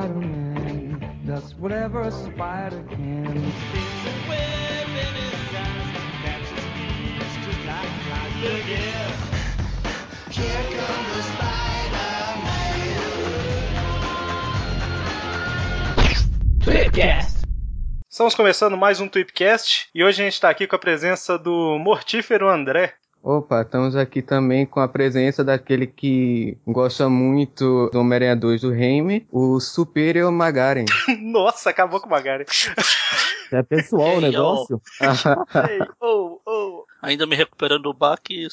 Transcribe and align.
Spider-Man 0.00 1.20
does 1.26 1.54
whatever 1.56 2.00
a 2.00 2.10
spider 2.10 2.82
can. 2.88 3.52
Tweepcast. 16.64 17.42
Estamos 18.08 18.34
começando 18.34 18.78
mais 18.78 19.00
um 19.00 19.08
Tweepcast 19.08 19.90
e 19.94 20.02
hoje 20.02 20.22
a 20.22 20.24
gente 20.24 20.32
está 20.32 20.48
aqui 20.48 20.66
com 20.66 20.76
a 20.76 20.78
presença 20.78 21.38
do 21.38 21.78
mortífero 21.78 22.48
André. 22.48 22.94
Opa, 23.22 23.60
estamos 23.60 23.94
aqui 23.96 24.22
também 24.22 24.64
com 24.64 24.80
a 24.80 24.88
presença 24.88 25.44
daquele 25.44 25.86
que 25.86 26.56
gosta 26.66 27.06
muito 27.10 27.90
do 27.90 28.00
Homem-Aranha 28.00 28.34
2 28.34 28.62
do 28.62 28.70
Raimi, 28.70 29.26
o 29.30 29.60
Superior 29.60 30.32
Magaren. 30.32 30.86
Nossa, 31.20 31.68
acabou 31.68 32.00
com 32.00 32.06
o 32.06 32.10
Magari. 32.10 32.46
É 33.52 33.62
pessoal 33.62 34.16
o 34.16 34.20
negócio. 34.22 34.80
Ei, 35.68 35.80
oh, 36.00 36.40
oh. 36.46 36.84
Ainda 37.02 37.26
me 37.26 37.36
recuperando 37.36 37.82
do 37.82 37.92
baque, 37.92 38.48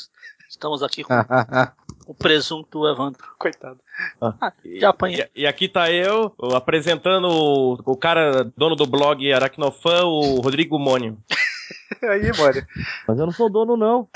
estamos 0.49 0.83
aqui 0.83 1.01
com 1.01 1.13
o 2.05 2.13
presunto 2.13 2.85
Evandro. 2.89 3.23
Coitado. 3.39 3.79
Ah, 4.19 4.51
já 4.65 4.89
apanhei. 4.89 5.29
E, 5.33 5.43
e 5.43 5.47
aqui 5.47 5.69
tá 5.69 5.89
eu, 5.89 6.33
apresentando 6.53 7.29
o, 7.29 7.79
o 7.85 7.95
cara, 7.95 8.51
dono 8.57 8.75
do 8.75 8.85
blog 8.85 9.31
Aracnofan, 9.31 10.03
o 10.03 10.41
Rodrigo 10.41 10.77
Mônio. 10.77 11.17
Aí, 12.03 12.31
mano. 12.37 12.67
Mas 13.07 13.19
eu 13.19 13.25
não 13.25 13.33
sou 13.33 13.49
dono, 13.49 13.77
não. 13.77 14.09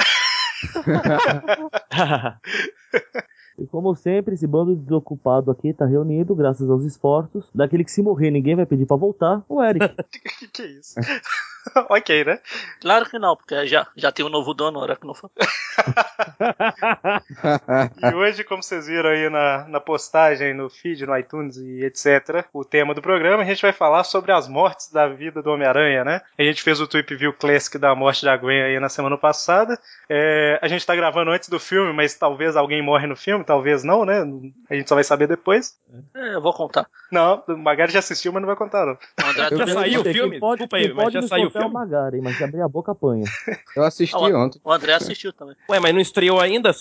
E 3.61 3.67
como 3.67 3.95
sempre, 3.95 4.33
esse 4.33 4.47
bando 4.47 4.75
de 4.75 4.81
desocupado 4.81 5.51
aqui 5.51 5.71
tá 5.71 5.85
reunido, 5.85 6.33
graças 6.33 6.67
aos 6.67 6.83
esforços 6.83 7.47
daquele 7.53 7.83
que 7.83 7.91
se 7.91 8.01
morrer 8.01 8.31
ninguém 8.31 8.55
vai 8.55 8.65
pedir 8.65 8.87
pra 8.87 8.97
voltar, 8.97 9.43
o 9.47 9.63
Eric. 9.63 9.87
que 10.09 10.47
que 10.47 10.61
é 10.63 10.65
isso? 10.65 10.95
ok, 11.89 12.25
né? 12.25 12.39
Claro 12.79 13.07
que 13.07 13.19
não, 13.19 13.35
porque 13.35 13.67
já, 13.67 13.87
já 13.95 14.11
tem 14.11 14.25
um 14.25 14.29
novo 14.29 14.55
dono, 14.55 14.79
hora 14.79 14.95
que 14.95 15.05
não 15.05 15.13
foi. 15.13 15.29
E 18.01 18.15
hoje, 18.15 18.43
como 18.43 18.61
vocês 18.63 18.87
viram 18.87 19.09
aí 19.09 19.29
na, 19.29 19.65
na 19.67 19.79
postagem, 19.79 20.53
no 20.53 20.69
feed, 20.69 21.05
no 21.05 21.17
iTunes 21.17 21.57
e 21.57 21.83
etc., 21.83 22.45
o 22.53 22.63
tema 22.63 22.93
do 22.93 23.01
programa, 23.01 23.43
a 23.43 23.45
gente 23.45 23.61
vai 23.61 23.73
falar 23.73 24.03
sobre 24.03 24.31
as 24.31 24.47
mortes 24.47 24.91
da 24.91 25.07
vida 25.07 25.41
do 25.41 25.51
Homem-Aranha, 25.51 26.03
né? 26.03 26.21
A 26.37 26.43
gente 26.43 26.61
fez 26.63 26.79
o 26.79 26.87
Tweep 26.87 27.15
View 27.15 27.33
Classic 27.33 27.77
da 27.77 27.93
morte 27.95 28.25
da 28.25 28.35
Gwen 28.35 28.61
aí 28.61 28.79
na 28.79 28.89
semana 28.89 29.17
passada. 29.17 29.77
É, 30.09 30.59
a 30.61 30.67
gente 30.67 30.85
tá 30.85 30.95
gravando 30.95 31.31
antes 31.31 31.49
do 31.49 31.59
filme, 31.59 31.93
mas 31.93 32.15
talvez 32.15 32.55
alguém 32.55 32.81
morre 32.81 33.07
no 33.07 33.15
filme, 33.15 33.43
talvez 33.43 33.83
não, 33.83 34.05
né? 34.05 34.21
A 34.69 34.75
gente 34.75 34.87
só 34.89 34.95
vai 34.95 35.03
saber 35.03 35.27
depois. 35.27 35.75
É, 36.15 36.35
eu 36.35 36.41
vou 36.41 36.53
contar. 36.53 36.87
Não, 37.11 37.43
o 37.47 37.57
Magari 37.57 37.91
já 37.91 37.99
assistiu, 37.99 38.31
mas 38.31 38.41
não 38.41 38.47
vai 38.47 38.55
contar, 38.55 38.85
não. 38.85 38.93
O 38.93 39.29
André 39.29 39.57
Já 39.57 39.67
saiu 39.73 40.01
o 40.01 40.03
filme? 40.03 40.39
Pode, 40.39 40.59
Desculpa 40.61 40.77
aí, 40.77 40.93
mas 40.93 41.03
pode 41.03 41.13
já 41.13 41.21
saiu 41.23 41.47
o 41.47 41.51
filme? 41.51 41.71
Magaren, 41.71 42.21
mas 42.21 42.37
se 42.37 42.43
abrir 42.43 42.61
a 42.61 42.67
boca 42.67 42.91
apanha. 42.91 43.25
Eu 43.75 43.83
assisti 43.83 44.15
Ah, 44.15 44.19
ontem. 44.19 44.59
O 44.63 44.71
André 44.71 44.93
assistiu 44.93 45.33
também. 45.33 45.55
Ué, 45.71 45.79
mas 45.79 45.93
não 45.93 46.01
estreou 46.01 46.39
ainda? 46.39 46.71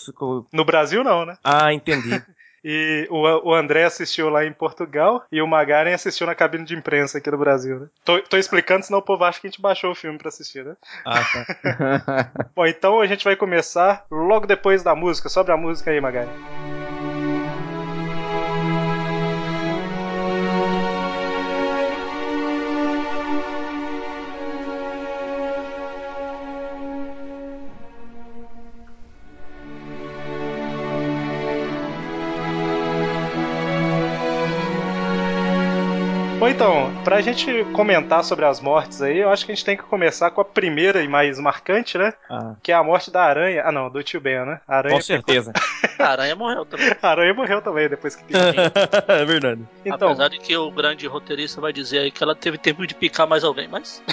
No 0.51 0.65
Brasil, 0.65 1.03
não, 1.03 1.25
né? 1.25 1.37
Ah, 1.43 1.73
entendi. 1.73 2.11
E 2.63 3.07
o, 3.09 3.55
André 3.55 3.85
assistiu 3.85 4.29
lá 4.29 4.45
em 4.45 4.53
Portugal 4.53 5.25
e 5.31 5.41
o 5.41 5.47
Magaren 5.47 5.95
assistiu 5.95 6.27
na 6.27 6.35
cabine 6.35 6.63
de 6.63 6.75
imprensa 6.75 7.17
aqui 7.17 7.31
no 7.31 7.37
Brasil, 7.39 7.79
né? 7.79 7.87
Tô, 8.05 8.21
tô 8.21 8.37
explicando, 8.37 8.85
senão 8.85 8.99
o 8.99 9.01
povo 9.01 9.23
acha 9.23 9.41
que 9.41 9.47
a 9.47 9.49
gente 9.49 9.59
baixou 9.59 9.89
o 9.89 9.95
filme 9.95 10.19
pra 10.19 10.29
assistir, 10.29 10.63
né? 10.63 10.75
Ah, 11.03 11.23
tá. 11.23 12.43
Bom, 12.55 12.67
então 12.67 13.01
a 13.01 13.07
gente 13.07 13.23
vai 13.23 13.35
começar 13.35 14.05
logo 14.11 14.45
depois 14.45 14.83
da 14.83 14.93
música. 14.93 15.27
Sobre 15.27 15.51
a 15.51 15.57
música 15.57 15.89
aí, 15.89 15.99
Magari. 15.99 16.29
Então, 36.51 36.91
pra 37.03 37.21
gente 37.21 37.63
comentar 37.73 38.23
sobre 38.23 38.45
as 38.45 38.59
mortes 38.59 39.01
aí, 39.01 39.17
eu 39.19 39.29
acho 39.29 39.45
que 39.45 39.51
a 39.51 39.55
gente 39.55 39.65
tem 39.65 39.77
que 39.77 39.83
começar 39.83 40.29
com 40.31 40.41
a 40.41 40.45
primeira 40.45 41.01
e 41.01 41.07
mais 41.07 41.39
marcante, 41.39 41.97
né? 41.97 42.13
Ah, 42.29 42.55
Que 42.61 42.71
é 42.71 42.75
a 42.75 42.83
morte 42.83 43.09
da 43.09 43.23
aranha. 43.23 43.63
Ah, 43.65 43.71
não, 43.71 43.89
do 43.89 44.03
tio 44.03 44.19
Ben, 44.19 44.45
né? 44.45 44.59
A 44.67 44.77
aranha, 44.77 44.95
com 44.95 45.01
certeza. 45.01 45.53
A 45.97 46.09
aranha 46.09 46.35
morreu 46.35 46.65
também. 46.65 46.91
a 47.01 47.09
aranha 47.09 47.33
morreu 47.33 47.61
também 47.61 47.87
depois 47.89 48.15
que 48.15 48.23
é 49.07 49.25
verdade. 49.25 49.61
Então, 49.85 50.09
Apesar 50.09 50.29
de 50.29 50.39
que 50.39 50.55
o 50.55 50.69
grande 50.69 51.07
roteirista 51.07 51.61
vai 51.61 51.71
dizer 51.71 51.99
aí 51.99 52.11
que 52.11 52.21
ela 52.23 52.35
teve 52.35 52.57
tempo 52.57 52.85
de 52.85 52.93
picar 52.93 53.27
mais 53.27 53.43
alguém, 53.43 53.67
mas. 53.67 54.03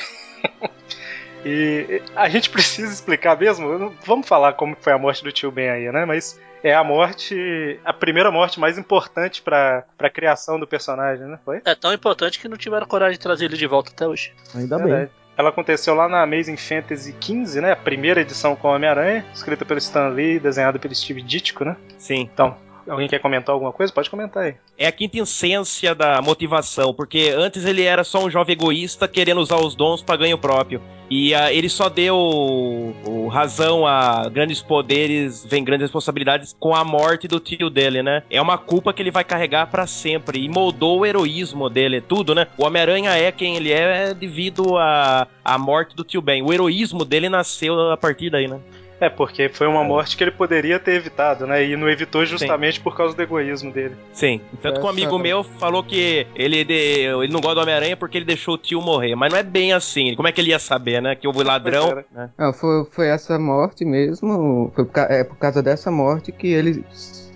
E 1.45 2.03
a 2.17 2.29
gente 2.29 2.49
precisa 2.51 2.93
explicar 2.93 3.39
mesmo. 3.39 3.79
não- 3.79 3.95
Vamos 4.05 4.27
falar 4.29 4.53
como 4.55 4.77
foi 4.81 4.93
a 4.93 4.99
morte 4.99 5.23
do 5.23 5.33
tio 5.33 5.51
Ben 5.51 5.69
aí, 5.71 5.91
né? 5.93 6.05
Mas 6.05 6.39
é 6.63 6.75
a 6.75 6.83
morte, 6.83 7.79
a 7.85 7.93
primeira 7.93 8.31
morte 8.31 8.59
mais 8.59 8.77
importante 8.79 9.41
pra, 9.43 9.85
pra 9.97 10.11
criação 10.11 10.59
do 10.59 10.67
personagem, 10.67 11.27
né? 11.27 11.39
Foi? 11.45 11.61
É 11.65 11.75
tão 11.75 11.93
importante 11.93 12.39
que 12.41 12.49
não 12.49 12.57
tiveram 12.57 12.87
coragem 12.87 13.13
de 13.19 13.21
trazer 13.23 13.45
ele 13.47 13.57
de 13.57 13.67
volta 13.67 13.91
até 13.91 14.07
hoje. 14.07 14.33
Ainda 14.55 14.77
Verdade. 14.79 15.07
bem. 15.07 15.11
Ela 15.37 15.51
aconteceu 15.51 15.95
lá 15.95 16.09
na 16.09 16.21
Amazing 16.25 16.57
Fantasy 16.57 17.15
XV, 17.21 17.61
né? 17.61 17.71
A 17.71 17.77
primeira 17.77 18.21
edição 18.21 18.57
com 18.57 18.67
Homem-Aranha, 18.67 19.25
escrita 19.33 19.65
pelo 19.65 19.79
Stan 19.79 20.09
Lee, 20.09 20.41
desenhada 20.41 20.81
pelo 20.81 20.93
Steve 20.93 21.23
Ditko, 21.23 21.65
né? 21.65 21.77
Sim. 21.97 22.23
Então, 22.33 22.57
alguém 22.89 23.09
quer 23.09 23.19
comentar 23.19 23.53
alguma 23.53 23.73
coisa? 23.73 23.93
Pode 23.93 24.11
comentar 24.11 24.45
aí. 24.45 24.55
É 24.77 24.87
a 24.87 24.93
quinta 24.93 25.19
essência 25.19 25.95
da 25.95 26.21
motivação, 26.23 26.95
porque 26.95 27.33
antes 27.37 27.65
ele 27.65 27.83
era 27.83 28.05
só 28.05 28.25
um 28.25 28.31
jovem 28.31 28.55
egoísta 28.55 29.07
querendo 29.07 29.41
usar 29.41 29.57
os 29.57 29.75
dons 29.75 30.03
para 30.03 30.17
ganho 30.17 30.39
próprio. 30.39 30.81
E 31.11 31.35
ah, 31.35 31.51
ele 31.53 31.71
só 31.71 31.89
deu 31.89 32.95
razão 33.31 33.87
a 33.87 34.29
grandes 34.29 34.61
poderes, 34.61 35.45
vem 35.45 35.65
grandes 35.65 35.85
responsabilidades 35.85 36.55
com 36.59 36.75
a 36.75 36.85
morte 36.85 37.27
do 37.27 37.41
tio 37.41 37.71
dele, 37.71 38.03
né? 38.03 38.23
É 38.31 38.41
uma 38.43 38.59
culpa 38.59 38.93
que 38.93 39.01
ele 39.01 39.11
vai 39.11 39.25
carregar 39.25 39.69
para 39.69 39.87
sempre 39.87 40.45
e 40.45 40.49
moldou 40.49 41.01
o 41.01 41.07
heroísmo 41.07 41.71
dele, 41.71 42.03
tudo, 42.03 42.35
né? 42.35 42.47
O 42.59 42.65
Homem-Aranha 42.65 43.13
é 43.13 43.33
quem 43.33 43.57
ele 43.57 43.73
é 43.73 44.13
devido 44.13 44.77
à 44.77 45.27
à 45.49 45.57
morte 45.57 45.97
do 45.97 46.05
tio 46.05 46.21
Ben. 46.21 46.43
O 46.43 46.53
heroísmo 46.53 47.07
dele 47.07 47.31
nasceu 47.31 47.91
a 47.91 47.97
partir 47.97 48.29
daí, 48.29 48.47
né? 48.47 48.61
É, 49.01 49.09
porque 49.09 49.49
foi 49.49 49.67
uma 49.69 49.85
morte 49.85 50.17
que 50.17 50.25
ele 50.25 50.31
poderia 50.33 50.79
ter 50.81 50.95
evitado, 50.95 51.47
né? 51.47 51.65
E 51.65 51.77
não 51.77 51.89
evitou 51.89 52.25
justamente 52.27 52.81
por 52.81 52.97
causa 52.97 53.15
do 53.15 53.23
egoísmo 53.23 53.71
dele. 53.73 53.95
Sim. 54.13 54.41
Tanto 54.61 54.81
que 54.81 54.87
um 54.87 54.89
amigo 54.89 55.17
meu 55.19 55.45
falou 55.45 55.85
que 55.85 56.27
ele, 56.35 56.65
de- 56.65 57.05
ele 57.23 57.33
não 57.33 57.41
gosta 57.41 57.55
do 57.57 57.61
Homem-Aranha 57.63 57.97
porque 57.97 58.19
ele 58.19 58.25
deixou 58.25 58.55
o 58.55 58.59
tio 58.59 58.81
morrer. 58.83 59.15
Mas 59.15 59.33
não 59.33 59.39
é 59.39 59.43
bem 59.45 59.73
assim. 59.73 60.15
Como 60.17 60.27
é 60.27 60.33
que 60.33 60.41
ele 60.41 60.51
ia 60.51 60.59
saber, 60.59 61.01
né? 61.01 61.15
Que 61.15 61.27
houve 61.29 61.45
ladrão. 61.45 61.93
Pois 61.93 62.05
né? 62.13 62.31
Não, 62.37 62.53
foi, 62.53 62.85
foi 62.91 63.07
essa 63.09 63.39
morte 63.39 63.85
mesmo. 63.85 64.73
Foi 64.75 64.85
por, 64.85 64.99
é 65.01 65.23
por 65.23 65.37
causa 65.37 65.63
dessa 65.63 65.91
morte 65.93 66.33
que 66.33 66.49
ele 66.49 66.85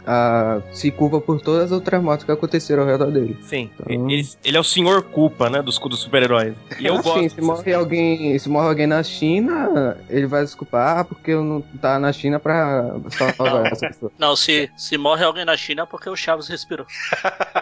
ah, 0.06 0.60
se 0.72 0.90
culpa 0.90 1.20
por 1.20 1.40
todas 1.40 1.64
as 1.64 1.72
outras 1.72 2.02
mortes 2.02 2.24
que 2.24 2.32
aconteceram 2.32 2.82
ao 2.82 2.88
redor 2.88 3.10
dele. 3.10 3.36
Sim. 3.42 3.70
Então- 3.74 4.10
Ele, 4.10 4.26
ele 4.44 4.56
é 4.56 4.60
o 4.60 4.64
senhor 4.64 5.02
culpa, 5.02 5.48
né? 5.50 5.62
Dos, 5.62 5.78
dos 5.78 6.00
super-heróis. 6.00 6.54
E 6.78 6.86
eu 6.86 6.94
assim, 6.98 7.02
gosto. 7.22 7.34
se 7.34 7.40
morre 7.40 7.74
alguém, 7.74 8.38
se 8.38 8.48
morre 8.48 8.68
alguém 8.68 8.86
na 8.86 9.02
China, 9.02 9.96
ele 10.08 10.26
vai 10.26 10.42
desculpar 10.42 11.04
porque 11.04 11.30
eu 11.32 11.42
não 11.44 11.60
tá 11.80 11.98
na 11.98 12.12
China 12.12 12.38
pra 12.40 12.94
salvar 13.10 13.66
essa 13.72 13.88
pessoa. 13.88 14.12
Não, 14.18 14.36
se, 14.36 14.70
se 14.76 14.96
morre 14.98 15.24
alguém 15.24 15.44
na 15.44 15.56
China 15.56 15.82
é 15.82 15.86
porque 15.86 16.08
o 16.08 16.16
Chaves 16.16 16.48
respirou. 16.48 16.86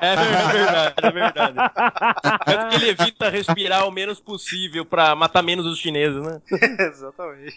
É 0.02 0.16
verdade, 0.16 0.94
é 1.02 1.10
verdade. 1.10 1.54
Tanto 2.46 2.68
que 2.68 2.74
ele 2.76 2.88
evita 2.90 3.28
respirar 3.28 3.86
o 3.86 3.90
menos 3.90 4.18
possível 4.18 4.82
pra 4.84 5.14
matar 5.14 5.42
menos 5.42 5.66
os 5.66 5.78
chineses, 5.78 6.16
né? 6.22 6.40
Exatamente. 6.78 7.54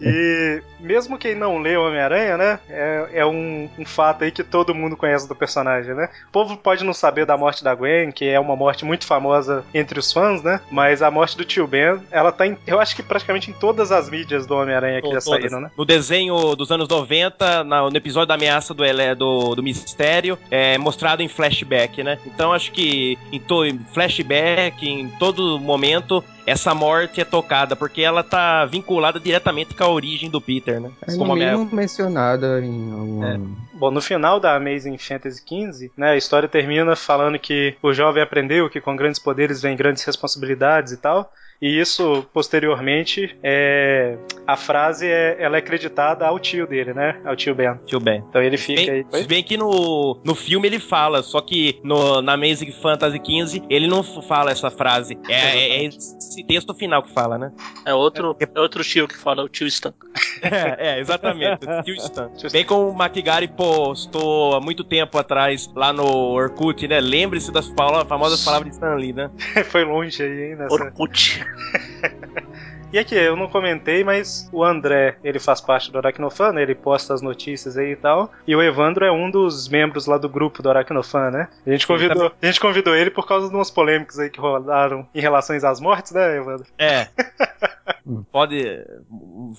e 0.00 0.62
mesmo 0.80 1.18
quem 1.18 1.34
não 1.34 1.58
lê 1.60 1.76
o 1.76 1.86
Homem-Aranha, 1.86 2.36
né? 2.36 2.60
É, 2.68 3.08
é 3.14 3.26
um, 3.26 3.63
um 3.78 3.84
fato 3.86 4.24
aí 4.24 4.30
que 4.30 4.42
todo 4.44 4.74
mundo 4.74 4.96
conhece 4.96 5.28
do 5.28 5.34
personagem, 5.34 5.94
né? 5.94 6.08
O 6.28 6.32
povo 6.32 6.56
pode 6.56 6.84
não 6.84 6.92
saber 6.94 7.26
da 7.26 7.36
morte 7.36 7.62
da 7.64 7.74
Gwen, 7.74 8.10
que 8.12 8.26
é 8.28 8.38
uma 8.40 8.56
morte 8.56 8.84
muito 8.84 9.06
famosa 9.06 9.64
entre 9.74 9.98
os 9.98 10.12
fãs, 10.12 10.42
né? 10.42 10.60
Mas 10.70 11.02
a 11.02 11.10
morte 11.10 11.36
do 11.36 11.44
tio 11.44 11.66
Ben, 11.66 12.00
ela 12.10 12.30
tá 12.32 12.46
em, 12.46 12.56
eu 12.66 12.80
acho 12.80 12.94
que 12.96 13.02
praticamente 13.02 13.50
em 13.50 13.54
todas 13.54 13.90
as 13.92 14.08
mídias 14.10 14.46
do 14.46 14.54
Homem-Aranha 14.56 15.00
que 15.00 15.08
já 15.08 15.20
saíram, 15.20 15.60
né? 15.60 15.70
No 15.76 15.84
desenho 15.84 16.54
dos 16.56 16.70
anos 16.70 16.88
90, 16.88 17.64
na- 17.64 17.88
no 17.90 17.96
episódio 17.96 18.28
da 18.28 18.34
ameaça 18.34 18.72
do, 18.74 18.82
do, 19.16 19.54
do 19.56 19.62
mistério, 19.62 20.38
é 20.50 20.76
mostrado 20.78 21.22
em 21.22 21.28
flashback, 21.28 22.02
né? 22.02 22.18
Então 22.26 22.52
acho 22.52 22.72
que 22.72 23.18
em, 23.32 23.38
to, 23.40 23.64
em 23.64 23.78
flashback, 23.92 24.88
em 24.88 25.08
todo 25.18 25.58
momento, 25.58 26.22
essa 26.46 26.74
morte 26.74 27.20
é 27.20 27.24
tocada, 27.24 27.74
porque 27.74 28.02
ela 28.02 28.22
tá 28.22 28.64
vinculada 28.66 29.18
diretamente 29.18 29.74
com 29.74 29.84
a 29.84 29.88
origem 29.88 30.28
do 30.30 30.40
Peter, 30.40 30.80
né? 30.80 30.90
É 31.06 31.12
no 31.12 31.18
Como 31.18 31.32
Homem- 31.32 31.50
mínimo 31.52 31.68
mencionada 31.74 32.60
em 32.60 32.92
algum. 32.92 33.24
É. 33.24 33.38
Bom, 33.74 33.90
no 33.90 34.00
final 34.00 34.38
da 34.38 34.54
Amazing 34.56 34.98
Fantasy 34.98 35.42
XV, 35.42 35.90
né, 35.96 36.10
a 36.10 36.16
história 36.16 36.48
termina 36.48 36.94
falando 36.94 37.38
que 37.38 37.74
o 37.82 37.92
jovem 37.92 38.22
aprendeu 38.22 38.68
que 38.70 38.80
com 38.80 38.94
grandes 38.96 39.18
poderes 39.18 39.62
vem 39.62 39.76
grandes 39.76 40.04
responsabilidades 40.04 40.92
e 40.92 40.96
tal. 40.96 41.32
E 41.60 41.80
isso, 41.80 42.26
posteriormente, 42.32 43.36
é... 43.42 44.16
a 44.46 44.56
frase 44.56 45.06
é... 45.06 45.36
ela 45.38 45.56
é 45.56 45.58
acreditada 45.58 46.26
ao 46.26 46.38
tio 46.38 46.66
dele, 46.66 46.92
né? 46.92 47.20
Ao 47.24 47.34
tio 47.36 47.54
Ben. 47.54 47.78
Tio 47.86 48.00
Ben. 48.00 48.22
Então 48.28 48.42
ele 48.42 48.56
fica 48.56 48.82
Bem, 48.82 49.06
aí. 49.12 49.22
se 49.22 49.28
bem 49.28 49.42
que 49.42 49.56
no, 49.56 50.20
no 50.24 50.34
filme 50.34 50.66
ele 50.66 50.78
fala, 50.78 51.22
só 51.22 51.40
que 51.40 51.80
no, 51.82 52.20
na 52.20 52.34
Amazing 52.34 52.72
Fantasy 52.72 53.18
XV 53.18 53.62
ele 53.70 53.86
não 53.86 54.02
fala 54.02 54.50
essa 54.50 54.70
frase. 54.70 55.18
É, 55.28 55.34
é- 55.34 55.68
é 55.76 55.84
esse 55.84 56.44
texto 56.46 56.74
final 56.74 57.02
que 57.02 57.12
fala, 57.12 57.38
né? 57.38 57.52
É 57.86 57.94
outro, 57.94 58.36
é 58.38 58.60
outro 58.60 58.82
tio 58.82 59.08
que 59.08 59.16
fala, 59.16 59.42
o 59.42 59.48
tio 59.48 59.66
Stan. 59.66 59.94
É, 60.42 60.96
é, 60.96 61.00
exatamente. 61.00 61.60
Tio 61.84 61.94
Stan. 61.94 62.30
Bem 62.52 62.64
como 62.66 62.90
o 62.90 63.02
McGarry 63.02 63.48
postou 63.48 64.54
há 64.54 64.60
muito 64.60 64.84
tempo 64.84 65.16
atrás 65.16 65.70
lá 65.74 65.90
no 65.90 66.04
Orkut, 66.04 66.86
né? 66.86 67.00
Lembre-se 67.00 67.50
das 67.50 67.66
famosas 68.06 68.44
palavras 68.44 68.68
de 68.68 68.74
Stan 68.74 68.94
Lee, 68.94 69.12
né? 69.14 69.30
Foi 69.66 69.84
longe 69.84 70.22
aí, 70.22 70.50
hein? 70.50 70.56
Nessa... 70.56 70.74
Orkut. 70.74 71.43
E 72.94 72.98
aqui, 73.00 73.16
eu 73.16 73.34
não 73.34 73.48
comentei, 73.48 74.04
mas 74.04 74.48
o 74.52 74.62
André, 74.62 75.16
ele 75.24 75.40
faz 75.40 75.60
parte 75.60 75.90
do 75.90 75.98
Aracnofan, 75.98 76.52
né? 76.52 76.62
Ele 76.62 76.76
posta 76.76 77.12
as 77.12 77.20
notícias 77.20 77.76
aí 77.76 77.90
e 77.90 77.96
tal. 77.96 78.30
E 78.46 78.54
o 78.54 78.62
Evandro 78.62 79.04
é 79.04 79.10
um 79.10 79.28
dos 79.28 79.68
membros 79.68 80.06
lá 80.06 80.16
do 80.16 80.28
grupo 80.28 80.62
do 80.62 80.70
Aracnofan, 80.70 81.32
né? 81.32 81.48
A 81.66 81.70
gente 81.70 81.88
convidou, 81.88 82.30
a 82.40 82.46
gente 82.46 82.60
convidou 82.60 82.94
ele 82.94 83.10
por 83.10 83.26
causa 83.26 83.48
de 83.48 83.54
umas 83.56 83.68
polêmicas 83.68 84.20
aí 84.20 84.30
que 84.30 84.38
rolaram 84.38 85.08
em 85.12 85.20
relação 85.20 85.56
às 85.56 85.80
mortes, 85.80 86.12
né, 86.12 86.36
Evandro? 86.36 86.66
É. 86.78 87.08
Pode. 88.30 88.62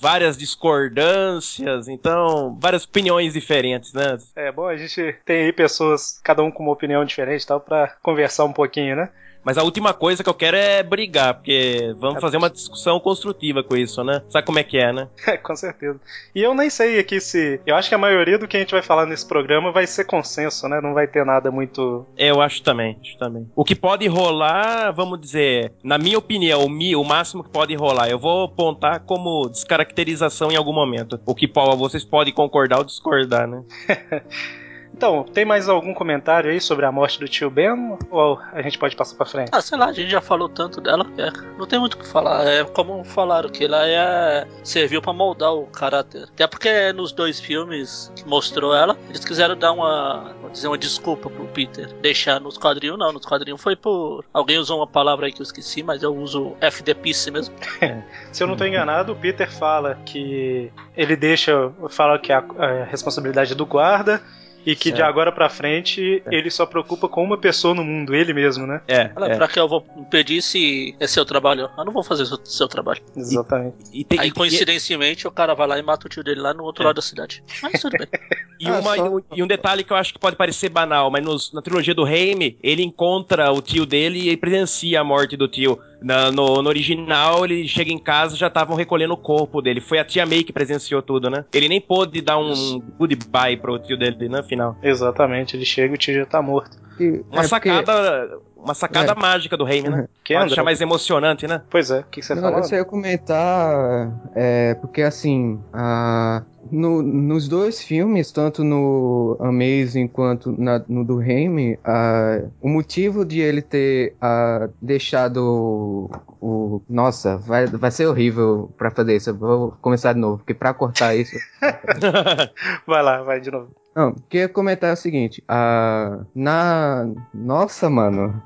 Várias 0.00 0.38
discordâncias, 0.38 1.88
então. 1.88 2.56
Várias 2.58 2.84
opiniões 2.84 3.34
diferentes, 3.34 3.92
né? 3.92 4.16
É 4.34 4.50
bom, 4.50 4.66
a 4.66 4.78
gente 4.78 5.14
tem 5.26 5.44
aí 5.44 5.52
pessoas, 5.52 6.18
cada 6.24 6.42
um 6.42 6.50
com 6.50 6.62
uma 6.62 6.72
opinião 6.72 7.04
diferente 7.04 7.42
e 7.42 7.46
tal, 7.46 7.60
pra 7.60 7.88
conversar 8.02 8.44
um 8.44 8.52
pouquinho, 8.52 8.96
né? 8.96 9.10
Mas 9.46 9.56
a 9.56 9.62
última 9.62 9.94
coisa 9.94 10.24
que 10.24 10.28
eu 10.28 10.34
quero 10.34 10.56
é 10.56 10.82
brigar, 10.82 11.34
porque 11.34 11.94
vamos 12.00 12.20
fazer 12.20 12.36
uma 12.36 12.50
discussão 12.50 12.98
construtiva 12.98 13.62
com 13.62 13.76
isso, 13.76 14.02
né? 14.02 14.20
Sabe 14.28 14.44
como 14.44 14.58
é 14.58 14.64
que 14.64 14.76
é, 14.76 14.92
né? 14.92 15.08
É, 15.24 15.36
com 15.36 15.54
certeza. 15.54 16.00
E 16.34 16.42
eu 16.42 16.54
nem 16.54 16.68
sei 16.68 16.98
aqui 16.98 17.20
se. 17.20 17.60
Eu 17.64 17.76
acho 17.76 17.88
que 17.88 17.94
a 17.94 17.98
maioria 17.98 18.38
do 18.38 18.48
que 18.48 18.56
a 18.56 18.60
gente 18.60 18.72
vai 18.72 18.82
falar 18.82 19.06
nesse 19.06 19.26
programa 19.26 19.70
vai 19.70 19.86
ser 19.86 20.04
consenso, 20.04 20.68
né? 20.68 20.80
Não 20.80 20.94
vai 20.94 21.06
ter 21.06 21.24
nada 21.24 21.50
muito. 21.50 22.04
É, 22.16 22.30
Eu 22.30 22.40
acho 22.40 22.60
também, 22.62 22.98
acho 23.00 23.16
também. 23.18 23.48
O 23.54 23.64
que 23.64 23.76
pode 23.76 24.06
rolar, 24.08 24.90
vamos 24.92 25.20
dizer, 25.20 25.72
na 25.82 25.96
minha 25.96 26.18
opinião, 26.18 26.64
o, 26.64 27.04
máximo 27.04 27.44
que 27.44 27.50
pode 27.50 27.74
rolar, 27.76 28.08
eu 28.08 28.18
vou 28.18 28.44
apontar 28.46 29.00
como 29.00 29.48
descaracterização 29.48 30.50
em 30.50 30.56
algum 30.56 30.72
momento. 30.72 31.20
O 31.24 31.34
que 31.34 31.46
vocês 31.76 32.04
podem 32.04 32.34
concordar 32.34 32.78
ou 32.78 32.84
discordar, 32.84 33.46
né? 33.46 33.62
Então, 34.96 35.24
tem 35.24 35.44
mais 35.44 35.68
algum 35.68 35.92
comentário 35.92 36.50
aí 36.50 36.58
sobre 36.58 36.86
a 36.86 36.90
morte 36.90 37.20
do 37.20 37.28
tio 37.28 37.50
Ben? 37.50 37.98
Ou 38.10 38.40
a 38.52 38.62
gente 38.62 38.78
pode 38.78 38.96
passar 38.96 39.14
pra 39.14 39.26
frente? 39.26 39.50
Ah, 39.52 39.60
sei 39.60 39.76
lá, 39.76 39.86
a 39.86 39.92
gente 39.92 40.10
já 40.10 40.22
falou 40.22 40.48
tanto 40.48 40.80
dela. 40.80 41.06
é, 41.18 41.30
não 41.58 41.66
tem 41.66 41.78
muito 41.78 41.94
o 41.94 41.98
que 41.98 42.06
falar. 42.06 42.46
É 42.46 42.64
como 42.64 43.04
falaram 43.04 43.50
que 43.50 43.64
ela 43.64 43.86
é, 43.86 44.46
serviu 44.64 45.02
pra 45.02 45.12
moldar 45.12 45.52
o 45.52 45.66
caráter. 45.66 46.24
Até 46.24 46.46
porque 46.46 46.92
nos 46.94 47.12
dois 47.12 47.38
filmes 47.38 48.10
que 48.16 48.26
mostrou 48.26 48.74
ela, 48.74 48.96
eles 49.10 49.22
quiseram 49.22 49.54
dar 49.54 49.72
uma, 49.72 50.34
dizer, 50.50 50.68
uma 50.68 50.78
desculpa 50.78 51.28
pro 51.28 51.46
Peter. 51.48 51.92
Deixar 52.00 52.40
nos 52.40 52.56
quadrinhos, 52.56 52.98
não. 52.98 53.12
Nos 53.12 53.26
quadrinhos 53.26 53.62
foi 53.62 53.76
por. 53.76 54.24
Alguém 54.32 54.56
usou 54.58 54.78
uma 54.78 54.86
palavra 54.86 55.26
aí 55.26 55.32
que 55.32 55.42
eu 55.42 55.44
esqueci, 55.44 55.82
mas 55.82 56.02
eu 56.02 56.16
uso 56.16 56.56
FDPice 56.58 57.30
mesmo. 57.30 57.54
Se 58.32 58.42
eu 58.42 58.46
não 58.46 58.56
tô 58.56 58.64
enganado, 58.64 59.12
o 59.12 59.16
Peter 59.16 59.50
fala 59.50 59.98
que 60.06 60.72
ele 60.96 61.16
deixa. 61.16 61.70
Fala 61.90 62.18
que 62.18 62.32
a, 62.32 62.38
a 62.38 62.84
responsabilidade 62.84 63.52
é 63.52 63.54
do 63.54 63.66
guarda. 63.66 64.22
E 64.66 64.74
que 64.74 64.90
de 64.90 64.96
Certo. 64.96 65.08
agora 65.08 65.30
pra 65.30 65.48
frente 65.48 66.20
ele 66.30 66.50
só 66.50 66.66
preocupa 66.66 67.08
com 67.08 67.22
uma 67.22 67.38
pessoa 67.38 67.72
no 67.72 67.84
mundo, 67.84 68.12
ele 68.14 68.34
mesmo, 68.34 68.66
né? 68.66 68.80
É. 68.88 69.12
Ela, 69.14 69.28
é. 69.32 69.36
Pra 69.36 69.46
que 69.46 69.60
eu 69.60 69.68
vou 69.68 69.86
impedir 69.96 70.42
se 70.42 70.94
é 70.98 71.06
seu 71.06 71.24
trabalho? 71.24 71.70
Eu 71.78 71.84
não 71.84 71.92
vou 71.92 72.02
fazer 72.02 72.26
seu, 72.26 72.36
seu 72.44 72.66
trabalho. 72.66 73.00
Exatamente. 73.16 73.76
E, 73.92 74.04
tem, 74.04 74.18
Aí, 74.18 74.28
e- 74.28 74.32
coincidentemente, 74.32 75.28
o 75.28 75.30
cara 75.30 75.54
vai 75.54 75.68
lá 75.68 75.78
e 75.78 75.82
mata 75.82 76.06
o 76.06 76.10
tio 76.10 76.24
dele 76.24 76.40
lá 76.40 76.52
no 76.52 76.64
outro 76.64 76.82
É. 76.82 76.86
lado 76.86 76.96
da 76.96 77.02
cidade. 77.02 77.44
Mas 77.62 77.80
tudo 77.80 77.96
bem. 77.96 78.08
E, 78.58 78.66
Ah, 78.68 78.78
uma- 78.80 78.94
só- 78.96 79.06
e 79.06 79.08
um- 79.08 79.20
e 79.36 79.42
um 79.42 79.46
detalhe 79.46 79.84
que 79.84 79.92
eu 79.92 79.96
acho 79.96 80.12
que 80.12 80.18
pode 80.18 80.36
parecer 80.36 80.68
banal, 80.68 81.10
mas 81.10 81.24
nos- 81.24 81.52
na 81.52 81.60
trilogia 81.60 81.94
do 81.94 82.04
Raimi, 82.04 82.58
ele 82.62 82.82
encontra 82.82 83.52
o 83.52 83.60
tio 83.60 83.84
dele 83.84 84.30
e 84.30 84.36
presencia 84.36 85.00
a 85.00 85.04
morte 85.04 85.36
do 85.36 85.46
tio. 85.48 85.78
Na- 86.02 86.30
no, 86.30 86.62
no 86.62 86.68
original, 86.68 87.44
ele 87.44 87.66
chega 87.66 87.90
em 87.92 87.98
casa 87.98 88.34
e 88.34 88.38
já 88.38 88.46
estavam 88.46 88.76
recolhendo 88.76 89.14
o 89.14 89.16
corpo 89.16 89.60
dele. 89.62 89.80
Foi 89.80 89.98
a 89.98 90.04
tia 90.04 90.24
May 90.26 90.42
que 90.44 90.52
presenciou 90.52 91.02
tudo, 91.02 91.28
né? 91.30 91.44
Ele 91.52 91.68
nem 91.68 91.80
pôde 91.80 92.20
dar 92.20 92.38
um 92.38 92.80
goodbye 92.98 93.56
pro 93.56 93.78
tio 93.78 93.96
dele 93.98 94.28
no 94.28 94.42
final. 94.42 94.76
Exatamente, 94.82 95.56
ele 95.56 95.64
chega 95.64 95.92
e 95.92 95.96
o 95.96 95.98
tio 95.98 96.14
já 96.14 96.26
tá 96.26 96.40
morto. 96.40 96.76
E- 96.98 97.10
Uma 97.30 97.44
é, 97.44 97.48
porque- 97.48 97.48
sacada. 97.48 98.38
Uma 98.66 98.74
sacada 98.74 99.14
mágica 99.14 99.56
do 99.56 99.64
Raimi, 99.64 99.88
né? 99.88 100.08
Que 100.24 100.34
Pode 100.34 100.38
André? 100.38 100.48
deixar 100.48 100.64
mais 100.64 100.80
emocionante, 100.80 101.46
né? 101.46 101.62
Pois 101.70 101.90
é, 101.90 102.00
o 102.00 102.04
que, 102.04 102.20
que 102.20 102.26
você 102.26 102.34
Não, 102.34 102.42
falou? 102.42 102.58
eu 102.58 102.64
só 102.64 102.74
ia 102.74 102.84
comentar, 102.84 104.10
é, 104.34 104.74
porque 104.74 105.02
assim, 105.02 105.60
a, 105.72 106.42
no- 106.70 107.00
nos 107.00 107.46
dois 107.48 107.80
filmes, 107.80 108.32
tanto 108.32 108.64
no 108.64 109.36
Amazing 109.40 110.08
quanto 110.08 110.52
na- 110.60 110.82
no 110.88 111.04
do 111.04 111.16
Raimi, 111.18 111.78
a, 111.84 112.40
o 112.60 112.68
motivo 112.68 113.24
de 113.24 113.40
ele 113.40 113.62
ter 113.62 114.16
a, 114.20 114.68
deixado 114.82 115.36
o, 115.44 116.10
o- 116.40 116.82
Nossa, 116.90 117.36
vai, 117.38 117.66
vai 117.66 117.90
ser 117.92 118.06
horrível 118.06 118.70
pra 118.76 118.90
fazer 118.90 119.14
isso, 119.16 119.30
eu 119.30 119.34
vou 119.36 119.74
começar 119.80 120.12
de 120.12 120.18
novo, 120.18 120.38
porque 120.38 120.54
pra 120.54 120.74
cortar 120.74 121.14
isso... 121.14 121.36
Vai 122.86 123.02
lá, 123.02 123.22
vai 123.22 123.40
de 123.40 123.50
novo. 123.50 123.68
Não, 123.96 124.10
o 124.10 124.20
que 124.28 124.36
eu 124.36 124.40
ia 124.42 124.48
comentar 124.50 124.90
é 124.90 124.92
o 124.92 124.96
seguinte, 124.96 125.42
a, 125.48 126.18
na... 126.34 127.06
Nossa, 127.32 127.88
mano... 127.88 128.42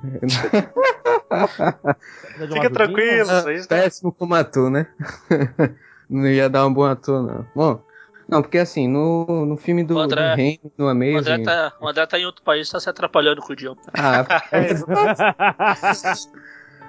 Fica 2.52 2.70
tranquilo, 2.70 3.22
isso 3.22 3.48
aí 3.48 3.60
tá- 3.62 3.66
Péssimo 3.68 4.12
como 4.12 4.36
ator, 4.36 4.70
né? 4.70 4.86
não 6.08 6.28
ia 6.28 6.48
dar 6.48 6.64
um 6.68 6.72
bom 6.72 6.84
ator, 6.84 7.20
não. 7.20 7.44
Bom, 7.52 7.82
não, 8.28 8.42
porque 8.42 8.58
assim, 8.58 8.86
no, 8.86 9.44
no 9.44 9.56
filme 9.56 9.82
do, 9.82 9.96
O 9.96 9.98
André- 9.98 10.60
do 10.76 10.78
no 10.78 10.84
O 10.84 10.88
Amazing... 10.88 11.18
André, 11.18 11.42
tá, 11.42 11.72
o 11.80 11.88
André 11.88 12.06
tá 12.06 12.16
em 12.16 12.26
outro 12.26 12.44
país, 12.44 12.70
tá 12.70 12.78
se 12.78 12.88
atrapalhando 12.88 13.42
com 13.42 13.50
o 13.50 13.52
idioma. 13.52 13.80
Ah, 13.94 14.24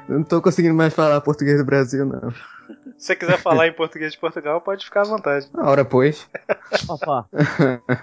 eu 0.08 0.16
não 0.16 0.24
tô 0.24 0.42
conseguindo 0.42 0.76
mais 0.76 0.94
falar 0.94 1.22
português 1.22 1.58
do 1.58 1.66
Brasil, 1.66 2.06
não. 2.06 2.32
Se 2.98 3.08
você 3.08 3.16
quiser 3.16 3.38
falar 3.38 3.68
em 3.68 3.74
português 3.74 4.14
de 4.14 4.20
Portugal, 4.20 4.62
pode 4.62 4.86
ficar 4.86 5.02
à 5.02 5.06
vontade. 5.06 5.50
Na 5.54 5.70
hora, 5.70 5.84
pois. 5.84 6.30
Papá. 6.88 7.26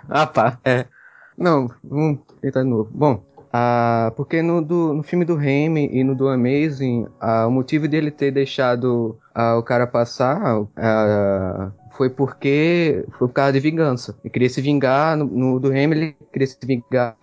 ah, 0.08 0.26
pá, 0.26 0.58
é. 0.64 0.86
Não, 1.36 1.70
vamos 1.82 2.20
tentar 2.40 2.62
de 2.62 2.68
novo. 2.68 2.90
Bom, 2.92 3.24
ah, 3.52 4.12
porque 4.16 4.42
no, 4.42 4.60
do, 4.60 4.92
no 4.92 5.02
filme 5.02 5.24
do 5.24 5.36
Raimi 5.36 5.88
e 5.92 6.04
no 6.04 6.14
do 6.14 6.28
Amazing, 6.28 7.06
ah, 7.20 7.46
o 7.46 7.50
motivo 7.50 7.88
dele 7.88 8.10
ter 8.10 8.30
deixado 8.30 9.18
ah, 9.34 9.56
o 9.56 9.62
cara 9.62 9.86
passar 9.86 10.66
ah, 10.76 11.70
foi 11.92 12.10
porque 12.10 13.04
foi 13.18 13.28
por 13.28 13.34
causa 13.34 13.52
de 13.52 13.60
vingança. 13.60 14.16
Ele 14.22 14.30
queria 14.30 14.48
se 14.48 14.60
vingar, 14.60 15.16
no, 15.16 15.24
no 15.24 15.60
do 15.60 15.70
Raimi 15.70 15.96
ele 15.96 16.16
queria 16.32 16.46
se 16.46 16.58
vingar 16.62 17.16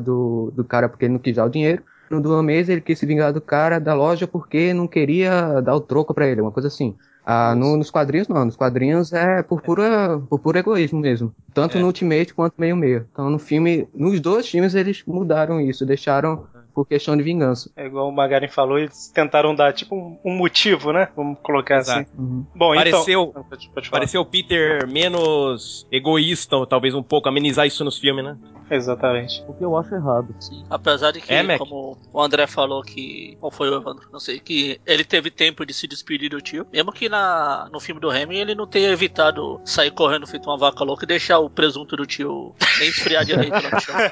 do, 0.00 0.52
do 0.54 0.64
cara 0.64 0.88
porque 0.88 1.06
ele 1.06 1.14
não 1.14 1.20
quis 1.20 1.36
dar 1.36 1.46
o 1.46 1.50
dinheiro. 1.50 1.82
No 2.20 2.34
Amazing 2.34 2.72
ele 2.72 2.80
quis 2.80 2.98
se 2.98 3.06
vingar 3.06 3.32
do 3.32 3.40
cara 3.40 3.78
da 3.78 3.94
loja 3.94 4.26
porque 4.26 4.72
não 4.74 4.86
queria 4.88 5.60
dar 5.60 5.74
o 5.74 5.80
troco 5.80 6.12
pra 6.14 6.26
ele, 6.26 6.40
uma 6.40 6.52
coisa 6.52 6.68
assim. 6.68 6.94
Ah, 7.24 7.54
no- 7.54 7.76
nos 7.76 7.88
quadrinhos 7.90 8.26
não, 8.26 8.44
nos 8.44 8.56
quadrinhos 8.56 9.12
é 9.12 9.42
por, 9.44 9.62
pura, 9.62 10.20
por 10.28 10.40
puro 10.40 10.58
egoísmo 10.58 10.98
mesmo. 10.98 11.32
Tanto 11.54 11.78
É. 11.78 11.80
no 11.80 11.86
Ultimate 11.86 12.34
quanto 12.34 12.54
meio 12.58 12.76
meio. 12.76 13.06
Então 13.12 13.30
no 13.30 13.38
filme, 13.38 13.86
nos 13.94 14.18
dois 14.20 14.48
filmes 14.48 14.74
eles 14.74 15.04
mudaram 15.06 15.60
isso, 15.60 15.86
deixaram 15.86 16.44
por 16.74 16.86
questão 16.86 17.16
de 17.16 17.22
vingança. 17.22 17.70
É 17.76 17.86
igual 17.86 18.08
o 18.08 18.12
Magarin 18.12 18.48
falou, 18.48 18.78
eles 18.78 19.08
tentaram 19.08 19.54
dar 19.54 19.72
tipo 19.72 19.94
um, 19.94 20.18
um 20.24 20.34
motivo, 20.36 20.92
né? 20.92 21.08
Vamos 21.16 21.38
colocar 21.42 21.78
assim. 21.78 21.92
Exato. 21.92 22.10
Uhum. 22.18 22.46
Bom, 22.54 22.74
Pareceu- 22.74 23.28
então. 23.30 23.44
Pode, 23.44 23.68
pode 23.70 23.88
falar. 23.88 24.00
Pareceu 24.00 24.20
o 24.20 24.26
Peter 24.26 24.86
menos 24.88 25.86
egoísta, 25.90 26.56
ou 26.56 26.66
talvez 26.66 26.94
um 26.94 27.02
pouco, 27.02 27.28
amenizar 27.28 27.66
isso 27.66 27.84
nos 27.84 27.98
filmes, 27.98 28.24
né? 28.24 28.36
Exatamente. 28.70 29.44
O 29.46 29.52
que 29.52 29.64
eu 29.64 29.76
acho 29.76 29.94
errado. 29.94 30.34
Sim. 30.40 30.64
Apesar 30.70 31.10
de 31.10 31.20
que, 31.20 31.32
É, 31.32 31.58
como 31.58 31.98
o 32.12 32.20
André 32.22 32.46
falou 32.46 32.82
que. 32.82 33.36
Ou 33.40 33.50
foi 33.50 33.68
o 33.68 33.74
Evandro? 33.74 34.08
Não 34.10 34.18
sei. 34.18 34.40
Que 34.40 34.80
ele 34.86 35.04
teve 35.04 35.30
tempo 35.30 35.66
de 35.66 35.74
se 35.74 35.86
despedir 35.86 36.30
do 36.30 36.40
tio. 36.40 36.66
Mesmo 36.72 36.90
que 36.90 37.08
na, 37.08 37.68
no 37.70 37.78
filme 37.78 38.00
do 38.00 38.08
Remy 38.08 38.36
ele 38.38 38.54
não 38.54 38.66
tenha 38.66 38.88
evitado 38.88 39.60
sair 39.64 39.90
correndo 39.90 40.26
feito 40.26 40.48
uma 40.48 40.56
vaca 40.56 40.82
louca 40.84 41.04
e 41.04 41.08
deixar 41.08 41.38
o 41.38 41.50
presunto 41.50 41.96
do 41.96 42.06
tio 42.06 42.54
nem 42.78 42.88
esfriar 42.88 43.24
direito 43.26 43.52
lá 43.52 43.70
no 43.70 43.80
chão. 43.80 43.94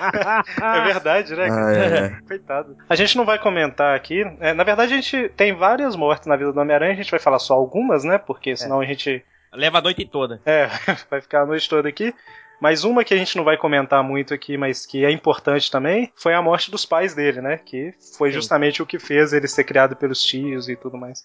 É 0.61 0.85
verdade, 0.85 1.35
né? 1.35 1.49
Ah, 1.50 1.73
é. 1.73 2.21
Coitado. 2.50 2.76
A 2.88 2.97
gente 2.97 3.16
não 3.16 3.25
vai 3.25 3.38
comentar 3.38 3.95
aqui. 3.95 4.23
é, 4.40 4.52
na 4.52 4.64
verdade, 4.64 4.92
a 4.92 4.97
gente 4.97 5.28
tem 5.30 5.54
várias 5.54 5.95
mortes 5.95 6.26
na 6.26 6.37
vida 6.37 6.52
do 6.52 6.61
Homem-Aranha. 6.61 6.92
A 6.92 6.97
gente 6.97 7.11
vai 7.11 7.21
falar 7.21 7.38
só 7.38 7.54
algumas, 7.54 8.02
né? 8.02 8.19
Porque 8.19 8.57
senão 8.57 8.80
a 8.80 8.85
gente 8.85 9.25
Leva 9.52 9.78
a 9.78 9.83
noite 9.83 10.04
toda. 10.04 10.40
É, 10.47 10.66
vai 11.11 11.21
ficar 11.21 11.42
a 11.42 11.47
noite 11.47 11.69
toda 11.69 11.88
aqui. 11.88 12.14
Mas 12.61 12.85
uma 12.85 13.02
que 13.02 13.14
a 13.14 13.16
gente 13.16 13.37
não 13.37 13.42
vai 13.42 13.57
comentar 13.57 14.02
muito 14.04 14.35
aqui, 14.35 14.57
mas 14.57 14.85
que 14.85 15.04
é 15.04 15.11
importante 15.11 15.71
também, 15.71 16.12
foi 16.14 16.35
a 16.35 16.42
morte 16.42 16.71
dos 16.71 16.85
pais 16.85 17.14
dele, 17.14 17.40
né? 17.40 17.57
Que 17.57 17.95
foi 18.19 18.28
Sim. 18.28 18.35
justamente 18.35 18.83
o 18.83 18.87
que 18.87 18.99
fez 18.99 19.33
ele 19.33 19.49
ser 19.49 19.64
criado 19.64 19.97
pelos 19.97 20.23
tios 20.23 20.69
e 20.69 20.76
tudo 20.76 20.99
mais. 20.99 21.25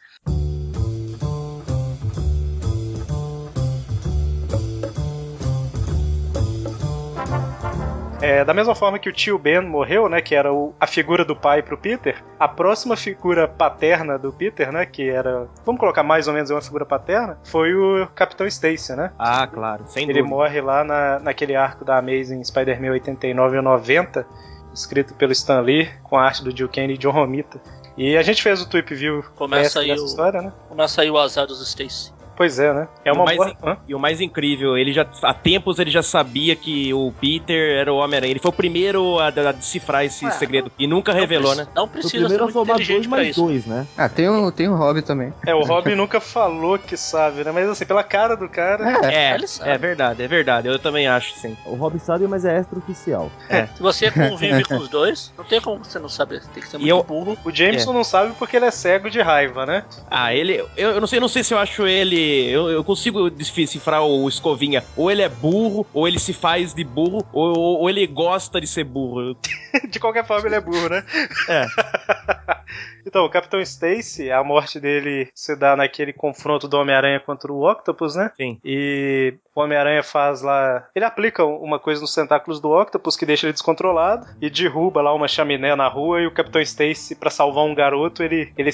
É, 8.25 8.43
da 8.43 8.53
mesma 8.53 8.73
forma 8.73 8.97
que 8.97 9.07
o 9.07 9.13
tio 9.13 9.37
Ben 9.37 9.61
morreu, 9.61 10.09
né, 10.09 10.21
que 10.21 10.33
era 10.33 10.51
o- 10.51 10.73
a 10.79 10.87
figura 10.87 11.23
do 11.23 11.35
pai 11.35 11.61
pro 11.61 11.77
Peter, 11.77 12.23
a 12.39 12.47
próxima 12.47 12.95
figura 12.95 13.47
paterna 13.47 14.17
do 14.17 14.31
Peter, 14.33 14.71
né, 14.71 14.85
que 14.85 15.07
era, 15.09 15.47
vamos 15.65 15.79
colocar 15.79 16.01
mais 16.03 16.27
ou 16.27 16.33
menos 16.33 16.49
uma 16.49 16.61
figura 16.61 16.85
paterna, 16.85 17.37
foi 17.43 17.73
o 17.75 18.07
Capitão 18.15 18.47
Stacy, 18.47 18.95
né? 18.95 19.11
Ah, 19.19 19.45
claro, 19.47 19.83
sem 19.87 20.03
Ele 20.05 20.13
dúvida. 20.19 20.29
morre 20.29 20.61
lá 20.61 20.83
na, 20.83 21.19
naquele 21.19 21.55
arco 21.55 21.85
da 21.85 21.97
Amazing 21.97 22.43
Spider-Man 22.43 22.91
89 22.91 23.57
e 23.57 23.61
90, 23.61 24.25
escrito 24.73 25.13
pelo 25.13 25.31
Stan 25.31 25.61
Lee, 25.61 25.89
com 26.03 26.17
a 26.17 26.23
arte 26.23 26.43
do 26.43 26.55
Jill 26.55 26.67
Kane 26.69 26.93
e 26.93 26.97
John 26.97 27.11
Romita. 27.11 27.59
E 27.97 28.17
a 28.17 28.23
gente 28.23 28.43
fez 28.43 28.61
o 28.61 28.67
Tweep 28.67 28.93
View 28.93 29.23
Começa 29.35 29.79
aí 29.79 29.91
o- 29.91 30.03
história, 30.05 30.41
né? 30.41 30.51
Começa 30.67 31.01
aí 31.01 31.09
o 31.09 31.17
azar 31.17 31.45
dos 31.47 31.61
Stacy. 31.61 32.11
Pois 32.35 32.59
é, 32.59 32.73
né? 32.73 32.87
É 33.03 33.09
E 33.09 33.11
o 33.11 33.15
uma 33.15 33.25
mais 33.25 33.37
boa... 33.37 33.77
E 33.87 33.95
o 33.95 33.99
mais 33.99 34.21
incrível, 34.21 34.77
ele 34.77 34.91
já 34.93 35.05
há 35.23 35.33
tempos 35.33 35.79
ele 35.79 35.89
já 35.91 36.01
sabia 36.03 36.55
que 36.55 36.93
o 36.93 37.11
Peter 37.19 37.77
era 37.79 37.93
o 37.93 37.97
Homem-Aranha. 37.97 38.31
Ele 38.31 38.39
foi 38.39 38.49
o 38.49 38.53
primeiro 38.53 39.19
a, 39.19 39.27
a 39.27 39.51
decifrar 39.51 40.03
esse 40.05 40.25
Ué, 40.25 40.31
segredo 40.31 40.71
e 40.77 40.87
nunca 40.87 41.13
revelou, 41.13 41.55
Não 41.55 41.63
né? 41.63 41.67
Não 41.75 41.83
O 41.85 41.87
precisa 41.87 42.11
ser 42.11 42.37
primeiro 42.37 42.43
a 42.43 42.63
muito 42.75 42.87
dois 42.87 43.07
mais 43.07 43.27
isso. 43.29 43.41
dois, 43.45 43.65
né? 43.65 43.87
Ah, 43.97 44.09
tem 44.09 44.27
o, 44.27 44.51
tem 44.51 44.67
o 44.67 44.75
Hobby 44.75 45.01
também. 45.01 45.33
É, 45.45 45.53
o 45.55 45.61
Robin 45.63 45.93
nunca 45.95 46.19
falou 46.19 46.77
que 46.77 46.97
sabe, 46.97 47.43
né? 47.43 47.51
Mas 47.51 47.69
assim, 47.69 47.85
pela 47.85 48.03
cara 48.03 48.35
do 48.35 48.49
cara... 48.49 48.83
É, 49.05 49.37
sabe. 49.47 49.69
é 49.69 49.77
verdade, 49.77 50.23
é 50.23 50.27
verdade. 50.27 50.67
Eu 50.67 50.79
também 50.79 51.07
acho, 51.07 51.33
sim. 51.35 51.55
O 51.65 51.75
Rob 51.75 51.97
sabe, 51.99 52.27
mas 52.27 52.43
é 52.45 52.57
extra-oficial. 52.57 53.31
Se 53.75 53.81
você 53.81 54.11
convive 54.11 54.63
com 54.63 54.75
os 54.77 54.89
dois, 54.89 55.31
não 55.37 55.45
tem 55.45 55.61
como 55.61 55.83
você 55.83 55.99
não 55.99 56.09
saber. 56.09 56.41
Tem 56.53 56.61
que 56.63 56.69
ser 56.69 56.77
E 56.77 56.79
muito 56.79 56.89
eu- 56.89 57.03
burro. 57.03 57.37
O 57.45 57.51
Jameson 57.51 57.93
não 57.93 58.03
sabe 58.03 58.33
porque 58.37 58.57
ele 58.57 58.65
é 58.65 58.71
cego 58.71 59.09
de 59.09 59.21
raiva, 59.21 59.65
né? 59.65 59.83
Ah, 60.09 60.33
ele. 60.33 60.63
Eu, 60.75 60.91
eu 60.91 60.99
não 61.01 61.07
sei, 61.07 61.17
eu 61.17 61.21
não 61.21 61.27
sei 61.27 61.43
se 61.43 61.53
eu 61.53 61.57
acho 61.59 61.85
ele. 61.87 62.24
Eu, 62.25 62.69
eu 62.69 62.83
consigo 62.83 63.29
decifrar 63.29 64.03
o 64.03 64.27
Escovinha. 64.27 64.83
Ou 64.97 65.09
ele 65.11 65.21
é 65.21 65.29
burro, 65.29 65.85
ou 65.93 66.07
ele 66.07 66.19
se 66.19 66.33
faz 66.33 66.73
de 66.73 66.83
burro, 66.83 67.25
ou, 67.33 67.57
ou- 67.57 67.79
ou 67.81 67.89
ele 67.89 68.05
gosta 68.07 68.59
de 68.59 68.67
ser 68.67 68.83
burro. 68.83 69.35
De 69.89 69.99
qualquer 69.99 70.25
forma, 70.25 70.47
ele 70.47 70.55
é 70.55 70.61
burro, 70.61 70.89
né? 70.89 71.03
É. 71.49 71.65
Então, 73.07 73.23
o 73.23 73.29
Capitão 73.29 73.61
Stacy, 73.61 74.31
a 74.31 74.43
morte 74.43 74.79
dele 74.79 75.29
se 75.35 75.55
dá 75.55 75.75
naquele 75.75 76.11
confronto 76.11 76.67
do 76.67 76.75
Homem-Aranha 76.77 77.19
contra 77.19 77.53
o 77.53 77.69
Octopus, 77.69 78.15
né? 78.15 78.31
Sim. 78.35 78.59
E 78.65 79.35
o 79.55 79.61
Homem-Aranha 79.61 80.03
faz 80.03 80.41
lá. 80.41 80.85
Ele 80.93 81.05
aplica 81.05 81.43
uma 81.45 81.79
coisa 81.79 82.01
nos 82.01 82.13
tentáculos 82.13 82.59
do 82.59 82.69
Octopus 82.71 83.15
que 83.15 83.25
deixa 83.25 83.45
ele 83.47 83.53
descontrolado 83.53 84.27
e 84.41 84.49
derruba 84.49 85.01
lá 85.01 85.13
uma 85.13 85.27
chaminé 85.27 85.75
na 85.75 85.87
rua. 85.87 86.21
E 86.21 86.27
o 86.27 86.31
Capitão 86.33 86.61
Stacy, 86.61 87.15
pra 87.15 87.29
salvar 87.29 87.63
um 87.65 87.73
garoto, 87.75 88.21
ele, 88.23 88.51
ele, 88.57 88.69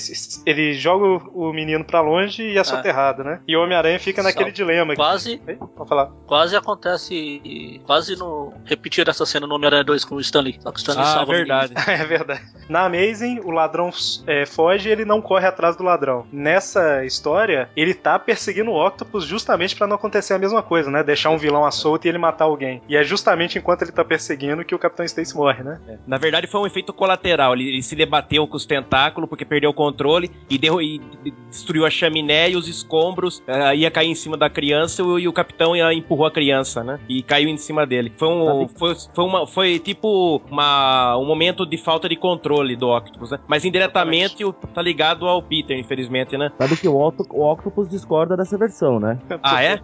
ele 0.46 0.74
joga 0.74 1.06
o 1.06 1.52
o 1.52 1.54
menino 1.54 1.84
pra 1.84 2.02
longe 2.02 2.44
e 2.44 2.58
é 2.58 2.64
soterrado, 2.64 3.24
né? 3.24 3.42
E 3.48 3.56
o 3.56 3.62
Homem-Aranha 3.64 4.00
fica 4.00 4.22
naquele 4.24 4.46
Salva. 4.46 4.56
dilema. 4.56 4.94
aqui. 4.94 5.02
Quase, 5.02 5.42
Vamos 5.76 5.90
falar. 5.90 6.08
quase 6.26 6.56
acontece. 6.56 7.82
Quase 7.86 8.16
no. 8.18 8.54
Repetir 8.66 9.08
essa 9.08 9.26
cena 9.26 9.46
no 9.48 9.56
Homem-Aranha 9.56 9.84
2 9.84 10.06
com 10.06 10.16
o 10.16 10.20
Stanley. 10.22 10.58
Só 10.62 10.72
que 10.72 10.78
o 10.78 10.80
Stanley 10.80 11.04
Ah, 11.04 11.06
salva 11.06 11.32
o 11.32 11.36
verdade. 11.36 11.74
É 11.88 12.06
verdade. 12.06 12.42
Na 12.70 12.86
Amazing, 12.86 13.40
o 13.44 13.52
ladrão 13.52 13.90
é, 14.28 14.46
foge 14.46 14.90
e 14.90 14.92
ele 14.92 15.04
não 15.06 15.22
corre 15.22 15.46
atrás 15.46 15.76
do 15.76 15.84
ladrão. 15.84 16.26
Nessa 16.32 17.04
história, 17.06 17.70
ele 17.76 17.94
tá 17.94 18.18
perseguindo 18.18 18.72
o 18.72 18.86
Octopus 18.88 19.26
justamente 19.26 19.76
pra 19.76 19.88
não 19.88 19.96
acontecer 19.96 20.34
a 20.34 20.40
mesma 20.40 20.62
coisa, 20.64 20.71
né? 20.90 21.04
Deixar 21.04 21.30
um 21.30 21.38
vilão 21.38 21.66
à 21.66 21.72
solta 21.72 22.08
e 22.08 22.10
ele 22.10 22.18
matar 22.18 22.46
alguém. 22.46 22.82
E 22.88 22.96
é 22.96 23.04
justamente 23.04 23.58
enquanto 23.58 23.82
ele 23.84 23.92
tá 23.92 24.04
perseguindo 24.06 24.64
que 24.64 24.74
o 24.74 24.80
Capitão 24.80 25.06
Stacy 25.06 25.36
morre, 25.36 25.64
né? 25.64 25.80
É. 25.88 25.98
Na 26.08 26.18
verdade, 26.18 26.48
foi 26.48 26.62
um 26.62 26.66
efeito 26.68 26.94
colateral. 26.94 27.54
Ele, 27.54 27.68
ele 27.70 27.84
se 27.84 27.96
debateu 27.96 28.48
com 28.48 28.56
os 28.58 28.66
tentáculos 28.66 29.30
porque 29.30 29.46
perdeu 29.46 29.70
o 29.70 29.74
controle 29.74 30.30
e, 30.50 30.58
deu, 30.58 30.82
e 30.82 31.02
destruiu 31.50 31.86
a 31.86 31.90
chaminé 31.90 32.50
e 32.50 32.56
os 32.56 32.68
escombros. 32.68 33.44
ah, 33.48 33.74
ia 33.76 33.90
cair 33.92 34.08
em 34.10 34.16
cima 34.16 34.38
da 34.38 34.50
criança 34.50 35.02
e 35.02 35.28
o 35.28 35.34
capitão 35.34 35.76
ia, 35.76 35.94
empurrou 35.94 36.26
a 36.26 36.32
criança, 36.32 36.84
né? 36.84 37.00
E 37.10 37.22
caiu 37.22 37.50
em 37.50 37.58
cima 37.58 37.86
dele. 37.86 38.12
Foi 38.18 38.28
um. 38.28 38.68
Foi, 38.68 38.96
foi, 39.14 39.26
uma, 39.26 39.48
foi 39.48 39.80
tipo 39.80 40.42
uma, 40.50 41.18
um 41.18 41.26
momento 41.26 41.66
de 41.66 41.78
falta 41.78 42.08
de 42.08 42.16
controle 42.16 42.76
do 42.76 42.90
Octopus, 42.90 43.32
né? 43.32 43.40
Mas 43.48 43.66
indiretamente 43.66 44.44
o- 44.46 44.54
tá 44.54 44.82
ligado 44.82 45.28
ao 45.28 45.42
Peter, 45.42 45.78
infelizmente, 45.78 46.38
né? 46.38 46.52
Sabe 46.58 46.78
que 46.78 46.88
o, 46.88 46.96
Octo- 46.96 47.26
o 47.30 47.52
Octopus 47.52 47.90
discorda 47.90 48.36
dessa 48.38 48.58
versão, 48.58 49.00
né? 49.00 49.18
Ah, 49.44 49.64
é? 49.64 49.80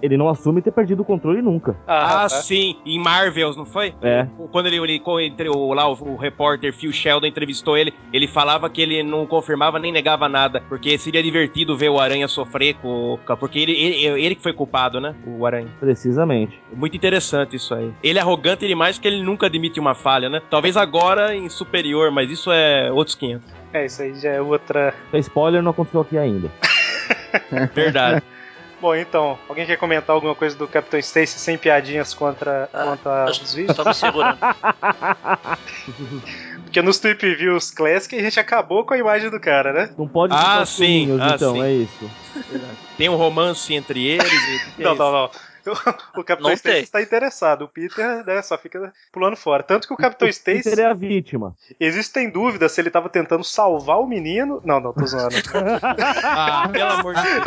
Ele 0.00 0.16
não 0.16 0.28
assume 0.32 0.60
ter 0.62 0.70
perdido 0.72 1.02
o 1.02 1.04
controle 1.04 1.40
nunca. 1.42 1.76
Ah, 1.86 2.22
tá. 2.22 2.28
sim, 2.28 2.76
em 2.84 2.98
Marvels, 2.98 3.56
não 3.56 3.64
foi? 3.64 3.94
É. 4.02 4.26
Quando 4.50 4.66
ele, 4.66 4.76
ele 4.78 5.02
entre 5.26 5.48
o, 5.48 5.72
lá, 5.72 5.88
o, 5.88 5.92
o 5.92 6.16
repórter 6.16 6.72
Phil 6.72 6.92
Sheldon 6.92 7.26
entrevistou 7.26 7.76
ele, 7.76 7.92
ele 8.12 8.26
falava 8.26 8.68
que 8.68 8.80
ele 8.80 9.02
não 9.02 9.26
confirmava 9.26 9.78
nem 9.78 9.92
negava 9.92 10.28
nada, 10.28 10.62
porque 10.68 10.96
seria 10.98 11.22
divertido 11.22 11.76
ver 11.76 11.88
o 11.90 12.00
Aranha 12.00 12.26
sofrer, 12.28 12.74
com, 12.74 13.18
com- 13.26 13.36
porque 13.36 13.58
ele, 13.58 13.72
ele, 13.72 14.24
ele 14.24 14.34
que 14.34 14.42
foi 14.42 14.52
culpado, 14.52 15.00
né? 15.00 15.14
O 15.26 15.44
Aranha. 15.46 15.68
Precisamente. 15.80 16.58
Muito 16.74 16.96
interessante 16.96 17.56
isso 17.56 17.74
aí. 17.74 17.92
Ele 18.02 18.18
é 18.18 18.22
arrogante 18.22 18.66
demais 18.66 18.98
que 18.98 19.06
ele 19.06 19.22
nunca 19.22 19.46
admite 19.46 19.78
uma 19.78 19.94
falha, 19.94 20.28
né? 20.28 20.40
Talvez 20.50 20.76
agora 20.76 21.34
em 21.34 21.48
superior, 21.48 22.10
mas 22.10 22.30
isso 22.30 22.50
é 22.50 22.90
outros 22.90 23.14
500. 23.14 23.52
É, 23.72 23.86
isso 23.86 24.02
aí 24.02 24.14
já 24.14 24.30
é 24.30 24.40
outra. 24.40 24.94
Spoiler 25.14 25.62
não 25.62 25.70
aconteceu 25.70 26.00
aqui 26.00 26.18
ainda. 26.18 26.50
Verdade. 27.74 28.22
Bom, 28.82 28.96
então, 28.96 29.38
alguém 29.48 29.64
quer 29.64 29.76
comentar 29.76 30.12
alguma 30.12 30.34
coisa 30.34 30.56
do 30.56 30.66
Capitão 30.66 30.98
Stacy 30.98 31.38
sem 31.38 31.56
piadinhas 31.56 32.12
contra, 32.12 32.68
Ah, 32.72 32.84
contra 32.84 33.26
os 33.30 33.54
vídeos? 33.54 33.76
Só 33.76 33.84
me 33.84 33.94
segurando. 33.94 34.38
Porque 36.64 36.82
nos 36.82 36.98
Tweep 36.98 37.36
Views 37.36 37.70
Classic 37.70 38.16
a 38.16 38.20
gente 38.20 38.40
acabou 38.40 38.84
com 38.84 38.92
a 38.92 38.98
imagem 38.98 39.30
do 39.30 39.38
cara, 39.38 39.72
né? 39.72 39.90
Não 39.96 40.08
pode 40.08 40.34
Ah, 40.34 40.38
ficar 40.38 40.66
sim, 40.66 41.16
ah, 41.20 41.32
então, 41.36 41.54
sim. 41.54 41.62
é 41.62 41.72
isso. 41.72 42.10
Tem 42.98 43.08
um 43.08 43.14
romance 43.14 43.72
entre 43.72 44.04
eles. 44.04 44.32
e- 44.78 44.82
é 44.82 44.82
Não, 44.90 44.96
não, 44.96 45.12
não. 45.12 45.30
O 46.16 46.24
Capitão 46.24 46.48
Não 46.50 46.54
Stacy 46.54 46.78
está 46.82 47.00
interessado. 47.00 47.62
O 47.62 47.68
Peter 47.68 48.24
né, 48.26 48.42
só 48.42 48.56
fica 48.58 48.92
pulando 49.12 49.36
fora. 49.36 49.62
Tanto 49.62 49.86
que 49.86 49.94
o 49.94 49.96
Capitão 49.96 50.28
Peter 50.28 50.56
Stacy. 50.58 50.80
é 50.80 50.86
a 50.86 50.92
vítima. 50.92 51.54
Existem 51.78 52.30
dúvidas 52.30 52.72
se 52.72 52.80
ele 52.80 52.88
estava 52.88 53.08
tentando 53.08 53.44
salvar 53.44 53.98
o 54.00 54.06
menino. 54.06 54.60
Não, 54.64 54.80
não, 54.80 54.92
tô 54.92 55.06
zoando. 55.06 55.36
Ah, 56.24 56.68
pelo 56.70 56.90
amor 56.92 57.14
de 57.14 57.22
Deus. 57.22 57.44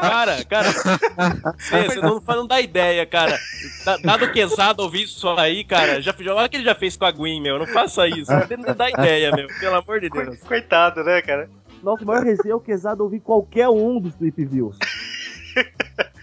Cara, 0.00 0.44
cara, 0.44 0.72
você, 0.72 2.00
não, 2.00 2.20
não 2.26 2.46
dá 2.46 2.60
ideia, 2.60 3.06
cara. 3.06 3.38
Da- 3.84 3.96
Dado 3.96 4.32
que 4.32 4.40
Exado 4.40 4.82
ouvir 4.82 5.04
isso 5.04 5.28
aí, 5.30 5.64
cara, 5.64 6.00
já, 6.00 6.14
já, 6.18 6.34
olha 6.34 6.46
o 6.46 6.48
que 6.50 6.56
ele 6.56 6.64
já 6.64 6.74
fez 6.74 6.96
com 6.96 7.04
a 7.04 7.10
Gwen, 7.10 7.40
meu. 7.40 7.58
Não 7.58 7.66
faça 7.66 8.06
isso. 8.06 8.30
Não 8.30 8.74
dá 8.74 8.90
ideia, 8.90 9.30
meu. 9.32 9.46
Pelo 9.60 9.76
amor 9.76 10.00
de 10.00 10.10
Deus. 10.10 10.38
Coitado, 10.40 11.02
né, 11.04 11.22
cara? 11.22 11.48
Nosso 11.82 12.04
maior 12.04 12.22
receio 12.24 12.52
é 12.52 12.54
o 12.56 12.60
Quesado 12.60 13.02
ouvir 13.02 13.20
qualquer 13.20 13.68
um 13.68 14.00
dos 14.00 14.14
Tweep 14.14 14.44
Views. 14.44 14.78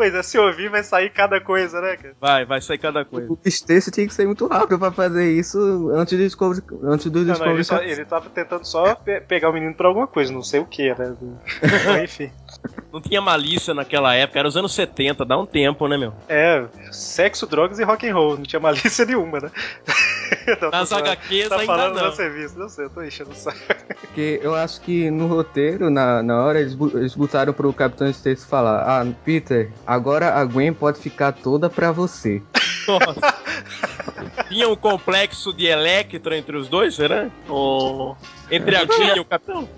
Pois 0.00 0.14
é, 0.14 0.22
se 0.22 0.38
ouvir 0.38 0.70
vai 0.70 0.82
sair 0.82 1.10
cada 1.10 1.38
coisa, 1.42 1.78
né, 1.78 1.94
cara? 1.94 2.14
Vai, 2.18 2.46
vai 2.46 2.58
sair 2.62 2.78
cada 2.78 3.04
coisa. 3.04 3.30
O 3.30 3.38
Stacy 3.44 3.90
tinha 3.90 4.06
que 4.06 4.14
ser 4.14 4.24
muito 4.24 4.46
rápido 4.46 4.78
pra 4.78 4.90
fazer 4.90 5.30
isso 5.30 5.90
antes 5.90 6.16
do 6.16 6.24
Discovery. 6.24 6.62
Antes 6.84 7.10
do 7.10 7.18
Não, 7.18 7.26
não, 7.26 7.32
Discovery. 7.34 7.54
ele, 7.56 7.64
só, 7.64 7.82
ele 7.82 8.04
tava 8.06 8.30
tentando 8.30 8.64
só 8.64 8.94
pe- 8.94 9.20
pegar 9.20 9.50
o 9.50 9.52
menino 9.52 9.74
pra 9.74 9.88
alguma 9.88 10.06
coisa, 10.06 10.32
não 10.32 10.42
sei 10.42 10.58
o 10.60 10.64
que, 10.64 10.88
né? 10.94 11.14
Mas, 11.60 12.00
Enfim. 12.04 12.32
Não 12.90 12.98
tinha 13.02 13.20
malícia 13.20 13.74
naquela 13.74 14.14
época, 14.14 14.38
era 14.38 14.48
os 14.48 14.56
anos 14.56 14.74
70, 14.74 15.22
dá 15.26 15.36
um 15.38 15.44
tempo, 15.44 15.86
né, 15.86 15.98
meu? 15.98 16.14
É, 16.30 16.64
sexo, 16.90 17.46
drogas 17.46 17.78
e 17.78 17.84
rock 17.84 18.08
and 18.08 18.14
roll. 18.14 18.36
Não 18.38 18.42
tinha 18.44 18.58
malícia 18.58 19.04
nenhuma, 19.04 19.38
né? 19.38 19.50
Não, 20.46 20.56
tô 20.56 20.70
Nas. 20.70 20.92
HQs 20.92 21.48
Tá 21.48 21.54
ainda 21.56 21.66
falando 21.66 21.94
não. 22.00 22.12
serviço, 22.12 22.58
não 22.58 22.68
sei, 22.68 22.84
eu 22.86 22.90
tô 22.90 23.02
enchendo 23.02 23.30
o 23.30 23.34
saco. 23.34 23.58
Porque 24.00 24.40
eu 24.42 24.54
acho 24.54 24.80
que 24.80 25.10
no 25.10 25.26
roteiro, 25.26 25.90
na, 25.90 26.22
na 26.22 26.44
hora, 26.44 26.60
eles, 26.60 26.76
eles 26.94 27.14
botaram 27.14 27.52
pro 27.52 27.72
Capitão 27.72 28.08
Stacy 28.08 28.46
falar: 28.46 28.82
Ah, 28.82 29.06
Peter, 29.24 29.70
agora 29.86 30.34
a 30.34 30.44
Gwen 30.44 30.72
pode 30.72 30.98
ficar 30.98 31.32
toda 31.32 31.70
pra 31.70 31.92
você. 31.92 32.42
Nossa. 32.88 33.34
Tinha 34.48 34.68
um 34.68 34.76
complexo 34.76 35.52
de 35.52 35.66
Electro 35.66 36.34
entre 36.34 36.56
os 36.56 36.68
dois, 36.68 36.94
será? 36.94 37.28
O... 37.48 38.16
Entre 38.50 38.74
a 38.74 38.84
Gwen 38.84 39.16
e 39.16 39.20
o 39.20 39.24
Capitão? 39.24 39.68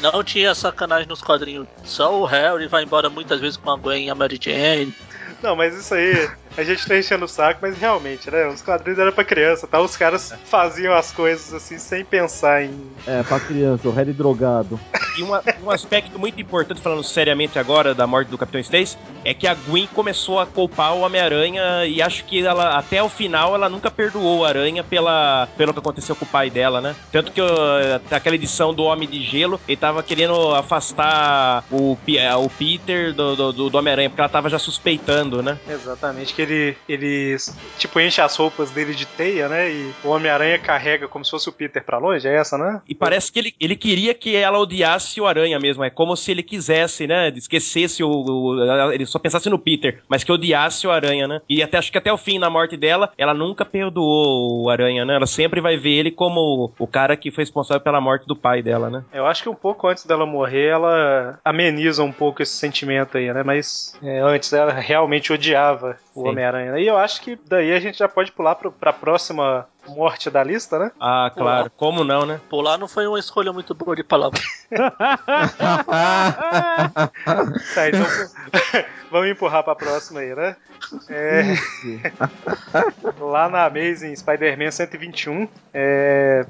Não 0.00 0.22
tinha 0.22 0.54
sacanagem 0.54 1.08
nos 1.08 1.20
quadrinhos. 1.22 1.66
Só 1.84 2.20
o 2.20 2.24
Harry 2.24 2.68
vai 2.68 2.84
embora 2.84 3.08
muitas 3.10 3.40
vezes 3.40 3.56
com 3.56 3.70
a 3.70 3.76
Gwen 3.76 4.06
e 4.06 4.10
a 4.10 4.14
Mary 4.14 4.38
Jane. 4.40 4.94
Não, 5.42 5.56
mas 5.56 5.74
isso 5.74 5.94
aí, 5.94 6.28
a 6.56 6.62
gente 6.62 6.86
tá 6.86 6.96
enchendo 6.98 7.24
o 7.24 7.28
saco, 7.28 7.60
mas 7.62 7.76
realmente, 7.78 8.30
né? 8.30 8.46
Os 8.48 8.60
quadrinhos 8.62 8.98
eram 8.98 9.12
pra 9.12 9.24
criança, 9.24 9.66
tá? 9.66 9.80
Os 9.80 9.96
caras 9.96 10.32
faziam 10.44 10.94
as 10.94 11.10
coisas 11.12 11.52
assim 11.54 11.78
sem 11.78 12.04
pensar 12.04 12.62
em. 12.62 12.74
É, 13.06 13.22
pra 13.22 13.40
criança, 13.40 13.88
o 13.88 13.92
Harry 13.92 14.12
drogado. 14.12 14.78
E 15.18 15.22
uma- 15.22 15.42
um 15.62 15.70
aspecto 15.70 16.18
muito 16.18 16.40
importante, 16.40 16.80
falando 16.80 17.02
seriamente 17.02 17.58
agora 17.58 17.94
da 17.94 18.06
morte 18.06 18.28
do 18.28 18.38
Capitão 18.38 18.60
Stacy, 18.60 18.96
é 19.24 19.34
que 19.34 19.46
a 19.46 19.54
Gwen 19.54 19.86
começou 19.88 20.38
a 20.40 20.46
culpar 20.46 20.94
o 20.94 21.00
Homem-Aranha 21.00 21.84
e 21.86 22.00
acho 22.00 22.24
que 22.24 22.44
ela, 22.44 22.78
até 22.78 23.02
o 23.02 23.08
final, 23.08 23.54
ela 23.54 23.68
nunca 23.68 23.90
perdoou 23.90 24.40
o 24.40 24.44
Aranha 24.44 24.82
pela, 24.82 25.48
pelo 25.56 25.72
que 25.72 25.78
aconteceu 25.78 26.16
com 26.16 26.24
o 26.24 26.28
pai 26.28 26.50
dela, 26.50 26.80
né? 26.80 26.96
Tanto 27.12 27.32
que 27.32 27.40
uh, 27.40 27.46
aquela 28.10 28.36
edição 28.36 28.72
do 28.72 28.84
Homem 28.84 29.08
de 29.08 29.22
Gelo, 29.22 29.60
ele 29.68 29.76
tava 29.76 30.02
querendo 30.02 30.54
afastar 30.54 31.64
o, 31.70 31.96
eh, 32.08 32.34
o 32.34 32.48
Peter 32.48 33.12
do, 33.12 33.52
do, 33.52 33.70
do 33.70 33.78
Homem-Aranha, 33.78 34.08
porque 34.08 34.20
ela 34.20 34.28
tava 34.28 34.48
já 34.48 34.58
suspeitando, 34.58 35.42
né? 35.42 35.58
Exatamente, 35.68 36.34
que 36.34 36.42
ele, 36.42 36.76
ele, 36.88 37.36
tipo, 37.78 38.00
enche 38.00 38.20
as 38.20 38.34
roupas 38.36 38.70
dele 38.70 38.94
de 38.94 39.06
teia, 39.06 39.48
né? 39.48 39.70
E 39.70 39.92
o 40.02 40.08
Homem-Aranha 40.08 40.58
carrega 40.58 41.08
como 41.08 41.24
se 41.24 41.30
fosse 41.30 41.48
o 41.48 41.52
Peter 41.52 41.84
pra 41.84 41.98
longe, 41.98 42.26
é 42.26 42.36
essa, 42.36 42.56
né? 42.56 42.80
E 42.88 42.94
parece 42.94 43.30
que 43.30 43.38
ele, 43.38 43.54
ele 43.60 43.76
queria 43.76 44.14
que 44.14 44.34
ela 44.34 44.58
odiasse 44.58 45.20
o 45.20 45.26
Aranha 45.26 45.49
mesmo. 45.58 45.84
É 45.84 45.90
como 45.90 46.16
se 46.16 46.30
ele 46.30 46.42
quisesse, 46.42 47.06
né? 47.06 47.28
Esquecesse 47.28 48.02
o, 48.02 48.08
o, 48.10 48.92
Ele 48.92 49.06
só 49.06 49.18
pensasse 49.18 49.48
no 49.48 49.58
Peter, 49.58 50.02
mas 50.08 50.24
que 50.24 50.32
odiasse 50.32 50.86
o 50.86 50.90
aranha, 50.90 51.26
né? 51.26 51.40
E 51.48 51.62
até 51.62 51.78
acho 51.78 51.90
que 51.90 51.98
até 51.98 52.12
o 52.12 52.18
fim, 52.18 52.38
na 52.38 52.50
morte 52.50 52.76
dela, 52.76 53.12
ela 53.16 53.34
nunca 53.34 53.64
perdoou 53.64 54.64
o 54.64 54.70
aranha, 54.70 55.04
né? 55.04 55.14
Ela 55.16 55.26
sempre 55.26 55.60
vai 55.60 55.76
ver 55.76 55.90
ele 55.90 56.10
como 56.10 56.72
o 56.78 56.86
cara 56.86 57.16
que 57.16 57.30
foi 57.30 57.42
responsável 57.42 57.82
pela 57.82 58.00
morte 58.00 58.26
do 58.26 58.36
pai 58.36 58.62
dela, 58.62 58.90
né? 58.90 59.04
Eu 59.12 59.26
acho 59.26 59.42
que 59.42 59.48
um 59.48 59.54
pouco 59.54 59.86
antes 59.88 60.04
dela 60.06 60.26
morrer, 60.26 60.66
ela 60.66 61.38
ameniza 61.44 62.02
um 62.02 62.12
pouco 62.12 62.42
esse 62.42 62.52
sentimento 62.52 63.16
aí, 63.16 63.32
né? 63.32 63.42
Mas 63.42 63.98
é, 64.02 64.20
antes 64.20 64.52
ela 64.52 64.72
realmente 64.72 65.32
odiava 65.32 65.96
o. 66.14 66.28
Homem-Aranha. 66.28 66.78
E 66.78 66.86
eu 66.86 66.96
acho 66.96 67.20
que 67.22 67.38
daí 67.48 67.72
a 67.72 67.80
gente 67.80 67.98
já 67.98 68.08
pode 68.08 68.32
pular 68.32 68.54
pro, 68.54 68.70
pra 68.70 68.92
próxima 68.92 69.66
morte 69.90 70.30
da 70.30 70.42
lista, 70.42 70.78
né? 70.78 70.92
Ah, 71.00 71.30
claro. 71.34 71.70
Como 71.76 72.04
não, 72.04 72.24
né? 72.24 72.40
Pular 72.48 72.78
não 72.78 72.88
foi 72.88 73.06
uma 73.06 73.18
escolha 73.18 73.52
muito 73.52 73.74
boa 73.74 73.94
de 73.94 74.02
palavra. 74.04 74.40
Tá, 77.74 77.88
então 77.88 78.06
vamos 79.10 79.28
empurrar 79.28 79.62
pra 79.62 79.74
próxima 79.74 80.20
aí, 80.20 80.34
né? 80.34 80.56
É, 81.08 81.42
lá 83.20 83.48
na 83.48 83.66
Amazing 83.66 84.14
Spider-Man 84.16 84.70
121, 84.70 85.48
é, 85.74 86.46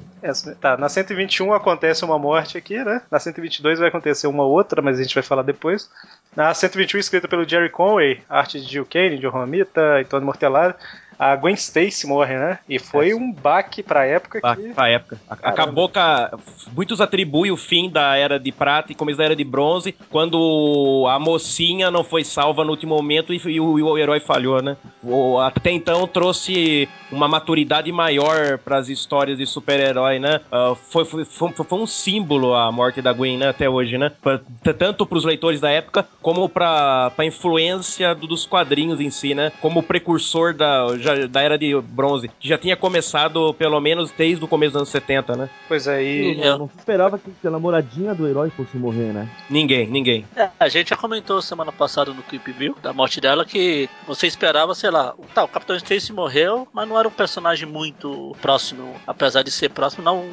tá, 0.59 0.77
na 0.77 0.87
121 0.87 1.53
acontece 1.53 2.05
uma 2.05 2.17
morte 2.17 2.57
aqui, 2.57 2.83
né? 2.83 3.01
Na 3.11 3.19
122 3.19 3.79
vai 3.79 3.89
acontecer 3.89 4.27
uma 4.27 4.43
outra, 4.43 4.81
mas 4.81 4.99
a 4.99 5.03
gente 5.03 5.13
vai 5.13 5.23
falar 5.23 5.43
depois. 5.43 5.89
Na 6.35 6.53
121, 6.53 6.99
escrita 6.99 7.27
pelo 7.27 7.47
Jerry 7.47 7.69
Conway, 7.69 8.21
arte 8.29 8.61
de 8.61 8.67
Jill 8.67 8.85
Kane, 8.85 9.19
John 9.19 9.29
Romita 9.29 9.99
e 9.99 10.05
Tony 10.05 10.25
Mortellaro, 10.25 10.75
a 11.23 11.35
Gwen 11.35 11.53
Stacy 11.53 12.07
morre, 12.07 12.35
né? 12.35 12.57
E 12.67 12.79
foi 12.79 13.13
um 13.13 13.31
baque 13.31 13.83
pra 13.83 14.05
época 14.05 14.41
Pra, 14.41 14.55
que... 14.55 14.73
pra 14.73 14.89
época. 14.89 15.19
A- 15.29 15.37
Acabou 15.49 15.87
com 15.87 15.99
a, 15.99 16.31
Muitos 16.75 16.99
atribuem 16.99 17.51
o 17.51 17.57
fim 17.57 17.89
da 17.89 18.15
Era 18.17 18.39
de 18.39 18.51
Prata 18.51 18.91
e 18.91 18.95
começo 18.95 19.17
da 19.19 19.25
Era 19.25 19.35
de 19.35 19.43
Bronze 19.43 19.93
quando 20.09 21.05
a 21.09 21.19
mocinha 21.19 21.91
não 21.91 22.03
foi 22.03 22.23
salva 22.23 22.63
no 22.63 22.71
último 22.71 22.95
momento 22.95 23.33
e, 23.33 23.59
o, 23.59 23.77
e 23.77 23.83
o 23.83 23.97
herói 23.97 24.19
falhou, 24.19 24.61
né? 24.63 24.75
O- 25.03 25.37
até 25.39 25.69
então 25.71 26.07
trouxe 26.07 26.89
uma 27.11 27.27
maturidade 27.27 27.91
maior 27.91 28.57
para 28.57 28.77
as 28.77 28.89
histórias 28.89 29.37
de 29.37 29.45
super-herói, 29.45 30.17
né? 30.17 30.39
Ah, 30.51 30.73
foi, 30.89 31.05
foi, 31.05 31.23
foi, 31.25 31.51
foi 31.51 31.77
um 31.79 31.85
símbolo 31.85 32.53
a 32.55 32.71
morte 32.71 33.01
da 33.01 33.13
Gwen, 33.13 33.37
né? 33.37 33.49
Até 33.49 33.69
hoje, 33.69 33.97
né? 33.97 34.11
Pra- 34.21 34.39
tanto 34.77 35.05
pros 35.05 35.23
leitores 35.25 35.59
da 35.59 35.69
época 35.69 36.07
como 36.21 36.47
pra, 36.49 37.11
pra 37.15 37.25
influência 37.25 38.15
do- 38.15 38.27
dos 38.27 38.45
quadrinhos 38.45 38.99
em 38.99 39.09
si, 39.09 39.35
né? 39.35 39.51
Como 39.61 39.83
precursor 39.83 40.53
da, 40.53 40.97
já- 40.97 41.10
da 41.29 41.41
Era 41.41 41.57
de 41.57 41.79
Bronze, 41.81 42.29
que 42.39 42.47
já 42.47 42.57
tinha 42.57 42.75
começado 42.75 43.53
pelo 43.53 43.79
menos 43.79 44.11
desde 44.11 44.43
o 44.43 44.47
começo 44.47 44.73
dos 44.73 44.81
anos 44.81 44.89
70, 44.89 45.35
né? 45.35 45.49
Pois 45.67 45.87
aí... 45.87 46.37
Não, 46.37 46.59
não 46.59 46.67
se 46.67 46.77
esperava 46.77 47.19
que 47.19 47.47
a 47.47 47.51
namoradinha 47.51 48.13
do 48.13 48.27
herói 48.27 48.49
fosse 48.49 48.77
morrer, 48.77 49.13
né? 49.13 49.29
Ninguém, 49.49 49.87
ninguém. 49.87 50.25
É, 50.35 50.49
a 50.59 50.67
gente 50.69 50.89
já 50.89 50.97
comentou 50.97 51.41
semana 51.41 51.71
passada 51.71 52.13
no 52.13 52.23
Clip 52.23 52.51
View 52.51 52.75
da 52.81 52.93
morte 52.93 53.19
dela 53.21 53.45
que 53.45 53.89
você 54.07 54.27
esperava, 54.27 54.73
sei 54.75 54.89
lá, 54.89 55.13
tá, 55.33 55.43
o 55.43 55.47
Capitão 55.47 55.75
Stacy 55.75 56.13
morreu, 56.13 56.67
mas 56.73 56.87
não 56.87 56.97
era 56.97 57.07
um 57.07 57.11
personagem 57.11 57.67
muito 57.67 58.35
próximo, 58.41 58.95
apesar 59.05 59.43
de 59.43 59.51
ser 59.51 59.69
próximo, 59.69 60.03
não 60.03 60.25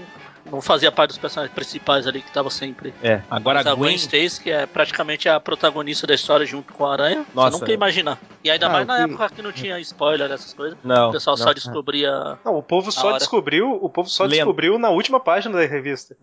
não 0.51 0.61
fazia 0.61 0.91
parte 0.91 1.11
dos 1.11 1.19
personagens 1.19 1.55
principais 1.55 2.07
ali 2.07 2.21
que 2.21 2.29
estavam 2.29 2.51
sempre. 2.51 2.93
É. 3.03 3.23
Agora 3.31 3.59
Mas 3.59 3.67
a 3.67 3.71
a 3.73 3.75
Gwen 3.75 3.89
Gwen. 3.91 3.97
Stacy, 3.97 4.41
que 4.43 4.51
é 4.51 4.67
praticamente 4.67 5.29
a 5.29 5.39
protagonista 5.39 6.07
da 6.07 6.15
história 6.15 6.45
junto 6.47 6.73
com 6.73 6.87
a 6.87 6.93
Aranha, 6.93 7.25
Nossa. 7.35 7.51
você 7.51 7.59
nunca 7.61 7.71
ia 7.71 7.75
imaginar. 7.75 8.19
E 8.43 8.51
ainda 8.51 8.67
Ah, 8.67 8.71
mais 8.71 8.87
na 8.87 8.97
que- 8.97 9.03
época 9.03 9.29
que 9.31 9.43
não 9.43 9.53
tinha 9.53 9.79
spoiler 9.81 10.29
dessas 10.29 10.55
coisas. 10.55 10.79
Não. 10.83 11.09
O 11.09 11.13
pessoal 11.13 11.37
não. 11.37 11.45
só 11.45 11.53
descobria. 11.53 12.39
Não, 12.45 12.57
o 12.57 12.63
povo 12.63 12.91
só 12.93 13.09
hora. 13.09 13.19
descobriu, 13.19 13.71
o 13.73 13.89
povo 13.91 14.09
só 14.09 14.25
Lendo. 14.25 14.33
descobriu 14.35 14.79
na 14.79 14.91
última 14.91 15.21
página 15.21 15.57
da 15.59 15.67
revista. 15.67 16.17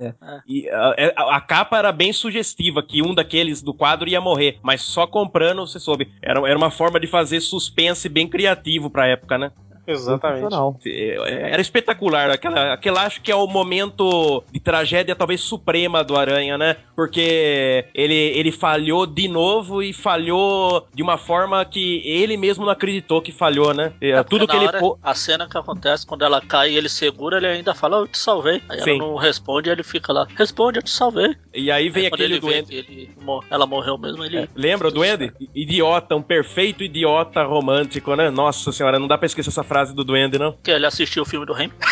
E, 0.47 0.69
ah, 0.69 0.93
é, 0.97 1.13
a, 1.15 1.37
a 1.37 1.41
capa 1.41 1.77
era 1.77 1.91
bem 1.91 2.11
sugestiva, 2.13 2.81
que 2.83 3.01
um 3.01 3.13
daqueles 3.13 3.61
do 3.61 3.73
quadro 3.73 4.07
ia 4.09 4.21
morrer, 4.21 4.59
mas 4.63 4.81
só 4.81 5.05
comprando 5.05 5.65
você 5.67 5.79
soube. 5.79 6.11
Era, 6.21 6.39
era 6.47 6.57
uma 6.57 6.71
forma 6.71 6.99
de 6.99 7.07
fazer 7.07 7.39
suspense 7.41 8.07
bem 8.09 8.27
criativo 8.27 8.89
pra 8.89 9.07
época, 9.07 9.37
né? 9.37 9.51
Exatamente. 9.87 10.41
Sensacional. 10.41 10.79
É, 10.85 11.51
Era 11.51 11.61
espetacular. 11.61 12.29
Aquela, 12.29 12.73
aquela 12.73 13.01
acho 13.03 13.21
que 13.21 13.31
é 13.31 13.35
o 13.35 13.47
momento 13.47 14.43
de 14.51 14.59
tragédia 14.59 15.15
talvez 15.15 15.41
suprema 15.41 16.03
do 16.03 16.15
Aranha, 16.15 16.57
né? 16.57 16.77
Porque 16.95 17.85
ele, 17.93 18.13
ele 18.13 18.51
falhou 18.51 19.05
de 19.05 19.27
novo 19.27 19.83
e 19.83 19.93
falhou 19.93 20.87
de 20.93 21.03
uma 21.03 21.17
forma 21.17 21.63
que 21.65 22.01
ele 22.05 22.37
mesmo 22.37 22.65
não 22.65 22.71
acreditou 22.71 23.21
que 23.21 23.31
falhou, 23.31 23.73
né? 23.73 23.93
É, 24.01 24.11
É, 24.11 24.23
tudo 24.23 24.47
que 24.47 24.55
ele. 24.55 24.67
hora, 24.67 24.79
pô- 24.79 24.97
A 25.03 25.13
cena 25.13 25.47
que 25.47 25.57
acontece 25.57 26.05
quando 26.05 26.23
ela 26.23 26.41
cai 26.41 26.71
e 26.71 26.77
ele 26.77 26.89
segura, 26.89 27.37
ele 27.37 27.47
ainda 27.47 27.73
fala, 27.75 27.97
eu 27.97 28.07
te 28.07 28.17
salvei. 28.17 28.61
Aí 28.69 28.81
Sim. 28.81 28.91
ela 28.91 28.99
não 28.99 29.15
responde, 29.15 29.69
ele 29.69 29.83
fica 29.83 30.11
lá, 30.13 30.25
responde, 30.35 30.79
eu 30.79 30.83
te 30.83 30.89
salvei. 30.89 31.35
E 31.53 31.69
aí 31.71 31.89
vem 31.89 32.03
Aí 32.03 32.07
aquele 32.07 32.39
vê 32.39 32.63
que 32.63 32.75
ele 32.75 33.11
mor- 33.21 33.43
ela 33.49 33.65
morreu 33.65 33.97
mesmo, 33.97 34.23
ele. 34.23 34.37
É, 34.39 34.47
lembra 34.55 34.87
o 34.87 34.91
Duende? 34.91 35.31
Idiota, 35.53 36.15
um 36.15 36.21
perfeito 36.21 36.83
idiota 36.83 37.43
romântico, 37.43 38.15
né? 38.15 38.29
Nossa 38.29 38.71
senhora, 38.71 38.97
não 38.99 39.07
dá 39.07 39.17
pra 39.17 39.25
esquecer 39.25 39.49
essa 39.49 39.63
frase 39.63 39.74
do 39.83 40.03
Duende, 40.03 40.37
não? 40.39 40.55
Que 40.63 40.71
ele 40.71 40.85
assistiu 40.85 41.23
o 41.23 41.25
filme 41.25 41.45
do 41.45 41.53
Remy. 41.53 41.73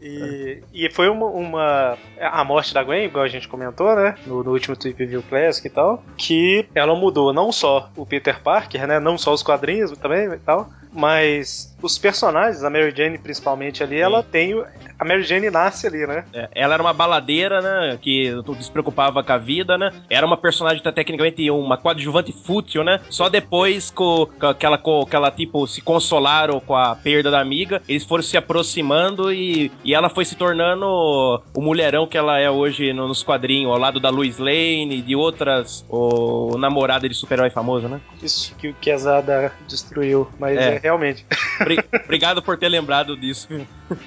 E, 0.00 0.62
e 0.72 0.90
foi 0.90 1.08
uma, 1.08 1.26
uma- 1.26 1.98
A 2.20 2.44
morte 2.44 2.72
da 2.74 2.82
Gwen, 2.82 3.06
igual 3.06 3.24
a 3.24 3.28
gente 3.28 3.48
comentou, 3.48 3.94
né? 3.96 4.14
No, 4.26 4.42
no 4.42 4.52
último 4.52 4.76
Trip 4.76 5.04
View 5.06 5.22
Classic 5.22 5.66
e 5.66 5.70
tal. 5.70 6.02
Que 6.16 6.66
ela 6.74 6.94
mudou 6.94 7.32
não 7.32 7.50
só 7.50 7.90
o 7.96 8.06
Peter 8.06 8.40
Parker, 8.40 8.86
né? 8.86 9.00
Não 9.00 9.18
só 9.18 9.32
os 9.32 9.42
quadrinhos 9.42 9.90
também 9.98 10.26
e 10.32 10.38
tal. 10.38 10.68
Mas 10.94 11.74
os 11.82 11.98
personagens, 11.98 12.62
a 12.64 12.70
Mary 12.70 12.94
Jane 12.96 13.18
principalmente 13.18 13.82
ali, 13.82 14.00
ela 14.00 14.22
tem. 14.22 14.54
o- 14.54 14.64
A 14.98 15.04
Mary 15.04 15.24
Jane 15.24 15.50
nasce 15.50 15.86
ali, 15.88 16.06
né? 16.06 16.24
É, 16.32 16.48
ela 16.54 16.74
era 16.74 16.82
uma 16.82 16.92
baladeira, 16.92 17.60
né? 17.60 17.98
Que 18.00 18.32
se 18.60 18.70
preocupava 18.70 19.22
com 19.24 19.32
a 19.32 19.36
vida, 19.38 19.76
né? 19.76 19.90
Era 20.08 20.24
uma 20.24 20.36
personagem 20.36 20.80
tá, 20.82 20.92
tecnicamente 20.92 21.50
uma 21.50 21.76
coadjuvante 21.76 22.32
fútil, 22.32 22.84
né? 22.84 23.00
Só 23.10 23.28
depois 23.28 23.90
co- 23.90 24.28
co- 24.38 24.54
que 24.54 24.64
ela, 24.64 24.78
co- 24.78 25.04
que 25.04 25.16
ela, 25.16 25.30
tipo, 25.32 25.66
se 25.66 25.80
consolaram 25.82 26.60
com 26.60 26.76
a 26.76 26.94
perda 26.94 27.30
da 27.30 27.40
amiga, 27.40 27.82
eles 27.88 28.04
foram 28.04 28.22
se 28.22 28.36
aproximando 28.36 29.32
e, 29.32 29.70
e 29.84 29.92
ela 29.94 30.08
foi 30.08 30.24
se 30.24 30.36
tornando 30.36 30.86
o 30.86 31.60
mulherão 31.60 32.06
que 32.06 32.16
ela 32.16 32.38
é 32.38 32.48
hoje 32.48 32.92
no- 32.92 33.08
nos 33.08 33.22
quadrinhos, 33.22 33.72
ao 33.72 33.78
lado 33.78 33.98
da 33.98 34.10
Lois 34.10 34.38
Lane 34.38 34.96
e 34.98 35.02
de 35.02 35.16
outras, 35.16 35.84
o 35.88 36.56
namorada 36.56 37.08
de 37.08 37.14
super-herói 37.14 37.50
famoso, 37.50 37.88
né? 37.88 38.00
Isso 38.22 38.54
que 38.56 38.68
o 38.68 38.74
Quesada 38.74 39.52
destruiu. 39.68 40.28
Mas 40.38 40.56
É. 40.56 40.76
é, 40.76 40.83
realmente. 40.84 41.24
Obri- 41.60 41.82
Obrigado 42.04 42.42
por 42.42 42.58
ter 42.58 42.68
lembrado 42.68 43.16
disso. 43.16 43.48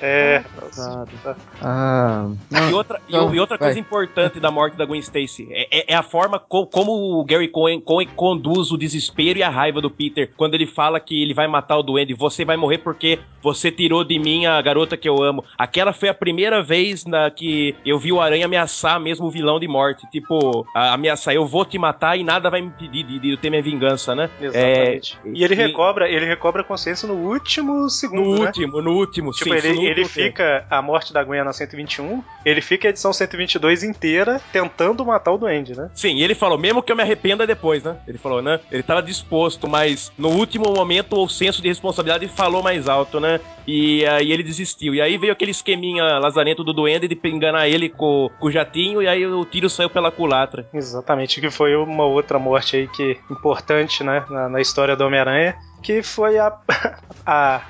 É. 0.02 0.44
Ah, 1.60 2.30
E 2.70 2.74
outra, 2.74 3.02
e, 3.08 3.12
Não, 3.12 3.34
e 3.34 3.40
outra 3.40 3.58
vai. 3.58 3.68
coisa 3.70 3.80
importante 3.80 4.40
da 4.40 4.52
morte 4.52 4.78
da 4.78 4.86
Gwen 4.86 5.00
Stacy 5.00 5.48
é, 5.52 5.68
é- 5.80 5.86
é 5.94 5.96
a 5.96 6.04
forma 6.04 6.40
co- 6.40 6.68
como 6.68 6.92
o 7.20 7.26
Gary 7.26 7.48
Cohen, 7.48 7.80
Cohen 7.82 8.08
conduz 8.16 8.72
o 8.72 8.78
desespero 8.78 9.40
e 9.40 9.44
a 9.44 9.50
raiva 9.50 9.82
do 9.82 9.90
Peter 9.90 10.32
quando 10.38 10.54
ele 10.54 10.68
fala 10.68 11.00
que 11.00 11.20
ele 11.22 11.34
vai 11.34 11.48
matar 11.48 11.78
o 11.78 11.84
Duende. 11.84 12.14
Você 12.14 12.46
vai 12.46 12.56
morrer 12.58 12.78
porque 12.80 13.20
você 13.42 13.72
tirou 13.72 14.04
de 14.04 14.20
mim 14.20 14.46
a 14.46 14.62
garota 14.62 14.96
que 14.98 15.08
eu 15.10 15.22
amo. 15.24 15.44
Aquela 15.58 15.94
foi 15.94 16.10
a 16.10 16.14
primeira 16.14 16.62
vez 16.62 17.06
na 17.06 17.32
que 17.32 17.76
eu 17.86 17.98
vi 17.98 18.12
o 18.12 18.22
Aranha 18.22 18.46
ameaçar 18.46 19.00
mesmo 19.00 19.26
o 19.28 19.32
vilão 19.32 19.60
de 19.60 19.68
morte. 19.68 20.08
Tipo, 20.12 20.66
a- 20.76 20.94
ameaçar, 20.94 21.34
eu 21.34 21.46
vou 21.46 21.66
te 21.66 21.78
matar 21.80 22.18
e 22.18 22.24
nada 22.24 22.50
vai 22.50 22.62
me 22.62 22.68
impedir 22.68 23.04
de, 23.04 23.20
de 23.20 23.30
eu 23.32 23.38
ter 23.38 23.50
minha 23.50 23.62
vingança, 23.64 24.14
né? 24.14 24.30
Exatamente. 24.40 25.18
É, 25.26 25.30
e 25.30 25.44
ele 25.44 25.54
e- 25.54 25.58
recobra, 25.58 26.08
ele 26.10 26.26
recobra 26.26 26.62
a 26.62 26.66
consciência 26.66 27.08
no 27.08 27.16
último 27.16 27.74
No 27.84 27.90
segundo, 27.90 28.40
né? 28.40 28.46
último, 28.48 28.82
no 28.82 28.92
último, 28.94 29.32
Tipo, 29.32 29.50
sim. 29.50 29.56
ele, 29.56 29.67
ele 29.70 29.96
tempo. 29.96 30.10
fica 30.10 30.66
a 30.70 30.82
morte 30.82 31.14
da 31.14 31.24
Gwen 31.24 31.44
na 31.44 31.54
121, 31.54 32.24
ele 32.46 32.62
fica 32.62 32.88
a 32.88 32.90
edição 32.90 33.12
122 33.12 33.84
inteira 33.84 34.42
tentando 34.52 35.06
matar 35.06 35.32
o 35.32 35.38
Duende, 35.38 35.76
né? 35.76 35.90
Sim, 35.94 36.16
e 36.16 36.24
ele 36.24 36.36
falou, 36.36 36.58
mesmo 36.58 36.82
que 36.82 36.92
eu 36.92 36.96
me 36.96 37.04
arrependa 37.04 37.46
depois, 37.46 37.84
né? 37.84 37.98
Ele 38.08 38.18
falou, 38.18 38.42
né? 38.42 38.60
Ele 38.72 38.84
tava 38.84 39.02
disposto, 39.02 39.68
mas 39.68 40.12
no 40.18 40.30
último 40.30 40.72
momento 40.72 41.22
o 41.22 41.30
senso 41.30 41.62
de 41.62 41.68
responsabilidade 41.68 42.28
falou 42.28 42.64
mais 42.64 42.88
alto, 42.88 43.20
né? 43.20 43.40
E 43.68 44.06
aí 44.06 44.32
ele 44.32 44.44
desistiu. 44.44 44.96
E 44.96 45.02
aí 45.02 45.18
veio 45.18 45.34
aquele 45.34 45.52
esqueminha 45.52 46.20
lazarento 46.20 46.64
do 46.64 46.72
Duende 46.72 47.08
de 47.08 47.20
enganar 47.26 47.68
ele 47.68 47.90
com, 47.90 48.30
com 48.40 48.48
o 48.48 48.52
jatinho, 48.52 49.02
e 49.02 49.08
aí 49.08 49.26
o 49.26 49.44
tiro 49.44 49.70
saiu 49.70 49.90
pela 49.90 50.12
culatra. 50.12 50.68
Exatamente, 50.74 51.42
que 51.42 51.50
foi 51.50 51.76
uma 51.76 52.06
outra 52.06 52.40
morte 52.40 52.78
aí 52.78 52.88
que 52.88 53.18
importante, 53.30 54.04
né, 54.04 54.24
na, 54.30 54.48
na 54.48 54.62
história 54.62 54.96
do 54.96 55.06
Homem-Aranha, 55.06 55.56
que 55.84 56.02
foi 56.02 56.38
a, 56.38 56.58
a 57.26 57.62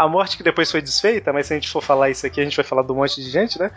a 0.00 0.08
morte 0.08 0.38
que 0.38 0.42
depois 0.42 0.70
foi 0.70 0.80
desfeita, 0.80 1.30
mas 1.30 1.46
se 1.46 1.52
a 1.52 1.56
gente 1.56 1.68
for 1.68 1.82
falar 1.82 2.08
isso 2.08 2.26
aqui, 2.26 2.40
a 2.40 2.44
gente 2.44 2.56
vai 2.56 2.64
falar 2.64 2.90
um 2.90 2.94
monte 2.94 3.22
de 3.22 3.28
gente, 3.30 3.58
né? 3.58 3.70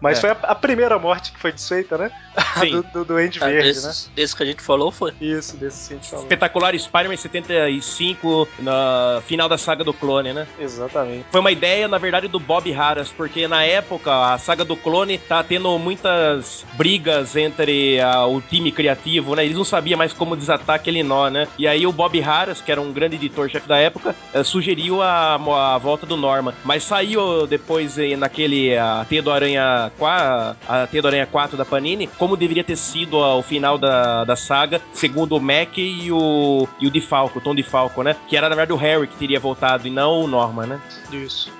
Mas 0.00 0.18
É. 0.18 0.20
foi 0.22 0.30
a, 0.30 0.36
a 0.42 0.54
primeira 0.54 0.98
morte 0.98 1.32
que 1.32 1.38
foi 1.38 1.52
desfeita, 1.52 1.98
né? 1.98 2.10
A 2.36 2.42
Sim. 2.60 2.70
do, 2.70 2.82
do 2.82 3.04
Duende 3.04 3.38
Ah, 3.42 3.46
Verde, 3.46 3.68
né? 3.68 3.72
desses, 3.74 4.10
desses 4.14 4.34
que 4.34 4.42
a 4.42 4.46
gente 4.46 4.62
falou 4.62 4.90
foi. 4.90 5.12
Isso, 5.20 5.56
desse 5.56 5.88
que 5.88 5.94
a 5.94 5.96
gente 5.96 6.08
falou. 6.10 6.24
Espetacular 6.24 6.78
Spider-Man 6.78 7.16
75, 7.16 8.48
na 8.60 9.22
final 9.26 9.48
da 9.48 9.58
saga 9.58 9.84
do 9.84 9.92
clone, 9.92 10.32
né? 10.32 10.46
Exatamente. 10.58 11.26
Foi 11.30 11.40
uma 11.40 11.50
ideia, 11.50 11.88
na 11.88 11.98
verdade, 11.98 12.28
do 12.28 12.38
Bob 12.40 12.70
Harras, 12.70 13.08
porque 13.10 13.46
na 13.48 13.64
época 13.64 14.32
a 14.32 14.38
saga 14.38 14.64
do 14.64 14.76
clone 14.76 15.18
tá 15.18 15.42
tendo 15.42 15.76
muitas 15.78 16.64
brigas 16.74 17.36
entre 17.36 18.00
ah, 18.00 18.26
o 18.26 18.40
time 18.40 18.70
criativo, 18.72 19.34
né? 19.34 19.44
Eles 19.44 19.56
não 19.56 19.64
sabiam 19.64 19.98
mais 19.98 20.12
como 20.12 20.36
desatar 20.36 20.76
aquele 20.76 21.02
nó, 21.02 21.28
né? 21.28 21.46
E 21.58 21.66
aí 21.66 21.86
o 21.86 21.92
Bob 21.92 22.18
Harras, 22.20 22.60
que 22.60 22.70
era 22.70 22.80
um 22.80 22.92
grande 22.92 23.16
editor-chefe 23.16 23.66
da 23.68 23.76
época, 23.78 24.14
eh, 24.32 24.42
sugeriu 24.44 25.02
a, 25.02 25.34
a 25.34 25.78
volta 25.78 26.06
do 26.06 26.16
Norman. 26.16 26.54
Mas 26.64 26.84
saiu 26.84 27.46
depois 27.46 27.98
eh, 27.98 28.16
naquele 28.16 28.76
a 28.76 29.04
Teia 29.08 29.22
do 29.22 29.30
Aranha 29.30 29.89
qua- 29.98 30.56
a 30.68 30.86
Teia 30.86 31.02
do 31.02 31.08
Aranha 31.08 31.26
4 31.26 31.56
da 31.56 31.64
Panini, 31.64 32.06
como 32.06 32.36
deveria 32.36 32.64
ter 32.64 32.76
sido 32.76 33.16
o 33.18 33.42
final 33.42 33.76
da, 33.78 34.24
da 34.24 34.36
saga, 34.36 34.80
segundo 34.92 35.36
o 35.36 35.40
Mac 35.40 35.76
e 35.78 36.10
o, 36.12 36.66
e 36.80 36.86
o 36.86 36.90
DeFalco, 36.90 37.38
o 37.38 37.42
Tom 37.42 37.54
DeFalco, 37.54 38.02
né? 38.02 38.16
Que 38.28 38.36
era, 38.36 38.48
na 38.48 38.54
verdade, 38.56 38.72
o 38.72 38.76
Harry 38.76 39.06
que 39.06 39.16
teria 39.16 39.40
voltado 39.40 39.86
e 39.86 39.90
não 39.90 40.22
o 40.22 40.26
Norman, 40.26 40.66
né? 40.66 40.80
Isso. 41.12 41.52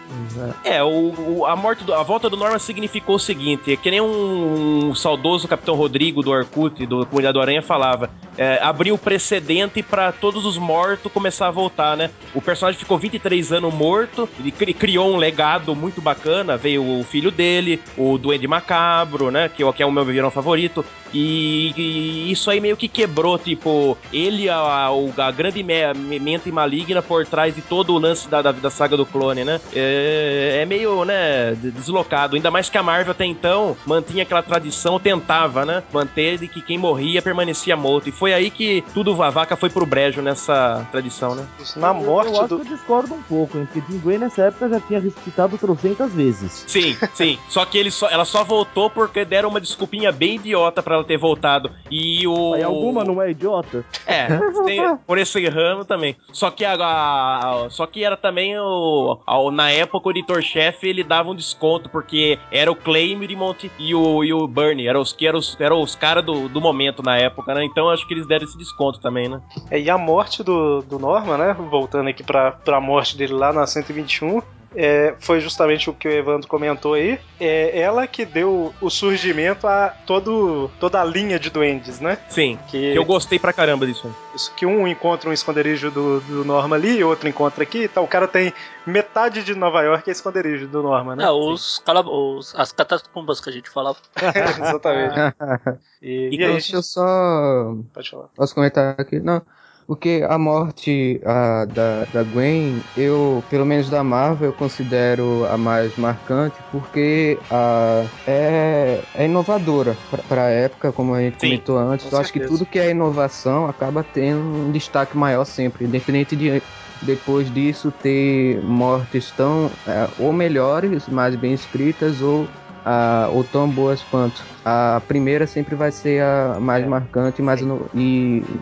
É, 0.65 0.83
o, 0.83 1.39
o- 1.39 1.47
a 1.47 1.55
morte 1.55 1.85
do- 1.85 1.95
a 1.95 2.03
volta 2.03 2.29
do 2.29 2.37
Norman 2.37 2.59
significou 2.59 3.17
o 3.17 3.19
seguinte, 3.19 3.73
é 3.73 3.77
que 3.77 3.91
nem 3.91 4.01
um, 4.01 4.95
saudoso 4.95 5.47
Capitão 5.49 5.75
Rodrigo 5.75 6.23
do 6.23 6.31
Orkut, 6.31 6.85
do 6.87 7.07
Comunidade 7.07 7.35
do 7.35 7.41
Aranha, 7.41 7.63
falava, 7.63 8.11
é, 8.37 8.59
abriu 8.63 8.95
o 8.95 8.99
precedente 8.99 9.83
pra 9.83 10.13
todos 10.13 10.45
os 10.45 10.57
mortos 10.59 11.11
começar 11.13 11.49
a 11.49 11.51
voltar, 11.51 11.97
né? 11.97 12.11
O 12.35 12.41
personagem 12.41 12.79
ficou 12.79 12.99
23 12.99 13.53
anos 13.53 13.73
morto, 13.73 14.29
ele 14.39 14.51
cri- 14.51 14.75
criou 14.75 15.13
um 15.13 15.17
legado 15.17 15.75
muito 15.75 16.01
bacana, 16.01 16.57
veio 16.57 16.83
o 16.83 17.05
filho 17.05 17.31
dele, 17.31 17.81
o 17.97 18.19
Duende 18.19 18.47
Macabro, 18.47 19.31
né? 19.31 19.49
Que, 19.49 19.63
é 19.63 19.73
que 19.73 19.83
é 19.83 19.87
o 19.87 19.93
meu 19.93 20.05
vilão 20.05 20.31
favorito, 20.31 20.85
e, 21.13 21.73
e 21.77 22.33
isso 22.33 22.51
aí 22.51 22.61
meio 22.61 22.77
que 22.77 22.89
quebrou, 22.89 23.39
tipo, 23.39 23.97
ele, 24.13 24.49
a, 24.49 24.91
o- 24.91 25.13
a 25.17 25.31
grande 25.31 25.63
me- 25.63 26.19
mente 26.19 26.51
maligna 26.51 27.03
por 27.03 27.27
trás 27.27 27.55
de 27.55 27.63
todo 27.63 27.95
o 27.95 27.99
lance 27.99 28.29
da, 28.29 28.41
da, 28.43 28.53
da 28.53 28.71
saga 28.71 28.97
do 28.97 29.05
clone, 29.07 29.45
né? 29.45 29.61
É, 29.75 30.00
é 30.01 30.65
meio, 30.67 31.05
né, 31.05 31.53
de- 31.55 31.71
deslocado. 31.71 32.37
Ainda 32.37 32.51
mais 32.51 32.69
que 32.69 32.79
a 32.79 32.83
Marvel 32.83 33.13
até 33.13 33.25
então 33.25 33.77
mantinha 33.87 34.23
aquela 34.23 34.43
tradição, 34.43 34.99
tentava, 34.99 35.65
né? 35.65 35.83
Manter 35.93 36.39
de 36.39 36.49
que 36.49 36.61
quem 36.63 36.79
morria 36.79 37.23
permanecia 37.23 37.77
morto. 37.77 38.09
E 38.09 38.13
foi 38.13 38.33
aí 38.33 38.51
que 38.51 38.83
tudo, 38.95 39.21
a 39.23 39.31
vaca 39.31 39.57
foi 39.57 39.71
pro 39.71 39.87
brejo 39.87 40.21
nessa 40.23 40.87
tradição, 40.91 41.35
né? 41.35 41.47
Na 41.77 41.89
Eu- 41.89 41.95
morte 41.95 42.33
eu, 42.33 42.39
acho 42.41 42.49
do. 42.49 42.61
que 42.61 42.69
eu 42.73 42.77
discordo 42.77 43.15
um 43.15 43.23
pouco, 43.23 43.59
hein? 43.59 43.69
Porque 43.73 43.91
Jean 43.93 44.01
Grey 44.01 44.19
nessa 44.19 44.43
época 44.43 44.69
já 44.69 44.81
tinha 44.81 45.01
ressuscitado 45.01 45.57
trocentas 45.59 46.13
vezes. 46.13 46.65
Sim, 46.67 46.97
sim. 47.15 47.39
Só 47.49 47.65
que 47.65 47.79
ele 47.79 47.91
só, 47.91 48.09
ela 48.09 48.25
só 48.25 48.45
voltou 48.45 48.91
porque 48.91 49.25
deram 49.25 49.49
uma 49.49 49.61
desculpinha 49.61 50.11
bem 50.13 50.37
idiota 50.37 50.83
pra 50.83 50.95
ela 50.97 51.05
ter 51.05 51.17
voltado. 51.17 51.71
E 51.91 52.27
o. 52.27 52.55
Aí 52.55 52.63
alguma 52.63 53.05
não 53.05 53.21
é 53.21 53.31
idiota? 53.31 53.85
É, 54.07 54.27
tem- 54.65 54.97
por 55.07 55.19
esse 55.19 55.45
ramo 55.49 55.85
também. 55.85 56.17
Só 56.33 56.51
que 56.51 56.65
a, 56.65 56.75
a- 56.75 57.67
só 57.71 57.87
que 57.87 58.05
era 58.05 58.17
também 58.17 58.59
o, 58.59 59.19
a- 59.27 59.51
na 59.51 59.71
época 59.71 59.90
o 59.93 60.11
editor-chefe 60.11 60.89
ele 60.89 61.03
dava 61.03 61.31
um 61.31 61.35
desconto 61.35 61.89
porque 61.89 62.39
era 62.51 62.71
o 62.71 62.77
Claymont 62.77 63.71
e 63.79 63.95
o, 63.95 64.25
e 64.25 64.33
o 64.33 64.47
Bernie, 64.47 64.87
eram 64.87 65.01
os 65.01 65.17
eram 65.21 65.39
os, 65.39 65.61
eram 65.61 65.81
os 65.81 65.95
caras 65.95 66.25
do, 66.25 66.49
do 66.49 66.61
momento 66.61 67.03
na 67.03 67.17
época, 67.17 67.55
né? 67.55 67.65
Então 67.65 67.91
acho 67.91 68.07
que 68.07 68.15
eles 68.15 68.27
deram 68.27 68.45
esse 68.45 68.57
desconto 68.57 69.01
também, 69.01 69.29
né? 69.29 69.41
É, 69.71 69.81
e 69.81 69.91
a 69.91 69.99
morte 69.99 70.43
do, 70.43 70.81
do 70.83 70.99
Norman, 70.99 71.37
né? 71.37 71.55
Voltando 71.55 72.09
aqui 72.09 72.23
pra, 72.23 72.53
pra 72.53 72.81
morte 72.81 73.17
dele 73.17 73.33
lá 73.33 73.53
na 73.53 73.67
121. 73.67 74.41
É, 74.75 75.15
foi 75.19 75.41
justamente 75.41 75.91
o 75.91 75.95
que 75.95 76.07
o 76.07 76.13
Evandro 76.13 76.47
comentou 76.49 76.95
aí. 76.95 77.19
É 77.41 77.81
ela 77.81 78.07
que 78.07 78.25
deu 78.25 78.73
o 78.81 78.89
surgimento 78.91 79.67
a 79.67 79.89
todo, 80.07 80.71
toda 80.79 81.01
a 81.01 81.05
linha 81.05 81.39
de 81.41 81.51
duendes, 81.51 81.99
né? 81.99 82.19
Sim. 82.29 82.59
Que, 82.69 82.93
Que 82.93 82.99
eu 82.99 83.05
gostei 83.05 83.39
pra 83.39 83.53
caramba 83.53 83.87
disso. 83.87 84.15
isso, 84.35 84.53
que 84.55 84.65
um 84.65 84.87
encontra 84.87 85.29
um 85.29 85.33
esconderijo 85.33 85.91
do, 85.91 86.21
do 86.21 86.45
Norman 86.45 86.77
ali, 86.77 87.03
outro 87.03 87.29
encontra 87.29 87.63
aqui. 87.65 87.85
Então 87.85 88.05
o 88.05 88.09
cara 88.09 88.29
tem 88.29 88.53
metade 88.87 89.43
de 89.43 89.55
Nova 89.57 89.83
York 89.83 90.09
é 90.09 90.13
esconderijo 90.13 90.69
do 90.69 90.83
Norman, 90.83 91.17
né? 91.17 91.25
É, 91.25 91.31
os, 91.31 91.81
cala- 91.85 92.09
os 92.09 92.55
as 92.55 92.71
catacumbas 92.71 93.41
que 93.41 93.51
a 93.51 93.53
gente 93.53 93.69
falava. 93.71 93.97
Exatamente. 94.61 95.15
E, 96.03 96.31
e 96.31 96.35
Então, 96.35 96.47
aí, 96.47 96.53
deixa 96.55 96.77
eu 96.77 96.83
só 96.83 97.75
pode 97.93 98.09
falar. 98.11 98.29
Posso 98.35 98.55
comentar 98.55 98.95
aqui? 98.99 99.21
Não. 99.21 99.43
Porque 99.91 100.25
a 100.29 100.39
morte 100.39 101.21
ah, 101.27 101.65
da, 101.65 102.05
da 102.05 102.23
Gwen, 102.23 102.85
eu, 102.95 103.45
pelo 103.49 103.67
menos 103.67 103.91
da 103.91 104.05
Marvel, 104.05 104.51
eu 104.51 104.53
considero 104.55 105.45
a 105.47 105.59
mais 105.59 105.97
marcante 105.97 106.63
porque 106.71 107.43
ah, 107.51 108.09
é, 108.25 109.03
é 109.13 109.25
inovadora 109.25 109.97
pra- 110.09 110.23
pra 110.23 110.49
época, 110.49 110.93
como 110.93 111.13
a 111.13 111.21
gente 111.21 111.39
Sim, 111.39 111.39
comentou 111.41 111.77
antes. 111.77 112.09
com 112.09 112.15
Eu 112.15 112.21
acho 112.21 112.33
que 112.33 112.39
tudo 112.39 112.65
que 112.65 112.79
é 112.79 112.91
inovação 112.93 113.67
acaba 113.67 114.05
tendo 114.05 114.41
um 114.41 114.71
destaque 114.71 115.17
maior 115.17 115.45
sempre, 115.45 115.87
independente 115.87 116.37
de 116.37 116.63
depois 117.03 117.51
disso 117.51 117.91
ter 117.91 118.63
mortes 118.63 119.33
tão 119.33 119.73
eh, 119.85 120.09
ou 120.17 120.33
melhores, 120.33 121.09
mais 121.09 121.35
bem 121.35 121.53
escritas 121.53 122.23
ou 122.23 122.49
ah, 122.85 123.29
ou 123.33 123.43
tão 123.43 123.69
boas 123.69 124.05
quanto. 124.05 124.47
A 124.65 125.01
primeira 125.09 125.47
sempre 125.47 125.75
vai 125.75 125.91
ser 125.91 126.23
a 126.23 126.61
mais 126.61 126.85
É. 126.85 126.89
marcante 126.89 127.43
mais 127.43 127.61
ino- 127.61 127.91
e 127.93 128.61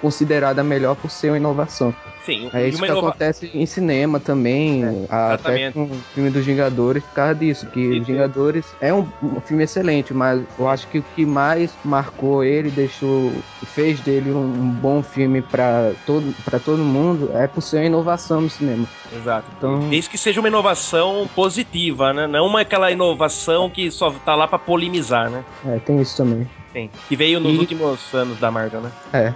considerada 0.00 0.62
melhor 0.62 0.94
por 0.96 1.10
ser 1.10 1.30
uma 1.30 1.36
inovação. 1.36 1.94
Sim. 2.24 2.50
É 2.52 2.68
isso 2.68 2.78
que 2.78 2.84
inova- 2.84 3.08
acontece 3.08 3.50
em 3.54 3.64
cinema 3.64 4.20
também, 4.20 4.84
a- 5.08 5.34
até 5.34 5.72
com 5.72 5.84
o 5.84 5.94
filme 6.14 6.28
dos 6.30 6.44
Vingadores, 6.44 7.02
por 7.02 7.14
causa 7.14 7.34
disso, 7.34 7.66
que 7.66 7.80
E- 7.80 8.00
Vingadores 8.00 8.66
é 8.80 8.92
um, 8.92 9.06
um 9.22 9.40
filme 9.40 9.64
excelente, 9.64 10.12
mas 10.12 10.42
eu 10.58 10.68
acho 10.68 10.86
que 10.88 10.98
o 10.98 11.02
que 11.02 11.24
mais 11.24 11.72
marcou 11.84 12.44
ele, 12.44 12.70
deixou, 12.70 13.32
fez 13.64 14.00
dele 14.00 14.32
um, 14.32 14.38
um 14.44 14.70
bom 14.70 15.02
filme 15.02 15.40
para 15.40 15.92
todo, 16.06 16.34
pra 16.44 16.58
todo 16.58 16.82
mundo, 16.84 17.30
é 17.34 17.46
por 17.46 17.62
ser 17.62 17.78
uma 17.78 17.86
inovação 17.86 18.42
no 18.42 18.50
cinema. 18.50 18.86
Exato. 19.16 19.46
Então- 19.56 19.88
Desde 19.88 20.10
que 20.10 20.18
seja 20.18 20.40
uma 20.40 20.48
inovação 20.48 21.28
positiva, 21.34 22.12
né? 22.12 22.26
Não 22.26 22.46
uma 22.46 22.60
aquela 22.60 22.90
inovação 22.92 23.70
que 23.70 23.90
só 23.90 24.10
tá 24.10 24.34
lá 24.34 24.46
pra 24.46 24.58
polemizar, 24.58 25.30
né? 25.30 25.44
É, 25.66 25.78
tem 25.78 26.00
isso 26.00 26.16
também. 26.18 26.46
Sim. 26.72 26.88
Que 27.08 27.16
veio 27.16 27.40
nos 27.40 27.52
E- 27.54 27.58
últimos 27.58 28.14
anos 28.14 28.38
da 28.38 28.50
Marvel, 28.50 28.80
né? 28.80 28.90
É. 29.12 29.32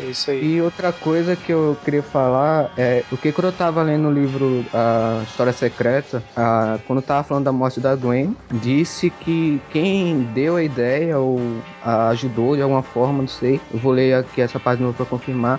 É 0.00 0.04
isso 0.08 0.30
aí. 0.30 0.44
E 0.54 0.60
outra 0.62 0.92
coisa 0.92 1.34
que 1.34 1.52
eu 1.52 1.76
queria 1.84 2.02
falar 2.02 2.70
é 2.76 3.02
porque 3.10 3.32
quando 3.32 3.46
eu 3.46 3.52
tava 3.52 3.82
lendo 3.82 4.06
o 4.08 4.12
livro 4.12 4.64
A 4.72 5.22
História 5.26 5.52
Secreta, 5.52 6.22
a, 6.36 6.78
quando 6.86 7.00
eu 7.00 7.02
tava 7.04 7.24
falando 7.24 7.44
da 7.44 7.52
morte 7.52 7.80
da 7.80 7.94
Gwen, 7.96 8.36
disse 8.52 9.10
que 9.10 9.60
quem 9.70 10.22
deu 10.32 10.56
a 10.56 10.62
ideia 10.62 11.18
ou 11.18 11.40
a, 11.82 12.08
ajudou 12.10 12.54
de 12.54 12.62
alguma 12.62 12.82
forma, 12.82 13.18
não 13.22 13.28
sei, 13.28 13.60
eu 13.72 13.78
vou 13.80 13.92
ler 13.92 14.14
aqui 14.14 14.40
essa 14.40 14.60
parte 14.60 14.78
de 14.78 14.84
novo 14.84 14.96
pra 14.96 15.06
confirmar, 15.06 15.58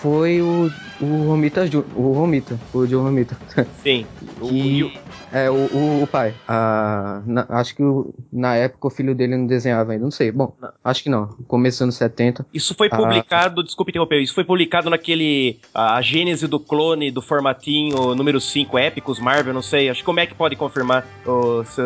foi 0.00 0.40
o, 0.42 0.70
o 1.00 1.04
Romita, 1.26 1.68
o 1.94 2.12
Romita, 2.12 2.58
o 2.72 2.86
Joe 2.86 3.02
Romita. 3.02 3.36
Sim. 3.82 4.06
Que- 4.40 4.54
e 4.54 5.00
É, 5.36 5.50
o, 5.50 5.54
o, 5.54 6.02
o 6.02 6.06
pai. 6.06 6.32
Ah, 6.48 7.20
na- 7.26 7.46
acho 7.50 7.74
que 7.76 7.82
o- 7.82 8.14
na 8.32 8.54
época 8.54 8.86
o 8.86 8.90
filho 8.90 9.14
dele 9.14 9.36
não 9.36 9.46
desenhava 9.46 9.92
ainda, 9.92 10.04
não 10.04 10.10
sei. 10.10 10.32
Bom, 10.32 10.54
acho 10.82 11.02
que 11.02 11.10
não. 11.10 11.26
Começando 11.46 11.92
70. 11.92 12.46
Isso 12.54 12.74
foi 12.74 12.88
Ah. 12.90 12.96
publicado, 12.96 13.62
desculpe 13.62 13.90
interromper, 13.90 14.20
isso 14.20 14.32
foi 14.34 14.44
publicado 14.44 14.88
naquele. 14.88 15.58
A, 15.74 15.96
a 15.96 16.00
gênese 16.02 16.46
do 16.46 16.58
clone 16.58 17.10
do 17.10 17.20
formatinho 17.20 18.14
número 18.14 18.40
5 18.40 18.78
épicos 18.78 19.18
Marvel, 19.20 19.52
não 19.52 19.60
sei. 19.62 19.90
Acho 19.90 20.00
que 20.00 20.06
como 20.06 20.20
é 20.20 20.26
que 20.26 20.34
pode 20.34 20.56
confirmar? 20.56 21.06
Ô, 21.26 21.62
se, 21.64 21.82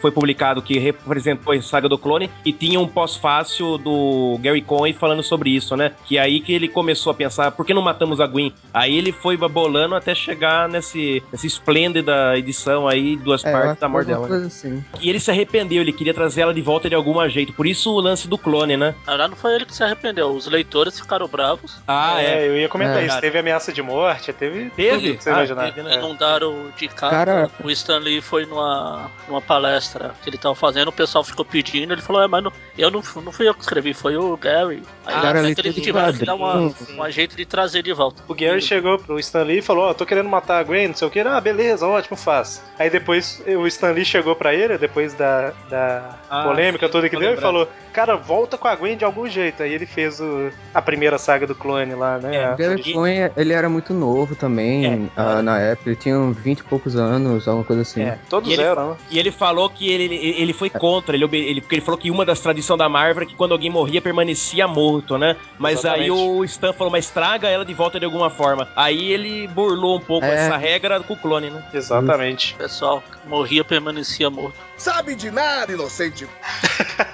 foi 0.00 0.10
publicado 0.10 0.62
que 0.62 0.78
representou 0.78 1.52
a 1.52 1.60
saga 1.60 1.88
do 1.88 1.98
clone 1.98 2.30
e 2.44 2.52
tinha 2.52 2.80
um 2.80 2.86
pós-fácil 2.88 3.76
do 3.76 4.38
Gary 4.40 4.62
Cohen 4.62 4.94
falando 4.94 5.22
sobre 5.22 5.50
isso, 5.50 5.76
né? 5.76 5.92
Que 6.06 6.16
é 6.16 6.20
aí 6.22 6.40
que 6.40 6.52
ele 6.54 6.68
começou 6.68 7.10
a 7.10 7.14
pensar, 7.14 7.50
por 7.52 7.66
que 7.66 7.74
não 7.74 7.82
matamos 7.82 8.20
a 8.20 8.26
Gwen? 8.26 8.52
Aí 8.72 8.96
ele 8.96 9.12
foi 9.12 9.36
bolando 9.36 9.94
até 9.94 10.14
chegar 10.14 10.68
nesse, 10.68 11.22
nessa 11.30 11.46
esplêndida 11.46 12.38
edição 12.38 12.88
aí, 12.88 12.93
duas 13.16 13.44
É, 13.44 13.52
partes 13.52 13.80
da 13.80 13.88
morte 13.88 14.06
dela. 14.08 14.26
né? 14.28 14.46
assim. 14.46 14.84
E 15.00 15.08
ele 15.08 15.20
se 15.20 15.30
arrependeu, 15.30 15.80
ele 15.82 15.92
queria 15.92 16.14
trazer 16.14 16.42
ela 16.42 16.54
de 16.54 16.60
volta 16.62 16.88
de 16.88 16.94
algum 16.94 17.14
jeito. 17.28 17.52
Por 17.52 17.66
isso 17.66 17.90
o 17.92 18.00
lance 18.00 18.26
do 18.28 18.36
clone, 18.38 18.76
né? 18.76 18.94
Na 19.06 19.12
verdade, 19.12 19.30
não 19.30 19.36
foi 19.36 19.54
ele 19.54 19.64
que 19.66 19.74
se 19.74 19.82
arrependeu. 19.82 20.30
Os 20.30 20.46
leitores 20.46 20.98
ficaram 20.98 21.26
bravos. 21.28 21.76
Ah, 21.86 22.22
é. 22.22 22.46
eu 22.48 22.56
ia 22.58 22.68
comentar 22.68 23.02
É. 23.02 23.06
isso. 23.06 23.20
Teve 23.20 23.38
ameaça 23.38 23.72
de 23.72 23.82
morte, 23.82 24.32
teve. 24.32 24.70
Teve? 24.70 25.16
Você 25.18 25.30
Ah, 25.30 25.32
imaginar. 25.34 25.64
teve, 25.72 25.82
né? 25.82 25.94
É. 25.94 25.98
Inundaram 25.98 26.66
de 26.76 26.88
casa. 26.88 27.10
Cara- 27.14 27.50
O 27.62 27.70
Stan 27.70 27.98
Lee 27.98 28.20
foi 28.20 28.46
numa, 28.46 29.10
numa 29.28 29.40
palestra 29.40 30.14
que 30.22 30.28
ele 30.30 30.38
tava 30.38 30.54
fazendo, 30.54 30.88
o 30.88 30.92
pessoal 30.92 31.22
ficou 31.24 31.44
pedindo. 31.44 31.92
Ele 31.92 32.02
falou: 32.02 32.22
É, 32.22 32.26
mas 32.28 32.42
não, 32.44 32.52
eu 32.76 32.90
não, 32.90 33.02
não 33.22 33.32
fui 33.32 33.48
eu 33.48 33.54
que 33.54 33.60
escrevi, 33.62 33.94
foi 33.94 34.16
o 34.16 34.36
Gary. 34.36 34.82
Aí 35.06 35.14
Cara, 35.14 35.38
até 35.40 35.46
ele 35.48 35.54
teve 35.54 35.80
que 35.80 35.92
dar 36.24 36.34
uma, 36.34 36.56
um 36.56 37.10
jeito 37.10 37.36
de 37.36 37.44
trazer 37.46 37.82
de 37.82 37.92
volta. 37.92 38.22
O 38.28 38.34
Gary 38.34 38.60
chegou 38.60 38.98
pro 38.98 39.18
Stan 39.18 39.42
Lee 39.42 39.58
e 39.58 39.62
falou: 39.62 39.84
Ó, 39.84 39.94
tô 39.94 40.04
querendo 40.06 40.28
matar 40.28 40.58
a 40.58 40.62
Gwen, 40.62 40.88
não 40.88 40.94
sei 40.94 41.08
o 41.08 41.10
que. 41.10 41.20
Ah, 41.20 41.40
beleza, 41.40 41.86
ótimo, 41.86 42.16
faz. 42.16 42.62
Aí 42.78 42.90
depois 42.90 43.42
o 43.46 43.66
Stan 43.66 43.92
Lee 43.92 44.04
chegou 44.04 44.34
pra 44.34 44.52
ele, 44.54 44.76
depois 44.78 45.14
da, 45.14 45.52
da 45.70 46.10
Ah, 46.28 46.42
polêmica 46.44 46.86
sim, 46.86 46.92
toda 46.92 47.08
que 47.08 47.14
deu, 47.16 47.22
e 47.22 47.26
lembrando. 47.34 47.42
falou: 47.42 47.68
Cara, 47.92 48.16
volta 48.16 48.58
com 48.58 48.66
a 48.66 48.74
Gwen 48.74 48.96
de 48.96 49.04
algum 49.04 49.28
jeito. 49.28 49.62
Aí 49.62 49.72
ele 49.72 49.86
fez 49.86 50.20
o- 50.20 50.50
a 50.74 50.82
primeira 50.82 51.16
saga 51.16 51.46
do 51.46 51.54
clone 51.54 51.94
lá, 51.94 52.18
né? 52.18 52.34
É, 52.36 52.44
A- 52.46 52.54
O 52.54 52.56
Gary 52.56 52.82
E- 52.84 52.92
Cohen, 52.92 53.30
ele 53.36 53.52
era 53.52 53.68
muito 53.68 53.94
novo 53.94 54.34
também, 54.34 54.84
É, 54.86 54.98
ah, 55.16 55.40
na 55.42 55.60
época. 55.60 55.90
Ele 55.90 55.96
tinha 55.96 56.18
uns 56.18 56.36
20 56.36 56.58
e 56.60 56.64
poucos 56.64 56.96
anos, 56.96 57.46
alguma 57.46 57.64
coisa 57.64 57.82
assim. 57.82 58.02
É. 58.02 58.18
Todos 58.28 58.50
E 58.50 58.54
ele- 58.54 58.62
eram, 58.62 58.90
né? 58.90 58.96
E 59.08 59.18
ele 59.20 59.30
falou 59.30 59.70
que 59.70 59.88
ele, 59.92 60.04
ele, 60.12 60.42
ele 60.42 60.52
foi 60.52 60.68
contra, 60.68 61.14
ele, 61.14 61.24
ele, 61.32 61.60
porque 61.60 61.76
ele 61.76 61.82
falou 61.82 61.98
que 62.00 62.10
uma 62.10 62.24
das 62.24 62.40
tradições 62.40 62.78
da 62.78 62.88
Marvel 62.88 63.22
é 63.22 63.26
que 63.26 63.36
quando 63.36 63.52
alguém 63.52 63.70
morria 63.70 64.02
permanecia 64.02 64.66
morto, 64.66 65.16
né? 65.16 65.36
Mas 65.56 65.84
aí 65.84 66.06
Exatamente. 66.06 66.10
o 66.38 66.44
Stan 66.44 66.72
falou, 66.72 66.90
mas 66.90 67.08
traga 67.10 67.48
ela 67.48 67.64
de 67.64 67.72
volta 67.74 68.00
de 68.00 68.04
alguma 68.04 68.30
forma. 68.30 68.66
Aí 68.74 69.12
ele 69.12 69.46
burlou 69.46 69.96
um 69.98 70.00
pouco 70.00 70.26
É. 70.26 70.34
essa 70.34 70.56
regra 70.56 70.98
com 71.00 71.14
o 71.14 71.16
clone, 71.16 71.50
né? 71.50 71.62
Exatamente. 71.72 72.56
Pessoal 72.64 73.04
morria 73.26 73.62
permanecia 73.62 74.30
morto. 74.30 74.56
Sabe 74.78 75.14
de 75.14 75.30
nada, 75.30 75.70
inocente. 75.70 76.26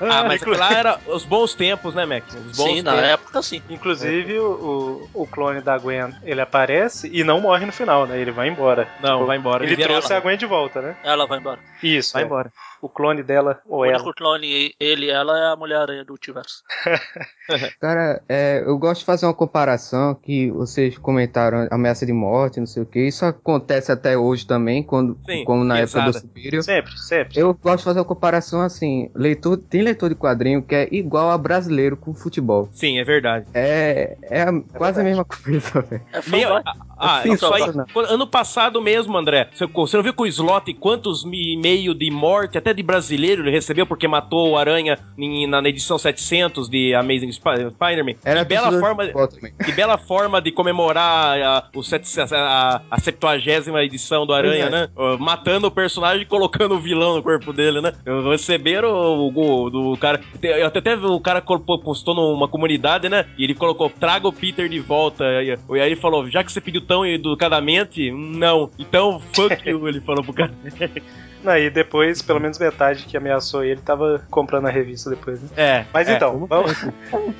Ah, 0.00 0.24
mas 0.26 0.40
lá 0.44 0.72
era 0.72 0.98
os 1.06 1.24
bons 1.24 1.54
tempos, 1.54 1.94
né, 1.94 2.04
Mac? 2.06 2.24
Os 2.28 2.56
bons 2.56 2.64
Sim, 2.68 2.82
na 2.82 2.92
tempos. 2.92 3.08
época 3.08 3.42
sim. 3.42 3.62
Inclusive, 3.68 4.38
o, 4.38 5.08
o 5.14 5.26
clone 5.26 5.60
da 5.60 5.78
Gwen, 5.78 6.14
ele 6.22 6.40
aparece 6.40 7.08
e 7.12 7.22
não 7.24 7.40
morre 7.40 7.66
no 7.66 7.72
final, 7.72 8.06
né? 8.06 8.18
Ele 8.18 8.30
vai 8.30 8.48
embora. 8.48 8.88
Não, 9.02 9.14
Tipo, 9.14 9.26
vai 9.26 9.36
embora. 9.38 9.64
Ele 9.64 9.76
vira 9.76 9.88
trouxe 9.88 10.12
ela. 10.12 10.18
a 10.18 10.22
Gwen 10.22 10.36
de 10.38 10.46
volta, 10.46 10.80
né? 10.80 10.96
Ela 11.04 11.26
vai 11.26 11.38
embora. 11.38 11.60
Isso. 11.82 12.12
Vai 12.12 12.22
é. 12.22 12.26
embora. 12.26 12.52
O 12.82 12.88
clone 12.88 13.22
dela, 13.22 13.60
ou 13.68 13.80
O 13.80 13.84
ela. 13.84 13.96
único 13.96 14.14
clone, 14.14 14.74
ele 14.80 15.06
e 15.06 15.10
ela, 15.10 15.38
é 15.38 15.52
a 15.52 15.56
Mulher-Aranha 15.56 16.02
do 16.02 16.12
multiverso. 16.12 16.62
Cara, 17.80 18.22
é, 18.28 18.62
eu 18.64 18.78
gosto 18.78 19.00
de 19.00 19.04
fazer 19.06 19.26
uma 19.26 19.34
comparação 19.34 20.14
que 20.14 20.50
vocês 20.50 20.96
comentaram 20.96 21.68
ameaça 21.70 22.06
de 22.06 22.12
morte, 22.12 22.58
não 22.58 22.66
sei 22.66 22.82
o 22.82 22.86
que. 22.86 23.00
Isso 23.06 23.24
acontece 23.24 23.92
até 23.92 24.16
hoje 24.16 24.46
também, 24.46 24.82
quando, 24.82 25.18
Sim, 25.28 25.44
como 25.44 25.64
na 25.64 25.80
época 25.80 26.00
do 26.02 26.12
Superior. 26.14 26.62
Sempre, 26.62 26.98
sempre. 26.98 27.38
Eu 27.38 27.52
gosto 27.54 27.78
de 27.78 27.84
fazer 27.84 27.98
uma 27.98 28.04
comparação 28.04 28.62
assim, 28.62 28.99
leitor, 29.14 29.56
tem 29.56 29.82
leitor 29.82 30.08
de 30.08 30.14
quadrinho 30.14 30.62
que 30.62 30.74
é 30.74 30.88
igual 30.90 31.30
a 31.30 31.38
brasileiro 31.38 31.96
com 31.96 32.12
futebol. 32.12 32.68
Sim, 32.72 32.98
é 32.98 33.04
verdade. 33.04 33.46
É, 33.54 34.16
é 34.22 34.42
a- 34.42 34.60
quase 34.76 35.00
a 35.00 35.04
mesma 35.04 35.24
coisa, 35.24 35.80
velho. 35.82 36.02
É 36.12 36.20
Meio- 36.28 36.48
ah, 37.02 37.20
Sim, 37.22 37.32
isso 37.32 37.52
aí. 37.54 37.62
Ano 38.08 38.26
passado 38.26 38.80
mesmo, 38.82 39.16
André, 39.16 39.48
você, 39.54 39.66
você 39.66 39.96
não 39.96 40.04
viu 40.04 40.12
que 40.12 40.22
o 40.22 40.26
Slot 40.26 40.74
quantos 40.74 41.24
e-mail 41.24 41.94
de 41.94 42.10
morte, 42.10 42.58
até 42.58 42.74
de 42.74 42.82
brasileiro, 42.82 43.42
ele 43.42 43.50
recebeu 43.50 43.86
porque 43.86 44.06
matou 44.06 44.50
o 44.50 44.58
Aranha 44.58 44.98
em- 45.16 45.46
na, 45.46 45.60
edição 45.68 45.96
700 45.98 46.68
de 46.68 46.94
Amazing 46.94 47.28
Sp- 47.32 47.70
Spider-Man? 47.74 48.14
Era 48.24 48.40
que 48.44 48.48
bela 48.48 48.78
forma, 48.78 49.04
que 49.64 49.72
bela 49.72 49.96
forma 49.96 50.40
de 50.42 50.52
comemorar 50.52 51.40
a, 51.40 51.68
o 51.74 51.82
set, 51.82 52.04
a, 52.32 52.82
a 52.90 53.00
70 53.00 53.82
edição 53.84 54.26
do 54.26 54.34
Aranha, 54.34 54.64
é. 54.66 54.70
né? 54.70 54.88
Matando 55.18 55.68
o 55.68 55.70
personagem 55.70 56.22
e 56.22 56.26
colocando 56.26 56.74
o 56.74 56.80
vilão 56.80 57.16
no 57.16 57.22
corpo 57.22 57.52
dele, 57.52 57.80
né? 57.80 57.92
Receberam 58.30 58.89
o 58.90 59.30
gol 59.30 59.70
do 59.70 59.96
cara. 59.96 60.20
Até 60.34 60.62
até 60.62 60.96
o 60.96 61.20
cara 61.20 61.40
postou 61.42 62.14
numa 62.14 62.48
comunidade, 62.48 63.08
né? 63.08 63.26
E 63.38 63.44
ele 63.44 63.54
colocou: 63.54 63.90
traga 63.90 64.28
o 64.28 64.32
Peter 64.32 64.68
de 64.68 64.80
volta. 64.80 65.24
E 65.42 65.80
aí 65.80 65.90
ele 65.90 65.96
falou: 65.96 66.28
já 66.28 66.42
que 66.44 66.52
você 66.52 66.60
pediu 66.60 66.80
tão 66.80 67.04
educadamente, 67.06 68.10
não. 68.10 68.70
Então, 68.78 69.20
fuck 69.32 69.56
you, 69.68 69.88
ele 69.88 70.00
falou 70.00 70.24
pro 70.24 70.32
cara. 70.32 70.52
Aí 71.44 71.70
depois, 71.70 72.20
pelo 72.20 72.40
menos 72.40 72.58
metade 72.58 73.04
que 73.04 73.16
ameaçou 73.16 73.64
ele 73.64 73.80
tava 73.80 74.22
comprando 74.30 74.66
a 74.66 74.70
revista 74.70 75.08
depois, 75.08 75.40
né? 75.40 75.48
É. 75.56 75.86
Mas 75.92 76.08
é, 76.08 76.16
então, 76.16 76.46
vamos, 76.46 76.72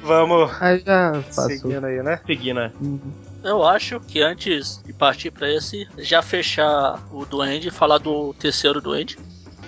vamos 0.03 0.51
Aí 0.61 0.83
já 0.85 1.13
passou. 1.13 1.45
seguindo 1.51 1.85
aí, 1.85 2.03
né? 2.03 2.19
Seguir, 2.27 2.55
né? 2.55 2.73
Eu 3.45 3.65
acho 3.65 4.01
que 4.01 4.23
antes 4.23 4.83
de 4.85 4.93
partir 4.93 5.31
pra 5.31 5.51
esse, 5.51 5.87
já 5.99 6.23
fechar 6.23 6.99
o 7.13 7.25
Duende 7.25 7.69
e 7.69 7.71
falar 7.71 7.99
do 7.99 8.35
terceiro 8.35 8.81
Duende. 8.81 9.19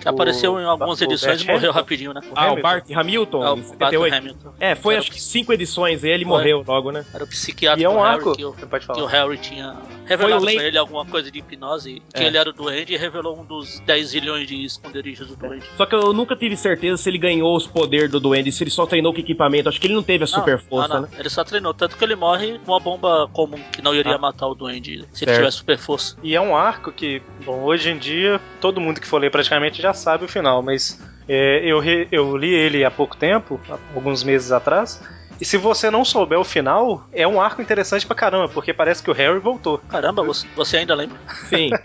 Que 0.03 0.09
O- 0.09 0.11
apareceu 0.11 0.61
em 0.61 0.65
algumas 0.65 1.01
o 1.01 1.05
edições 1.05 1.41
e 1.41 1.45
morreu 1.47 1.57
Hamilton? 1.59 1.73
rapidinho, 1.79 2.13
né? 2.13 2.21
Ah, 2.35 2.43
Hamilton? 2.47 2.59
o 2.59 2.63
Bart 2.63 2.85
Hamilton, 2.91 3.45
É 3.45 3.51
o 3.51 3.53
em 3.57 3.61
Bart 3.61 3.69
78. 3.69 4.15
Hamilton. 4.15 4.53
É, 4.59 4.75
foi 4.75 4.95
Era 4.95 5.01
acho 5.03 5.11
o- 5.11 5.15
que 5.15 5.21
cinco 5.23 5.53
edições 5.53 6.03
e 6.03 6.09
ele 6.09 6.25
Foi. 6.25 6.33
morreu 6.33 6.65
logo, 6.67 6.91
né? 6.91 7.05
Era 7.15 7.23
o 7.25 7.27
psiquiatra 7.27 7.81
E 7.81 7.85
é 7.85 7.89
do 7.89 7.95
um 7.95 8.01
Harry 8.03 8.15
arco. 8.17 8.37
que 8.37 8.45
o, 8.45 8.53
que 8.53 8.65
o. 9.01 9.07
Harry 9.07 9.39
tinha 9.39 9.77
revelado 10.07 10.45
pra 10.45 10.53
ele 10.55 10.77
alguma 10.77 11.07
coisa 11.07 11.31
de 11.31 11.39
hipnose, 11.39 12.03
que 12.15 12.23
É. 12.23 12.27
ele 12.27 12.37
era 12.37 12.51
o 12.51 12.53
Duende 12.53 12.93
e 12.95 12.97
revelou 12.97 13.39
um 13.39 13.45
dos 13.45 13.79
10 13.81 14.09
zilhões 14.09 14.47
de 14.49 14.65
esconderijos 14.65 15.29
do 15.29 15.37
Duende. 15.37 15.65
Só 15.77 15.87
que 15.87 15.95
eu 15.95 16.13
nunca 16.13 16.35
tive 16.35 16.57
certeza 16.57 16.97
se 17.01 17.09
ele 17.09 17.19
ganhou 17.19 17.57
os 17.57 17.67
poderes 17.67 18.11
do 18.11 18.19
Duende, 18.19 18.51
se 18.51 18.63
ele 18.65 18.71
só 18.71 18.85
treinou 18.87 19.13
com 19.15 19.21
equipamento. 19.21 19.69
Acho 19.69 19.81
que 19.81 19.87
ele 19.87 19.95
não 19.95 20.03
teve 20.03 20.25
a 20.25 20.27
super 20.27 20.57
não, 20.57 20.65
força, 20.65 20.89
não, 20.89 21.03
não. 21.03 21.09
né? 21.09 21.17
Ele 21.19 21.31
só 21.31 21.45
treinou, 21.45 21.73
tanto 21.73 21.97
que 21.97 22.05
ele 22.05 22.17
morre 22.17 22.59
com 22.65 22.73
uma 22.73 22.81
bomba 22.81 23.29
comum, 23.33 23.59
que 23.73 23.81
não 23.81 23.95
iria 23.95 24.17
Ah. 24.17 24.19
matar 24.19 24.49
o 24.49 24.55
Duende 24.55 25.05
se 25.13 25.19
Certo. 25.21 25.29
ele 25.31 25.37
tivesse 25.39 25.57
super 25.59 25.79
força. 25.79 26.17
E 26.23 26.35
é 26.35 26.41
um 26.41 26.57
arco 26.57 26.91
que, 26.91 27.23
bom, 27.45 27.63
hoje 27.63 27.91
em 27.91 27.99
dia 27.99 28.41
todo 28.61 28.81
mundo 28.81 29.01
que 29.01 29.07
for 29.07 29.21
ler 29.21 29.31
praticamente 29.31 29.81
já 29.81 29.92
sabe 29.93 30.25
o 30.25 30.29
final, 30.29 30.63
mas 30.63 30.99
é, 31.29 31.61
eu, 31.65 31.79
re- 31.79 32.09
eu 32.11 32.37
li 32.37 32.53
ele 32.53 32.85
há 32.85 32.91
pouco 32.91 33.17
tempo, 33.17 33.61
há 33.69 33.79
alguns 33.95 34.23
meses 34.25 34.51
atrás. 34.53 35.01
E 35.41 35.45
se 35.45 35.57
você 35.57 35.91
não 35.91 36.05
souber 36.05 36.39
o 36.39 36.45
final, 36.45 37.05
é 37.13 37.27
um 37.27 37.41
arco 37.41 37.61
interessante 37.61 38.07
pra 38.07 38.15
caramba, 38.15 38.49
porque 38.49 38.73
parece 38.73 39.03
que 39.03 39.11
o 39.11 39.15
Harry 39.15 39.41
voltou. 39.41 39.79
Caramba, 39.79 40.23
você, 40.23 40.47
você 40.55 40.77
ainda 40.77 40.95
lembra? 40.95 41.19
Sim. 41.49 41.71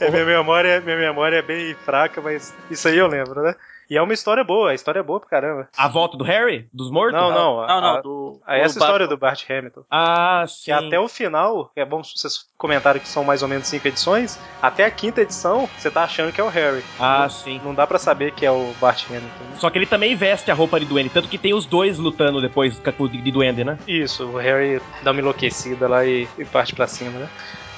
É, 0.00 0.10
minha, 0.10 0.24
memória, 0.24 0.80
minha 0.80 0.96
memória 0.96 1.36
é 1.36 1.42
bem 1.42 1.74
fraca, 1.84 2.20
mas 2.20 2.52
isso 2.70 2.88
aí 2.88 2.96
eu 2.98 3.06
lembro, 3.06 3.42
né? 3.42 3.54
E 3.88 3.96
é 3.96 4.02
uma 4.02 4.12
história 4.12 4.42
boa, 4.42 4.70
a 4.70 4.74
história 4.74 5.00
é 5.00 5.02
boa 5.02 5.20
pra 5.20 5.28
caramba. 5.28 5.68
A 5.76 5.86
volta 5.88 6.16
do 6.16 6.24
Harry? 6.24 6.68
Dos 6.72 6.90
mortos? 6.90 7.20
Não, 7.20 7.30
não, 7.30 7.60
a, 7.62 7.66
Não, 7.68 7.80
não, 7.80 7.94
a- 7.96 8.00
do. 8.00 8.40
a 8.46 8.56
essa 8.56 8.78
do 8.78 8.82
história 8.82 9.06
do 9.06 9.16
Bart 9.16 9.44
Hamilton. 9.48 9.82
Ah, 9.90 10.44
sim. 10.48 10.64
Que 10.64 10.72
até 10.72 10.98
o 10.98 11.06
final, 11.08 11.70
é 11.76 11.84
bom 11.84 12.02
vocês 12.02 12.46
comentaram 12.58 12.98
que 12.98 13.08
são 13.08 13.22
mais 13.22 13.42
ou 13.42 13.48
menos 13.48 13.66
cinco 13.68 13.86
edições, 13.86 14.38
até 14.60 14.84
a 14.84 14.90
quinta 14.90 15.20
edição 15.22 15.68
você 15.78 15.90
tá 15.90 16.02
achando 16.04 16.32
que 16.32 16.40
é 16.40 16.44
o 16.44 16.48
Harry. 16.48 16.82
Ah, 16.98 17.28
sim. 17.28 17.60
Não 17.64 17.74
dá 17.74 17.86
pra 17.86 17.98
saber 17.98 18.32
que 18.32 18.44
é 18.44 18.50
o 18.50 18.72
Bart 18.80 19.04
Hamilton. 19.08 19.26
né? 19.50 19.56
Só 19.58 19.70
que 19.70 19.78
ele 19.78 19.86
também 19.86 20.16
veste 20.16 20.50
a 20.50 20.54
roupa 20.54 20.80
de 20.80 20.86
duende, 20.86 21.10
tanto 21.10 21.28
que 21.28 21.38
tem 21.38 21.54
os 21.54 21.64
dois 21.66 21.98
lutando 21.98 22.40
depois 22.40 22.80
de 22.80 23.30
duende, 23.30 23.62
né? 23.64 23.78
Isso, 23.86 24.24
o 24.26 24.36
Harry 24.36 24.80
dá 25.02 25.12
uma 25.12 25.20
enlouquecida 25.20 25.86
lá 25.88 26.04
e, 26.04 26.28
e 26.38 26.44
parte 26.44 26.74
pra 26.74 26.86
cima, 26.86 27.18
né? 27.18 27.28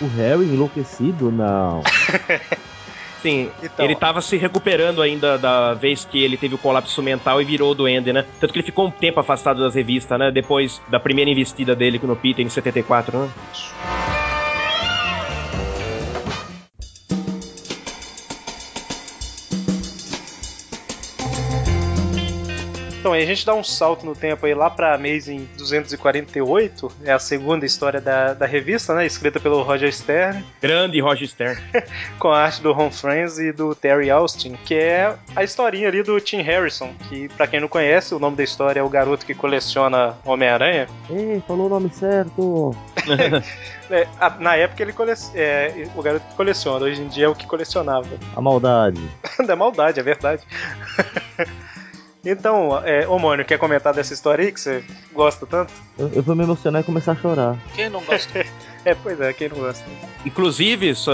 O 0.01 0.07
Harry 0.17 0.45
enlouquecido? 0.45 1.31
Não. 1.31 1.83
Sim, 3.23 3.51
Então, 3.63 3.85
ele 3.85 3.97
tava 3.97 4.21
se 4.21 4.37
recuperando 4.37 5.03
ainda 5.03 5.37
da 5.37 5.75
vez 5.75 6.05
que 6.05 6.23
ele 6.23 6.37
teve 6.37 6.55
o 6.55 6.59
colapso 6.59 7.03
mental 7.03 7.43
e 7.43 7.45
virou 7.45 7.75
duende, 7.75 8.13
né? 8.13 8.25
Tanto 8.41 8.53
que 8.53 8.59
ele 8.59 8.67
ficou 8.67 8.87
um 8.87 8.91
tempo 8.91 9.19
afastado 9.19 9.61
das 9.61 9.75
revistas, 9.75 10.19
né? 10.19 10.31
Depois 10.31 10.81
da 10.89 11.01
primeira 11.01 11.31
investida 11.31 11.75
dele 11.75 12.01
no 12.03 12.17
Peter 12.17 12.45
em 12.45 12.49
74, 12.49 13.19
né? 13.19 13.29
Então, 23.09 23.15
aí 23.17 23.23
a 23.23 23.27
gente 23.27 23.47
dá 23.47 23.55
um 23.55 23.65
salto 23.65 24.05
no 24.05 24.15
tempo 24.15 24.45
aí 24.45 24.53
lá 24.53 24.69
pra 24.69 24.95
Amazing 24.95 25.49
248, 25.57 26.93
é 27.05 27.11
a 27.13 27.19
segunda 27.19 27.65
história 27.65 28.03
da, 28.03 28.35
da 28.35 28.45
revista, 28.45 28.95
né? 28.95 29.07
Escrita 29.07 29.41
pelo 29.41 29.63
Roger 29.63 29.91
Stern, 29.91 30.45
Grande 30.61 31.01
Roger 31.01 31.27
Stern. 31.27 31.59
com 32.21 32.29
a 32.29 32.43
arte 32.43 32.61
do 32.61 32.71
Ron 32.71 32.91
Franz 32.91 33.39
e 33.39 33.51
do 33.51 33.75
Terry 33.75 34.11
Austin, 34.11 34.59
que 34.63 34.75
é 34.75 35.15
a 35.35 35.43
historinha 35.43 35.89
ali 35.89 36.03
do 36.03 36.21
Tim 36.21 36.43
Harrison, 36.43 36.91
que 37.09 37.31
pra 37.31 37.47
quem 37.47 37.61
não 37.61 37.69
conhece, 37.69 38.15
o 38.15 38.19
nome 38.19 38.37
da 38.37 38.45
história 38.45 38.81
é 38.81 38.83
o 38.83 38.91
garoto 38.91 39.25
que 39.25 39.33
coleciona 39.35 40.15
Homem-Aranha. 40.23 40.87
Ei, 41.09 41.43
falou 41.49 41.65
o 41.65 41.71
nome 41.71 41.89
certo. 41.91 42.77
É, 43.91 44.07
a- 44.21 44.37
na 44.39 44.55
época 44.55 44.83
ele 44.83 44.93
cole... 44.93 45.13
é, 45.35 45.89
o 45.97 46.03
garoto 46.03 46.27
que 46.29 46.35
coleciona, 46.35 46.85
hoje 46.85 47.01
em 47.01 47.09
dia 47.09 47.25
é 47.25 47.29
o 47.31 47.35
que 47.35 47.47
colecionava. 47.47 48.07
A 48.37 48.41
maldade. 48.43 49.01
da 49.47 49.57
maldade, 49.57 49.99
é 49.99 50.03
verdade. 50.03 50.43
Então, 52.25 52.81
é, 52.85 53.07
ô 53.07 53.19
Mônio, 53.19 53.45
quer 53.45 53.59
comentar 53.59 53.95
dessa 53.95 54.13
história 54.13 54.45
aí 54.45 54.53
que 54.53 54.61
você 54.61 54.85
gosta 55.13 55.47
tanto? 55.47 55.73
Eu, 55.99 56.11
eu 56.15 56.23
vou 56.23 56.35
me 56.35 56.45
emocionar 56.45 56.83
e 56.83 56.85
começar 56.85 57.13
a 57.13 57.17
chorar. 57.17 57.57
Quem 57.75 57.89
não 57.89 58.03
gosta? 58.03 58.45
É, 58.85 58.95
pois 58.95 59.21
é, 59.21 59.33
quem 59.33 59.49
não 59.49 59.59
gosta? 59.59 59.85
Inclusive, 60.25 60.95
só, 60.95 61.13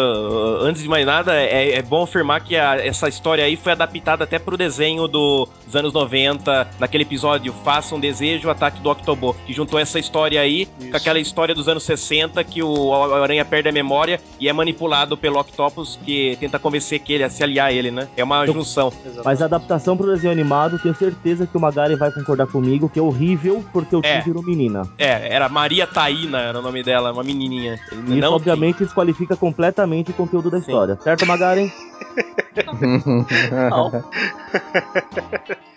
antes 0.61 0.83
de 0.83 0.89
mais 0.89 1.05
nada, 1.05 1.35
é, 1.35 1.73
é 1.75 1.83
bom 1.83 2.03
afirmar 2.05 2.41
que 2.41 2.57
a- 2.57 2.77
essa 2.77 3.09
história 3.09 3.45
aí 3.45 3.57
foi 3.57 3.73
adaptada 3.73 4.25
até 4.25 4.39
pro 4.39 4.57
desenho 4.57 5.07
do- 5.07 5.49
dos 5.65 5.77
anos 5.77 5.93
90, 5.93 6.67
naquele 6.79 7.03
episódio 7.05 7.53
Faça 7.65 7.95
um 7.95 8.01
Desejo, 8.01 8.49
Ataque 8.51 8.81
do 8.81 8.91
Octobo, 8.91 9.35
que 9.47 9.53
juntou 9.53 9.79
essa 9.79 9.99
história 9.99 10.41
aí 10.41 10.69
Isso. 10.79 10.91
com 10.91 10.97
aquela 10.97 11.19
história 11.19 11.55
dos 11.55 11.69
anos 11.69 11.83
60 11.85 12.43
que 12.45 12.63
o 12.63 12.93
Aranha 13.15 13.45
perde 13.45 13.69
a 13.69 13.73
memória 13.73 14.21
e 14.41 14.49
é 14.49 14.53
manipulado 14.53 15.17
pelo 15.17 15.39
Octopus 15.39 15.99
que 16.05 16.37
tenta 16.41 16.59
convencer 16.59 16.99
que 17.01 17.13
ele 17.13 17.25
a 17.25 17.31
se 17.31 17.43
aliar 17.43 17.69
a 17.69 17.73
ele, 17.73 17.91
né? 17.91 18.09
É 18.17 18.25
uma 18.25 18.45
junção. 18.47 18.93
Mas 19.25 19.41
a 19.43 19.45
adaptação 19.45 19.97
pro 19.97 20.07
desenho 20.07 20.33
animado, 20.33 20.79
tenho 20.79 20.95
certeza 20.95 21.47
que 21.47 21.57
o 21.57 21.61
Magari 21.61 21.95
vai 21.95 22.11
concordar 22.11 22.47
comigo, 22.47 22.89
que 22.89 22.99
é 22.99 23.03
horrível 23.03 23.65
porque 23.73 23.95
o 23.95 24.01
É. 24.03 24.21
virou 24.21 24.43
menina. 24.43 24.83
É, 24.99 25.33
era 25.35 25.49
Maria 25.49 25.87
Taína, 25.87 26.41
era 26.41 26.59
o 26.59 26.63
nome 26.63 26.83
dela, 26.83 27.13
uma 27.13 27.23
menininha. 27.55 27.81
E 27.93 27.97
isso, 27.97 28.21
Não 28.21 28.35
obviamente, 28.35 28.85
desqualifica 28.85 29.37
completamente 29.37 30.11
o 30.11 30.15
conteúdo 30.15 30.51
da 30.51 30.59
Sim. 30.59 30.63
história. 30.63 30.97
Certo, 31.03 31.27
Magaren? 31.27 31.71
Não. 33.71 33.91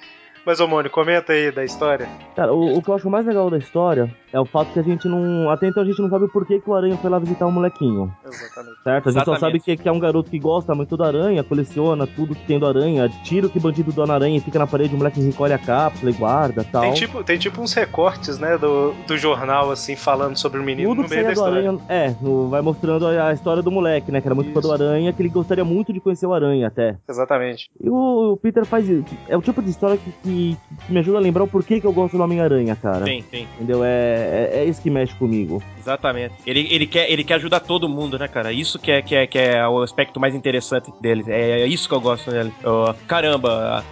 Mas, 0.48 0.62
ô 0.62 0.68
Mônio, 0.68 0.90
comenta 0.90 1.34
aí 1.34 1.52
da 1.52 1.66
história. 1.66 2.08
Cara, 2.34 2.54
o, 2.54 2.78
o 2.78 2.82
que 2.82 2.90
eu 2.90 2.96
acho 2.96 3.10
mais 3.10 3.26
legal 3.26 3.50
da 3.50 3.58
história 3.58 4.10
é 4.32 4.40
o 4.40 4.46
fato 4.46 4.72
que 4.72 4.80
a 4.80 4.82
gente 4.82 5.06
não. 5.06 5.50
Até 5.50 5.68
então 5.68 5.84
a 5.84 5.86
gente 5.86 6.02
não 6.02 6.10
sabe 6.10 6.30
por 6.30 6.46
que, 6.46 6.58
que 6.62 6.70
o 6.70 6.74
Aranha 6.74 6.96
foi 6.96 7.10
lá 7.10 7.20
visitar 7.20 7.46
o 7.46 7.52
molequinho. 7.52 8.10
Exatamente. 8.26 8.78
Certo? 8.82 9.10
A 9.10 9.12
gente 9.12 9.26
só 9.26 9.32
Exatamente. 9.34 9.40
sabe 9.40 9.60
que, 9.60 9.84
que 9.84 9.90
é 9.90 9.92
um 9.92 10.00
garoto 10.00 10.32
que 10.32 10.40
gosta 10.40 10.74
muito 10.74 10.96
do 10.96 11.04
aranha, 11.04 11.44
coleciona 11.44 12.08
tudo 12.08 12.34
que 12.34 12.46
tem 12.48 12.58
do 12.58 12.66
aranha, 12.66 13.10
tira 13.26 13.48
o 13.48 13.50
que 13.50 13.60
bandido 13.60 13.92
dona 13.92 14.14
aranha 14.14 14.38
e 14.38 14.40
fica 14.40 14.58
na 14.58 14.66
parede, 14.66 14.96
o 14.96 14.98
moleque 14.98 15.20
recolhe 15.20 15.52
a 15.52 15.58
cápsula 15.58 16.12
e 16.12 16.14
guarda 16.14 16.64
tal. 16.64 16.82
Tem 16.82 16.94
tipo, 16.94 17.24
tem 17.26 17.38
tipo 17.38 17.62
uns 17.62 17.74
recortes, 17.74 18.40
né, 18.40 18.58
do, 18.58 18.94
do 19.06 19.18
jornal, 19.18 19.70
assim, 19.70 19.98
falando 19.98 20.38
sobre 20.38 20.62
o 20.62 20.64
menino 20.64 20.92
Tudo 20.92 21.04
no 21.04 21.10
meio 21.10 21.24
da 21.24 21.28
do 21.28 21.34
história. 21.34 21.58
aranha. 21.58 21.80
É, 21.90 22.16
no- 22.22 22.48
vai 22.48 22.62
mostrando 22.62 23.06
a, 23.06 23.28
a 23.28 23.34
história 23.34 23.62
do 23.62 23.70
moleque, 23.70 24.14
né? 24.14 24.22
Que 24.22 24.28
era 24.30 24.36
muito 24.36 24.54
fã 24.54 24.62
do 24.62 24.72
aranha, 24.72 25.12
que 25.12 25.22
ele 25.22 25.30
gostaria 25.30 25.66
muito 25.66 25.92
de 25.92 26.00
conhecer 26.00 26.26
o 26.26 26.34
aranha 26.34 26.68
até. 26.68 26.96
Exatamente. 27.10 27.70
E 27.82 27.90
o, 27.90 28.32
o 28.34 28.38
Peter 28.38 28.64
faz. 28.66 28.88
É 29.28 29.36
o 29.36 29.42
tipo 29.42 29.62
de 29.62 29.70
história 29.72 29.98
que, 29.98 30.12
que 30.24 30.37
que, 30.38 30.58
me 30.90 31.00
ajuda 31.00 31.18
a 31.18 31.22
lembrar 31.22 31.44
o 31.44 31.48
porquê 31.48 31.82
que 31.82 31.88
eu 31.88 31.94
gosto 31.94 32.16
do 32.18 32.24
Homem-Aranha, 32.24 32.76
cara. 32.76 33.06
Sim, 33.06 33.24
sim, 33.32 33.48
Entendeu? 33.56 33.84
É, 33.84 34.50
é, 34.54 34.60
é 34.60 34.66
isso 34.66 34.82
que 34.82 34.90
mexe 34.90 35.16
comigo. 35.16 35.62
exatamente. 35.80 36.36
Ele, 36.46 36.68
ele, 36.72 36.86
quer, 36.86 37.10
ele 37.10 37.24
quer 37.24 37.36
ajudar 37.36 37.60
todo 37.60 37.90
mundo, 37.90 38.20
né, 38.20 38.28
cara? 38.28 38.52
Isso 38.52 38.78
que 38.78 38.92
é, 38.92 39.02
que, 39.02 39.16
é, 39.16 39.26
que 39.26 39.40
é 39.40 39.68
o 39.68 39.82
aspecto 39.82 40.20
mais 40.20 40.36
interessante 40.36 40.92
dele. 41.02 41.24
É, 41.28 41.62
é 41.62 41.68
isso 41.68 41.88
que 41.90 41.96
eu 41.96 42.02
gosto 42.02 42.30
dele. 42.30 42.52
Ó, 42.64 42.94
caramba, 43.08 43.84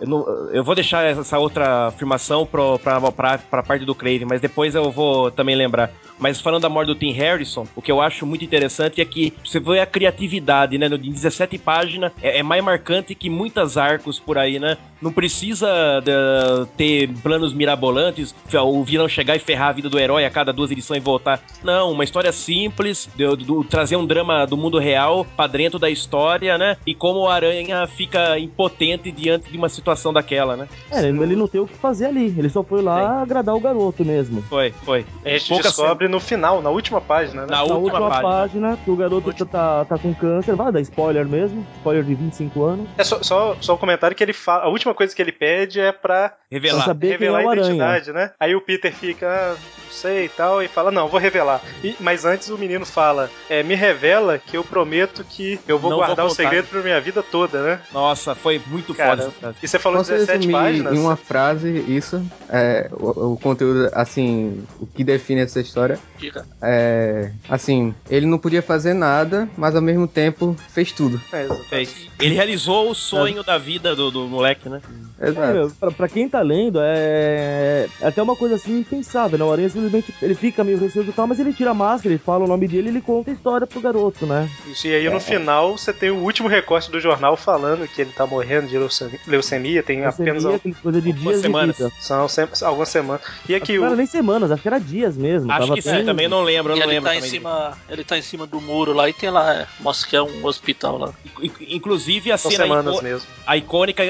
eu, 0.00 0.06
não- 0.08 0.26
eu 0.52 0.64
vou 0.64 0.74
deixar 0.74 1.04
essa 1.04 1.38
outra 1.38 1.88
afirmação 1.88 2.46
pro, 2.46 2.78
pra, 2.78 3.00
pra, 3.12 3.38
pra 3.38 3.62
parte 3.62 3.84
do 3.84 3.94
Craven, 3.94 4.26
mas 4.28 4.40
depois 4.40 4.74
eu 4.74 4.90
vou 4.90 5.30
também 5.30 5.54
lembrar. 5.54 5.90
Mas 6.18 6.40
falando 6.40 6.62
da 6.62 6.68
morte 6.68 6.88
do 6.88 6.94
Tim 6.94 7.12
Harrison, 7.12 7.66
o 7.74 7.80
que 7.80 7.90
eu 7.90 8.00
acho 8.00 8.26
muito 8.26 8.44
interessante 8.44 9.00
é 9.00 9.04
que 9.04 9.32
você 9.44 9.58
vê 9.58 9.80
a 9.80 9.86
criatividade, 9.86 10.76
né? 10.76 10.86
Em 10.86 11.12
17 11.12 11.56
páginas, 11.58 12.12
é, 12.22 12.38
é 12.38 12.42
mais 12.42 12.62
marcante 12.62 13.14
que 13.14 13.30
muitas 13.30 13.76
arcos 13.78 14.18
por 14.18 14.36
aí, 14.36 14.58
né? 14.58 14.76
Não 15.00 15.10
precisa 15.12 15.66
de- 16.04 16.66
ter 16.76 17.08
planos 17.22 17.54
mirabolantes, 17.54 18.34
o 18.52 18.84
vilão 18.84 19.08
chegar 19.08 19.36
e 19.36 19.38
ferrar 19.38 19.68
a 19.68 19.72
vida 19.72 19.88
do 19.88 19.98
herói 19.98 20.24
a 20.26 20.30
cada 20.30 20.52
duas 20.52 20.70
edições 20.70 21.00
e 21.00 21.04
voltar. 21.04 21.40
Não, 21.64 21.90
uma 21.92 22.04
história 22.04 22.32
simples, 22.32 23.08
de- 23.16 23.36
do- 23.36 23.64
trazer 23.64 23.96
um 23.96 24.04
drama 24.06 24.46
do 24.46 24.56
mundo 24.56 24.78
real 24.78 25.24
pra 25.36 25.46
dentro 25.46 25.78
da 25.78 25.88
história, 25.88 26.58
né? 26.58 26.76
E 26.86 26.94
como 26.94 27.20
o 27.20 27.28
Aranha 27.28 27.86
fica 27.86 28.38
impotente 28.38 29.10
diante 29.10 29.50
de 29.50 29.56
uma 29.56 29.68
situação 29.70 29.89
daquela, 30.12 30.56
né? 30.56 30.68
É, 30.90 31.06
ele, 31.08 31.22
ele 31.22 31.36
não 31.36 31.48
tem 31.48 31.60
o 31.60 31.66
que 31.66 31.74
fazer 31.76 32.06
ali. 32.06 32.26
Ele 32.38 32.48
só 32.48 32.62
foi 32.62 32.82
lá 32.82 33.22
agradar 33.22 33.54
o 33.54 33.60
garoto 33.60 34.04
mesmo. 34.04 34.42
Foi, 34.42 34.72
foi. 34.84 35.06
A 35.24 35.30
gente 35.30 35.48
Poucas 35.48 35.66
descobre 35.66 36.06
no 36.08 36.20
final, 36.20 36.60
na 36.60 36.70
última 36.70 37.00
página, 37.00 37.42
né? 37.42 37.48
Na 37.50 37.56
Na 37.58 37.62
última, 37.62 37.78
última 37.80 38.08
página. 38.10 38.22
página, 38.28 38.76
que 38.84 38.90
o 38.90 38.96
garoto 38.96 39.32
tá, 39.46 39.46
tá, 39.46 39.84
tá 39.84 39.98
com 39.98 40.12
câncer. 40.14 40.54
Vai 40.54 40.70
dar 40.70 40.80
spoiler 40.80 41.26
mesmo. 41.26 41.66
Spoiler 41.78 42.04
de 42.04 42.14
25 42.14 42.62
anos. 42.64 42.88
É 42.98 43.04
só, 43.04 43.22
só, 43.22 43.56
só 43.60 43.74
um 43.74 43.78
comentário 43.78 44.14
que 44.16 44.22
ele 44.22 44.32
fala. 44.32 44.64
A 44.64 44.68
última 44.68 44.92
coisa 44.94 45.14
que 45.14 45.22
ele 45.22 45.32
pede 45.32 45.80
é 45.80 45.92
pra 45.92 46.10
Pra 46.10 46.32
Revelar. 46.50 46.84
saber 46.84 47.06
quem 47.06 47.14
é 47.14 47.30
revelar 47.30 47.44
o 47.44 47.48
a 47.48 47.50
Aranha. 47.52 47.66
identidade, 47.68 48.12
né? 48.12 48.32
Aí 48.40 48.54
o 48.56 48.60
Peter 48.60 48.92
fica, 48.92 49.26
ah, 49.28 49.56
sei 49.90 50.26
e 50.26 50.28
tal, 50.28 50.62
e 50.62 50.68
fala, 50.68 50.90
não, 50.90 51.08
vou 51.08 51.18
revelar. 51.20 51.60
E- 51.82 51.96
mas 52.00 52.24
antes 52.24 52.48
o 52.50 52.58
menino 52.58 52.84
fala, 52.86 53.30
é, 53.48 53.62
me 53.62 53.74
revela 53.74 54.38
que 54.38 54.56
eu 54.56 54.64
prometo 54.64 55.24
que 55.24 55.58
eu 55.66 55.78
vou 55.78 55.90
Não 55.90 55.98
guardar 55.98 56.16
vou 56.24 56.26
o 56.26 56.34
segredo 56.34 56.68
pra 56.68 56.80
minha 56.82 57.00
vida 57.00 57.22
toda, 57.22 57.62
né? 57.62 57.80
Nossa, 57.92 58.34
foi 58.34 58.60
muito 58.66 58.94
Cara, 58.94 59.10
foda 59.10 59.22
essa 59.22 59.30
frase. 59.32 59.56
E 59.62 59.68
você 59.68 59.78
falou 59.78 59.98
Posso 59.98 60.12
17 60.12 60.32
resumir 60.38 60.52
páginas? 60.52 60.94
em 60.94 60.98
uma 60.98 61.16
frase 61.16 61.68
isso? 61.88 62.24
É, 62.48 62.88
o, 62.92 63.32
o 63.32 63.36
conteúdo, 63.36 63.90
assim, 63.92 64.62
o 64.80 64.86
que 64.86 65.02
define 65.04 65.40
essa 65.42 65.60
história 65.60 65.98
Diga. 66.18 66.44
é, 66.62 67.30
assim, 67.48 67.94
ele 68.08 68.26
não 68.26 68.38
podia 68.38 68.62
fazer 68.62 68.94
nada, 68.94 69.48
mas 69.56 69.74
ao 69.76 69.82
mesmo 69.82 70.06
tempo 70.06 70.56
fez 70.68 70.92
tudo. 70.92 71.20
É, 71.32 71.42
exatamente. 71.44 72.10
Ele 72.20 72.34
realizou 72.34 72.90
o 72.90 72.94
sonho 72.94 73.42
da 73.42 73.56
vida 73.58 73.94
do, 73.96 74.10
do 74.10 74.26
moleque, 74.28 74.68
né? 74.68 74.80
É, 75.18 75.28
Exato. 75.28 75.52
meu, 75.52 75.70
pra, 75.78 75.90
pra 75.90 76.08
quem 76.08 76.28
tá 76.28 76.40
lendo, 76.42 76.78
é, 76.82 77.86
é 78.00 78.06
até 78.08 78.22
uma 78.22 78.36
coisa 78.36 78.54
assim 78.56 78.78
impensável, 78.78 79.38
né? 79.38 79.44
O 79.44 79.52
Aranha 79.52 79.68
simplesmente 79.80 80.14
ele 80.22 80.34
fica 80.34 80.62
meio 80.64 80.78
receoso 80.78 81.10
e 81.10 81.12
tal, 81.12 81.26
mas 81.26 81.38
ele 81.40 81.52
tira 81.52 81.70
a 81.70 81.74
máscara, 81.74 82.14
ele 82.14 82.22
fala 82.24 82.44
o 82.44 82.48
nome 82.48 82.68
dele 82.68 82.88
e 82.88 82.90
ele 82.92 83.00
conta 83.00 83.30
a 83.30 83.34
história 83.34 83.66
pro 83.66 83.80
garoto, 83.80 84.26
né? 84.26 84.48
Isso, 84.66 84.86
e 84.86 84.94
aí 84.94 85.08
no 85.10 85.20
final 85.20 85.76
você 85.76 85.92
tem 85.92 86.10
o 86.10 86.16
último 86.18 86.48
recorte 86.48 86.90
do 86.90 87.00
jornal 87.00 87.36
falando 87.36 87.86
que 87.88 88.00
ele 88.02 88.10
tá 88.12 88.26
morrendo 88.26 88.68
de 88.68 88.78
leucemia, 88.78 89.18
leucemia 89.26 89.82
tem 89.82 90.04
apenas 90.04 90.44
Leucemia, 90.44 90.56
aquela 90.56 90.74
coisa 90.82 91.00
de 91.00 91.08
algumas 91.08 91.28
dias 91.30 91.40
semanas. 91.40 91.76
de 91.76 91.82
vida. 91.82 91.94
são 91.98 92.28
sem- 92.28 92.48
algumas 92.62 92.88
semanas. 92.88 93.22
E 93.48 93.54
aqui 93.54 93.76
Não 93.76 93.82
o, 93.84 93.86
era 93.86 93.96
nem 93.96 94.06
semanas, 94.06 94.50
acho 94.50 94.62
que 94.62 94.68
era 94.68 94.78
dias 94.78 95.16
mesmo. 95.16 95.50
Acho 95.50 95.60
tava 95.60 95.74
que 95.74 95.82
sim, 95.82 95.90
bem- 95.90 96.04
também 96.04 96.28
não 96.28 96.42
lembro, 96.42 96.72
eu 96.72 96.76
E 96.76 96.80
não 96.80 96.86
ele 96.86 96.94
lembro 96.94 97.10
tá, 97.10 97.16
em 97.16 97.22
cima, 97.22 97.78
ele 97.88 98.04
tá 98.04 98.18
em 98.18 98.22
cima 98.22 98.46
do 98.46 98.60
muro 98.60 98.92
lá 98.92 99.08
e 99.08 99.12
tem 99.12 99.30
lá, 99.30 99.54
é, 99.54 99.66
mostra 99.80 100.08
que 100.08 100.16
é 100.16 100.22
um 100.22 100.44
hospital 100.44 100.98
lá. 100.98 101.12
In- 101.42 101.50
Inclusive 101.76 102.30
a 102.32 102.38
são 102.38 102.50
cena 102.50 102.66
mesmo. 103.02 103.26
a 103.46 103.56
icônica, 103.56 104.02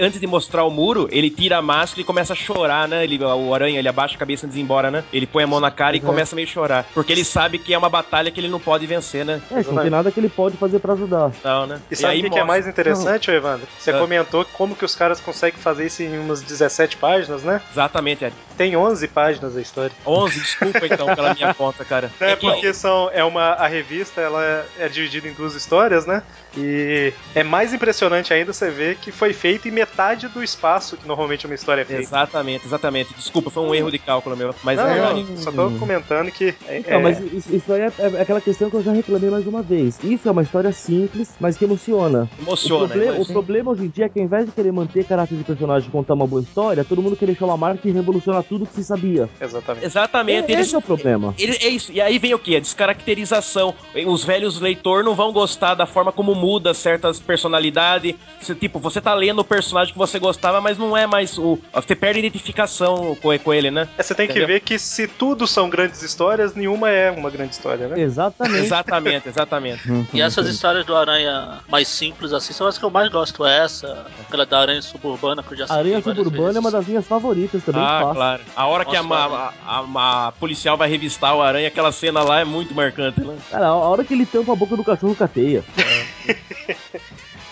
antes 0.00 0.20
de 0.20 0.26
mostrar 0.26 0.64
o 0.64 0.70
muro, 0.70 1.08
ele 1.10 1.30
tira 1.30 1.58
a 1.58 1.62
máscara 1.62 2.00
e 2.00 2.04
começa 2.04 2.32
a 2.32 2.36
chorar, 2.36 2.88
né? 2.88 3.04
Ele, 3.04 3.18
o 3.22 3.54
aranha, 3.54 3.78
ele 3.78 3.88
abaixa 3.88 4.14
a 4.14 4.18
cabeça 4.18 4.46
antes 4.46 4.54
de 4.54 4.60
ir 4.60 4.64
embora, 4.64 4.90
né? 4.90 5.04
Ele 5.12 5.26
põe 5.26 5.44
a 5.44 5.46
mão 5.46 5.60
na 5.60 5.70
cara 5.70 5.96
e 5.96 6.00
Uhum. 6.00 6.06
começa 6.06 6.34
a 6.34 6.36
meio 6.36 6.46
chorar. 6.48 6.84
Porque 6.94 7.12
ele 7.12 7.24
sabe 7.24 7.58
que 7.58 7.72
é 7.74 7.78
uma 7.78 7.88
batalha 7.88 8.30
que 8.30 8.38
ele 8.40 8.48
não 8.48 8.60
pode 8.60 8.86
vencer, 8.86 9.24
né? 9.24 9.40
É, 9.50 9.62
não 9.62 9.80
tem 9.82 9.90
nada 9.90 10.10
que 10.10 10.20
ele 10.20 10.28
pode 10.28 10.56
fazer 10.56 10.78
pra 10.78 10.92
ajudar. 10.94 11.30
Não, 11.44 11.66
né? 11.66 11.80
E 11.90 11.96
sabe 11.96 12.18
o 12.18 12.22
que, 12.24 12.30
que 12.30 12.38
é 12.38 12.44
mais 12.44 12.66
interessante, 12.66 13.30
Evandro? 13.30 13.66
Você 13.78 13.90
Ah. 13.90 13.98
comentou 13.98 14.44
como 14.52 14.74
que 14.76 14.84
os 14.84 14.94
caras 14.94 15.20
conseguem 15.20 15.58
fazer 15.60 15.86
isso 15.86 16.02
em 16.02 16.18
umas 16.18 16.42
17 16.42 16.96
páginas, 16.96 17.42
né? 17.42 17.60
Exatamente, 17.72 18.24
Ed. 18.24 18.34
Tem 18.56 18.76
11 18.76 19.06
páginas 19.08 19.56
a 19.56 19.60
história. 19.60 19.92
11, 20.06 20.40
desculpa 20.40 20.86
então 20.86 21.06
pela 21.14 21.34
minha 21.34 21.52
conta, 21.54 21.84
cara. 21.84 22.10
É 22.20 22.34
que- 22.36 22.46
porque 22.46 22.72
são 22.74 23.10
é 23.12 23.22
uma 23.24 23.52
a 23.52 23.66
revista 23.66 24.20
ela 24.20 24.44
é, 24.44 24.64
é 24.80 24.88
dividida 24.88 25.28
em 25.28 25.32
duas 25.32 25.54
histórias, 25.54 26.06
né? 26.06 26.22
E 26.56 27.12
é 27.34 27.44
mais 27.44 27.72
impressionante 27.72 28.32
ainda 28.32 28.52
você 28.52 28.70
ver 28.70 28.96
que 28.96 29.12
foi 29.12 29.32
feito 29.32 29.68
em 29.68 29.70
metade 29.70 30.28
do 30.28 30.42
espaço 30.42 30.96
que 30.96 31.06
normalmente 31.06 31.46
uma 31.46 31.54
história 31.54 31.82
é 31.82 31.84
feita. 31.84 32.02
Exatamente, 32.02 32.66
exatamente. 32.66 33.14
Desculpa, 33.14 33.50
foi 33.50 33.62
um 33.62 33.74
erro 33.74 33.90
de 33.90 33.98
cálculo 33.98 34.36
meu. 34.36 34.54
Mas 34.62 34.76
Não, 34.76 34.88
é. 34.88 34.97
Não, 35.00 35.36
só 35.36 35.52
tô 35.52 35.70
comentando 35.78 36.30
que 36.30 36.54
é, 36.66 36.82
é- 36.86 36.98
mas 36.98 37.18
isso, 37.32 37.72
aí 37.72 37.80
é, 37.82 37.92
é 37.98 38.20
aquela 38.22 38.40
questão 38.40 38.68
que 38.70 38.76
eu 38.76 38.82
já 38.82 38.92
reclamei 38.92 39.30
mais 39.30 39.46
uma 39.46 39.62
vez. 39.62 39.98
Isso 40.02 40.28
é 40.28 40.32
uma 40.32 40.42
história 40.42 40.72
simples, 40.72 41.30
mas 41.40 41.56
que 41.56 41.64
emociona. 41.64 42.28
Emociona. 42.38 42.84
o, 42.84 42.88
problema, 42.88 43.12
mas- 43.18 43.28
o 43.28 43.32
problema 43.32 43.70
hoje 43.72 43.84
em 43.84 43.88
dia 43.88 44.04
é 44.06 44.08
que 44.08 44.18
ao 44.18 44.24
invés 44.24 44.46
de 44.46 44.52
querer 44.52 44.72
manter 44.72 45.04
caráter 45.04 45.36
de 45.36 45.44
personagem 45.44 45.88
e 45.88 45.92
contar 45.92 46.14
uma 46.14 46.26
boa 46.26 46.42
história, 46.42 46.84
todo 46.84 47.02
mundo 47.02 47.16
quer 47.16 47.26
deixar 47.26 47.44
uma 47.46 47.56
marca 47.56 47.86
e 47.88 47.90
revolucionar 47.92 48.42
tudo 48.42 48.66
que 48.66 48.74
se 48.74 48.84
sabia. 48.84 49.28
exatamente. 49.40 49.84
Exatamente. 49.86 50.50
É, 50.50 50.54
eles- 50.54 50.66
esse 50.66 50.74
é 50.74 50.78
o 50.78 50.82
problema. 50.82 51.34
Ele, 51.38 51.56
é 51.60 51.68
isso. 51.68 51.92
E 51.92 52.00
aí 52.00 52.18
vem 52.18 52.34
o 52.34 52.38
quê? 52.38 52.56
A 52.56 52.60
descaracterização. 52.60 53.74
Os 54.06 54.24
velhos 54.24 54.60
leitores 54.60 55.04
não 55.04 55.14
vão 55.14 55.32
gostar 55.32 55.74
da 55.74 55.86
forma 55.86 56.12
como 56.12 56.34
muda 56.34 56.74
certas 56.74 57.18
personalidades. 57.20 58.14
Tipo, 58.60 58.78
você 58.78 59.00
tá 59.00 59.14
lendo 59.14 59.40
o 59.40 59.44
personagem 59.44 59.92
que 59.92 59.98
você 59.98 60.18
gostava, 60.18 60.60
mas 60.60 60.76
não 60.78 60.96
é 60.96 61.06
mais 61.06 61.38
o. 61.38 61.58
Você 61.74 61.94
perde 61.94 62.18
a 62.18 62.20
identificação 62.20 63.16
com, 63.20 63.52
ele, 63.52 63.70
né? 63.70 63.88
É, 63.96 64.02
você 64.02 64.14
tem 64.14 64.26
que 64.26 64.32
Entendeu? 64.32 64.48
ver 64.48 64.60
que 64.60 64.78
se 64.88 65.06
tudo 65.06 65.46
são 65.46 65.68
grandes 65.68 66.02
histórias, 66.02 66.54
nenhuma 66.54 66.88
é 66.90 67.10
uma 67.10 67.30
grande 67.30 67.52
história, 67.52 67.88
né? 67.88 68.00
Exatamente. 68.00 68.64
Exatamente, 68.64 69.28
exatamente. 69.28 69.90
Uhum. 69.90 70.06
E 70.12 70.20
essas 70.22 70.48
histórias 70.48 70.84
do 70.86 70.96
Aranha 70.96 71.58
mais 71.68 71.86
simples 71.88 72.32
assim 72.32 72.52
são 72.52 72.66
as 72.66 72.78
que 72.78 72.84
eu 72.84 72.90
mais 72.90 73.08
gosto. 73.10 73.44
Essa, 73.44 74.06
aquela 74.20 74.46
da 74.46 74.58
Aranha 74.60 74.82
Suburbana 74.82 75.42
que 75.42 75.52
eu 75.52 75.58
já 75.58 75.66
A 75.68 75.74
Aranha 75.76 76.00
Suburbana 76.02 76.36
é 76.42 76.46
vezes. 76.46 76.58
uma 76.58 76.70
das 76.70 76.86
minhas 76.86 77.06
favoritas 77.06 77.62
também. 77.62 77.82
Ah, 77.82 78.00
fácil. 78.00 78.14
claro. 78.14 78.42
A 78.56 78.66
hora 78.66 78.84
que 78.84 78.96
a, 78.96 79.02
Nossa, 79.02 79.52
a- 79.66 79.84
a- 79.94 80.26
a 80.28 80.32
policial 80.32 80.76
vai 80.76 80.88
revistar 80.88 81.34
o 81.36 81.42
aranha, 81.42 81.68
aquela 81.68 81.92
cena 81.92 82.22
lá 82.22 82.40
é 82.40 82.44
muito 82.44 82.74
marcante, 82.74 83.20
né? 83.20 83.36
Cara, 83.50 83.66
a 83.66 83.74
hora 83.74 84.04
que 84.04 84.14
ele 84.14 84.26
tampa 84.26 84.52
a 84.52 84.56
boca 84.56 84.76
do 84.76 84.84
cachorro 84.84 85.14
com 85.14 85.24
a 85.24 85.28
teia. 85.28 85.62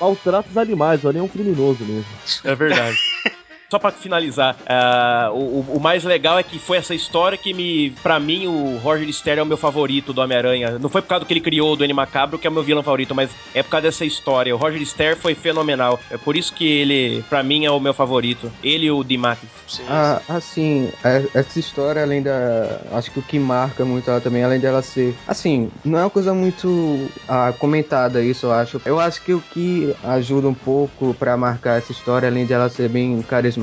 Maltrata 0.01 0.49
os 0.51 0.57
animais, 0.59 1.03
o 1.05 1.09
Aranha 1.09 1.21
é 1.23 1.25
um 1.25 1.29
criminoso 1.29 1.83
mesmo. 1.85 2.05
É 2.45 2.55
verdade. 2.55 2.99
Só 3.69 3.81
pra 3.81 3.91
finalizar, 3.91 4.55
ah, 4.65 5.29
o, 5.33 5.65
o- 5.75 5.81
mais 5.81 6.05
legal 6.05 6.39
é 6.39 6.43
que 6.45 6.57
foi 6.57 6.77
essa 6.79 6.95
história 6.95 7.37
que 7.37 7.53
me. 7.53 7.91
Pra 8.01 8.21
mim, 8.21 8.47
o 8.47 8.77
Roger 8.79 9.13
Ster 9.13 9.39
é 9.39 9.43
o 9.43 9.47
meu 9.47 9.57
favorito 9.57 10.13
do 10.13 10.21
Homem-Aranha. 10.21 10.79
Não 10.79 10.89
foi 10.89 11.03
por 11.03 11.09
causa 11.09 11.25
do 11.25 11.27
que 11.27 11.33
ele 11.33 11.41
criou 11.41 11.75
do 11.75 11.83
N 11.85 11.93
Macabro, 11.93 12.39
que 12.39 12.47
é 12.47 12.51
o 12.51 12.53
meu 12.53 12.63
vilão 12.63 12.85
favorito, 12.85 13.13
mas 13.13 13.29
é 13.53 13.65
por 13.65 13.71
causa 13.71 13.83
dessa 13.89 14.05
história. 14.05 14.55
O 14.55 14.59
Roger 14.59 14.85
Ster 14.87 15.17
foi 15.17 15.35
fenomenal. 15.35 15.99
É 16.13 16.17
por 16.17 16.37
isso 16.37 16.53
que 16.55 16.65
ele, 16.65 17.25
pra 17.29 17.43
mim, 17.43 17.65
é 17.65 17.71
o 17.71 17.81
meu 17.81 17.93
favorito. 17.93 18.53
Ele 18.63 18.87
e 18.87 18.91
o 18.93 19.03
Dimatis. 19.03 19.49
Sim. 19.67 19.83
Ah, 19.89 20.21
assim, 20.29 20.89
é- 21.03 21.25
essa 21.35 21.59
história, 21.59 22.03
além 22.03 22.23
da. 22.23 22.81
Acho 22.93 23.11
que 23.11 23.19
o 23.19 23.23
que 23.23 23.37
marca 23.37 23.85
muito 23.85 24.09
ela 24.09 24.21
também, 24.21 24.45
além 24.45 24.61
dela 24.61 24.81
ser. 24.81 25.13
Assim, 25.27 25.73
não 25.85 25.99
é 25.99 26.03
uma 26.05 26.11
coisa 26.11 26.33
muito 26.33 27.09
ah, 27.29 27.53
comentada 27.59 28.23
isso, 28.23 28.47
eu 28.47 28.53
acho. 28.53 28.81
Eu 28.85 29.01
acho 29.01 29.23
que 29.23 29.35
o 29.35 29.41
que 29.41 29.93
ajuda 30.05 30.47
um 30.47 30.55
pouco 30.55 31.15
pra 31.19 31.37
marcar 31.37 31.79
essa 31.79 31.91
história, 31.91 32.29
além 32.29 32.47
de 32.47 32.53
ela 32.53 32.69
ser 32.69 32.89
bem 32.89 33.21
carismática, 33.23 33.56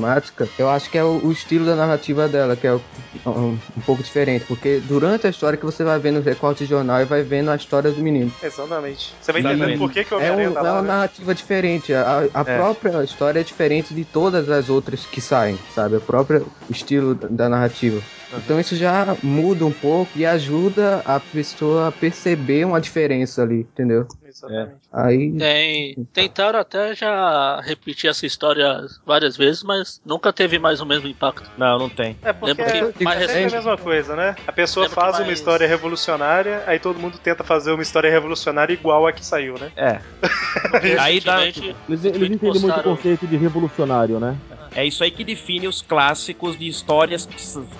eu 0.58 0.68
acho 0.68 0.90
que 0.90 0.98
é 0.98 1.04
o, 1.04 1.24
o 1.24 1.32
estilo 1.32 1.64
da 1.64 1.74
narrativa 1.76 2.28
dela, 2.28 2.56
que 2.56 2.66
é 2.66 2.74
o- 2.74 2.80
um, 3.26 3.52
um 3.76 3.80
pouco 3.84 4.02
diferente. 4.02 4.44
Porque 4.46 4.80
durante 4.80 5.26
a 5.26 5.30
história 5.30 5.58
que 5.58 5.64
você 5.64 5.84
vai 5.84 5.98
vendo 5.98 6.18
os 6.18 6.24
recortes 6.24 6.66
de 6.66 6.70
jornal 6.74 7.00
e 7.00 7.04
vai 7.04 7.22
vendo 7.22 7.50
a 7.50 7.56
história 7.56 7.90
do 7.90 8.00
menino. 8.02 8.32
Exatamente. 8.42 9.16
Você 9.20 9.32
vai 9.32 9.40
Exatamente. 9.40 9.62
entendendo 9.62 9.78
por 9.78 9.92
que, 9.92 10.04
que 10.04 10.14
o 10.14 10.20
É, 10.20 10.32
um- 10.32 10.52
tá 10.52 10.60
é 10.60 10.62
uma 10.72 10.82
né? 10.82 10.88
narrativa 10.88 11.34
diferente. 11.34 11.92
A, 11.94 12.18
a 12.32 12.40
É. 12.40 12.56
própria 12.58 13.02
história 13.04 13.40
é 13.40 13.44
diferente 13.44 13.94
de 13.94 14.04
todas 14.04 14.48
as 14.50 14.68
outras 14.68 15.06
que 15.06 15.20
saem, 15.20 15.58
sabe? 15.68 15.96
O 15.96 16.00
próprio 16.00 16.46
estilo 16.68 17.14
da- 17.14 17.28
da 17.28 17.48
narrativa. 17.48 18.02
Então 18.36 18.58
isso 18.58 18.74
já 18.74 19.16
muda 19.22 19.64
um 19.64 19.72
pouco 19.72 20.18
e 20.18 20.26
ajuda 20.26 21.00
a 21.04 21.20
pessoa 21.20 21.86
a 21.88 21.92
perceber 21.92 22.64
uma 22.66 22.80
diferença 22.80 23.42
ali, 23.42 23.60
entendeu? 23.60 24.08
Exatamente. 24.34 24.74
Aí. 24.92 25.32
Tem, 25.38 26.06
tentaram 26.12 26.58
até 26.58 26.94
já 26.94 27.60
repetir 27.60 28.10
essa 28.10 28.26
história 28.26 28.84
várias 29.06 29.36
vezes, 29.36 29.62
mas 29.62 30.00
nunca 30.04 30.32
teve 30.32 30.58
mais 30.58 30.80
o 30.80 30.86
mesmo 30.86 31.06
impacto. 31.06 31.48
Não, 31.56 31.78
não 31.78 31.88
tem. 31.88 32.16
É 32.22 32.32
porque 32.32 32.62
Lembra 32.62 32.92
que 32.92 33.04
mais 33.04 33.16
é 33.22 33.26
sempre 33.26 33.32
a 33.32 33.36
recente, 33.42 33.54
mesma 33.54 33.76
coisa, 33.78 34.16
né? 34.16 34.34
A 34.46 34.52
pessoa 34.52 34.86
Lembra 34.86 35.00
faz 35.00 35.16
uma 35.16 35.26
mais- 35.26 35.38
história 35.38 35.66
revolucionária, 35.68 36.64
aí 36.66 36.78
todo 36.78 36.98
mundo 36.98 37.18
tenta 37.18 37.44
fazer 37.44 37.72
uma 37.72 37.82
história 37.82 38.10
revolucionária 38.10 38.72
igual 38.74 39.06
a 39.06 39.12
que 39.12 39.24
saiu, 39.24 39.54
né? 39.58 39.70
É. 39.76 40.00
Aí 41.00 41.20
dá. 41.20 41.44
Eles, 41.44 42.04
eles 42.04 42.04
entendem 42.04 42.60
muito 42.60 42.80
o 42.80 42.82
conceito 42.82 43.26
de 43.26 43.36
revolucionário, 43.36 44.18
né? 44.18 44.36
É 44.76 44.84
isso 44.84 45.04
aí 45.04 45.10
que 45.10 45.22
define 45.22 45.68
os 45.68 45.80
clássicos 45.80 46.58
de 46.58 46.66
histórias 46.66 47.28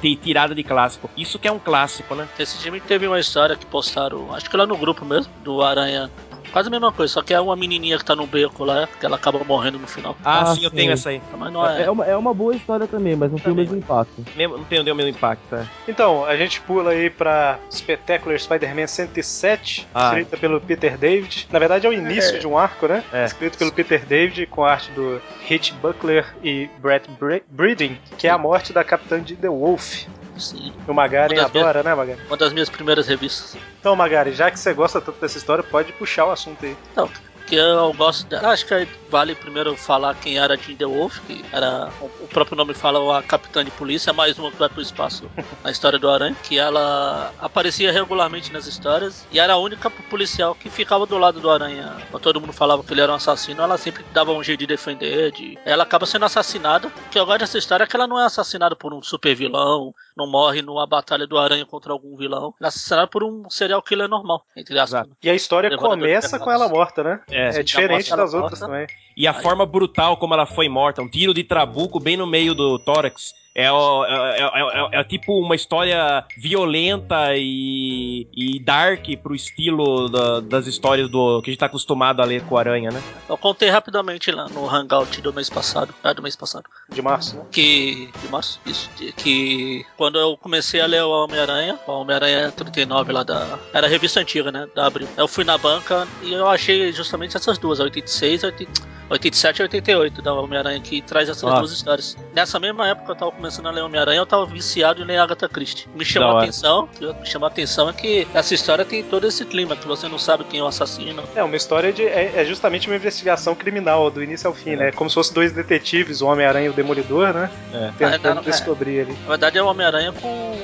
de 0.00 0.16
tirada 0.16 0.54
de 0.54 0.62
clássico. 0.62 1.10
Isso 1.16 1.40
que 1.40 1.48
é 1.48 1.52
um 1.52 1.58
clássico, 1.58 2.14
né? 2.14 2.28
Esse 2.38 2.58
time 2.58 2.80
teve 2.80 3.06
uma 3.08 3.18
história 3.18 3.56
que 3.56 3.66
postaram, 3.66 4.32
acho 4.32 4.48
que 4.48 4.56
lá 4.56 4.64
no 4.64 4.76
grupo 4.76 5.04
mesmo, 5.04 5.32
do 5.42 5.60
Aranha. 5.60 6.08
Quase 6.54 6.68
a 6.68 6.70
mesma 6.70 6.92
coisa, 6.92 7.12
só 7.12 7.20
que 7.20 7.34
é 7.34 7.40
uma 7.40 7.56
menininha 7.56 7.98
que 7.98 8.04
tá 8.04 8.14
no 8.14 8.28
beco 8.28 8.64
lá, 8.64 8.86
que 9.00 9.04
ela 9.04 9.16
acaba 9.16 9.42
morrendo 9.42 9.76
no 9.76 9.88
final. 9.88 10.16
Ah, 10.24 10.42
Ah, 10.42 10.54
sim, 10.54 10.62
eu 10.62 10.70
sim. 10.70 10.76
tenho 10.76 10.92
essa 10.92 11.08
aí. 11.10 11.20
Mas 11.36 11.52
não 11.52 11.68
é. 11.68 11.82
É 11.82 11.90
uma, 11.90 12.04
é 12.06 12.16
uma 12.16 12.32
boa 12.32 12.54
história 12.54 12.86
também, 12.86 13.16
mas 13.16 13.28
não 13.32 13.38
tem 13.40 13.52
o 13.52 13.56
Também, 13.56 13.64
mesmo 13.64 13.78
impacto. 13.78 14.24
Mesmo- 14.36 14.56
Não 14.58 14.64
tem 14.64 14.78
o 14.80 14.94
mesmo 14.94 15.10
impacto, 15.10 15.52
é. 15.56 15.66
Então, 15.88 16.24
a 16.24 16.36
gente 16.36 16.60
pula 16.60 16.92
aí 16.92 17.10
pra 17.10 17.58
Spectacular 17.72 18.38
Spider-Man 18.38 18.86
107, 18.86 19.88
Ah. 19.92 20.10
escrita 20.10 20.36
pelo 20.36 20.60
Peter 20.60 20.96
David. 20.96 21.48
Na 21.50 21.58
verdade 21.58 21.86
é 21.88 21.90
o 21.90 21.92
início 21.92 22.38
de 22.38 22.46
um 22.46 22.56
arco, 22.56 22.86
né? 22.86 23.02
É. 23.12 23.24
Escrito 23.24 23.58
pelo 23.58 23.72
Peter 23.72 24.06
David, 24.06 24.46
com 24.46 24.64
arte 24.64 24.92
do 24.92 25.20
Hitch 25.50 25.72
Buckler 25.82 26.24
e 26.40 26.70
Brett 26.78 27.10
Bre- 27.18 27.42
Breeding, 27.50 27.98
que 28.16 28.28
é 28.28 28.30
a 28.30 28.38
morte 28.38 28.72
da 28.72 28.84
Capitã 28.84 29.20
de 29.20 29.34
The 29.34 29.48
Wolf. 29.48 30.04
Sim, 30.36 30.72
O 30.88 30.92
Magaren 30.92 31.36
das 31.36 31.44
adora, 31.46 31.82
né, 31.82 31.94
Magaren? 31.94 32.18
uma 32.26 32.36
das 32.36 32.52
minhas 32.52 32.68
primeiras 32.68 33.06
revistas. 33.06 33.56
Então, 33.80 33.94
Magari, 33.94 34.32
já 34.32 34.50
que 34.50 34.58
você 34.58 34.72
gosta 34.72 35.00
tanto 35.00 35.20
dessa 35.20 35.38
história, 35.38 35.62
pode 35.62 35.92
puxar 35.92 36.26
o 36.26 36.30
assunto 36.30 36.64
aí. 36.64 36.76
Não, 36.96 37.08
que 37.46 37.56
eu 37.56 37.92
gosto 37.92 38.26
dela. 38.26 38.48
Acho 38.48 38.66
que 38.66 38.88
vale 39.10 39.34
primeiro 39.34 39.76
falar 39.76 40.14
quem 40.14 40.38
era 40.38 40.56
Jean 40.56 40.76
The 40.76 40.86
Wolf, 40.86 41.20
que 41.26 41.44
era. 41.52 41.90
O 42.00 42.26
próprio 42.28 42.56
nome 42.56 42.74
fala 42.74 43.18
a 43.18 43.22
capitã 43.22 43.64
de 43.64 43.70
polícia, 43.70 44.12
mais 44.12 44.38
uma 44.38 44.50
que 44.50 44.56
vai 44.56 44.68
pro 44.68 44.80
espaço 44.80 45.30
na 45.62 45.70
história 45.70 45.98
do 45.98 46.08
Aranha, 46.08 46.36
que 46.42 46.58
ela 46.58 47.32
aparecia 47.38 47.92
regularmente 47.92 48.52
nas 48.52 48.66
histórias 48.66 49.26
e 49.30 49.38
era 49.38 49.52
a 49.52 49.58
única 49.58 49.90
policial 49.90 50.54
que 50.54 50.70
ficava 50.70 51.06
do 51.06 51.18
lado 51.18 51.40
do 51.40 51.50
Aranha. 51.50 51.94
Quando 52.10 52.22
todo 52.22 52.40
mundo 52.40 52.52
falava 52.52 52.82
que 52.82 52.92
ele 52.92 53.00
era 53.00 53.12
um 53.12 53.16
assassino, 53.16 53.62
ela 53.62 53.76
sempre 53.76 54.04
dava 54.12 54.32
um 54.32 54.42
jeito 54.42 54.60
de 54.60 54.66
defender. 54.66 55.32
De... 55.32 55.58
Ela 55.64 55.82
acaba 55.82 56.06
sendo 56.06 56.24
assassinada. 56.24 56.88
O 56.88 57.10
que 57.10 57.18
eu 57.18 57.26
gosto 57.26 57.40
dessa 57.40 57.58
história 57.58 57.84
é 57.84 57.86
que 57.86 57.94
ela 57.94 58.06
não 58.06 58.18
é 58.20 58.24
assassinada 58.24 58.74
por 58.74 58.94
um 58.94 59.02
super 59.02 59.34
vilão, 59.34 59.94
não 60.16 60.30
morre 60.30 60.62
numa 60.62 60.86
batalha 60.86 61.26
do 61.26 61.36
Aranha 61.38 61.66
contra 61.66 61.92
algum 61.92 62.16
vilão. 62.16 62.54
Ela 62.60 62.66
é 62.66 62.68
assassinada 62.68 63.06
por 63.06 63.24
um 63.24 63.48
serial 63.50 63.82
killer 63.82 64.08
normal, 64.08 64.44
entre 64.56 64.78
aspas. 64.78 65.08
E 65.22 65.28
a 65.28 65.34
história 65.34 65.76
começa 65.76 66.38
com 66.38 66.50
ela 66.50 66.68
morta, 66.68 67.02
né? 67.02 67.20
É. 67.30 67.60
É 67.60 67.62
diferente 67.62 68.10
das 68.10 68.34
outras 68.34 68.60
morta. 68.60 68.66
também. 68.66 68.86
E 69.16 69.26
a 69.26 69.32
Aí. 69.32 69.42
forma 69.42 69.66
brutal 69.66 70.16
como 70.16 70.34
ela 70.34 70.46
foi 70.46 70.68
morta, 70.68 71.02
um 71.02 71.08
tiro 71.08 71.34
de 71.34 71.44
trabuco 71.44 71.98
bem 71.98 72.16
no 72.16 72.26
meio 72.26 72.54
do 72.54 72.78
tórax. 72.78 73.32
É, 73.54 73.70
o- 73.70 74.04
é, 74.04 74.40
é- 74.40 74.96
é- 74.96 75.00
é 75.00 75.04
tipo 75.04 75.38
uma 75.38 75.54
história 75.54 76.24
violenta 76.36 77.36
e, 77.36 78.26
e 78.34 78.58
dark 78.58 79.04
pro 79.22 79.34
estilo 79.34 80.08
da- 80.08 80.40
das 80.40 80.66
histórias 80.66 81.08
do 81.08 81.40
que 81.40 81.50
a 81.50 81.52
gente 81.52 81.60
tá 81.60 81.66
acostumado 81.66 82.20
a 82.20 82.24
ler 82.24 82.42
com 82.42 82.56
o 82.56 82.58
Aranha, 82.58 82.90
né? 82.90 83.00
Eu 83.28 83.36
contei 83.38 83.68
rapidamente 83.70 84.30
lá 84.32 84.48
no 84.48 84.68
Hangout 84.68 85.20
do 85.20 85.32
mês 85.32 85.48
passado. 85.48 85.94
Ah, 86.02 86.12
do 86.12 86.20
mês 86.22 86.34
passado. 86.34 86.64
De 86.88 87.00
março, 87.00 87.36
né? 87.36 87.44
Que. 87.52 88.10
De 88.20 88.28
março? 88.28 88.60
Isso. 88.66 88.90
de- 88.96 89.12
que 89.12 89.84
quando 89.96 90.18
eu 90.18 90.36
comecei 90.36 90.80
a 90.80 90.86
ler 90.86 91.04
o 91.04 91.10
Homem-Aranha, 91.10 91.78
o 91.86 91.92
Homem-Aranha 91.92 92.50
39 92.50 93.12
lá 93.12 93.22
da. 93.22 93.58
Era 93.72 93.86
a 93.86 93.90
revista 93.90 94.18
antiga, 94.20 94.50
né? 94.50 94.66
Da 94.74 94.86
Abril. 94.86 95.06
Eu 95.16 95.28
fui 95.28 95.44
na 95.44 95.56
banca 95.56 96.08
e 96.22 96.32
eu 96.32 96.48
achei 96.48 96.92
justamente 96.92 97.36
essas 97.36 97.56
duas, 97.58 97.78
a 97.80 97.84
86 97.84 98.42
e 98.42 98.46
a 98.46 98.48
80 98.48 98.94
87 99.10 99.58
e 99.58 99.62
88 99.64 100.22
da 100.22 100.32
Homem-Aranha, 100.32 100.80
que 100.80 101.02
traz 101.02 101.28
essas 101.28 101.42
Nossa. 101.42 101.58
duas 101.58 101.72
histórias. 101.72 102.16
Nessa 102.32 102.58
mesma 102.58 102.88
época 102.88 103.12
eu 103.12 103.16
tava 103.16 103.32
começando 103.44 103.66
a 103.66 103.70
ler 103.70 103.82
Homem-Aranha, 103.82 104.20
eu 104.20 104.24
tava 104.24 104.46
viciado 104.46 105.02
em 105.02 105.04
ler 105.04 105.18
Agatha 105.18 105.46
Christie. 105.46 105.86
Me 105.94 106.02
chamou 106.02 106.30
a 106.30 106.42
atenção, 106.42 106.88
me 107.20 107.26
chamou 107.26 107.46
a 107.46 107.50
atenção 107.50 107.90
é 107.90 107.92
que 107.92 108.26
essa 108.32 108.54
história 108.54 108.86
tem 108.86 109.02
todo 109.02 109.26
esse 109.26 109.44
clima, 109.44 109.76
que 109.76 109.86
você 109.86 110.08
não 110.08 110.18
sabe 110.18 110.44
quem 110.44 110.60
é 110.60 110.62
o 110.62 110.66
assassino. 110.66 111.22
É 111.36 111.42
uma 111.44 111.54
história 111.54 111.92
de. 111.92 112.06
É, 112.06 112.32
é 112.36 112.44
justamente 112.46 112.88
uma 112.88 112.96
investigação 112.96 113.54
criminal, 113.54 114.10
do 114.10 114.22
início 114.22 114.48
ao 114.48 114.54
fim, 114.54 114.76
né? 114.76 114.92
Como 114.92 115.10
se 115.10 115.14
fosse 115.14 115.34
dois 115.34 115.52
detetives, 115.52 116.22
o 116.22 116.26
Homem-Aranha 116.26 116.66
e 116.66 116.70
o 116.70 116.72
Demolidor, 116.72 117.34
né? 117.34 117.50
É. 117.74 117.92
Tentando 117.98 118.28
Ah, 118.30 118.34
não, 118.36 118.42
é. 118.42 118.44
descobrir 118.46 119.00
ali. 119.00 119.12
Na 119.24 119.28
verdade 119.28 119.58
é 119.58 119.62
o 119.62 119.66
Homem-Aranha 119.66 120.12
com 120.12 120.56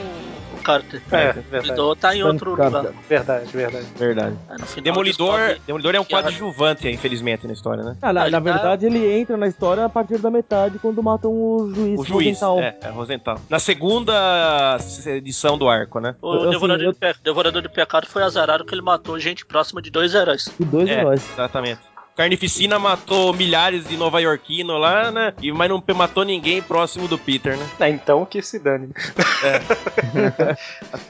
Carter. 0.60 1.00
É, 1.00 1.30
O 1.30 1.32
verdade. 1.34 1.50
Demolidor 1.50 1.96
tá 1.96 2.14
em 2.16 2.22
outro 2.22 2.50
lugar. 2.50 2.70
Verdade, 3.08 3.46
verdade. 3.52 3.86
Verdade. 3.96 4.36
Final 4.66 4.82
Demolidor, 4.84 5.36
descobre- 5.38 5.60
Demolidor 5.66 5.94
é 5.94 6.00
um 6.00 6.04
que 6.04 6.14
ela- 6.14 6.22
coadjuvante, 6.22 6.88
infelizmente, 6.88 7.46
na 7.46 7.52
história, 7.52 7.82
né? 7.82 7.96
Ah, 8.02 8.12
na, 8.12 8.24
na 8.24 8.30
tá- 8.30 8.40
verdade, 8.40 8.86
ele 8.86 9.12
entra 9.18 9.36
na 9.36 9.46
história 9.46 9.84
a 9.84 9.88
partir 9.88 10.18
da 10.18 10.30
metade, 10.30 10.78
quando 10.78 11.02
matam 11.02 11.30
o 11.32 11.72
juiz. 11.74 11.98
O 12.00 12.04
juiz, 12.04 12.40
Rosenthal. 12.40 12.60
é, 12.60 12.76
é 12.82 12.88
Rosenthal. 12.88 13.40
Na 13.48 13.58
segunda 13.58 14.76
edição 15.06 15.56
do 15.58 15.68
arco, 15.68 16.00
né? 16.00 16.14
O 16.22 16.34
Eu- 16.34 16.50
Devorador, 16.50 16.84
eu- 16.86 16.92
de 16.92 16.98
Pe- 16.98 17.14
Devorador 17.22 17.62
de 17.62 17.68
Pecado 17.68 18.06
foi 18.06 18.22
azarado 18.22 18.64
que 18.64 18.74
ele 18.74 18.82
matou 18.82 19.18
gente 19.18 19.44
próxima 19.46 19.80
de 19.82 19.90
dois 19.90 20.14
heróis. 20.14 20.48
E 20.58 20.64
dois 20.64 20.88
É. 20.88 21.00
heróis. 21.00 21.22
Exatamente. 21.32 21.80
Carnificina 22.16 22.78
matou 22.78 23.32
milhares 23.32 23.86
de 23.88 23.96
nova-iorquinos 23.96 24.78
lá, 24.80 25.10
né? 25.10 25.32
E, 25.40 25.50
mas 25.52 25.68
não 25.70 25.82
matou 25.94 26.24
ninguém 26.24 26.60
próximo 26.60 27.08
do 27.08 27.16
Peter, 27.18 27.56
né? 27.56 27.66
É, 27.80 27.88
então 27.88 28.24
que 28.26 28.42
se 28.42 28.58
dane. 28.58 28.88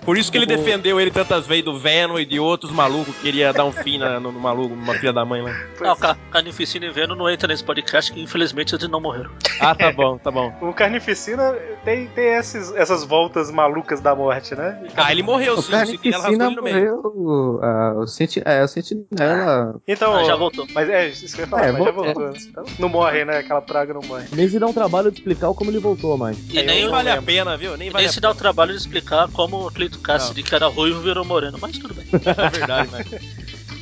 Por 0.05 0.17
isso 0.17 0.31
que 0.31 0.39
ele 0.39 0.47
defendeu 0.47 1.01
ele 1.01 1.11
tantas 1.11 1.47
vezes 1.47 1.65
do 1.65 1.79
Venom 1.79 2.19
e 2.19 2.25
de 2.25 2.39
outros 2.39 2.73
malucos 2.73 3.15
que 3.17 3.23
queria 3.23 3.53
dar 3.53 3.65
um 3.65 3.73
fim 3.73 3.99
na- 3.99 4.21
no, 4.21 4.33
no 4.33 4.41
maluco, 4.41 4.75
numa 4.75 4.95
filha 4.95 5.13
da 5.13 5.25
mãe 5.25 5.43
lá. 5.43 5.53
Não, 5.81 5.97
Ca- 5.97 6.17
Carnificina 6.31 6.87
e 6.87 6.91
Venom 6.91 7.15
não 7.15 7.29
entra 7.29 7.49
nesse 7.49 7.65
podcast 7.65 8.13
que 8.13 8.21
infelizmente 8.23 8.75
eles 8.75 8.89
não 8.89 9.01
morreram. 9.01 9.31
Ah, 9.61 9.75
tá 9.75 9.93
bom, 9.93 10.19
tá 10.19 10.31
bom. 10.31 10.53
O 10.61 10.73
Carnificina 10.73 11.53
tem, 11.85 12.07
tem 12.09 12.35
esses, 12.35 12.73
essas 12.75 13.05
voltas 13.05 13.51
malucas 13.51 14.01
da 14.01 14.15
morte, 14.15 14.55
né? 14.55 14.81
Ah, 14.97 15.11
ele 15.13 15.23
morreu 15.23 15.55
O 15.55 15.63
sim, 15.63 15.71
Carnificina 15.73 16.51
morreu. 16.51 17.61
ah, 17.63 17.95
o 17.97 18.07
senti 18.07 18.43
é, 18.45 18.63
o 18.63 18.69
Sentinela. 18.69 19.81
Então. 19.87 20.15
Ah, 20.17 20.25
já 20.25 20.37
voltou. 20.37 20.67
Mas 20.75 20.89
é, 20.93 21.09
isso 21.09 21.35
que 21.35 21.41
eu 21.41 21.45
ia 21.45 21.51
falar, 21.51 21.67
É, 21.67 21.73
mas 21.73 21.85
já 21.85 21.91
vol- 21.91 22.05
voltou. 22.05 22.31
né? 22.31 22.39
Então, 22.49 22.65
não 22.79 22.89
morre, 22.89 23.25
né? 23.25 23.39
Aquela 23.39 23.61
praga 23.63 23.95
não 23.95 24.01
morre. 24.03 24.27
Nem 24.33 24.49
se 24.49 24.59
dá 24.59 24.67
um 24.67 24.73
trabalho 24.73 25.11
de 25.11 25.19
explicar 25.19 25.53
como 25.55 25.71
ele 25.71 25.79
voltou, 25.79 26.17
mais. 26.17 26.37
E 26.51 26.59
Aí 26.59 26.67
nem, 26.67 26.89
vale 26.89 27.11
a 27.11 27.21
pena, 27.23 27.57
viu? 27.57 27.77
Nem 27.77 27.91
vale 27.91 28.03
nem 28.05 28.09
a 28.11 28.13
se 28.13 28.21
dá 28.21 28.31
o 28.31 28.35
trabalho 28.35 28.73
de 28.73 28.79
explicar 28.79 29.29
como 29.33 29.67
o 29.67 29.71
Clito 29.71 29.99
Cassidy, 30.01 30.43
que 30.43 30.55
era 30.55 30.67
ruivo, 30.67 31.01
virou 31.01 31.25
moreno. 31.25 31.59
Mas 31.61 31.79
tudo 31.79 31.95
bem. 31.95 32.05
É 32.41 32.49
verdade, 32.51 32.91
né? 32.93 33.05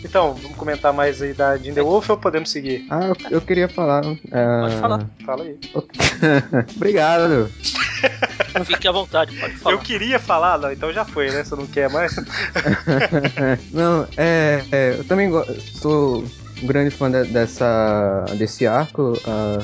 Então, 0.05 0.35
vamos 0.35 0.57
comentar 0.57 0.93
mais 0.93 1.21
aí 1.21 1.33
da 1.35 1.59
The 1.59 1.83
Wolf 1.83 2.09
ou 2.11 2.17
podemos 2.17 2.51
seguir? 2.51 2.87
Ah, 2.89 3.09
eu, 3.09 3.17
eu 3.33 3.41
queria 3.41 3.69
falar. 3.69 4.05
ah, 4.31 4.61
Pode 4.63 4.77
falar. 4.77 5.07
Fala 5.27 5.43
aí. 5.45 5.59
Obrigado. 6.77 7.51
Fique 8.65 8.87
à 8.87 8.93
vontade, 8.93 9.35
pode 9.37 9.55
falar. 9.57 9.75
Eu 9.75 9.79
queria 9.81 10.19
falar, 10.21 10.57
não, 10.59 10.71
então 10.73 10.93
já 10.93 11.05
foi, 11.05 11.31
né? 11.33 11.43
Você 11.43 11.57
não 11.57 11.67
quer 11.67 11.91
mais? 11.91 12.15
Não, 13.73 14.07
é, 14.17 14.65
é, 14.71 14.95
eu 14.99 15.05
também 15.05 15.31
sou 15.75 16.25
grande 16.63 16.91
fã 16.91 17.11
de- 17.11 17.25
dessa, 17.25 18.27
desse 18.37 18.67
arco. 18.67 19.19
ah, 19.27 19.59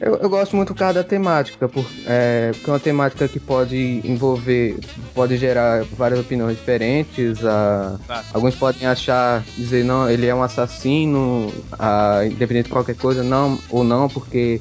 eu, 0.00 0.14
eu 0.16 0.30
gosto 0.30 0.56
muito 0.56 0.74
causa 0.74 0.94
da 0.94 1.04
temática, 1.04 1.68
por, 1.68 1.84
é, 2.06 2.52
porque 2.54 2.70
é 2.70 2.72
uma 2.72 2.80
temática 2.80 3.28
que 3.28 3.38
pode 3.38 4.00
envolver, 4.02 4.78
pode 5.14 5.36
gerar 5.36 5.84
várias 5.96 6.18
opiniões 6.20 6.56
diferentes. 6.56 7.44
ah, 7.44 7.98
Tá. 8.06 8.24
alguns 8.32 8.54
podem 8.54 8.86
achar, 8.86 9.42
dizer, 9.58 9.84
não, 9.84 10.08
ele 10.10 10.26
é 10.26 10.34
um 10.34 10.42
assassino, 10.42 11.52
ah, 11.78 12.22
independente 12.24 12.64
de 12.66 12.72
qualquer 12.72 12.96
coisa, 12.96 13.22
não, 13.22 13.58
ou 13.68 13.84
não, 13.84 14.08
porque 14.08 14.60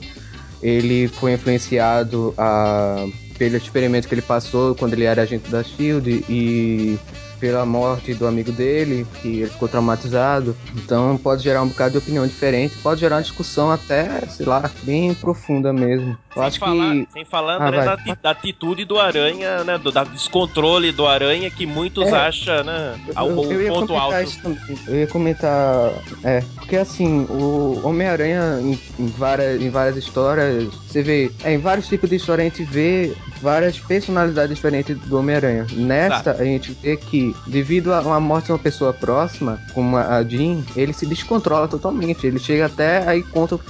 ele 0.61 1.07
foi 1.07 1.33
influenciado 1.33 2.33
ah, 2.37 3.05
pelo 3.37 3.55
experimento 3.55 4.09
que 4.09 4.13
ele 4.15 4.21
passou 4.21 4.75
quando 4.75 4.91
ele 4.93 5.05
era 5.05 5.21
agente 5.21 5.49
da 5.49 5.63
SHIELD 5.63 6.25
e 6.27 6.99
pela 7.39 7.65
morte 7.65 8.13
do 8.13 8.27
amigo 8.27 8.51
dele, 8.51 9.07
que 9.21 9.41
ele 9.41 9.49
ficou 9.49 9.67
traumatizado. 9.67 10.55
Então 10.75 11.17
pode 11.17 11.43
gerar 11.43 11.61
um 11.63 11.67
bocado 11.67 11.91
de 11.93 11.97
opinião 11.97 12.27
diferente, 12.27 12.75
pode 12.83 12.99
gerar 13.01 13.17
uma 13.17 13.21
discussão 13.21 13.71
até, 13.71 14.21
sei 14.27 14.45
lá, 14.45 14.69
bem 14.83 15.13
profunda 15.13 15.71
mesmo. 15.73 16.17
Eu 16.35 16.41
Sem 16.41 16.43
acho 16.43 16.59
falar, 16.59 16.91
que 16.93 17.07
sem 17.11 17.25
falar 17.25 17.53
Ah, 17.57 17.67
André, 17.67 17.77
vai. 17.83 17.97
da, 17.97 18.15
da 18.21 18.29
atitude 18.31 18.85
do 18.85 18.99
Aranha, 18.99 19.63
né? 19.63 19.77
Do 19.77 19.91
da 19.91 20.03
descontrole 20.03 20.91
do 20.91 21.07
Aranha 21.07 21.49
que 21.49 21.65
muitos 21.65 22.07
É. 22.07 22.15
acham, 22.15 22.63
né? 22.63 22.95
O, 23.15 23.51
eu- 23.51 23.61
eu 23.61 23.73
ponto 23.73 23.95
alto. 23.95 24.15
Eu 24.87 24.95
ia 24.95 25.07
comentar. 25.07 25.91
É, 26.23 26.41
porque 26.55 26.75
assim, 26.77 27.25
o 27.29 27.81
Homem-Aranha, 27.83 28.59
em, 28.61 28.79
em 28.99 29.07
várias, 29.07 29.61
em 29.61 29.69
várias 29.69 29.97
histórias, 29.97 30.71
você 30.91 31.03
vê. 31.03 31.31
É, 31.43 31.53
em 31.53 31.57
vários 31.57 31.87
tipos 31.87 32.09
de 32.09 32.15
história 32.15 32.41
a 32.43 32.45
gente 32.49 32.63
vê 32.63 33.15
várias 33.41 33.79
personalidades 33.79 34.55
diferentes 34.55 34.97
do 34.97 35.17
Homem-Aranha. 35.17 35.67
Nesta, 35.73 36.31
a 36.31 36.43
gente 36.43 36.71
vê 36.81 36.97
que, 36.97 37.35
devido 37.47 37.93
a 37.93 38.01
uma 38.01 38.19
morte 38.19 38.47
de 38.47 38.51
uma 38.53 38.59
pessoa 38.59 38.91
próxima, 38.91 39.59
como 39.73 39.97
a 39.97 40.23
Jean, 40.23 40.63
ele 40.75 40.93
se 40.93 41.05
descontrola 41.05 41.67
totalmente. 41.67 42.25
Ele 42.25 42.39
chega 42.39 42.65
até 42.65 43.07
aí 43.07 43.21
contra 43.23 43.55
os, 43.55 43.69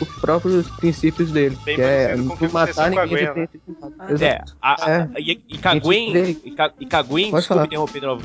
os 0.00 0.08
próprios 0.20 0.68
princípios 0.70 1.30
dele. 1.30 1.58
Bem 1.64 1.76
que 1.76 1.82
é 1.82 2.16
não 2.16 2.36
matar 2.52 2.86
aconteceu 2.86 2.92
com 2.92 2.98
a 2.98 3.06
ninguém. 3.06 3.24
Gwen, 3.26 3.34
né? 3.34 3.48
de. 4.16 4.24
É, 4.24 4.28
Exato. 4.28 4.56
a, 4.62 4.84
a- 4.84 4.90
É. 4.90 5.08
e, 5.18 5.40
e 5.48 5.58
A 5.62 5.74
e, 5.76 6.40
e 6.80 6.86
Caguen, 6.86 7.30
Pode 7.30 7.40
desculpa 7.42 7.64
interromper 7.64 8.00
de 8.00 8.06
novo, 8.06 8.22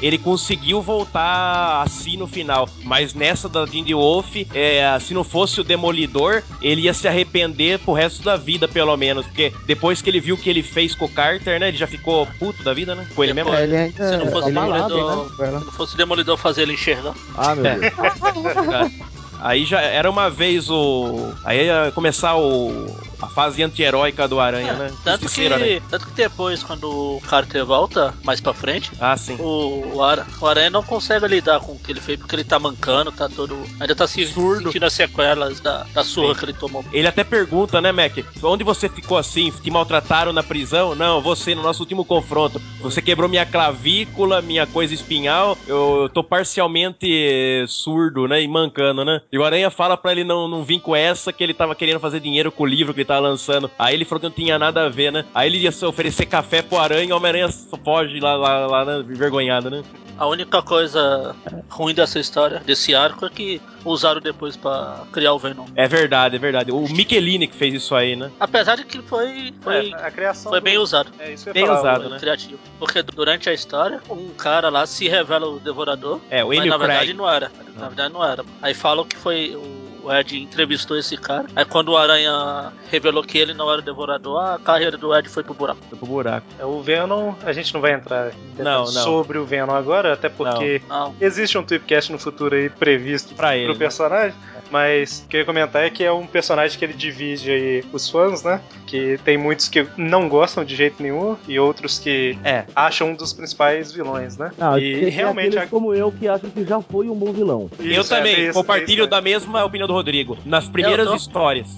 ele 0.00 0.18
conseguiu 0.18 0.82
voltar 0.82 1.82
assim 1.82 2.16
no 2.16 2.26
final, 2.26 2.68
mas 2.84 3.14
nessa 3.14 3.48
da 3.48 3.64
Jindy 3.66 3.94
Wolf, 3.94 4.36
é, 4.54 4.98
se 5.00 5.14
não 5.14 5.24
fosse 5.24 5.60
o 5.60 5.64
Demolidor, 5.64 6.42
ele 6.60 6.82
ia 6.82 6.94
se 6.94 7.06
arrepender 7.08 7.69
pro 7.78 7.92
resto 7.92 8.22
da 8.22 8.36
vida, 8.36 8.66
pelo 8.68 8.96
menos, 8.96 9.26
porque 9.26 9.52
depois 9.66 10.00
que 10.02 10.10
ele 10.10 10.20
viu 10.20 10.34
o 10.34 10.38
que 10.38 10.48
ele 10.50 10.62
fez 10.62 10.94
com 10.94 11.04
o 11.04 11.08
Carter, 11.08 11.58
né, 11.60 11.68
ele 11.68 11.76
já 11.76 11.86
ficou 11.86 12.26
puto 12.38 12.62
da 12.62 12.72
vida, 12.74 12.94
né, 12.94 13.06
com 13.14 13.22
ele 13.24 13.32
mesmo. 13.34 13.52
É, 13.54 13.62
ele 13.64 13.76
ainda, 13.76 14.08
Se 14.08 14.16
não 14.16 14.26
fosse 14.30 14.48
ele 14.48 14.60
Demolidor- 14.60 15.16
né. 15.38 15.58
Se 15.58 15.64
não 15.66 15.72
fosse 15.72 15.94
o 15.94 15.96
Demolidor 15.96 16.36
fazer 16.36 16.62
ele 16.62 16.74
enxergar. 16.74 17.14
Ah, 17.36 17.54
meu 17.54 17.66
É. 17.66 17.76
Deus. 17.76 17.92
Aí 19.42 19.64
já 19.64 19.80
era 19.80 20.10
uma 20.10 20.28
vez 20.28 20.68
o. 20.68 21.32
Aí 21.44 21.64
ia 21.64 21.90
começar 21.94 22.36
o. 22.36 22.86
a 23.20 23.26
fase 23.28 23.62
anti-heróica 23.62 24.26
do 24.26 24.40
Aranha, 24.40 24.72
né? 24.74 24.90
Tanto 25.04 25.28
que, 25.28 25.46
Aranha. 25.46 25.82
tanto 25.90 26.06
que 26.06 26.12
depois, 26.12 26.62
quando 26.62 26.84
o 26.84 27.20
Carter 27.28 27.64
volta 27.64 28.14
mais 28.24 28.40
pra 28.40 28.52
frente, 28.54 28.90
Ah, 29.00 29.16
sim. 29.16 29.36
o, 29.38 29.94
o, 29.96 30.02
Ara- 30.02 30.26
o 30.40 30.46
Aranha 30.46 30.70
não 30.70 30.82
consegue 30.82 31.26
lidar 31.28 31.60
com 31.60 31.72
o 31.72 31.78
que 31.78 31.92
ele 31.92 32.00
fez, 32.00 32.18
porque 32.18 32.34
ele 32.34 32.44
tá 32.44 32.58
mancando, 32.58 33.12
tá 33.12 33.28
todo. 33.28 33.58
Ainda 33.78 33.94
tá 33.94 34.06
se 34.06 34.24
Surdo. 34.26 34.64
sentindo 34.64 34.86
as 34.86 34.92
sequelas 34.92 35.60
da, 35.60 35.84
da 35.94 36.02
surra 36.04 36.34
que 36.34 36.44
ele 36.44 36.52
tomou. 36.52 36.84
Ele 36.92 37.06
até 37.08 37.22
pergunta, 37.24 37.80
né, 37.80 37.92
Mac? 37.92 38.12
Onde 38.42 38.64
você 38.64 38.88
ficou 38.88 39.18
assim? 39.18 39.50
Te 39.50 39.70
maltrataram 39.70 40.32
na 40.32 40.42
prisão? 40.42 40.94
Não, 40.94 41.20
você, 41.20 41.54
no 41.54 41.62
nosso 41.62 41.82
último 41.82 42.04
confronto. 42.04 42.60
Você 42.80 43.00
quebrou 43.02 43.28
minha 43.28 43.44
clavícula, 43.46 44.42
minha 44.42 44.66
coisa 44.66 44.92
espinhal. 44.94 45.56
Eu 45.66 46.10
tô 46.12 46.22
parcialmente 46.24 47.06
eh, 47.10 47.64
surdo, 47.66 48.26
né? 48.28 48.42
E 48.42 48.48
mancando, 48.48 49.04
né? 49.04 49.20
E 49.32 49.38
o 49.38 49.44
Aranha 49.44 49.70
fala 49.70 49.96
pra 49.96 50.12
ele 50.12 50.24
não, 50.24 50.46
não 50.48 50.62
vir 50.64 50.80
com 50.80 50.94
essa, 50.94 51.32
que 51.32 51.42
ele 51.42 51.54
tava 51.54 51.74
querendo 51.74 52.00
fazer 52.00 52.20
dinheiro 52.20 52.50
com 52.52 52.64
o 52.64 52.66
livro 52.66 52.92
que 52.94 53.00
ele 53.00 53.04
tava 53.14 53.20
lançando. 53.28 53.70
Aí 53.78 53.94
ele 53.94 54.04
falou 54.04 54.20
que 54.20 54.26
não 54.26 54.32
tinha 54.34 54.58
nada 54.58 54.86
a 54.86 54.88
ver, 54.88 55.10
né? 55.12 55.24
Aí 55.34 55.48
ele 55.48 55.58
ia 55.58 55.72
se 55.72 55.84
oferecer 55.84 56.26
café 56.26 56.62
pro 56.62 56.78
Aranha 56.78 57.04
e 57.08 57.12
o 57.12 57.16
Homem-Aranha 57.16 57.48
foge 57.84 58.20
lá, 58.20 58.34
lá, 58.36 58.66
lá, 58.66 58.84
né? 58.84 58.98
envergonhado, 59.00 59.68
né? 59.70 59.82
A 60.16 60.26
única 60.26 60.60
coisa 60.62 61.34
ruim 61.70 61.94
dessa 61.94 62.18
história, 62.18 62.60
desse 62.60 62.94
arco, 62.94 63.24
é 63.24 63.30
que 63.30 63.58
usaram 63.86 64.20
depois 64.20 64.54
pra 64.54 65.04
criar 65.10 65.32
o 65.32 65.38
Venom. 65.38 65.64
É 65.74 65.88
verdade, 65.88 66.36
é 66.36 66.38
verdade. 66.38 66.70
O 66.70 66.80
Michelini 66.82 67.46
que 67.46 67.56
fez 67.56 67.72
isso 67.72 67.94
aí, 67.94 68.14
né? 68.14 68.30
Apesar 68.38 68.76
de 68.76 68.84
que 68.84 69.00
foi, 69.00 69.54
foi, 69.62 69.90
É, 69.90 69.94
a 69.94 70.10
criação. 70.10 70.50
foi 70.52 70.60
do- 70.60 70.64
bem 70.64 70.76
usado. 70.76 71.10
É 71.18 71.32
isso 71.32 71.44
que 71.44 71.50
eu 71.50 71.54
Bem 71.54 71.66
falar, 71.66 71.78
usado, 71.80 72.10
né? 72.10 72.18
criativo. 72.18 72.58
Porque 72.78 73.02
durante 73.02 73.48
a 73.48 73.54
história, 73.54 73.98
um 74.10 74.28
cara 74.28 74.68
lá 74.68 74.84
se 74.84 75.08
revela 75.08 75.48
o 75.48 75.58
devorador, 75.58 76.20
É, 76.28 76.44
o 76.44 76.48
mas 76.48 76.58
Emil 76.58 76.70
na 76.70 76.76
verdade 76.76 77.00
Craig. 77.06 77.16
não 77.16 77.28
era. 77.30 77.50
Na 77.78 77.86
verdade 77.88 78.12
não 78.12 78.22
era. 78.22 78.44
Aí 78.60 78.74
falam 78.74 79.06
que 79.06 79.16
foi. 79.16 79.56
O 79.56 79.79
Ed 80.12 80.38
entrevistou 80.40 80.96
esse 80.96 81.16
cara. 81.16 81.46
Aí 81.56 81.64
quando 81.64 81.88
o 81.90 81.96
Aranha 81.96 82.72
revelou 82.90 83.22
que 83.24 83.38
ele 83.38 83.52
não 83.54 83.70
era 83.70 83.80
o 83.80 83.84
devorador, 83.84 84.38
a 84.40 84.58
carreira 84.58 84.96
do 84.96 85.14
Ed 85.16 85.28
foi 85.28 85.42
pro 85.42 85.54
buraco. 85.54 85.80
Foi 85.88 85.98
pro 85.98 86.06
buraco. 86.06 86.46
É, 86.58 86.64
o 86.64 86.80
Venom, 86.80 87.34
a 87.44 87.52
gente 87.52 87.74
não 87.74 87.80
vai 87.80 87.92
entrar 87.94 88.28
em 88.28 88.56
detalhes 88.56 88.58
Não, 88.58 88.84
não. 88.84 89.02
sobre 89.04 89.38
o 89.38 89.44
Venom 89.44 89.74
agora, 89.74 90.12
até 90.12 90.28
porque 90.28 90.80
Não. 90.88 91.14
existe 91.20 91.58
um 91.58 91.62
tweetcast 91.64 92.12
no 92.12 92.18
futuro 92.18 92.54
aí 92.54 92.68
previsto 92.68 93.34
Pra 93.34 93.56
ele, 93.56 93.64
pro 93.66 93.74
né? 93.74 93.78
personagem. 93.78 94.34
Mas 94.70 95.24
o 95.26 95.28
que 95.28 95.36
eu 95.36 95.40
ia 95.40 95.44
comentar 95.46 95.82
é 95.82 95.90
que 95.90 96.04
é 96.04 96.12
um 96.12 96.24
personagem 96.28 96.78
que 96.78 96.84
ele 96.84 96.92
divide 96.94 97.50
aí 97.50 97.84
os 97.92 98.08
fãs, 98.08 98.44
né? 98.44 98.60
Que 98.86 99.18
tem 99.24 99.36
muitos 99.36 99.68
que 99.68 99.84
não 99.96 100.28
gostam 100.28 100.64
de 100.64 100.76
jeito 100.76 101.02
nenhum 101.02 101.36
e 101.48 101.58
outros 101.58 101.98
que 101.98 102.38
É. 102.44 102.64
acham 102.72 103.08
um 103.10 103.14
dos 103.16 103.32
principais 103.32 103.90
vilões, 103.90 104.36
né? 104.36 104.52
Não, 104.56 104.78
e 104.78 105.00
tem 105.00 105.08
realmente 105.08 105.48
aqueles 105.56 105.70
como 105.70 105.92
eu 105.92 106.12
que 106.12 106.28
acham 106.28 106.48
que 106.50 106.64
já 106.64 106.80
foi 106.80 107.08
um 107.08 107.16
bom 107.16 107.32
vilão. 107.32 107.68
eu 107.80 108.00
Isso, 108.00 108.14
é, 108.14 108.16
também 108.18 108.44
isso, 108.44 108.52
compartilho 108.54 109.00
isso, 109.02 109.10
da 109.10 109.20
mesma 109.20 109.64
opinião 109.64 109.88
do 109.90 109.94
Rodrigo. 109.94 110.38
Nas 110.44 110.68
primeiras 110.68 111.06
Eu 111.06 111.12
tô- 111.12 111.16
histórias. 111.16 111.68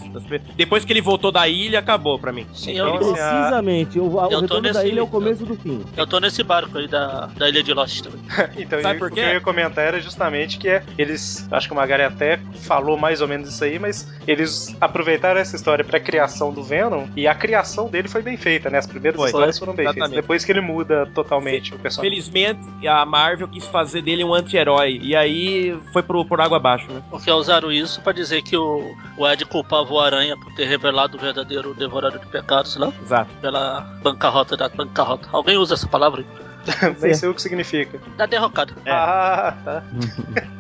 Depois 0.57 0.85
que 0.85 0.93
ele 0.93 1.01
voltou 1.01 1.33
da 1.33 1.49
ilha, 1.49 1.79
acabou 1.79 2.19
pra 2.19 2.33
mim. 2.33 2.47
Sim, 2.55 2.73
Então, 2.73 2.95
eu, 2.95 2.99
Precisamente, 3.13 3.99
o, 3.99 4.05
o 4.05 4.21
Eu 4.25 4.31
tô 4.31 4.41
retorno 4.41 4.73
da 4.73 4.85
ilha 4.85 5.01
é 5.01 5.03
o 5.03 5.07
começo 5.07 5.45
do 5.45 5.57
fim. 5.57 5.83
eu 5.97 6.07
tô 6.07 6.19
nesse 6.21 6.43
barco 6.43 6.77
aí 6.79 6.87
da, 6.89 7.27
da 7.37 7.49
Ilha 7.49 7.63
de 7.63 7.73
Lost 7.73 8.03
também. 8.03 8.21
Então, 8.63 8.81
Sabe 8.83 8.97
e 8.97 8.99
por 8.99 9.11
o 9.11 9.15
que 9.15 9.21
eu 9.21 9.29
ia 9.29 9.41
comentar 9.41 9.85
era 9.87 10.01
justamente 10.01 10.59
que 10.59 10.69
é, 10.69 10.83
eles, 10.99 11.47
acho 11.51 11.67
que 11.69 11.73
o 11.73 11.77
Magari 11.77 12.03
até 12.03 12.39
falou 12.63 12.97
mais 12.97 13.21
ou 13.21 13.29
menos 13.29 13.49
isso 13.49 13.65
aí, 13.65 13.79
mas 13.79 14.07
eles 14.27 14.75
aproveitaram 14.81 15.41
essa 15.41 15.57
história 15.57 15.85
pra 15.85 15.99
criação 15.99 16.53
do 16.53 16.63
Venom 16.63 17.07
e 17.17 17.27
a 17.27 17.35
criação 17.35 17.89
dele 17.89 18.09
foi 18.09 18.23
bem 18.23 18.37
feita, 18.37 18.69
né? 18.71 18.79
As 18.79 18.87
primeiras 18.87 19.19
Foi. 19.19 19.29
histórias 19.29 19.59
foram 19.59 19.75
bem 19.75 19.85
Exatamente. 19.85 20.09
feitas. 20.11 20.23
Depois 20.23 20.45
que 20.45 20.53
ele 20.53 20.61
muda 20.61 21.07
totalmente 21.15 21.75
o 21.75 21.79
personagem. 21.79 22.11
Felizmente, 22.11 22.87
a 22.87 23.05
Marvel 23.07 23.49
quis 23.49 23.67
fazer 23.67 24.03
dele 24.03 24.23
um 24.25 24.35
anti-herói. 24.35 24.99
E 25.03 25.17
aí 25.17 25.77
foi 25.93 26.03
pro, 26.03 26.25
por 26.25 26.41
água 26.41 26.57
abaixo, 26.59 26.87
né? 26.93 27.03
Porque 27.11 27.31
usaram 27.31 27.73
isso 27.73 28.01
pra 28.03 28.13
dizer 28.13 28.43
que 28.43 28.57
o, 28.57 28.95
o 29.17 29.29
Ed 29.29 29.45
culpava 29.45 29.93
o 29.93 30.01
Aranha 30.01 30.37
por 30.37 30.53
ter 30.55 30.67
revelado 30.67 31.17
o 31.17 31.21
verdadeiro 31.21 31.75
devorador 31.75 32.19
de 32.21 32.27
pecados 32.27 32.77
lá, 32.77 32.93
Exato. 33.03 33.31
pela 33.41 33.81
bancarrota 34.03 34.57
da 34.57 34.69
bancarrota. 34.69 35.29
Alguém 35.33 35.57
usa 35.57 35.75
essa 35.75 35.87
palavra? 35.87 36.23
aí? 36.23 36.43
Nem 37.01 37.15
sei 37.15 37.29
o 37.29 37.35
que 37.35 37.43
significa. 37.43 38.01
Da 38.17 38.27
derrocada. 38.27 38.73
É. 38.85 38.91
Ah, 38.91 39.55
tá. 39.65 39.83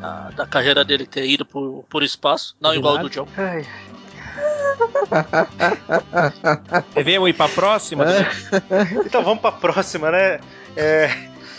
Da, 0.00 0.30
da 0.36 0.46
carreira 0.46 0.84
dele 0.84 1.06
ter 1.06 1.26
ido 1.26 1.44
por, 1.44 1.84
por 1.88 2.02
espaço, 2.02 2.56
não 2.60 2.74
igual 2.74 2.96
ao 2.96 3.02
do 3.02 3.10
John. 3.10 3.26
Ai, 3.36 3.66
Devemos 6.94 7.28
ir 7.28 7.32
pra 7.34 7.48
próxima? 7.48 8.04
Então 9.04 9.22
vamos 9.22 9.40
pra 9.40 9.52
próxima, 9.52 10.10
né? 10.10 10.40
É, 10.76 11.10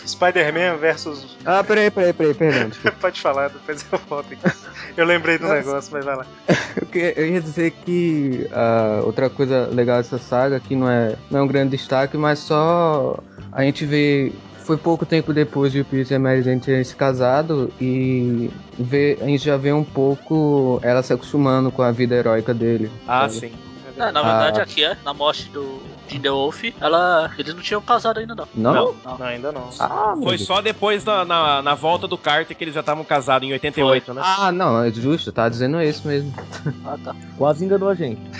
Spider-Man 0.06 0.76
versus. 0.76 1.36
Ah, 1.44 1.62
peraí, 1.62 1.90
peraí, 1.90 2.12
peraí, 2.12 2.34
perdão. 2.34 2.68
desculpa. 2.70 2.96
Pode 3.00 3.20
falar, 3.20 3.48
depois 3.48 3.84
eu 3.90 3.98
volto 4.08 4.32
aqui. 4.32 4.56
Eu 4.96 5.06
lembrei 5.06 5.38
do 5.38 5.48
negócio, 5.48 5.92
mas 5.92 6.04
vai 6.04 6.16
lá. 6.16 6.26
Eu, 6.94 7.26
ia 7.26 7.40
dizer 7.40 7.72
que 7.72 8.48
ah, 8.52 9.02
outra 9.04 9.28
coisa 9.28 9.68
legal 9.72 9.96
dessa 9.96 10.18
saga, 10.18 10.60
que 10.60 10.76
não 10.76 10.88
é, 10.88 11.16
não 11.28 11.40
é 11.40 11.42
um 11.42 11.46
grande 11.46 11.76
destaque, 11.76 12.16
mas 12.16 12.38
só 12.38 13.18
a 13.50 13.62
gente 13.62 13.84
vê. 13.84 14.32
Foi 14.64 14.78
pouco 14.78 15.04
tempo 15.04 15.34
depois 15.34 15.72
de 15.72 15.80
o 15.80 15.84
Peter 15.84 16.12
e 16.12 16.14
a 16.14 16.18
Mary 16.18 16.42
Jane 16.42 16.58
terem 16.58 16.82
se 16.82 16.96
casado 16.96 17.70
e 17.78 18.50
vê, 18.78 19.18
a 19.20 19.26
gente 19.26 19.44
já 19.44 19.58
vê 19.58 19.70
um 19.74 19.84
pouco 19.84 20.80
ela 20.82 21.02
se 21.02 21.12
acostumando 21.12 21.70
com 21.70 21.82
a 21.82 21.90
vida 21.90 22.14
heróica 22.14 22.54
dele. 22.54 22.90
Ah, 23.06 23.28
sabe? 23.28 23.48
sim. 23.48 23.52
É, 23.96 24.10
na 24.12 24.22
verdade, 24.22 24.60
aqui 24.60 24.84
é, 24.84 24.96
na 25.04 25.14
morte 25.14 25.48
do 25.50 25.80
de 26.08 26.18
The 26.18 26.30
Wolf, 26.30 26.64
ela, 26.80 27.30
eles 27.38 27.54
não 27.54 27.62
tinham 27.62 27.80
casado 27.80 28.18
ainda, 28.18 28.34
não. 28.34 28.48
Não? 28.54 28.74
Não. 28.74 28.96
Não. 29.04 29.18
Não, 29.18 29.26
ainda 29.26 29.52
não. 29.52 29.70
Ah, 29.80 30.14
Foi 30.22 30.38
só 30.38 30.60
depois 30.60 31.02
da, 31.02 31.24
na, 31.24 31.62
na 31.62 31.74
volta 31.74 32.06
do 32.06 32.18
Carter 32.18 32.56
que 32.56 32.62
eles 32.64 32.74
já 32.74 32.80
estavam 32.80 33.04
casados 33.04 33.48
em 33.48 33.52
88, 33.52 34.14
né? 34.14 34.22
Ah, 34.24 34.52
não, 34.52 34.82
é 34.82 34.90
justo, 34.90 35.32
tá 35.32 35.48
dizendo 35.48 35.80
isso 35.82 36.06
mesmo. 36.06 36.32
Ah, 36.86 36.98
tá. 37.02 37.16
Quase 37.38 37.64
enganou 37.64 37.88
a 37.88 37.94
gente. 37.94 38.20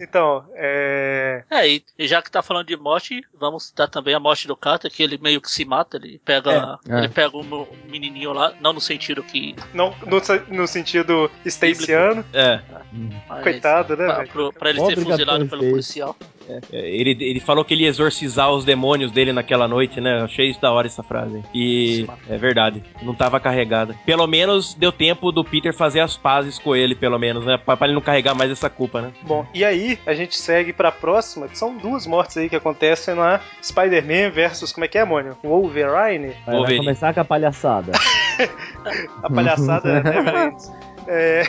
Então, 0.00 0.44
é. 0.54 1.44
É, 1.50 1.68
e, 1.68 1.84
e 1.98 2.06
já 2.06 2.20
que 2.20 2.30
tá 2.30 2.42
falando 2.42 2.66
de 2.66 2.76
morte, 2.76 3.22
vamos 3.38 3.64
citar 3.66 3.88
também 3.88 4.14
a 4.14 4.20
morte 4.20 4.46
do 4.46 4.56
Carter, 4.56 4.90
que 4.90 5.02
ele 5.02 5.18
meio 5.18 5.40
que 5.40 5.50
se 5.50 5.64
mata, 5.64 5.96
ele 5.96 6.20
pega, 6.24 6.78
É, 6.88 6.94
é. 6.94 6.98
ele 6.98 7.08
pega 7.08 7.36
um 7.36 7.66
menininho 7.88 8.32
lá, 8.32 8.52
não 8.60 8.72
no 8.72 8.80
sentido 8.80 9.22
que... 9.22 9.54
Não, 9.72 9.94
no, 10.06 10.20
no 10.56 10.66
sentido 10.66 11.30
Staciano, 11.46 12.24
É. 12.32 12.60
coitado, 13.42 13.93
né? 13.96 14.06
Pra, 14.06 14.14
velho? 14.16 14.28
pro- 14.30 14.52
pra 14.52 14.70
ele 14.70 14.80
ser 14.84 14.96
fuzilado 14.98 15.38
pelo 15.38 15.48
pelo 15.48 15.60
efeito. 15.62 15.70
policial. 15.72 16.16
Ele, 16.70 17.16
ele 17.20 17.40
falou 17.40 17.64
que 17.64 17.72
ele 17.72 17.84
ia 17.84 17.88
exorcizar 17.88 18.50
os 18.50 18.66
demônios 18.66 19.10
dele 19.10 19.32
naquela 19.32 19.66
noite, 19.66 19.98
né? 19.98 20.20
Eu 20.20 20.24
achei 20.26 20.50
isso 20.50 20.60
da 20.60 20.70
hora 20.70 20.86
essa 20.86 21.02
frase. 21.02 21.42
E 21.54 22.06
é 22.28 22.36
verdade, 22.36 22.82
não 23.02 23.14
tava 23.14 23.40
carregada. 23.40 23.94
Pelo 24.04 24.26
menos 24.26 24.74
deu 24.74 24.92
tempo 24.92 25.32
do 25.32 25.42
Peter 25.42 25.72
fazer 25.72 26.00
as 26.00 26.18
pazes 26.18 26.58
com 26.58 26.76
ele, 26.76 26.94
pelo 26.94 27.18
menos, 27.18 27.46
né? 27.46 27.56
Pra, 27.56 27.78
pra 27.78 27.86
ele 27.86 27.94
não 27.94 28.02
carregar 28.02 28.34
mais 28.34 28.50
essa 28.50 28.68
culpa, 28.68 29.00
né? 29.00 29.12
Bom, 29.22 29.46
e 29.54 29.64
aí 29.64 29.98
a 30.06 30.12
gente 30.12 30.36
segue 30.36 30.74
pra 30.74 30.92
próxima, 30.92 31.48
que 31.48 31.56
são 31.56 31.78
duas 31.78 32.06
mortes 32.06 32.36
aí 32.36 32.50
que 32.50 32.56
acontecem 32.56 33.14
na 33.14 33.40
Spider-Man 33.62 34.28
versus, 34.30 34.70
como 34.70 34.84
é 34.84 34.88
que 34.88 34.98
é, 34.98 35.04
Mônio? 35.04 35.38
Wolverine? 35.42 36.28
Vai, 36.28 36.36
vai 36.44 36.54
Wolverine. 36.56 36.84
começar 36.84 37.14
com 37.14 37.20
a 37.20 37.24
palhaçada. 37.24 37.92
A 39.22 39.30
palhaçada 39.30 40.02
Ends. 40.46 40.70
É... 41.06 41.42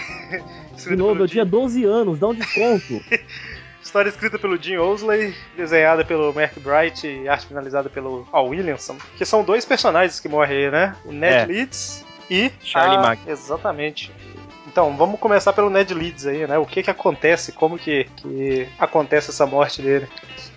De 0.78 0.96
novo, 0.96 1.24
eu 1.24 1.28
tinha 1.28 1.46
12 1.46 1.84
anos, 1.86 2.20
dá 2.20 2.28
um 2.28 2.34
desconto. 2.34 3.02
História 3.82 4.10
escrita 4.10 4.40
pelo 4.40 4.62
Jim 4.62 4.78
Owsley, 4.78 5.34
desenhada 5.56 6.04
pelo 6.04 6.34
Mark 6.34 6.54
Bright 6.60 7.08
e 7.08 7.28
arte 7.28 7.46
finalizada 7.46 7.88
pelo 7.90 8.28
Al 8.32 8.48
Williamson. 8.48 8.98
Que 9.16 9.24
são 9.24 9.44
dois 9.44 9.64
personagens 9.64 10.20
que 10.20 10.28
morrem 10.28 10.66
aí, 10.66 10.72
né? 10.72 10.96
O 11.06 11.12
Ned 11.12 11.34
É. 11.36 11.46
Leeds 11.46 12.04
e 12.30 12.52
Charlie 12.62 12.98
a... 12.98 13.02
Mack. 13.02 13.22
Exatamente. 13.28 14.12
Então, 14.76 14.94
vamos 14.98 15.18
começar 15.22 15.54
pelo 15.54 15.70
Ned 15.70 15.94
Leeds 15.94 16.28
aí, 16.28 16.46
né? 16.46 16.58
O 16.58 16.66
que 16.66 16.84
que 16.84 16.92
acontece, 16.92 17.54
como 17.54 17.80
que, 17.80 18.04
que 18.18 18.68
acontece 18.78 19.30
essa 19.30 19.46
morte 19.46 19.82
dele. 19.82 20.06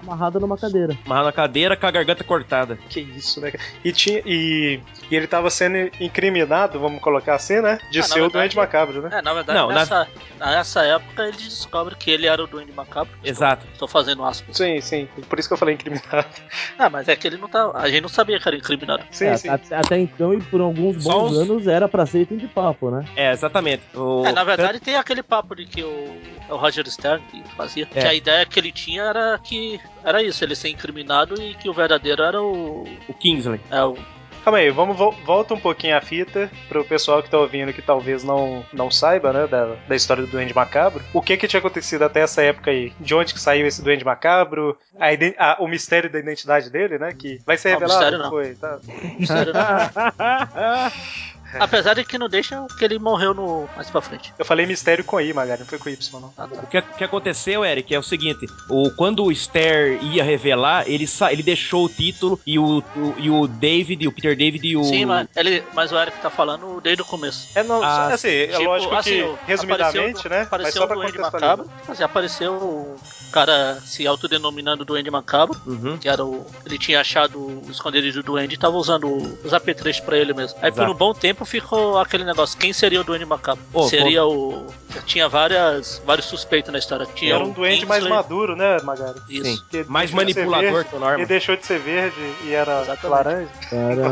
Amarrada 0.02 0.40
numa 0.40 0.58
cadeira. 0.58 0.96
Amarrado 1.06 1.26
na 1.26 1.32
cadeira 1.32 1.76
com 1.76 1.86
a 1.86 1.90
garganta 1.92 2.24
cortada. 2.24 2.76
Que 2.88 2.98
isso, 2.98 3.40
né? 3.40 3.52
E, 3.84 3.92
tinha, 3.92 4.20
e, 4.26 4.80
e 5.08 5.14
ele 5.14 5.28
tava 5.28 5.48
sendo 5.50 5.76
incriminado, 6.00 6.80
vamos 6.80 7.00
colocar 7.00 7.36
assim, 7.36 7.60
né? 7.60 7.78
De 7.92 8.00
Ah, 8.00 8.02
ser 8.02 8.14
o 8.14 8.22
verdade- 8.22 8.32
doente 8.32 8.56
macabro, 8.56 9.02
né? 9.02 9.08
É, 9.18 9.22
na 9.22 9.32
verdade, 9.34 9.56
Não, 9.56 9.68
na- 9.68 9.74
nessa, 9.74 10.08
nessa 10.40 10.82
época 10.82 11.22
ele 11.22 11.36
descobre 11.36 11.94
que 11.94 12.10
ele 12.10 12.26
era 12.26 12.42
o 12.42 12.46
Duende 12.48 12.72
Macabro. 12.72 13.12
Exato. 13.22 13.64
Estou 13.72 13.86
fazendo 13.86 14.24
aspas. 14.24 14.56
Sim, 14.56 14.80
sim. 14.80 15.08
Por 15.28 15.38
isso 15.38 15.46
que 15.48 15.52
eu 15.54 15.58
falei 15.58 15.74
incriminado. 15.76 16.26
Ah, 16.76 16.88
mas 16.90 17.08
é 17.08 17.16
que 17.16 17.26
ele 17.26 17.36
não 17.38 17.48
tá. 17.48 17.70
A 17.74 17.88
gente 17.88 18.02
não 18.02 18.08
sabia 18.08 18.38
que 18.38 18.46
era 18.48 18.56
incriminado. 18.56 19.02
Sim, 19.10 19.26
É, 19.26 19.36
sim. 19.36 19.48
até, 19.48 19.76
até 19.76 19.98
então 19.98 20.32
e 20.32 20.40
por 20.40 20.60
alguns 20.60 21.02
bons 21.04 21.32
uns- 21.32 21.38
anos 21.38 21.66
era 21.66 21.88
pra 21.88 22.06
ser 22.06 22.20
item 22.20 22.38
de 22.38 22.46
papo, 22.46 22.88
né? 22.90 23.04
É, 23.16 23.32
exatamente. 23.32 23.82
O- 23.96 24.07
É, 24.26 24.32
na 24.32 24.44
verdade 24.44 24.80
tem 24.80 24.96
aquele 24.96 25.22
papo 25.22 25.54
de 25.54 25.64
que 25.66 25.82
o, 25.82 26.20
o 26.50 26.56
Roger 26.56 26.88
Stern 26.90 27.22
que 27.30 27.42
fazia. 27.56 27.88
É. 27.94 28.00
Que 28.00 28.06
a 28.06 28.14
ideia 28.14 28.46
que 28.46 28.58
ele 28.58 28.72
tinha 28.72 29.02
era 29.02 29.38
que 29.42 29.80
era 30.04 30.22
isso, 30.22 30.44
ele 30.44 30.54
ser 30.56 30.68
incriminado 30.68 31.40
e 31.42 31.54
que 31.54 31.68
o 31.68 31.72
verdadeiro 31.72 32.22
era 32.22 32.40
o. 32.42 32.84
o 33.08 33.14
Kingsley. 33.14 33.60
É 33.70 33.82
o. 33.84 33.96
Calma 34.44 34.58
aí, 34.58 34.70
vamos 34.70 34.96
vo- 34.96 35.10
volta 35.26 35.52
um 35.52 35.60
pouquinho 35.60 35.94
a 35.96 36.00
fita 36.00 36.50
pro 36.68 36.82
pessoal 36.84 37.22
que 37.22 37.28
tá 37.28 37.36
ouvindo 37.36 37.72
que 37.72 37.82
talvez 37.82 38.22
não, 38.24 38.64
não 38.72 38.90
saiba, 38.90 39.30
né, 39.32 39.46
da, 39.46 39.74
da 39.86 39.96
história 39.96 40.22
do 40.24 40.30
Duende 40.30 40.54
Macabro. 40.54 41.02
O 41.12 41.20
que 41.20 41.36
que 41.36 41.46
tinha 41.48 41.58
acontecido 41.58 42.02
até 42.04 42.20
essa 42.20 42.40
época 42.40 42.70
aí? 42.70 42.92
De 43.00 43.14
onde 43.14 43.34
que 43.34 43.40
saiu 43.40 43.66
esse 43.66 43.82
Duende 43.82 44.04
Macabro? 44.04 44.78
A 44.98 45.08
a- 45.38 45.56
o 45.58 45.66
mistério 45.68 46.08
da 46.08 46.18
identidade 46.20 46.70
dele, 46.70 46.98
né, 46.98 47.12
que 47.12 47.40
vai 47.44 47.58
ser 47.58 47.72
Não, 47.72 47.80
revelado. 47.80 47.98
mistério 48.00 48.18
não. 48.24 48.30
Foi, 48.30 48.54
tá. 48.54 48.78
Sério, 49.26 49.52
né? 49.52 50.92
Apesar 51.60 51.94
de 51.94 52.04
que 52.04 52.18
não 52.18 52.28
deixa 52.28 52.64
que 52.78 52.84
ele 52.84 52.98
morreu 52.98 53.32
no 53.34 53.68
mais 53.74 53.90
pra 53.90 54.00
frente. 54.00 54.32
Eu 54.38 54.44
falei 54.44 54.66
mistério 54.66 55.04
com 55.04 55.20
I, 55.20 55.32
Magari, 55.32 55.60
não 55.60 55.66
foi 55.66 55.78
com 55.78 55.88
Y, 55.88 56.20
não. 56.20 56.32
Ah, 56.36 56.46
tá. 56.48 56.60
O 56.62 56.66
que, 56.66 56.80
que 56.82 57.04
aconteceu, 57.04 57.64
Eric, 57.64 57.94
é 57.94 57.98
o 57.98 58.02
seguinte: 58.02 58.46
o, 58.68 58.90
quando 58.90 59.24
o 59.24 59.32
Stair 59.32 60.02
ia 60.02 60.22
revelar, 60.24 60.84
ele, 60.88 61.06
sa- 61.06 61.32
ele 61.32 61.42
deixou 61.42 61.86
o 61.86 61.88
título 61.88 62.40
e 62.46 62.58
o, 62.58 62.82
o- 62.94 63.14
e 63.18 63.30
o 63.30 63.46
David, 63.46 64.06
o 64.06 64.12
Peter 64.12 64.36
David 64.36 64.66
e 64.66 64.76
o. 64.76 64.84
Sim, 64.84 65.04
mas, 65.06 65.28
ele, 65.36 65.64
mas 65.72 65.92
o 65.92 65.98
Eric 65.98 66.20
tá 66.20 66.30
falando 66.30 66.80
desde 66.80 67.02
o 67.02 67.04
começo. 67.04 67.48
É, 67.54 67.62
não, 67.62 67.82
Ah, 67.82 68.08
assim, 68.08 68.28
é 68.28 68.46
Tipo, 68.48 68.62
lógico 68.64 68.94
assim, 68.94 69.10
que, 69.10 69.38
resumidamente, 69.46 69.98
apareceu, 70.26 70.30
né? 70.30 70.38
Mas 70.38 70.46
Apareceu 70.46 70.72
só 70.80 70.84
o 70.84 70.86
pra 70.88 70.96
Duende. 70.96 71.18
Macabro, 71.18 71.70
mas 71.86 72.00
apareceu 72.00 72.52
o 72.54 72.96
cara 73.32 73.80
se 73.84 74.06
autodenominando 74.06 74.84
Duende 74.84 75.10
Macabro, 75.10 75.60
Uhum. 75.66 75.98
que 75.98 76.08
era 76.08 76.24
o. 76.24 76.46
Ele 76.66 76.78
tinha 76.78 77.00
achado 77.00 77.38
o 77.38 77.70
esconderijo 77.70 78.22
do 78.22 78.32
Duende 78.32 78.54
e 78.54 78.58
tava 78.58 78.76
usando 78.76 79.08
os 79.44 79.52
apetrechos 79.54 80.04
pra 80.04 80.16
ele 80.18 80.32
mesmo. 80.34 80.58
Aí 80.62 80.70
por 80.70 80.78
Exato. 80.80 80.92
um 80.92 80.94
bom 80.94 81.12
tempo 81.14 81.37
ficou 81.44 81.98
aquele 81.98 82.24
negócio: 82.24 82.58
quem 82.58 82.72
seria 82.72 83.00
o 83.00 83.04
Duende 83.04 83.24
Macabro? 83.24 83.64
Ô, 83.72 83.88
seria 83.88 84.24
o. 84.24 84.66
Tinha 85.04 85.28
várias, 85.28 86.02
vários 86.04 86.26
suspeitos 86.26 86.72
na 86.72 86.78
história. 86.78 87.06
Tinha 87.14 87.34
Era 87.34 87.44
um 87.44 87.50
duende 87.50 87.86
mais 87.86 88.04
maduro, 88.06 88.56
né, 88.56 88.78
Magari? 88.82 89.20
Isso. 89.28 89.44
Sim. 89.44 89.62
Que 89.70 89.84
Mais 89.84 90.10
manipulador 90.10 90.72
verde, 90.72 90.88
que 90.88 90.96
o 90.96 90.98
Norman. 90.98 91.18
Ele 91.18 91.26
deixou 91.26 91.56
de 91.56 91.66
ser 91.66 91.78
verde 91.78 92.34
e 92.44 92.52
era 92.52 92.82
Exatamente. 92.82 93.08
laranja. 93.08 93.50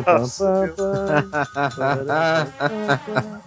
Nossa, 0.06 0.74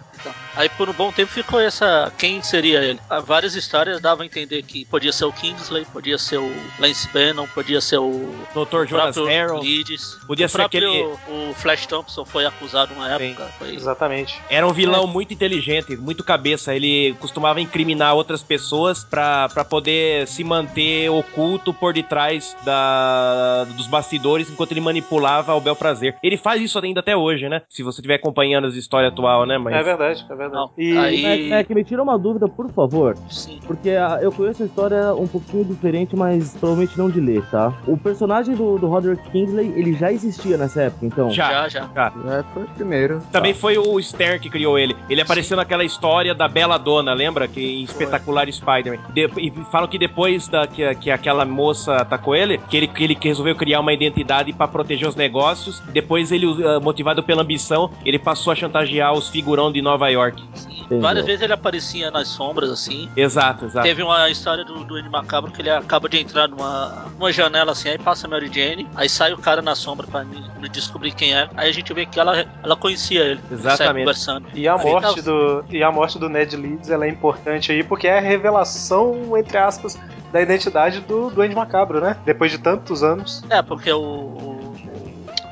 Então, 0.20 0.32
aí 0.56 0.68
por 0.68 0.88
um 0.88 0.92
bom 0.92 1.10
tempo 1.12 1.30
ficou 1.32 1.60
essa. 1.60 2.12
Quem 2.18 2.42
seria 2.42 2.82
ele? 2.82 3.00
Ah, 3.08 3.20
Várias 3.20 3.54
histórias 3.54 4.00
davam 4.00 4.22
a 4.22 4.26
entender 4.26 4.62
que 4.62 4.84
podia 4.84 5.12
ser 5.12 5.24
o 5.24 5.32
Kingsley, 5.32 5.84
podia 5.86 6.18
ser 6.18 6.38
o 6.38 6.52
Lance 6.78 7.08
Bannon, 7.12 7.46
podia 7.48 7.80
ser 7.80 7.98
o 7.98 8.34
Dr. 8.54 8.86
Jonas 8.86 9.16
Harrell. 9.16 9.60
Leeds. 9.60 10.18
Podia 10.26 10.46
o 10.46 10.48
ser 10.48 10.60
aquele- 10.62 10.88
O 11.28 11.54
Flash 11.54 11.86
Thompson 11.86 12.24
foi 12.24 12.44
acusado 12.44 12.92
uma 12.94 13.16
Sim. 13.18 13.28
época. 13.30 13.46
Foi... 13.58 13.74
Exatamente. 13.74 14.40
Era 14.50 14.66
um 14.66 14.72
vilão 14.72 15.06
muito 15.06 15.32
inteligente, 15.32 15.96
muito 15.96 16.22
cabeça. 16.24 16.74
Ele 16.74 17.14
costumava 17.20 17.60
incriminar 17.60 18.14
outras 18.14 18.42
pessoas 18.42 19.04
pra, 19.04 19.48
pra 19.48 19.64
poder 19.64 20.26
se 20.26 20.42
manter 20.44 21.08
oculto 21.10 21.72
por 21.72 21.92
detrás 21.92 22.56
da, 22.64 23.64
dos 23.76 23.86
bastidores 23.86 24.50
enquanto 24.50 24.72
ele 24.72 24.80
manipulava 24.80 25.52
ao 25.52 25.60
bel 25.60 25.76
prazer. 25.76 26.16
Ele 26.22 26.36
faz 26.36 26.60
isso 26.62 26.78
ainda 26.78 27.00
até 27.00 27.16
hoje, 27.16 27.48
né? 27.48 27.62
Se 27.68 27.82
você 27.82 28.00
estiver 28.00 28.14
acompanhando 28.16 28.66
as 28.66 28.74
histórias 28.74 29.12
atual, 29.12 29.46
né? 29.46 29.58
Mas 29.58 29.74
É 29.74 29.82
verdade, 29.82 30.09
é 30.10 30.36
verdade. 30.36 30.50
Não, 30.54 30.70
E 30.76 30.96
aí- 30.96 31.48
Mac, 31.50 31.58
Mac, 31.68 31.70
me 31.76 31.84
tira 31.84 32.02
uma 32.02 32.18
dúvida, 32.18 32.48
por 32.48 32.68
favor. 32.70 33.16
Sim. 33.28 33.58
Porque 33.66 33.90
ah, 33.90 34.18
eu 34.20 34.32
conheço 34.32 34.62
a 34.62 34.66
história 34.66 35.14
um 35.14 35.26
pouquinho 35.26 35.64
diferente, 35.64 36.16
mas 36.16 36.56
provavelmente 36.58 36.96
não 36.98 37.08
de 37.10 37.20
ler, 37.20 37.42
tá? 37.50 37.72
O 37.86 37.96
personagem 37.96 38.54
do, 38.54 38.78
do 38.78 38.86
Roderick 38.88 39.28
Kingsley, 39.30 39.72
ele 39.76 39.92
já 39.94 40.12
existia 40.12 40.56
nessa 40.56 40.82
época, 40.82 41.06
então? 41.06 41.30
Já. 41.30 41.68
Já, 41.68 41.68
já. 41.94 42.12
É, 42.38 42.42
foi 42.54 42.62
o 42.64 42.66
primeiro. 42.68 43.20
Também 43.32 43.54
foi 43.54 43.78
o 43.78 44.00
Stern 44.00 44.38
que 44.40 44.48
criou 44.50 44.78
ele. 44.78 44.94
Ele 45.08 45.20
apareceu 45.20 45.56
naquela 45.56 45.84
história 45.84 46.34
da 46.34 46.48
Bela 46.48 46.78
Dona, 46.78 47.12
lembra? 47.14 47.46
Que 47.48 47.60
em 47.80 47.82
espetacular 47.82 48.50
Spider-Man. 48.50 48.98
De- 49.12 49.30
E 49.38 49.50
falam 49.70 49.88
que 49.88 49.98
depois 49.98 50.48
da, 50.48 50.66
que, 50.66 50.94
que 50.96 51.10
aquela 51.10 51.44
moça 51.44 51.96
atacou 51.96 52.34
ele, 52.34 52.58
que 52.68 52.76
ele, 52.76 52.86
que 52.86 53.04
ele 53.04 53.18
resolveu 53.20 53.54
criar 53.54 53.80
uma 53.80 53.92
identidade 53.92 54.52
pra 54.52 54.66
proteger 54.68 55.08
os 55.08 55.16
negócios. 55.16 55.80
Depois 55.92 56.30
ele, 56.32 56.46
ah, 56.64 56.80
motivado 56.80 57.22
pela 57.22 57.42
ambição, 57.42 57.90
ele 58.04 58.18
passou 58.18 58.52
a 58.52 58.56
chantagear 58.56 59.12
os 59.12 59.28
figurão 59.28 59.70
de 59.72 59.80
Nova 59.82 59.99
York. 60.08 60.42
sim. 60.54 60.80
Entendeu. 60.90 61.02
Várias 61.06 61.24
vezes 61.24 61.42
ele 61.42 61.52
aparecia 61.52 62.10
nas 62.10 62.26
sombras, 62.26 62.68
assim. 62.68 63.08
Exato, 63.16 63.64
exato. 63.64 63.86
Teve 63.86 64.02
uma 64.02 64.28
história 64.28 64.64
do 64.64 64.82
Duende 64.84 65.08
Macabro 65.08 65.52
que 65.52 65.62
ele 65.62 65.70
acaba 65.70 66.08
de 66.08 66.18
entrar 66.18 66.48
numa, 66.48 67.06
numa 67.16 67.32
janela 67.32 67.70
assim, 67.70 67.90
aí 67.90 67.98
passa 67.98 68.26
a 68.26 68.30
Mary 68.30 68.50
Jane, 68.52 68.88
aí 68.96 69.08
sai 69.08 69.32
o 69.32 69.38
cara 69.38 69.62
na 69.62 69.76
sombra 69.76 70.04
pra 70.08 70.24
mim 70.24 70.42
descobrir 70.72 71.12
quem 71.12 71.32
é. 71.32 71.48
Aí 71.56 71.70
a 71.70 71.72
gente 71.72 71.94
vê 71.94 72.06
que 72.06 72.18
ela, 72.18 72.44
ela 72.60 72.74
conhecia 72.74 73.22
ele. 73.22 73.40
Exatamente. 73.52 73.98
Conversando. 74.00 74.46
E 74.52 74.66
a 74.66 74.76
morte 74.76 75.22
tá- 75.22 75.30
do 75.30 75.64
e 75.70 75.80
a 75.80 75.92
morte 75.92 76.18
do 76.18 76.28
Ned 76.28 76.56
Leeds 76.56 76.90
ela 76.90 77.04
é 77.04 77.08
importante 77.08 77.70
aí 77.70 77.84
porque 77.84 78.08
é 78.08 78.18
a 78.18 78.20
revelação 78.20 79.36
entre 79.36 79.58
aspas 79.58 79.96
da 80.32 80.40
identidade 80.40 81.00
do 81.00 81.30
Duende 81.30 81.54
Macabro, 81.54 82.00
né? 82.00 82.16
Depois 82.24 82.50
de 82.50 82.58
tantos 82.58 83.02
anos. 83.02 83.42
É, 83.48 83.62
porque 83.62 83.92
o, 83.92 84.00
o, 84.00 84.59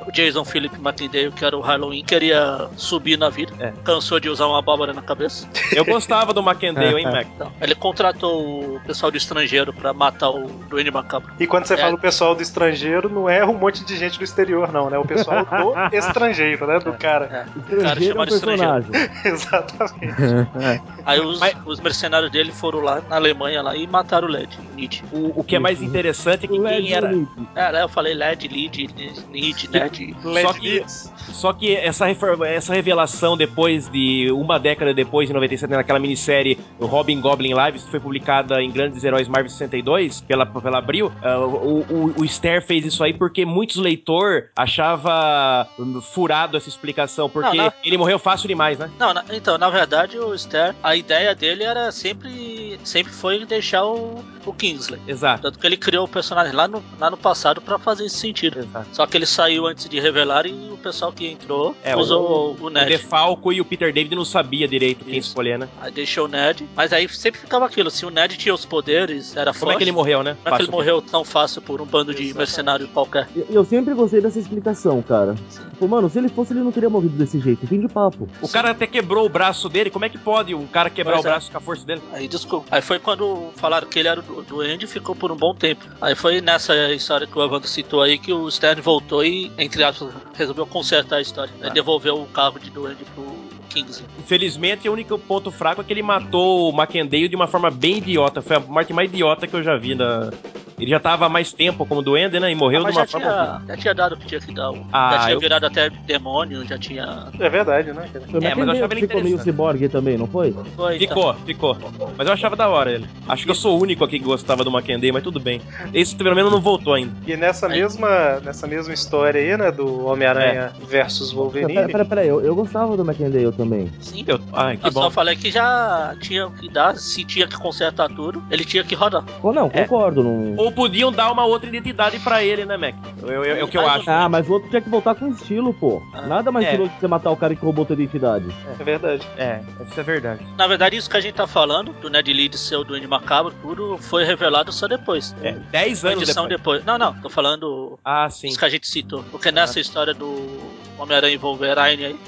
o 0.09 0.13
Jason 0.13 0.45
Philip 0.45 0.75
McIntyre, 0.81 1.31
que 1.33 1.45
era 1.45 1.57
o 1.57 1.61
Halloween, 1.61 2.03
queria 2.05 2.69
subir 2.77 3.19
na 3.19 3.29
vida. 3.29 3.53
É. 3.61 3.73
Cansou 3.85 4.19
de 4.19 4.29
usar 4.29 4.47
uma 4.47 4.59
abóbora 4.59 4.93
na 4.93 5.03
cabeça. 5.03 5.49
Eu 5.73 5.85
gostava 5.85 6.33
do 6.33 6.43
Macendale, 6.43 6.97
hein, 6.97 7.05
Mac? 7.13 7.27
Então, 7.35 7.53
ele 7.61 7.75
contratou 7.75 8.77
o 8.77 8.81
pessoal 8.87 9.11
do 9.11 9.17
estrangeiro 9.19 9.73
pra 9.73 9.93
matar 9.93 10.31
o 10.31 10.47
Duende 10.69 10.91
Macabro. 10.91 11.33
E 11.39 11.47
quando 11.47 11.67
você 11.67 11.75
É. 11.75 11.77
fala 11.77 11.95
o 11.95 11.99
pessoal 11.99 12.35
do 12.35 12.43
estrangeiro, 12.43 13.09
não 13.09 13.29
é 13.29 13.45
um 13.45 13.55
monte 13.55 13.85
de 13.85 13.97
gente 13.97 14.19
do 14.19 14.25
exterior, 14.25 14.73
não, 14.73 14.89
né? 14.91 14.99
O 14.99 15.05
pessoal 15.05 15.45
do 15.45 15.49
estrangeiro, 15.97 16.67
né? 16.67 16.79
Do 16.81 16.93
cara. 16.95 17.47
É, 17.71 17.75
o 17.75 17.81
cara 17.83 18.01
é 18.03 18.07
chamado 18.07 18.35
estrangeiro. 18.35 18.85
personagem. 18.85 19.11
Exatamente. 19.25 20.83
Aí 21.05 21.21
os, 21.21 21.39
Mas- 21.39 21.57
os 21.67 21.81
mercenários 21.81 22.31
dele 22.31 22.53
foram 22.53 22.81
lá 22.81 23.01
na 23.09 23.17
Alemanha 23.17 23.63
lá 23.63 23.77
e 23.77 23.87
mataram 23.87 24.29
o 24.29 24.31
LED, 24.31 24.59
o 24.73 24.75
Nietzsche. 24.77 25.03
O, 25.13 25.41
o 25.41 25.45
que 25.45 25.57
é 25.57 25.59
mais 25.59 25.83
interessante 25.83 26.45
é 26.45 26.49
que 26.49 26.55
O 26.59 26.63
quem 26.63 26.65
Led 26.65 26.93
era. 26.95 27.11
É, 27.55 27.73
né, 27.73 27.83
eu 27.83 27.89
falei 27.89 28.15
LED, 28.15 28.49
Lead, 28.49 28.89
Need, 29.31 29.69
Ned. 29.71 29.98
Led 30.25 30.43
Só 30.47 30.53
que-. 30.53 30.85
Só 31.33 31.53
que 31.53 31.77
essa, 31.77 32.07
essa 32.47 32.75
revelação 32.75 33.37
depois 33.37 33.89
de 33.89 34.31
uma 34.33 34.59
década 34.59 34.95
depois, 34.95 35.29
em 35.29 35.33
97, 35.33 35.71
naquela 35.71 35.99
minissérie 35.99 36.59
o 36.79 36.87
Robin 36.87 37.21
Goblin 37.21 37.53
Lives, 37.55 37.85
que 37.85 37.91
foi 37.91 38.01
publicada 38.01 38.63
em 38.63 38.71
Grandes 38.71 39.05
Heróis 39.05 39.29
Marvel 39.29 39.51
62, 39.51 40.23
pela, 40.23 40.47
pela 40.47 40.79
Abril, 40.79 41.13
ah, 41.23 41.39
o, 41.39 41.81
o, 41.81 42.15
o 42.23 42.25
Stair 42.25 42.63
fez 42.65 42.85
isso 42.87 43.05
aí 43.05 43.13
porque 43.13 43.45
muitos 43.45 43.77
leitores 43.77 44.45
achava 44.57 45.69
hum, 45.79 46.01
furado 46.01 46.57
essa 46.57 46.69
explicação, 46.69 47.29
porque 47.29 47.57
Não, 47.57 47.65
não. 47.67 47.73
ele 47.85 47.97
morreu 47.97 48.19
fácil 48.19 48.49
demais, 48.49 48.79
né? 48.79 48.91
Não, 48.99 49.13
na- 49.13 49.25
então, 49.33 49.59
na 49.59 49.69
verdade, 49.71 50.19
o 50.19 50.35
Stair, 50.37 50.75
a 50.83 50.97
ideia 50.97 51.35
dele 51.35 51.63
era 51.65 51.93
sempre, 51.93 52.79
sempre 52.85 53.13
foi 53.13 53.45
deixar 53.45 53.85
o, 53.85 54.25
o 54.45 54.53
Kingsley. 54.53 55.01
Exato. 55.07 55.43
Tanto 55.43 55.59
que 55.59 55.67
ele 55.67 55.77
criou 55.77 56.05
o 56.05 56.09
personagem 56.09 56.53
lá 56.55 56.67
no, 56.67 56.83
lá 56.99 57.11
no 57.11 57.17
passado 57.17 57.61
pra 57.61 57.79
fazer 57.79 58.07
esse 58.07 58.17
sentido. 58.17 58.61
Exato. 58.61 58.89
Só 58.93 59.07
que 59.07 59.17
ele 59.17 59.27
saiu 59.27 59.67
antes 59.67 59.88
de 59.89 59.99
revelar 60.01 60.47
e 60.47 60.53
o 60.73 60.77
pessoal 60.77 61.13
que 61.13 61.27
entrou 61.27 61.75
É, 61.83 61.97
usou 61.97 62.57
o, 62.59 62.63
o 62.65 62.67
O 62.67 62.71
Ned. 62.71 62.87
Defalco 62.89 63.53
e 63.53 63.61
o 63.61 63.65
Peter 63.65 63.93
David 63.93 64.15
não 64.15 64.25
sabia 64.25 64.67
direito 64.69 65.05
quem 65.05 65.19
Isso. 65.19 65.29
escolher, 65.29 65.59
né? 65.59 65.69
Aí 65.81 65.91
deixou 65.91 66.27
o 66.27 66.29
Ned. 66.29 66.69
Mas 66.77 66.93
aí 66.93 67.09
sempre 67.09 67.41
ficava 67.41 67.67
aquilo: 67.67 67.91
se 67.91 68.05
o 68.07 68.11
Ned 68.11 68.37
tinha 68.37 68.55
os 68.55 68.65
poderes, 68.65 69.37
era 69.37 69.53
Como 69.53 69.61
forte. 69.65 69.75
é 69.75 69.79
que 69.79 69.85
ele 69.85 69.93
morreu, 69.93 70.23
né? 70.23 70.37
Como 70.43 70.55
é 70.55 70.59
que 70.59 70.63
ele 70.65 70.71
Fácil. 70.71 70.73
morreu 70.73 71.03
tão 71.03 71.25
fácil 71.25 71.63
por 71.63 71.81
um 71.81 71.87
bando 71.87 72.15
de 72.15 72.33
mercenários 72.35 72.89
qualquer? 72.91 73.29
E- 73.35 73.45
Eu 73.51 73.65
sempre 73.65 73.95
gostei 73.95 74.21
dessa 74.21 74.39
explicação, 74.39 75.01
cara. 75.03 75.35
Tipo, 75.73 75.89
mano, 75.89 76.09
se 76.11 76.19
ele 76.19 76.29
fosse, 76.29 76.53
ele 76.53 76.61
não 76.61 76.73
teria 76.73 76.91
morrido 76.91 77.17
desse 77.17 77.39
jeito. 77.41 77.67
Fim 77.67 77.81
de 77.81 77.89
papo. 77.89 78.29
O 78.43 78.49
cara 78.49 78.71
até 78.71 78.87
quebrou 78.87 79.25
o 79.25 79.29
braço 79.29 79.69
dele. 79.69 79.91
Como 79.91 80.05
é 80.05 80.09
que 80.09 80.19
pode 80.19 80.55
um 80.55 80.67
cara 80.67 80.91
quebrar 80.91 81.15
Pois 81.15 81.25
o 81.25 81.29
é. 81.29 81.31
braço 81.31 81.51
com 81.51 81.59
a 81.59 81.61
força 81.61 81.85
dele? 81.87 82.03
Aí 82.13 82.29
desculpa. 82.29 82.67
Aí 82.71 82.83
foi 82.83 82.99
quando 82.99 83.51
falaram 83.57 83.87
que 83.89 83.99
ele 83.99 84.09
era 84.09 84.21
o 84.21 84.43
Duende 84.43 84.85
e 84.85 84.89
ficou 84.89 85.15
por 85.15 85.31
um 85.33 85.37
bom 85.37 85.55
tempo. 85.55 85.85
Aí 86.01 86.15
foi 86.15 86.41
nessa 86.41 86.75
história 86.93 87.27
que 87.27 87.39
o 87.39 87.45
Evandro 87.45 87.69
citou 87.69 88.03
aí 88.03 88.19
que 88.19 88.33
o 88.33 88.51
Stern 88.51 88.81
voltou 88.81 89.25
e, 89.25 89.51
entre 89.59 89.78
aspas, 89.83 90.13
resolveu 90.35 90.67
consertar 90.67 91.17
a 91.17 91.21
história. 91.21 91.53
Aí 91.61 91.71
devolveu 91.71 92.21
o 92.21 92.27
cargo 92.27 92.59
de 92.59 92.71
Duende 92.71 93.05
pro 93.15 93.25
Kingsley. 93.69 94.09
Infelizmente, 94.19 94.89
o 94.89 94.93
único 94.93 95.19
ponto 95.19 95.51
fraco 95.51 95.81
é 95.81 95.85
que 95.85 95.93
ele 95.93 96.03
matou 96.03 96.69
o 96.69 96.73
Mackendeio 96.73 97.29
de 97.29 97.37
uma 97.37 97.47
forma 97.47 97.71
bem 97.71 97.99
idiota. 97.99 98.43
Foi 98.43 98.57
a 98.57 98.61
morte 98.61 98.93
mais 98.93 99.11
idiota 99.11 99.47
que 99.47 99.55
eu 99.55 99.63
já 99.63 99.77
vi 99.77 99.95
na. 99.95 100.31
Ele 100.79 100.91
já 100.91 101.01
tava 101.01 101.27
há 101.27 101.29
mais 101.29 101.53
tempo 101.53 101.85
como 101.87 102.03
duende, 102.03 102.39
né? 102.39 102.51
E 102.51 102.55
morreu 102.55 102.83
Mas 102.83 102.93
de 102.95 102.99
uma 103.01 103.07
já 103.07 103.13
forma. 103.13 103.61
tinha, 103.61 103.63
já 103.69 103.77
tinha 103.83 103.95
dado 103.95 104.13
o 104.15 104.17
que 104.17 104.27
tinha 104.27 104.41
que 104.41 104.53
dar. 104.55 104.71
Ah, 104.93 105.11
já 105.13 105.19
tinha 105.21 105.33
eu- 105.35 105.41
virado 105.41 105.67
até 105.67 105.91
demônio, 106.07 106.65
já 106.67 106.79
tinha. 106.79 107.27
É 107.39 107.49
verdade, 107.49 107.93
né? 107.93 108.09
Foi 108.31 108.45
É, 108.45 108.55
mas 108.55 108.67
eu 108.67 108.73
achava 108.75 108.95
ele 108.95 109.01
ficou 109.03 109.23
meio 109.23 109.39
ciborgue 109.39 109.89
também, 109.89 110.17
não 110.17 110.27
foi? 110.27 110.53
Foi, 110.77 110.97
então. 110.97 111.09
Ficou, 111.09 111.35
ficou. 111.45 111.77
Mas 112.17 112.27
eu 112.27 112.33
achava 112.33 112.55
da 112.57 112.69
hora 112.69 112.93
ele. 112.93 113.07
Acho 113.29 113.45
que 113.45 113.51
eu 113.51 113.55
sou 113.55 113.79
o 113.79 113.83
único 113.83 114.05
aqui 114.05 114.19
que 114.19 114.25
gostava 114.25 114.63
do 114.65 114.71
Mackendeio, 114.71 115.13
mas 115.13 115.23
tudo 115.23 115.41
bem. 115.41 115.61
Esse 115.93 116.15
pelo 116.17 116.35
menos 116.35 116.51
não 116.53 116.61
voltou 116.61 116.95
ainda. 116.95 117.13
E 117.27 117.37
nessa 117.37 117.67
Aí. 117.67 117.81
mesma, 117.81 118.41
nessa 118.45 118.67
mesma 118.67 118.93
história 118.95 119.41
aí, 119.41 119.57
né? 119.57 119.71
Do 119.73 120.07
Homem-Aranha 120.07 120.73
versus 120.87 121.31
Pera, 121.31 121.41
Wolverine. 121.43 121.75
pera, 121.75 121.89
pera, 121.89 122.05
pera 122.05 122.25
eu, 122.25 122.41
eu 122.41 122.55
gostava 122.55 122.97
do 122.97 123.03
McIntyre 123.05 123.53
também. 123.53 123.91
Sim. 124.01 124.25
Eu... 124.27 124.39
Ai, 124.53 124.77
que 124.77 124.87
Eu 124.87 124.93
bom. 124.93 125.03
só 125.03 125.11
falei 125.11 125.37
que 125.37 125.51
já 125.51 126.15
tinha 126.21 126.49
que 126.51 126.69
dar, 126.71 126.97
se 126.97 127.25
tinha 127.25 127.47
que 127.47 127.57
consertar 127.59 128.09
tudo, 128.09 128.43
ele 128.51 128.65
tinha 128.65 128.85
que 128.85 128.95
rodar. 128.95 129.25
Ou 129.43 129.53
não, 129.53 129.67
É. 129.73 129.83
concordo. 129.83 130.23
Não... 130.23 130.68
Ou 130.69 130.73
podiam 130.73 131.11
dar 131.11 131.33
uma 131.33 131.45
outra 131.47 131.67
identidade 131.69 132.19
pra 132.21 132.45
ele, 132.45 132.67
né, 132.67 132.77
Mac? 132.77 132.95
Eu- 133.23 133.43
eu- 133.45 133.57
É 133.57 133.65
o 133.65 133.69
que 133.69 133.79
eu 133.79 133.89
acho. 133.89 134.09
Ah, 134.11 134.29
mas 134.29 134.47
o 134.49 134.53
outro 134.53 134.69
tinha 134.69 134.83
que 134.83 134.89
voltar 134.91 135.15
com 135.15 135.29
estilo, 135.29 135.73
pô. 135.73 136.03
Ah. 136.15 136.23
Nada 136.27 136.53
mais 136.53 136.67
É. 136.67 136.69
estiloso 136.69 136.93
que 136.93 137.01
você 137.01 137.09
matar 137.09 137.31
o 137.31 137.37
cara 137.37 137.55
que 137.55 137.65
roubou 137.65 137.87
tua 137.87 137.95
identidade. 137.95 138.45
É 138.79 138.85
verdade. 138.85 139.27
É, 139.39 139.61
isso 139.89 139.99
é 139.99 140.03
verdade. 140.03 140.47
Na 140.59 140.67
verdade, 140.67 140.97
isso 140.97 141.09
que 141.09 141.17
a 141.17 141.21
gente 141.21 141.35
tá 141.35 141.47
falando, 141.47 141.93
do 141.95 142.11
Ned 142.11 142.31
Leeds 142.33 142.61
ser 142.61 142.77
o 142.77 142.85
Duende 142.85 143.07
Macabro, 143.07 143.55
tudo 143.63 143.97
foi 143.99 144.25
revelado 144.25 144.71
só 144.73 144.87
depois. 144.87 145.35
É, 145.43 145.53
10 145.53 146.05
Uma 146.05 146.11
anos 146.13 146.23
edição 146.25 146.47
depois. 146.47 146.83
depois. 146.83 146.85
Não, 146.85 146.99
não, 146.99 147.19
tô 147.21 147.31
falando 147.31 147.99
Ah, 148.05 148.29
sim. 148.29 148.49
isso 148.49 148.59
que 148.59 148.65
a 148.67 148.69
gente 148.69 148.87
citou. 148.87 149.25
Porque 149.31 149.51
nessa 149.51 149.81
história 149.81 150.13
do 150.13 150.59
Homem-Aranha 150.99 151.35
e 151.35 151.39
Wolverine 151.39 152.05
aí, 152.05 152.21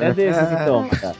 É 0.00 0.12
desses, 0.12 0.42
então, 0.60 0.88
cara. 0.88 1.14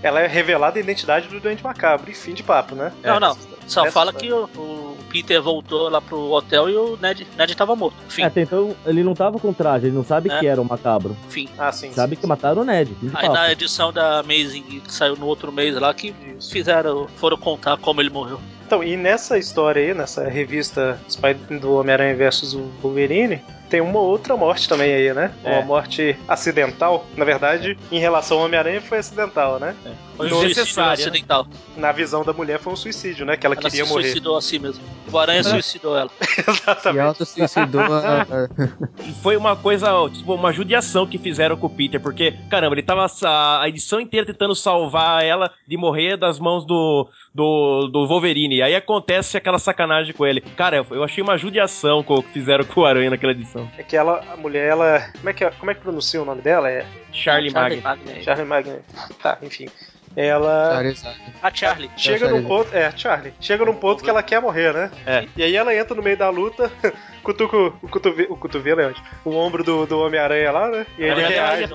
Ela 0.00 0.20
é 0.20 0.26
revelada 0.28 0.78
a 0.78 0.80
identidade 0.80 1.26
do 1.26 1.40
Doente 1.40 1.64
Macabro. 1.64 2.08
E 2.08 2.14
fim 2.14 2.32
de 2.32 2.44
papo, 2.44 2.76
né? 2.76 2.92
Não, 3.02 3.18
não. 3.18 3.36
Só 3.68 3.82
Essa 3.84 3.92
fala 3.92 4.10
história. 4.10 4.46
que 4.48 4.58
o, 4.58 4.60
o 4.62 4.96
Peter 5.10 5.40
voltou 5.40 5.88
lá 5.88 6.00
pro 6.00 6.18
hotel 6.32 6.68
e 6.68 6.76
o 6.76 6.98
Ned, 7.00 7.26
Ned 7.36 7.54
tava 7.54 7.76
morto. 7.76 7.96
Enfim, 8.08 8.22
É, 8.22 8.24
até 8.26 8.40
então 8.42 8.74
ele 8.84 9.04
não 9.04 9.14
tava 9.14 9.38
com 9.38 9.52
traje, 9.52 9.86
ele 9.86 9.94
não 9.96 10.04
sabe 10.04 10.30
É. 10.30 10.38
que 10.40 10.46
era 10.46 10.60
o 10.60 10.64
macabro. 10.64 11.16
enfim. 11.28 11.48
Ah, 11.58 11.70
sim. 11.70 11.92
Sabe 11.92 12.16
sim, 12.16 12.20
que 12.22 12.26
mataram 12.26 12.62
o 12.62 12.64
Ned. 12.64 12.94
fim 12.98 13.06
Aí 13.14 13.26
papo. 13.26 13.32
na 13.34 13.52
edição 13.52 13.92
da 13.92 14.20
Amazing 14.20 14.62
que 14.62 14.82
saiu 14.92 15.14
no 15.16 15.26
outro 15.26 15.52
mês 15.52 15.74
lá 15.78 15.92
que 15.94 16.14
fizeram, 16.50 17.06
foram 17.16 17.36
contar 17.36 17.76
como 17.78 18.00
ele 18.00 18.10
morreu. 18.10 18.40
Então, 18.66 18.82
e 18.84 18.96
nessa 18.96 19.38
história 19.38 19.80
aí, 19.82 19.94
nessa 19.94 20.28
revista 20.28 21.00
Spider- 21.08 21.58
do 21.58 21.74
Homem-Aranha 21.76 22.14
versus 22.14 22.52
o 22.54 22.60
Wolverine, 22.82 23.40
tem 23.68 23.80
uma 23.80 24.00
outra 24.00 24.36
morte 24.36 24.68
também 24.68 24.92
aí, 24.92 25.12
né? 25.12 25.32
É. 25.44 25.52
Uma 25.54 25.62
morte 25.62 26.16
acidental. 26.26 27.04
Na 27.16 27.24
verdade, 27.24 27.76
em 27.92 27.98
relação 27.98 28.38
ao 28.38 28.44
Homem-Aranha 28.46 28.80
foi 28.80 28.98
acidental, 28.98 29.58
né? 29.60 29.74
Foi 30.16 30.26
um 30.26 30.40
suicídio 30.40 30.82
né? 30.82 30.92
acidental. 30.92 31.46
Na 31.76 31.92
visão 31.92 32.24
da 32.24 32.32
mulher 32.32 32.58
foi 32.58 32.72
um 32.72 32.76
suicídio, 32.76 33.24
né? 33.24 33.36
Que 33.36 33.46
ela, 33.46 33.54
Ela 33.54 33.62
queria 33.70 33.84
se 33.84 33.90
morrer. 33.90 34.04
suicidou 34.04 34.36
assim 34.36 34.58
mesmo. 34.58 34.82
O 35.12 35.18
Aranha 35.18 35.44
suicidou 35.44 35.96
ela. 35.96 36.10
Exatamente. 36.48 37.00
auto-suicidou. 37.02 37.80
a- 37.82 38.22
a- 38.22 39.04
E 39.06 39.12
foi 39.22 39.36
uma 39.36 39.54
coisa, 39.56 39.88
tipo, 40.12 40.34
uma 40.34 40.52
judiação 40.52 41.06
que 41.06 41.18
fizeram 41.18 41.56
com 41.56 41.66
o 41.66 41.70
Peter, 41.70 42.00
porque, 42.00 42.34
caramba, 42.50 42.74
ele 42.74 42.82
tava 42.82 43.06
a 43.22 43.62
a 43.62 43.68
edição 43.68 44.00
inteira 44.00 44.26
tentando 44.26 44.54
salvar 44.54 45.22
ela 45.24 45.50
de 45.66 45.76
morrer 45.76 46.16
das 46.16 46.38
mãos 46.38 46.64
do, 46.66 47.08
do, 47.34 47.88
do 47.92 48.06
Wolverine. 48.06 48.62
Aí 48.62 48.74
acontece 48.74 49.36
aquela 49.36 49.58
sacanagem 49.58 50.12
com 50.12 50.26
ele. 50.26 50.40
Cara, 50.40 50.84
eu 50.90 51.02
achei 51.04 51.22
uma 51.22 51.36
judiação 51.38 52.02
com 52.02 52.14
o 52.14 52.22
que 52.22 52.32
fizeram 52.32 52.64
com 52.64 52.80
o 52.82 52.86
Aranha 52.86 53.10
naquela 53.10 53.32
edição. 53.32 53.57
É 53.76 53.82
que 53.82 53.96
ela, 53.96 54.22
a 54.32 54.36
mulher, 54.36 54.68
ela. 54.68 55.10
Como 55.16 55.28
é 55.28 55.32
que, 55.32 55.50
como 55.52 55.70
é 55.70 55.74
que 55.74 55.80
pronuncia 55.80 56.20
o 56.20 56.24
nome 56.24 56.42
dela? 56.42 56.70
É 56.70 56.84
Charlie 57.12 57.52
Magnet. 57.52 57.82
Magnet. 57.82 58.24
Charlie 58.24 58.46
Magnet. 58.46 58.82
Tá, 59.22 59.38
enfim. 59.42 59.68
Ela. 60.16 60.72
Charizard. 60.74 61.20
A 61.42 61.54
Charlie. 61.54 61.90
Chega 61.96 62.28
num 62.30 62.44
ponto. 62.44 62.74
É, 62.74 62.90
Charlie. 62.96 63.32
Chega 63.40 63.64
num 63.64 63.74
ponto 63.74 64.02
que 64.02 64.10
ela 64.10 64.22
quer 64.22 64.40
morrer, 64.40 64.72
né? 64.72 64.90
É. 65.06 65.24
E 65.36 65.42
aí 65.42 65.54
ela 65.56 65.74
entra 65.74 65.94
no 65.94 66.02
meio 66.02 66.16
da 66.16 66.28
luta, 66.30 66.70
cutuca 67.22 67.56
o, 67.56 67.88
cotovelo, 67.88 68.32
o 68.32 68.36
cotovelo 68.36 68.80
é 68.80 68.86
onde? 68.88 69.02
O 69.24 69.30
ombro 69.36 69.62
do, 69.62 69.86
do 69.86 70.00
Homem-Aranha 70.00 70.50
lá, 70.50 70.68
né? 70.68 70.86
E 70.98 71.02
ele 71.02 71.10
Ela- 71.20 71.32
ela- 71.32 71.54
reage. 71.56 71.74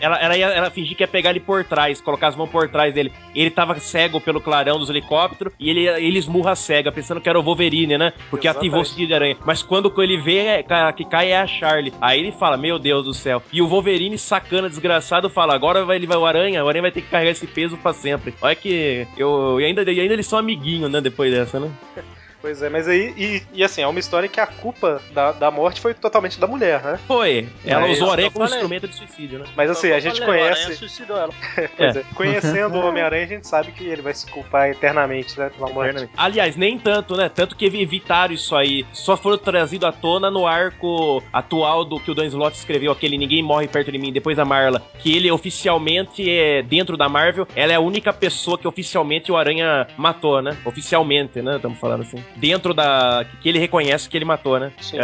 Ela, 0.00 0.16
ela, 0.18 0.36
ia, 0.36 0.46
ela 0.46 0.70
fingia 0.70 0.96
que 0.96 1.02
ia 1.02 1.08
pegar 1.08 1.30
ele 1.30 1.40
por 1.40 1.62
trás, 1.64 2.00
colocar 2.00 2.28
as 2.28 2.36
mãos 2.36 2.48
por 2.48 2.68
trás 2.70 2.92
dele. 2.94 3.12
Ele 3.34 3.50
tava 3.50 3.78
cego 3.78 4.18
pelo 4.20 4.40
clarão 4.40 4.78
dos 4.78 4.88
helicópteros 4.88 5.52
e 5.60 5.68
ele, 5.68 5.86
ele 5.86 6.18
esmurra 6.18 6.52
a 6.52 6.56
cega, 6.56 6.90
pensando 6.90 7.20
que 7.20 7.28
era 7.28 7.38
o 7.38 7.42
Wolverine, 7.42 7.98
né? 7.98 8.12
Porque 8.30 8.46
Exatamente. 8.46 8.68
ativou 8.68 8.80
o 8.82 8.84
sentido 8.86 9.08
de 9.08 9.14
aranha. 9.14 9.36
Mas 9.44 9.62
quando 9.62 9.92
ele 10.02 10.16
vê 10.18 10.38
é, 10.38 10.62
que 10.96 11.04
cai 11.04 11.32
é 11.32 11.38
a 11.40 11.46
Charlie. 11.46 11.92
Aí 12.00 12.18
ele 12.18 12.32
fala: 12.32 12.56
Meu 12.56 12.78
Deus 12.78 13.04
do 13.04 13.12
céu. 13.12 13.42
E 13.52 13.60
o 13.60 13.68
Wolverine, 13.68 14.16
sacana, 14.16 14.68
desgraçado, 14.70 15.28
fala: 15.28 15.54
Agora 15.54 15.84
vai, 15.84 15.96
ele 15.96 16.06
vai 16.06 16.16
o 16.16 16.24
aranha, 16.24 16.64
o 16.64 16.68
aranha 16.68 16.82
vai 16.82 16.90
ter 16.92 17.02
que 17.02 17.08
carregar 17.10 17.32
esse 17.32 17.46
peso 17.46 17.59
pra 17.68 17.92
sempre. 17.92 18.34
Olha 18.40 18.54
que. 18.54 19.06
Eu, 19.16 19.60
e 19.60 19.64
ainda, 19.64 19.82
e 19.82 20.00
ainda 20.00 20.14
eles 20.14 20.26
são 20.26 20.38
amiguinhos, 20.38 20.90
né? 20.90 21.00
Depois 21.00 21.30
dessa, 21.30 21.58
né? 21.60 21.70
Pois 22.40 22.62
é, 22.62 22.68
mas 22.68 22.88
aí. 22.88 23.12
E, 23.16 23.42
e 23.52 23.62
assim, 23.64 23.82
é 23.82 23.86
uma 23.86 23.98
história 24.00 24.28
que 24.28 24.40
a 24.40 24.46
culpa 24.46 25.00
da, 25.12 25.32
da 25.32 25.50
morte 25.50 25.80
foi 25.80 25.92
totalmente 25.94 26.40
da 26.40 26.46
mulher, 26.46 26.82
né? 26.82 26.98
Foi. 27.06 27.48
Ela 27.64 27.82
Mas- 27.82 27.96
usou 27.98 28.08
o 28.08 28.12
aranha 28.12 28.28
eu 28.28 28.32
como 28.32 28.44
falei. 28.46 28.58
instrumento 28.60 28.88
de 28.88 28.94
suicídio, 28.96 29.38
né? 29.40 29.44
Mas 29.56 29.70
assim, 29.70 29.88
Eu 29.88 29.96
a 29.96 30.00
gente 30.00 30.20
falei, 30.20 30.40
O 30.40 30.44
Aranha 30.44 30.54
conhece. 30.64 30.78
suicidou 30.78 31.16
ela. 31.16 31.32
Pois 31.76 31.96
é, 31.96 32.04
conhecendo 32.14 32.76
o 32.78 32.86
Homem-Aranha, 32.86 33.24
a 33.24 33.28
gente 33.28 33.46
sabe 33.46 33.72
que 33.72 33.84
ele 33.84 34.02
vai 34.02 34.14
se 34.14 34.26
culpar 34.30 34.70
eternamente, 34.70 35.38
né? 35.38 35.50
Pela 35.56 35.70
morte. 35.70 36.08
Aliás, 36.16 36.56
nem 36.56 36.78
tanto, 36.78 37.16
né? 37.16 37.28
Tanto 37.28 37.54
que 37.56 37.64
evitaram 37.66 38.32
isso 38.34 38.54
aí. 38.56 38.86
Só 38.92 39.16
foram 39.16 39.36
trazido 39.38 39.86
à 39.86 39.92
tona 39.92 40.30
no 40.30 40.46
arco 40.46 41.22
atual 41.32 41.84
do 41.84 41.98
que 42.00 42.10
o 42.10 42.14
Dan 42.14 42.26
Slott 42.26 42.56
escreveu, 42.56 42.92
aquele 42.92 43.18
Ninguém 43.18 43.42
Morre 43.42 43.68
Perto 43.68 43.92
de 43.92 43.98
Mim, 43.98 44.12
depois 44.12 44.36
da 44.36 44.44
Marla. 44.44 44.82
Que 44.98 45.14
ele 45.14 45.30
oficialmente 45.30 46.28
é, 46.28 46.62
dentro 46.62 46.96
da 46.96 47.08
Marvel, 47.08 47.46
ela 47.54 47.72
é 47.72 47.76
a 47.76 47.80
única 47.80 48.12
pessoa 48.12 48.56
que 48.58 48.66
oficialmente 48.66 49.30
o 49.30 49.36
Aranha 49.36 49.86
matou, 49.96 50.40
né? 50.42 50.56
Oficialmente, 50.64 51.42
né? 51.42 51.56
Estamos 51.56 51.78
falando 51.78 52.02
assim. 52.02 52.22
Dentro 52.36 52.72
da. 52.74 53.24
que 53.42 53.48
ele 53.48 53.58
reconhece 53.58 54.08
que 54.08 54.16
ele 54.16 54.24
matou, 54.24 54.58
né? 54.58 54.72
Sim. 54.80 54.96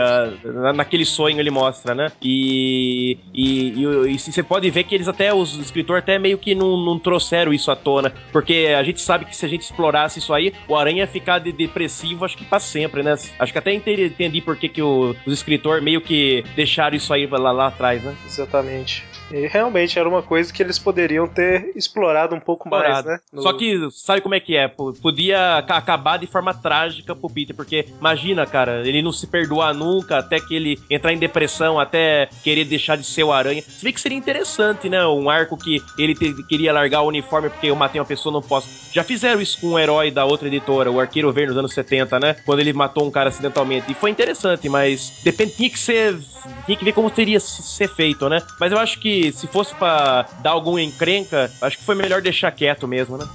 Na- 0.44 0.72
naquele 0.72 1.04
sonho 1.04 1.38
ele 1.38 1.50
mostra, 1.50 1.94
né? 1.94 2.10
E, 2.22 3.18
e, 3.34 3.68
e, 3.82 4.10
e 4.14 4.18
você 4.18 4.42
pode 4.42 4.70
ver 4.70 4.84
que 4.84 4.94
eles 4.94 5.08
até, 5.08 5.32
os 5.34 5.58
escritores 5.58 6.02
até 6.02 6.18
meio 6.18 6.38
que 6.38 6.54
não, 6.54 6.76
não 6.76 6.98
trouxeram 6.98 7.52
isso 7.52 7.70
à 7.70 7.76
tona, 7.76 8.12
porque 8.32 8.74
a 8.78 8.82
gente 8.82 9.00
sabe 9.00 9.24
que 9.24 9.36
se 9.36 9.44
a 9.44 9.48
gente 9.48 9.62
explorasse 9.62 10.18
isso 10.18 10.32
aí, 10.32 10.52
o 10.68 10.76
Aranha 10.76 10.98
ia 10.98 11.06
ficar 11.06 11.38
de 11.38 11.52
depressivo, 11.52 12.24
acho 12.24 12.36
que 12.36 12.44
pra 12.44 12.58
sempre, 12.60 13.02
né? 13.02 13.14
Acho 13.38 13.52
que 13.52 13.58
até 13.58 13.72
entendi, 13.72 14.04
entendi 14.04 14.40
por 14.40 14.56
que, 14.56 14.68
que 14.68 14.82
o- 14.82 15.14
os 15.26 15.32
escritores 15.32 15.82
meio 15.82 16.00
que 16.00 16.44
deixaram 16.54 16.96
isso 16.96 17.12
aí 17.12 17.26
lá, 17.26 17.52
lá 17.52 17.66
atrás, 17.68 18.02
né? 18.02 18.14
Exatamente. 18.26 19.04
E 19.32 19.46
realmente 19.48 19.98
era 19.98 20.08
uma 20.08 20.22
coisa 20.22 20.52
que 20.52 20.62
eles 20.62 20.78
poderiam 20.78 21.26
ter 21.26 21.72
explorado 21.74 22.34
um 22.34 22.40
pouco 22.40 22.68
mais, 22.68 22.84
Explorado. 22.84 23.08
né? 23.08 23.18
No- 23.32 23.42
Só 23.42 23.52
que, 23.52 23.88
sabe 23.90 24.20
como 24.20 24.34
é 24.36 24.40
que 24.40 24.56
é? 24.56 24.68
Podia 24.68 25.64
ca- 25.66 25.76
acabar 25.78 26.16
de 26.16 26.26
forma 26.28 26.54
trágica 26.54 27.14
pro 27.16 27.30
Peter, 27.30 27.54
porque 27.54 27.86
imagina, 28.00 28.46
cara, 28.46 28.86
ele 28.86 29.02
não 29.02 29.12
se 29.12 29.26
perdoar 29.26 29.74
nunca, 29.74 30.18
até 30.18 30.38
que 30.40 30.54
ele 30.54 30.78
entrar 30.90 31.12
em 31.12 31.18
depressão, 31.18 31.78
até 31.80 32.28
querer 32.42 32.64
deixar 32.64 32.96
de 32.96 33.04
ser 33.04 33.24
o 33.24 33.32
Aranha. 33.32 33.62
Se 33.62 33.84
vê 33.84 33.92
que 33.92 34.00
seria 34.00 34.16
interessante, 34.18 34.88
né? 34.88 35.06
Um 35.06 35.28
arco 35.30 35.56
que 35.56 35.82
ele 35.98 36.14
te- 36.14 36.42
queria 36.44 36.72
largar 36.72 37.02
o 37.02 37.08
uniforme 37.08 37.48
porque 37.50 37.66
eu 37.68 37.76
matei 37.76 38.00
uma 38.00 38.06
pessoa, 38.06 38.32
não 38.32 38.42
posso. 38.42 38.68
Já 38.92 39.02
fizeram 39.04 39.40
isso 39.40 39.60
com 39.60 39.68
um 39.68 39.78
herói 39.78 40.10
da 40.10 40.24
outra 40.24 40.48
editora, 40.48 40.90
o 40.90 41.00
Arqueiro 41.00 41.32
Verde, 41.32 41.50
nos 41.50 41.58
anos 41.58 41.72
70, 41.74 42.18
né? 42.20 42.36
Quando 42.44 42.60
ele 42.60 42.72
matou 42.72 43.06
um 43.06 43.10
cara 43.10 43.28
acidentalmente. 43.28 43.90
E 43.90 43.94
foi 43.94 44.10
interessante, 44.10 44.68
mas 44.68 45.12
depende, 45.22 45.52
tinha 45.52 45.70
que 45.70 45.78
ser. 45.78 46.18
Tinha 46.64 46.76
que 46.78 46.84
ver 46.84 46.92
como 46.92 47.10
teria 47.10 47.40
se- 47.40 47.62
ser 47.62 47.88
feito, 47.88 48.28
né? 48.28 48.40
Mas 48.60 48.70
eu 48.72 48.78
acho 48.78 48.98
que 49.00 49.32
se 49.32 49.46
fosse 49.46 49.74
pra 49.74 50.26
dar 50.40 50.50
alguma 50.50 50.80
encrenca, 50.80 51.50
acho 51.60 51.78
que 51.78 51.84
foi 51.84 51.94
melhor 51.94 52.22
deixar 52.22 52.50
quieto 52.52 52.86
mesmo, 52.86 53.16
né? 53.18 53.26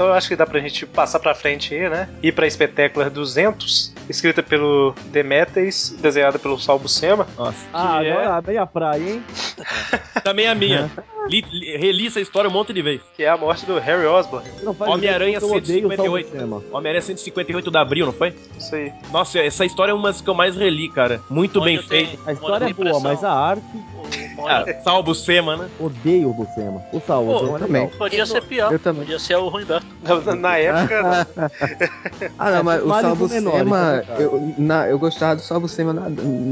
Então 0.00 0.08
eu 0.08 0.14
acho 0.14 0.28
que 0.28 0.34
dá 0.34 0.46
pra 0.46 0.58
gente 0.60 0.86
passar 0.86 1.18
pra 1.18 1.34
frente 1.34 1.74
aí, 1.74 1.86
né? 1.90 2.08
Ir 2.22 2.32
pra 2.32 2.46
Espetácular 2.46 3.10
200, 3.10 3.92
escrita 4.08 4.42
pelo 4.42 4.94
Demetes, 5.08 5.94
desenhada 6.00 6.38
pelo 6.38 6.58
Sal 6.58 6.78
Buscema. 6.78 7.26
Nossa. 7.36 7.58
Ah, 7.70 8.02
é- 8.02 8.10
agora 8.10 8.38
é 8.38 8.46
meia 8.46 8.66
praia, 8.66 8.98
hein? 9.10 9.22
Também 10.24 10.46
a 10.48 10.54
minha. 10.54 10.90
Li, 11.28 11.44
li, 11.52 11.76
reli 11.76 12.06
essa 12.06 12.18
história 12.18 12.48
um 12.48 12.52
monte 12.52 12.72
de 12.72 12.80
vezes. 12.80 13.02
que 13.14 13.24
é 13.24 13.28
a 13.28 13.36
morte 13.36 13.66
do 13.66 13.78
Harry 13.78 14.06
Osborn. 14.06 14.48
Homem-Aranha 14.80 15.36
ideia 15.36 15.38
que 15.38 15.44
eu 15.44 15.52
odeio 15.52 15.86
o 15.86 15.90
158. 15.90 15.96
Salvo 15.96 16.30
Cinema. 16.30 16.62
Homem-Aranha 16.72 17.02
158 17.02 17.70
de 17.70 17.76
abril, 17.76 18.06
não 18.06 18.12
foi? 18.14 18.34
Isso 18.58 18.74
aí. 18.74 18.90
Nossa, 19.12 19.38
essa 19.38 19.66
história 19.66 19.92
é 19.92 19.94
uma 19.94 20.10
das 20.10 20.22
que 20.22 20.30
eu 20.30 20.34
mais 20.34 20.56
reli, 20.56 20.88
cara. 20.88 21.20
Muito 21.28 21.60
bem 21.60 21.76
Onde 21.78 21.88
tem- 21.88 22.06
feita. 22.06 22.22
A 22.30 22.32
história 22.32 22.64
é 22.64 22.72
boa, 22.72 23.00
mas 23.00 23.22
a 23.22 23.30
arte, 23.32 23.62
O 24.40 24.48
Ah, 24.48 25.00
o 25.00 25.14
Sema, 25.14 25.56
né? 25.56 25.68
odeio 25.78 26.30
o 26.30 26.34
Buscema. 26.34 26.82
O 26.92 27.00
Salvo 27.00 27.38
Pô, 27.46 27.56
é 27.56 27.58
também. 27.60 27.88
Podia 27.88 28.26
ser 28.26 28.42
pior. 28.42 28.72
Eu 28.72 28.78
também. 28.78 29.02
Podia 29.02 29.18
ser 29.18 29.36
o 29.36 29.48
Ruimberto. 29.48 29.86
Na, 30.02 30.34
na 30.34 30.56
época? 30.58 31.26
Ah, 32.38 32.50
não, 32.50 32.64
mas 32.64 32.82
o 32.82 32.88
Salvo 32.88 33.28
Sema, 33.28 34.02
então, 34.02 34.16
eu, 34.18 34.54
na, 34.58 34.88
eu 34.88 34.98
gostava 34.98 35.36
do 35.36 35.42
Salvo 35.42 35.68
Sema 35.68 35.92
na, 35.92 36.06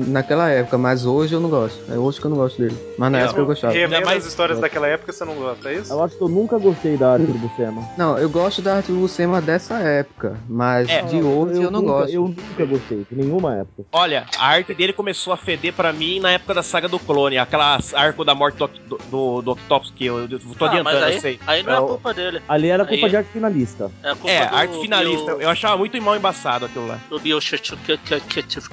naquela 0.07 0.49
época, 0.51 0.77
mas 0.79 1.05
hoje 1.07 1.35
eu 1.35 1.41
não 1.41 1.49
gosto. 1.49 1.79
É 1.91 1.97
hoje 1.99 2.21
que 2.21 2.27
eu 2.27 2.31
não 2.31 2.37
gosto 2.37 2.61
dele. 2.61 2.77
Mas 2.99 3.13
na 3.13 3.21
Eu- 3.21 3.25
época 3.27 3.41
eu 3.41 3.47
gostava. 3.47 3.73
Ainda 3.75 4.01
mais- 4.03 4.19
as 4.19 4.27
histórias 4.27 4.59
daquela 4.59 4.87
época, 4.87 5.13
você 5.13 5.25
não 5.25 5.35
gosta, 5.35 5.69
é 5.71 5.75
isso? 5.75 5.93
Eu 5.93 6.03
acho 6.03 6.17
que 6.17 6.23
eu 6.23 6.29
nunca 6.29 6.59
gostei 6.59 6.97
da 6.97 7.13
arte 7.13 7.27
do 7.27 7.39
Buscema. 7.39 7.83
Não, 7.97 8.19
eu 8.19 8.29
gosto 8.29 8.61
da 8.63 8.77
arte 8.77 8.93
do 8.93 9.09
Sema 9.09 9.41
dessa 9.41 9.79
época, 9.79 10.37
mas 10.49 10.89
É. 10.89 11.03
de 11.03 11.17
hoje 11.23 11.63
eu, 11.63 11.71
não 11.71 11.81
nunca, 11.83 11.93
gosto. 11.93 12.13
Eu 12.15 12.23
nunca 12.29 12.65
gostei, 12.65 13.07
de 13.11 13.17
nenhuma 13.17 13.55
época. 13.57 13.85
Olha, 13.93 14.27
a 14.39 14.47
arte 14.49 14.75
dele 14.75 14.93
começou 14.93 15.33
a 15.33 15.37
feder 15.37 15.73
pra 15.73 15.93
mim 15.93 16.21
na 16.21 16.31
época 16.33 16.55
da 16.55 16.63
saga 16.63 16.89
do 16.89 16.99
clone, 16.99 17.39
aquela 17.39 17.78
arco 17.95 18.25
da 18.25 18.35
morte 18.35 18.57
do, 18.57 18.67
do, 18.69 18.99
do, 19.11 19.43
do 19.43 19.51
Octopus, 19.53 19.93
que 19.97 20.07
eu, 20.07 20.19
eu 20.21 20.29
tô 20.39 20.65
Ah, 20.65 20.69
adiantando, 20.69 21.05
aí, 21.05 21.15
eu 21.17 21.21
sei. 21.21 21.41
aí 21.47 21.63
não 21.63 21.73
é 21.73 21.77
Eu- 21.79 21.87
culpa 21.87 22.15
dele. 22.15 22.43
Ali 22.49 22.69
era 22.69 22.85
culpa 22.85 23.07
Aí- 23.07 23.11
de 23.11 23.17
arte 23.17 23.31
finalista. 23.33 23.91
É 24.03 24.11
a 24.11 24.15
culpa 24.15 24.31
É, 24.31 24.47
do, 24.47 24.55
arte 24.57 24.81
finalista. 24.81 25.35
Bio, 25.35 25.43
Eu 25.43 25.51
achava 25.51 25.77
muito 25.77 26.01
mal 26.03 26.17
embaçado 26.17 26.65
aquilo 26.67 26.87
lá. 26.87 26.99
Bill 27.23 27.41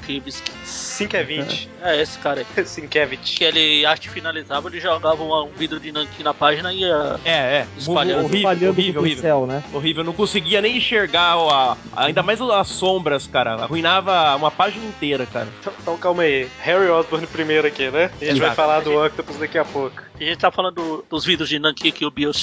Kivsky. 0.06 0.52
5 0.64 1.16
é 1.16 1.24
20. 1.24 1.70
É 1.82 2.02
esse 2.02 2.18
cara 2.20 2.42
aí. 2.56 2.66
Sinkevich. 2.66 3.38
Que 3.38 3.44
ele 3.44 3.86
arte 3.86 4.10
finalizava, 4.10 4.68
ele 4.70 4.80
jogava 4.80 5.22
um, 5.24 5.44
um 5.44 5.50
vidro 5.50 5.80
de 5.80 5.92
nanquim 5.92 6.24
na 6.24 6.34
página 6.34 6.74
e 6.74 6.80
ia. 6.82 7.20
É, 7.26 7.32
é. 7.32 7.68
Espalhando. 7.78 8.20
horrível, 8.26 8.38
Espalhando 8.52 8.70
horrível, 8.70 8.94
pro 8.94 9.02
horrível. 9.02 9.22
céu, 9.22 9.46
né? 9.48 9.64
Horrível, 9.74 10.02
eu 10.02 10.06
não 10.06 10.14
conseguia 10.14 10.62
nem 10.62 10.78
enxergar 10.78 11.38
o- 11.38 11.50
a, 11.50 11.78
ainda 11.96 12.24
mais 12.24 12.40
as 12.42 12.68
sombras, 12.68 13.28
cara. 13.28 13.54
Arruinava 13.56 14.36
uma 14.36 14.52
página 14.52 14.86
inteira, 14.86 15.26
cara. 15.26 15.48
Então, 15.60 15.74
então 15.82 15.98
calma 15.98 16.24
aí. 16.24 16.48
Harry 16.62 16.88
Osborn 16.90 17.28
primeiro 17.28 17.68
aqui, 17.68 17.90
né? 17.90 18.06
A 18.22 18.26
gente 18.26 18.40
vai 18.40 18.48
Exato. 18.50 18.56
falar 18.56 18.80
do 18.82 18.95
Octopus 18.98 19.38
daqui 19.38 19.58
a 19.58 19.66
pouco. 19.66 20.02
A 20.20 20.24
gente 20.24 20.38
tá 20.38 20.52
falando 20.52 20.76
do- 20.76 21.06
dos 21.10 21.26
vidros 21.26 21.50
de 21.50 21.60
nanquim 21.60 21.92
que 21.92 22.06
o 22.06 22.12
Bill 22.12 22.34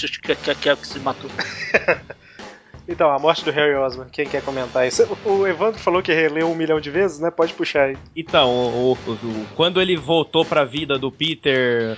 se 0.86 0.98
matou. 1.00 1.30
Então, 2.92 3.10
a 3.10 3.18
morte 3.18 3.44
do 3.44 3.50
Harry 3.50 3.74
Osborn, 3.74 4.10
quem 4.10 4.26
quer 4.26 4.42
comentar 4.42 4.86
isso? 4.86 5.06
O 5.24 5.46
Evandro 5.46 5.80
falou 5.80 6.02
que 6.02 6.12
releu 6.12 6.50
um 6.50 6.54
milhão 6.54 6.80
de 6.80 6.90
vezes, 6.90 7.18
né? 7.18 7.30
Pode 7.30 7.54
puxar 7.54 7.84
aí. 7.84 7.96
Então, 8.16 8.50
o- 8.50 8.92
o- 8.92 9.12
o- 9.12 9.46
quando 9.56 9.80
ele 9.80 9.96
voltou 9.96 10.44
pra 10.44 10.64
vida 10.64 10.98
do 10.98 11.10
Peter, 11.10 11.96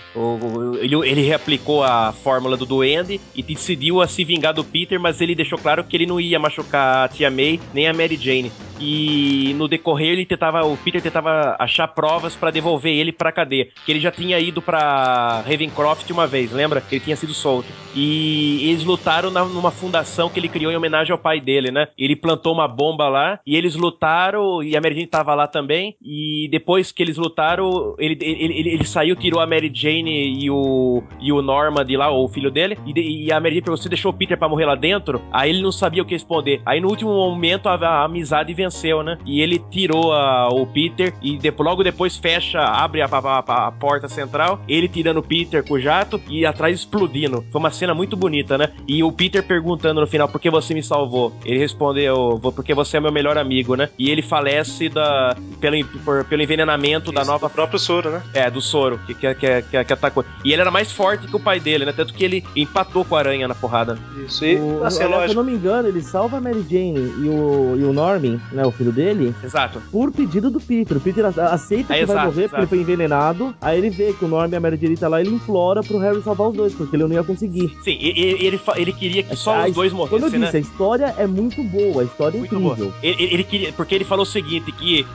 ele, 0.80 0.94
ele 1.08 1.22
reaplicou 1.22 1.82
a 1.82 2.12
fórmula 2.12 2.56
do 2.56 2.64
Duende 2.64 3.20
e 3.34 3.42
decidiu 3.42 4.00
a 4.00 4.06
se 4.06 4.24
vingar 4.24 4.54
do 4.54 4.64
Peter, 4.64 4.98
mas 5.00 5.20
ele 5.20 5.34
deixou 5.34 5.58
claro 5.58 5.82
que 5.84 5.96
ele 5.96 6.06
não 6.06 6.20
ia 6.20 6.38
machucar 6.38 7.04
a 7.04 7.08
Tia 7.08 7.30
May 7.30 7.60
nem 7.72 7.88
a 7.88 7.92
Mary 7.92 8.16
Jane. 8.16 8.52
e 8.80 9.54
no 9.56 9.68
decorrer 9.68 10.08
ele 10.10 10.26
tentava, 10.26 10.66
o 10.66 10.76
Peter 10.76 11.00
tentava 11.00 11.54
achar 11.60 11.86
provas 11.86 12.34
pra 12.34 12.50
devolver 12.50 12.92
ele 12.92 13.12
pra 13.12 13.30
cadeia, 13.30 13.68
que 13.86 13.92
ele 13.92 14.00
já 14.00 14.10
tinha 14.10 14.36
ido 14.40 14.60
pra 14.60 15.42
Ravencroft 15.48 16.10
uma 16.10 16.26
vez, 16.26 16.50
lembra? 16.50 16.80
Que 16.80 16.96
ele 16.96 17.04
tinha 17.04 17.14
sido 17.16 17.32
solto. 17.32 17.68
E 17.94 18.68
eles 18.70 18.82
lutaram 18.84 19.30
na- 19.30 19.44
numa 19.44 19.70
fundação 19.70 20.28
que 20.28 20.40
ele 20.40 20.48
criou 20.48 20.72
em 20.72 20.74
homenagem 20.84 21.12
ao 21.12 21.18
pai 21.18 21.40
dele, 21.40 21.70
né? 21.70 21.88
Ele 21.98 22.14
plantou 22.16 22.52
uma 22.52 22.68
bomba 22.68 23.08
lá 23.08 23.38
e 23.46 23.56
eles 23.56 23.74
lutaram 23.74 24.62
e 24.62 24.76
a 24.76 24.80
Mary 24.80 24.94
Jane 24.94 25.06
tava 25.06 25.34
lá 25.34 25.46
também. 25.46 25.96
E 26.02 26.48
depois 26.50 26.92
que 26.92 27.02
eles 27.02 27.16
lutaram, 27.16 27.94
ele, 27.98 28.16
ele, 28.20 28.54
ele, 28.58 28.68
ele 28.70 28.84
saiu, 28.84 29.16
tirou 29.16 29.40
a 29.40 29.46
Mary 29.46 29.70
Jane 29.72 30.42
e 30.44 30.50
o, 30.50 31.02
e 31.20 31.32
o 31.32 31.40
Norma 31.42 31.84
de 31.84 31.96
lá, 31.96 32.10
o 32.10 32.28
filho 32.28 32.50
dele. 32.50 32.76
E, 32.86 32.92
de- 32.92 33.00
e 33.24 33.32
a 33.32 33.40
Mary 33.40 33.56
Jane 33.56 33.76
você 33.78 33.88
deixou 33.88 34.10
o 34.10 34.14
Peter 34.14 34.38
pra 34.38 34.48
morrer 34.48 34.66
lá 34.66 34.74
dentro? 34.74 35.20
Aí 35.32 35.50
ele 35.50 35.62
não 35.62 35.72
sabia 35.72 36.02
o 36.02 36.06
que 36.06 36.14
responder. 36.14 36.60
Aí 36.64 36.80
no 36.80 36.88
último 36.88 37.12
momento 37.12 37.68
a, 37.68 37.74
a 37.74 38.04
amizade 38.04 38.52
venceu, 38.54 39.02
né? 39.02 39.18
E 39.26 39.40
ele 39.40 39.58
tirou 39.70 40.12
a- 40.12 40.48
o 40.48 40.66
Peter 40.66 41.14
e 41.22 41.36
depo- 41.38 41.62
logo 41.62 41.82
depois 41.82 42.16
fecha, 42.16 42.60
abre 42.60 43.02
a- 43.02 43.06
a- 43.06 43.66
a 43.68 43.72
porta 43.72 44.08
central. 44.08 44.60
Ele 44.68 44.88
tirando 44.88 45.18
o 45.18 45.22
Peter 45.22 45.66
com 45.66 45.74
o 45.74 45.80
jato 45.80 46.20
e 46.28 46.44
atrás 46.46 46.78
explodindo. 46.78 47.44
Foi 47.50 47.58
uma 47.60 47.70
cena 47.70 47.94
muito 47.94 48.16
bonita, 48.16 48.56
né? 48.58 48.68
E 48.88 49.02
o 49.02 49.12
Peter 49.12 49.42
perguntando 49.46 50.00
no 50.00 50.06
final: 50.06 50.28
por 50.28 50.40
que 50.40 50.50
você 50.50 50.63
me 50.72 50.82
salvou? 50.82 51.32
Ele 51.44 51.58
respondeu: 51.58 52.38
"Vou- 52.40 52.52
porque 52.52 52.72
você 52.72 52.96
é 52.96 53.00
meu 53.00 53.12
melhor 53.12 53.36
amigo, 53.36 53.74
né? 53.74 53.88
E 53.98 54.08
ele 54.10 54.22
falece 54.22 54.88
da, 54.88 55.36
pelo, 55.60 55.84
por- 56.04 56.24
pelo 56.24 56.42
envenenamento 56.42 57.10
da 57.12 57.22
Isso, 57.22 57.30
nova 57.30 57.46
o 57.46 57.50
próprio 57.50 57.78
soro, 57.78 58.10
né? 58.10 58.22
é, 58.32 58.50
do 58.50 58.60
soro, 58.62 58.98
que, 59.06 59.14
que, 59.14 59.34
que, 59.34 59.62
que, 59.62 59.84
que 59.84 59.92
atacou. 59.92 60.24
E 60.44 60.52
ele 60.52 60.62
era 60.62 60.70
mais 60.70 60.90
forte 60.92 61.26
que 61.26 61.36
o 61.36 61.40
pai 61.40 61.58
dele, 61.60 61.84
né? 61.84 61.92
Tanto 61.92 62.14
que 62.14 62.24
ele 62.24 62.44
empatou 62.56 63.04
com 63.04 63.16
a 63.16 63.18
aranha 63.18 63.48
na 63.48 63.54
porrada. 63.54 63.98
Isso. 64.24 64.44
E, 64.44 64.56
O, 64.56 64.84
assim, 64.84 65.02
aliás, 65.02 65.30
se 65.32 65.36
eu 65.36 65.42
não 65.42 65.50
me 65.50 65.56
engano, 65.56 65.88
ele 65.88 66.00
salva 66.02 66.36
a 66.38 66.40
Mary 66.40 66.64
Jane 66.70 67.12
e 67.24 67.28
o, 67.28 67.76
e 67.78 67.82
o 67.84 67.92
Norman, 67.92 68.40
né, 68.52 68.64
o 68.64 68.70
filho 68.70 68.92
dele, 68.92 69.34
Exato. 69.42 69.82
por 69.90 70.12
pedido 70.12 70.50
do 70.50 70.60
Peter. 70.60 70.96
O 70.96 71.00
Peter 71.00 71.24
aceita 71.26 71.94
É, 71.94 72.00
que 72.00 72.06
vai 72.06 72.16
exato, 72.16 72.26
morrer 72.26 72.48
porque 72.48 72.56
ele 72.56 72.62
exato. 72.64 72.68
foi 72.68 72.78
envenenado. 72.80 73.54
Aí 73.60 73.78
ele 73.78 73.90
vê 73.90 74.12
que 74.12 74.24
o 74.24 74.28
Norman 74.28 74.54
e 74.54 74.56
a 74.56 74.60
Mary 74.60 74.76
Jane 74.80 74.96
tá 74.96 75.08
lá 75.08 75.20
ele 75.20 75.30
implora 75.34 75.82
pro 75.82 75.98
Harry 75.98 76.22
salvar 76.22 76.48
os 76.48 76.56
dois, 76.56 76.72
porque 76.74 76.94
ele 76.94 77.02
não 77.04 77.12
ia 77.12 77.24
conseguir. 77.24 77.68
Sim, 77.82 77.96
e- 78.00 78.12
e- 78.20 78.46
ele, 78.46 78.58
fa- 78.58 78.74
ele 78.78 78.92
queria 78.92 79.22
que 79.22 79.34
só 79.36 79.54
A 79.54 79.66
os 79.68 79.74
dois 79.74 79.92
morressem, 79.92 80.28
disse, 80.28 80.38
né? 80.38 80.53
A 80.56 80.60
história 80.60 81.14
é 81.18 81.26
muito 81.26 81.62
boa, 81.62 82.02
a 82.02 82.04
história 82.04 82.36
é 82.36 82.40
Muito 82.40 82.54
incrível. 82.54 82.92
Ele, 83.02 83.22
ele- 83.22 83.34
ele 83.34 83.44
queria, 83.44 83.72
porque 83.72 83.94
ele 83.94 84.04
falou 84.04 84.22
o 84.22 84.26
seguinte, 84.26 84.70
que 84.72 85.06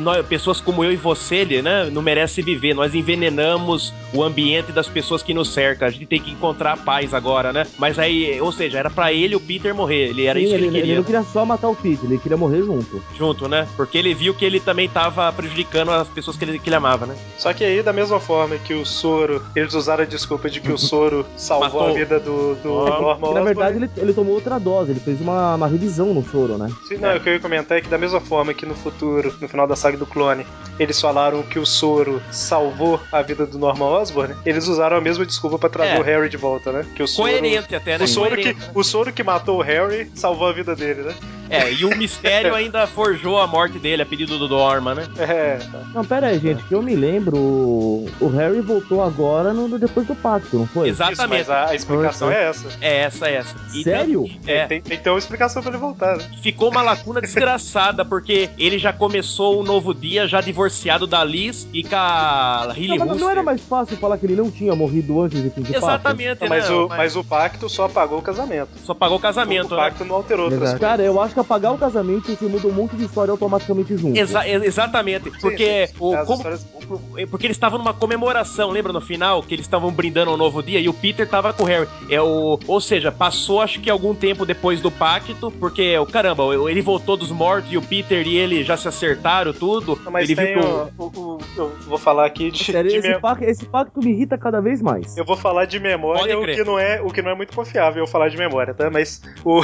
nós- 0.00 0.24
pessoas 0.26 0.60
como 0.60 0.84
eu 0.84 0.92
e 0.92 0.96
você, 0.96 1.36
ele, 1.36 1.62
né, 1.62 1.88
não 1.90 2.02
merecem 2.02 2.42
viver. 2.44 2.74
Nós 2.74 2.94
envenenamos 2.94 3.92
o 4.12 4.22
ambiente 4.22 4.72
das 4.72 4.88
pessoas 4.88 5.22
que 5.22 5.34
nos 5.34 5.48
cercam. 5.52 5.86
A 5.86 5.90
gente 5.90 6.06
tem 6.06 6.20
que 6.20 6.30
encontrar 6.30 6.72
a 6.72 6.76
paz 6.76 7.12
agora, 7.12 7.52
né? 7.52 7.66
Mas 7.78 7.98
aí, 7.98 8.40
ou 8.40 8.50
seja, 8.52 8.78
era 8.78 8.90
pra 8.90 9.12
ele 9.12 9.34
o 9.36 9.40
Peter 9.40 9.74
morrer. 9.74 10.08
Ele 10.08 10.24
era 10.24 10.38
Sim, 10.38 10.44
isso 10.46 10.54
que 10.54 10.60
ele, 10.60 10.66
ele 10.68 10.80
queria. 10.80 10.96
não 10.96 11.04
queria 11.04 11.22
só 11.22 11.44
matar 11.44 11.68
o 11.68 11.76
Peter, 11.76 12.04
ele 12.04 12.18
queria 12.18 12.36
morrer 12.36 12.62
junto. 12.62 13.02
Junto, 13.16 13.48
né? 13.48 13.66
Porque 13.76 13.98
ele 13.98 14.14
viu 14.14 14.34
que 14.34 14.44
ele 14.44 14.60
também 14.60 14.88
tava 14.88 15.30
prejudicando 15.32 15.90
as 15.90 16.08
pessoas 16.08 16.36
que 16.36 16.44
ele, 16.44 16.58
que 16.58 16.68
ele 16.68 16.76
amava, 16.76 17.06
né? 17.06 17.14
Só 17.36 17.52
que 17.52 17.64
aí, 17.64 17.82
da 17.82 17.92
mesma 17.92 18.18
forma 18.20 18.56
que 18.56 18.74
o 18.74 18.84
soro, 18.86 19.42
eles 19.54 19.74
usaram 19.74 20.02
a 20.04 20.06
desculpa 20.06 20.48
de 20.48 20.60
que 20.60 20.72
o 20.72 20.78
soro 20.78 21.26
salvou 21.36 21.68
Matou. 21.80 21.88
a 21.88 21.92
vida 21.92 22.18
do, 22.20 22.54
do. 22.56 22.68
Norman 22.88 23.34
na 23.34 23.42
verdade, 23.42 23.76
ele, 23.76 23.90
ele 23.96 24.12
tomou 24.12 24.34
outra 24.34 24.58
dose, 24.58 24.87
ele 24.90 25.00
fez 25.00 25.20
uma, 25.20 25.54
uma 25.54 25.66
revisão 25.68 26.12
no 26.14 26.22
soro, 26.24 26.56
né? 26.58 26.68
Sim, 26.86 26.96
não, 26.98 27.16
o 27.16 27.20
que 27.20 27.28
eu 27.28 27.34
ia 27.34 27.40
comentar 27.40 27.78
é 27.78 27.80
que 27.80 27.88
da 27.88 27.98
mesma 27.98 28.20
forma 28.20 28.52
que 28.54 28.64
no 28.66 28.74
futuro, 28.74 29.34
no 29.40 29.48
final 29.48 29.66
da 29.66 29.76
saga 29.76 29.96
do 29.96 30.06
clone, 30.06 30.46
eles 30.78 31.00
falaram 31.00 31.42
que 31.42 31.58
o 31.58 31.66
soro 31.66 32.22
salvou 32.30 33.00
a 33.12 33.22
vida 33.22 33.46
do 33.46 33.58
Norman 33.58 33.86
Osborn, 33.86 34.34
eles 34.44 34.66
usaram 34.68 34.96
a 34.96 35.00
mesma 35.00 35.24
desculpa 35.26 35.58
pra 35.58 35.68
trazer 35.68 35.96
É. 35.96 36.00
o 36.00 36.02
Harry 36.02 36.28
de 36.28 36.36
volta, 36.36 36.72
né? 36.72 36.86
Que 36.94 37.02
o 37.02 37.08
soro, 37.08 37.28
Coerente 37.30 37.74
até, 37.74 37.98
né? 37.98 38.04
o 38.04 38.08
soro, 38.08 38.36
que, 38.36 38.56
o 38.74 38.82
soro 38.84 39.12
que 39.12 39.22
matou 39.22 39.58
o 39.58 39.62
Harry 39.62 40.10
salvou 40.14 40.48
a 40.48 40.52
vida 40.52 40.74
dele, 40.74 41.02
né? 41.02 41.14
É, 41.50 41.72
e 41.72 41.84
o 41.84 41.96
mistério 41.96 42.54
ainda 42.56 42.86
forjou 42.86 43.40
a 43.40 43.46
morte 43.46 43.78
dele, 43.78 44.02
a 44.02 44.06
pedido 44.06 44.38
do 44.38 44.48
Dorma, 44.48 44.94
né? 44.94 45.06
É. 45.18 45.58
Não, 45.94 46.04
pera 46.04 46.28
aí, 46.28 46.38
gente, 46.38 46.62
que 46.64 46.74
eu 46.74 46.82
me 46.82 46.94
lembro, 46.94 47.36
o 47.36 48.08
o 48.20 48.28
Harry 48.28 48.60
voltou 48.60 49.02
agora 49.02 49.52
no, 49.52 49.78
depois 49.78 50.06
do 50.06 50.14
pacto, 50.14 50.58
não 50.58 50.66
foi? 50.66 50.90
Isso, 50.90 51.02
Exatamente. 51.02 51.48
mas 51.48 51.50
a, 51.50 51.68
a 51.68 51.74
explicação 51.74 52.30
é 52.30 52.44
essa. 52.44 52.68
É 52.80 52.96
essa, 52.98 53.28
é 53.28 53.34
essa. 53.34 53.56
E 53.72 53.82
Sério? 53.82 54.26
É. 54.46 54.66
Tem, 54.66 54.80
tem 54.80 55.12
uma 55.12 55.18
explicação 55.18 55.62
pra 55.62 55.70
ele 55.70 55.78
voltar, 55.78 56.16
né? 56.16 56.24
Ficou 56.42 56.70
uma 56.70 56.82
lacuna 56.82 57.20
desgraçada, 57.22 58.04
porque 58.04 58.50
ele 58.58 58.78
já 58.78 58.92
começou 58.92 59.60
um 59.60 59.62
novo 59.62 59.94
dia 59.94 60.26
já 60.26 60.40
divorciado 60.40 61.06
da 61.06 61.24
Liz 61.24 61.66
e 61.72 61.82
com 61.82 61.96
a 61.96 62.72
Hilly 62.76 62.98
Não, 62.98 63.06
mas 63.06 63.20
não 63.20 63.30
era 63.30 63.42
mais 63.42 63.60
fácil 63.62 63.96
falar 63.96 64.18
que 64.18 64.26
ele 64.26 64.36
não 64.36 64.50
tinha 64.50 64.74
morrido 64.74 65.20
antes 65.20 65.42
de 65.42 65.50
fim 65.50 65.62
de? 65.62 65.74
Exatamente, 65.74 66.40
Não, 66.42 66.48
mas, 66.48 66.68
né? 66.68 66.74
o, 66.74 66.88
mas 66.88 67.16
o 67.16 67.24
pacto 67.24 67.68
só 67.68 67.84
apagou 67.84 68.18
o 68.18 68.22
casamento. 68.22 68.70
Só 68.84 68.94
pagou 68.94 69.18
o 69.18 69.20
casamento, 69.20 69.74
o 69.74 69.76
né? 69.76 69.82
pacto 69.82 70.04
não 70.04 70.16
alterou 70.16 70.44
outras 70.46 70.62
Exato. 70.62 70.78
coisas. 70.78 70.90
Cara, 70.90 71.02
eu 71.02 71.20
acho 71.20 71.34
que 71.38 71.40
apagar 71.40 71.72
o 71.72 71.78
casamento 71.78 72.30
você 72.34 72.46
muda 72.46 72.66
um 72.66 72.72
monte 72.72 72.96
de 72.96 73.04
história 73.04 73.30
automaticamente 73.30 73.96
junto. 73.96 74.18
Exa- 74.18 74.46
ex- 74.48 74.62
exatamente, 74.64 75.30
porque 75.40 75.86
sim. 75.86 75.94
o 76.00 76.14
As 76.14 76.26
como- 76.26 76.38
histórias- 76.38 76.66
o- 76.88 77.28
porque 77.30 77.46
eles 77.46 77.56
estavam 77.56 77.78
numa 77.78 77.94
comemoração, 77.94 78.70
lembra 78.70 78.92
no 78.92 79.00
final 79.00 79.42
que 79.42 79.54
eles 79.54 79.64
estavam 79.66 79.90
brindando 79.92 80.32
um 80.32 80.36
novo 80.36 80.62
dia 80.62 80.80
e 80.80 80.88
o 80.88 80.92
Peter 80.94 81.28
tava 81.28 81.52
com 81.52 81.62
o 81.62 81.66
Harry. 81.66 81.88
É 82.10 82.20
o, 82.20 82.58
ou 82.66 82.80
seja, 82.80 83.12
passou 83.12 83.60
acho 83.60 83.80
que 83.80 83.88
algum 83.90 84.14
tempo 84.14 84.44
depois 84.44 84.80
do 84.80 84.90
pacto, 84.90 85.50
porque 85.60 85.96
o 85.98 86.06
caramba, 86.06 86.44
o- 86.44 86.68
ele 86.68 86.80
voltou 86.82 87.16
dos 87.16 87.30
mortos 87.30 87.70
e 87.72 87.76
o 87.76 87.82
Peter 87.82 88.26
e 88.26 88.36
ele 88.36 88.64
já 88.64 88.76
se 88.76 88.88
acertaram 88.88 89.52
tudo. 89.52 89.98
Não, 90.04 90.10
mas 90.12 90.24
ele 90.28 90.36
tem 90.36 90.54
viu 90.54 90.62
o, 90.98 91.02
o- 91.04 91.06
o- 91.36 91.38
Eu 91.56 91.72
vou 91.86 91.98
falar 91.98 92.26
aqui 92.26 92.50
de, 92.50 92.64
Sério, 92.64 92.90
de 92.90 92.96
esse, 92.96 93.08
mem- 93.08 93.20
pacto, 93.20 93.44
esse 93.44 93.64
pacto 93.64 94.00
me 94.00 94.10
irrita 94.10 94.36
cada 94.38 94.60
vez 94.60 94.80
mais. 94.82 95.16
Eu 95.16 95.24
vou 95.24 95.36
falar 95.36 95.64
de 95.66 95.78
memória 95.80 96.38
o 96.38 96.44
que, 96.44 96.64
não 96.64 96.78
é, 96.78 97.00
o 97.02 97.08
que 97.10 97.22
não 97.22 97.30
é 97.30 97.34
muito 97.34 97.54
confiável 97.54 98.02
eu 98.02 98.06
falar 98.06 98.28
de 98.28 98.36
memória, 98.36 98.72
tá? 98.74 98.88
Mas 98.90 99.20
o, 99.44 99.60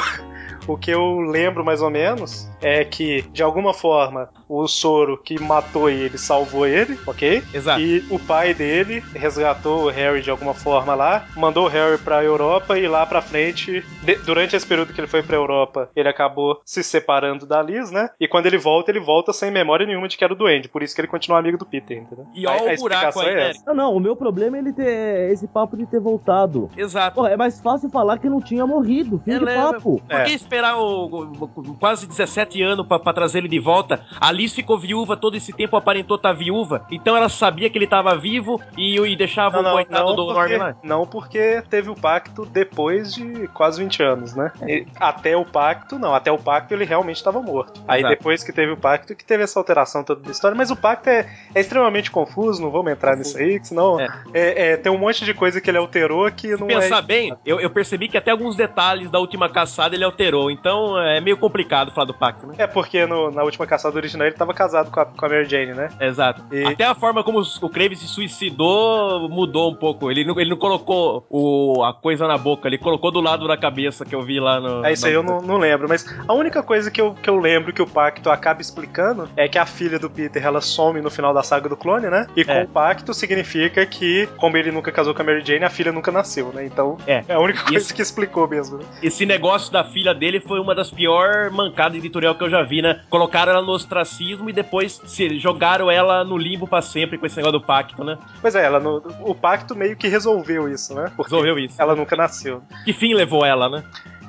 o 0.66 0.76
que 0.76 0.90
eu 0.90 1.20
lembro 1.20 1.64
mais 1.64 1.80
ou 1.82 1.90
menos 1.90 2.48
é 2.62 2.84
que, 2.84 3.22
de 3.32 3.42
alguma 3.42 3.74
forma, 3.74 4.28
o 4.48 4.66
Soro 4.66 5.18
que 5.18 5.38
matou 5.40 5.88
ele 5.90 6.16
salvou 6.18 6.66
ele, 6.66 6.98
ok? 7.06 7.42
Exato. 7.52 7.80
E 7.80 8.04
o 8.10 8.18
pai 8.18 8.54
dele 8.54 9.02
resgatou 9.14 9.84
o 9.84 9.88
Harry 9.90 10.22
de 10.22 10.30
alguma 10.30 10.54
forma 10.54 10.94
lá, 10.94 11.26
mandou 11.36 11.64
o 11.66 11.68
Harry 11.68 11.98
pra 11.98 12.22
Europa 12.24 12.78
e 12.78 12.86
lá 12.88 13.04
pra 13.04 13.20
frente, 13.20 13.84
de- 14.02 14.16
durante 14.16 14.56
esse 14.56 14.66
período 14.66 14.92
que 14.92 15.00
ele 15.00 15.06
foi 15.08 15.22
pra 15.22 15.36
Europa, 15.36 15.90
ele 15.94 16.08
acabou 16.08 16.60
se 16.64 16.82
separando 16.82 17.46
da 17.46 17.60
Liz, 17.62 17.90
né? 17.90 18.10
E 18.20 18.26
quando 18.28 18.46
ele 18.46 18.58
volta, 18.58 18.90
ele 18.90 19.00
volta 19.00 19.32
sem 19.32 19.50
memória 19.50 19.86
nenhuma 19.86 20.08
de 20.08 20.16
que 20.16 20.24
era 20.24 20.32
o 20.32 20.36
Duende, 20.36 20.68
por 20.68 20.82
isso 20.82 20.94
que 20.94 21.00
ele 21.00 21.08
continua 21.08 21.38
amigo 21.38 21.58
do 21.58 21.66
Peter, 21.66 21.98
entendeu? 21.98 22.26
E 22.34 22.46
olha 22.46 22.74
o 22.74 22.76
buraco 22.76 23.20
aí, 23.20 23.28
é 23.28 23.34
né? 23.34 23.50
essa. 23.50 23.62
Não, 23.66 23.74
não, 23.74 23.94
o 23.96 24.00
meu 24.00 24.16
problema 24.16 24.56
é 24.56 24.60
ele 24.60 24.72
ter 24.72 25.30
esse 25.32 25.46
papo 25.46 25.76
de 25.76 25.86
ter 25.86 26.00
voltado. 26.00 26.70
Exato. 26.76 27.14
Porra, 27.16 27.30
é 27.30 27.36
mais 27.36 27.60
fácil 27.60 27.90
falar 27.90 28.18
que 28.18 28.28
não 28.28 28.40
tinha 28.40 28.66
morrido. 28.66 29.20
Fim 29.24 29.32
É, 29.32 29.38
de 29.38 29.44
papo. 29.44 30.00
Por 30.08 30.22
que 30.24 30.32
esperar 30.54 30.78
o, 30.78 31.06
o- 31.06 31.76
quase 31.78 32.06
17 32.06 32.62
anos 32.62 32.86
pra, 32.86 32.98
pra 32.98 33.12
trazer 33.12 33.38
ele 33.38 33.48
de 33.48 33.58
volta? 33.58 34.04
A 34.20 34.30
Liz 34.30 34.54
ficou 34.54 34.78
viúva 34.78 35.16
todo 35.16 35.36
esse 35.36 35.52
tempo, 35.52 35.76
aparentou 35.76 36.16
estar 36.16 36.32
viúva. 36.32 36.86
Então 36.90 37.16
ela 37.16 37.28
sabia 37.28 37.68
que 37.68 37.76
ele 37.76 37.86
tava 37.86 38.16
vivo 38.16 38.60
e, 38.78 38.98
e 38.98 39.16
deixava 39.16 39.60
Não, 39.60 39.70
o 39.70 39.74
coitado 39.74 40.04
não, 40.10 40.16
do 40.16 40.26
porque, 40.26 40.56
Norman 40.58 40.76
não, 40.82 41.06
porque 41.06 41.62
teve 41.68 41.90
o 41.90 41.94
pacto 41.94 42.46
depois 42.46 43.12
de 43.14 43.48
quase 43.48 43.82
20 43.82 44.02
anos, 44.02 44.34
né? 44.34 44.52
E 44.66 44.86
até 44.96 45.36
o 45.36 45.44
pacto, 45.44 45.98
não. 45.98 46.14
Até 46.14 46.30
o 46.30 46.38
pacto 46.38 46.72
ele 46.72 46.84
realmente 46.84 47.16
estava 47.16 47.40
morto. 47.40 47.82
Aí 47.88 48.00
Exato. 48.00 48.16
depois 48.16 48.44
que 48.44 48.52
teve 48.52 48.72
o 48.72 48.76
pacto, 48.76 49.14
que 49.16 49.24
teve 49.24 49.42
essa 49.42 49.58
alteração 49.58 50.04
toda 50.04 50.20
da 50.22 50.30
história. 50.30 50.56
Mas 50.56 50.70
o 50.70 50.76
pacto 50.76 51.08
é, 51.08 51.28
é 51.54 51.60
extremamente 51.60 52.10
confuso, 52.10 52.62
não 52.62 52.70
vamos 52.70 52.92
entrar 52.92 53.16
nisso 53.16 53.36
aí, 53.36 53.58
que 53.58 53.68
senão 53.68 53.98
É. 54.00 54.08
é, 54.32 54.68
é, 54.72 54.76
tem 54.76 54.92
um 54.92 54.98
monte 54.98 55.24
de 55.24 55.34
coisa 55.34 55.60
que 55.60 55.68
ele 55.70 55.78
alterou 55.78 56.30
que 56.30 56.56
não 56.56 56.66
Pensar 56.66 56.98
é. 56.98 57.02
bem, 57.02 57.34
eu, 57.44 57.60
eu 57.60 57.70
percebi 57.70 58.08
que 58.08 58.16
até 58.16 58.30
alguns 58.30 58.56
detalhes 58.56 59.10
da 59.10 59.18
última 59.18 59.48
caçada 59.48 59.94
ele 59.94 60.04
alterou. 60.04 60.43
Então 60.50 60.98
é 61.00 61.20
meio 61.20 61.36
complicado 61.36 61.90
falar 61.92 62.06
do 62.06 62.14
pacto, 62.14 62.46
né? 62.46 62.54
É 62.58 62.66
porque 62.66 63.06
no- 63.06 63.30
na 63.30 63.42
última 63.42 63.66
caçada 63.66 63.96
original 63.96 64.26
ele 64.26 64.36
tava 64.36 64.52
casado 64.54 64.90
com 64.90 65.00
a, 65.00 65.06
com 65.06 65.26
a 65.26 65.28
Mary 65.28 65.44
Jane, 65.46 65.72
né? 65.74 65.88
Exato. 66.00 66.42
E- 66.52 66.64
Até 66.64 66.84
a 66.84 66.94
forma 66.94 67.22
como 67.24 67.40
o 67.40 67.68
Crave 67.68 67.96
se 67.96 68.06
suicidou 68.06 69.28
mudou 69.28 69.70
um 69.70 69.74
pouco. 69.74 70.10
Ele 70.10 70.24
não, 70.24 70.38
ele 70.38 70.50
não 70.50 70.56
colocou 70.56 71.26
o, 71.30 71.82
a 71.84 71.92
coisa 71.92 72.26
na 72.26 72.36
boca, 72.38 72.68
ele 72.68 72.78
colocou 72.78 73.10
do 73.10 73.20
lado 73.20 73.46
da 73.48 73.56
cabeça 73.56 74.04
que 74.04 74.14
eu 74.14 74.22
vi 74.22 74.40
lá 74.40 74.60
no. 74.60 74.84
É 74.84 74.92
isso 74.92 75.06
aí, 75.06 75.12
eu 75.12 75.22
não, 75.22 75.40
não 75.40 75.56
lembro. 75.58 75.88
Mas 75.88 76.04
a 76.26 76.32
única 76.32 76.62
coisa 76.62 76.90
que 76.90 77.00
eu, 77.00 77.14
que 77.14 77.28
eu 77.28 77.36
lembro 77.38 77.72
que 77.72 77.82
o 77.82 77.86
pacto 77.86 78.30
acaba 78.30 78.60
explicando 78.60 79.28
é 79.36 79.48
que 79.48 79.58
a 79.58 79.66
filha 79.66 79.98
do 79.98 80.08
Peter 80.10 80.44
ela 80.44 80.60
some 80.60 81.00
no 81.00 81.10
final 81.10 81.32
da 81.34 81.42
saga 81.42 81.68
do 81.68 81.76
clone, 81.76 82.06
né? 82.08 82.26
E 82.36 82.44
com 82.44 82.52
É. 82.52 82.64
o 82.64 82.68
pacto 82.68 83.12
significa 83.14 83.84
que, 83.86 84.28
como 84.36 84.56
ele 84.56 84.70
nunca 84.70 84.90
casou 84.92 85.14
com 85.14 85.22
a 85.22 85.24
Mary 85.24 85.42
Jane, 85.44 85.64
a 85.64 85.70
filha 85.70 85.92
nunca 85.92 86.10
nasceu, 86.12 86.52
né? 86.52 86.64
Então 86.64 86.96
É. 87.06 87.24
a 87.28 87.38
única 87.40 87.62
coisa 87.62 87.78
Isso- 87.78 87.94
que 87.94 88.02
explicou 88.02 88.48
mesmo. 88.48 88.78
né? 88.78 88.84
Esse 89.02 89.24
negócio 89.26 89.72
da 89.72 89.84
filha 89.84 90.14
dele 90.14 90.33
foi 90.40 90.60
uma 90.60 90.74
das 90.74 90.90
piores 90.90 91.52
mancadas 91.52 91.96
editorial 91.98 92.34
que 92.34 92.44
eu 92.44 92.50
já 92.50 92.62
vi, 92.62 92.80
né? 92.82 93.00
Colocaram 93.10 93.52
ela 93.52 93.62
no 93.62 93.72
ostracismo 93.72 94.48
e 94.48 94.52
depois 94.52 95.00
se 95.06 95.38
jogaram 95.38 95.90
ela 95.90 96.24
no 96.24 96.36
limbo 96.36 96.66
pra 96.66 96.82
sempre 96.82 97.18
com 97.18 97.26
esse 97.26 97.36
negócio 97.36 97.58
do 97.58 97.64
pacto, 97.64 98.02
né? 98.04 98.18
Pois 98.40 98.54
é, 98.54 98.64
ela 98.64 98.78
no- 98.80 99.02
o 99.20 99.34
pacto 99.34 99.74
meio 99.74 99.96
que 99.96 100.08
resolveu 100.08 100.68
isso, 100.68 100.94
né? 100.94 101.10
Porque 101.16 101.30
Resolveu 101.34 101.58
isso. 101.58 101.80
ela 101.80 101.94
nunca 101.94 102.16
nasceu. 102.16 102.62
Que 102.84 102.92
fim 102.92 103.14
levou 103.14 103.44
ela, 103.44 103.68
né? 103.68 103.82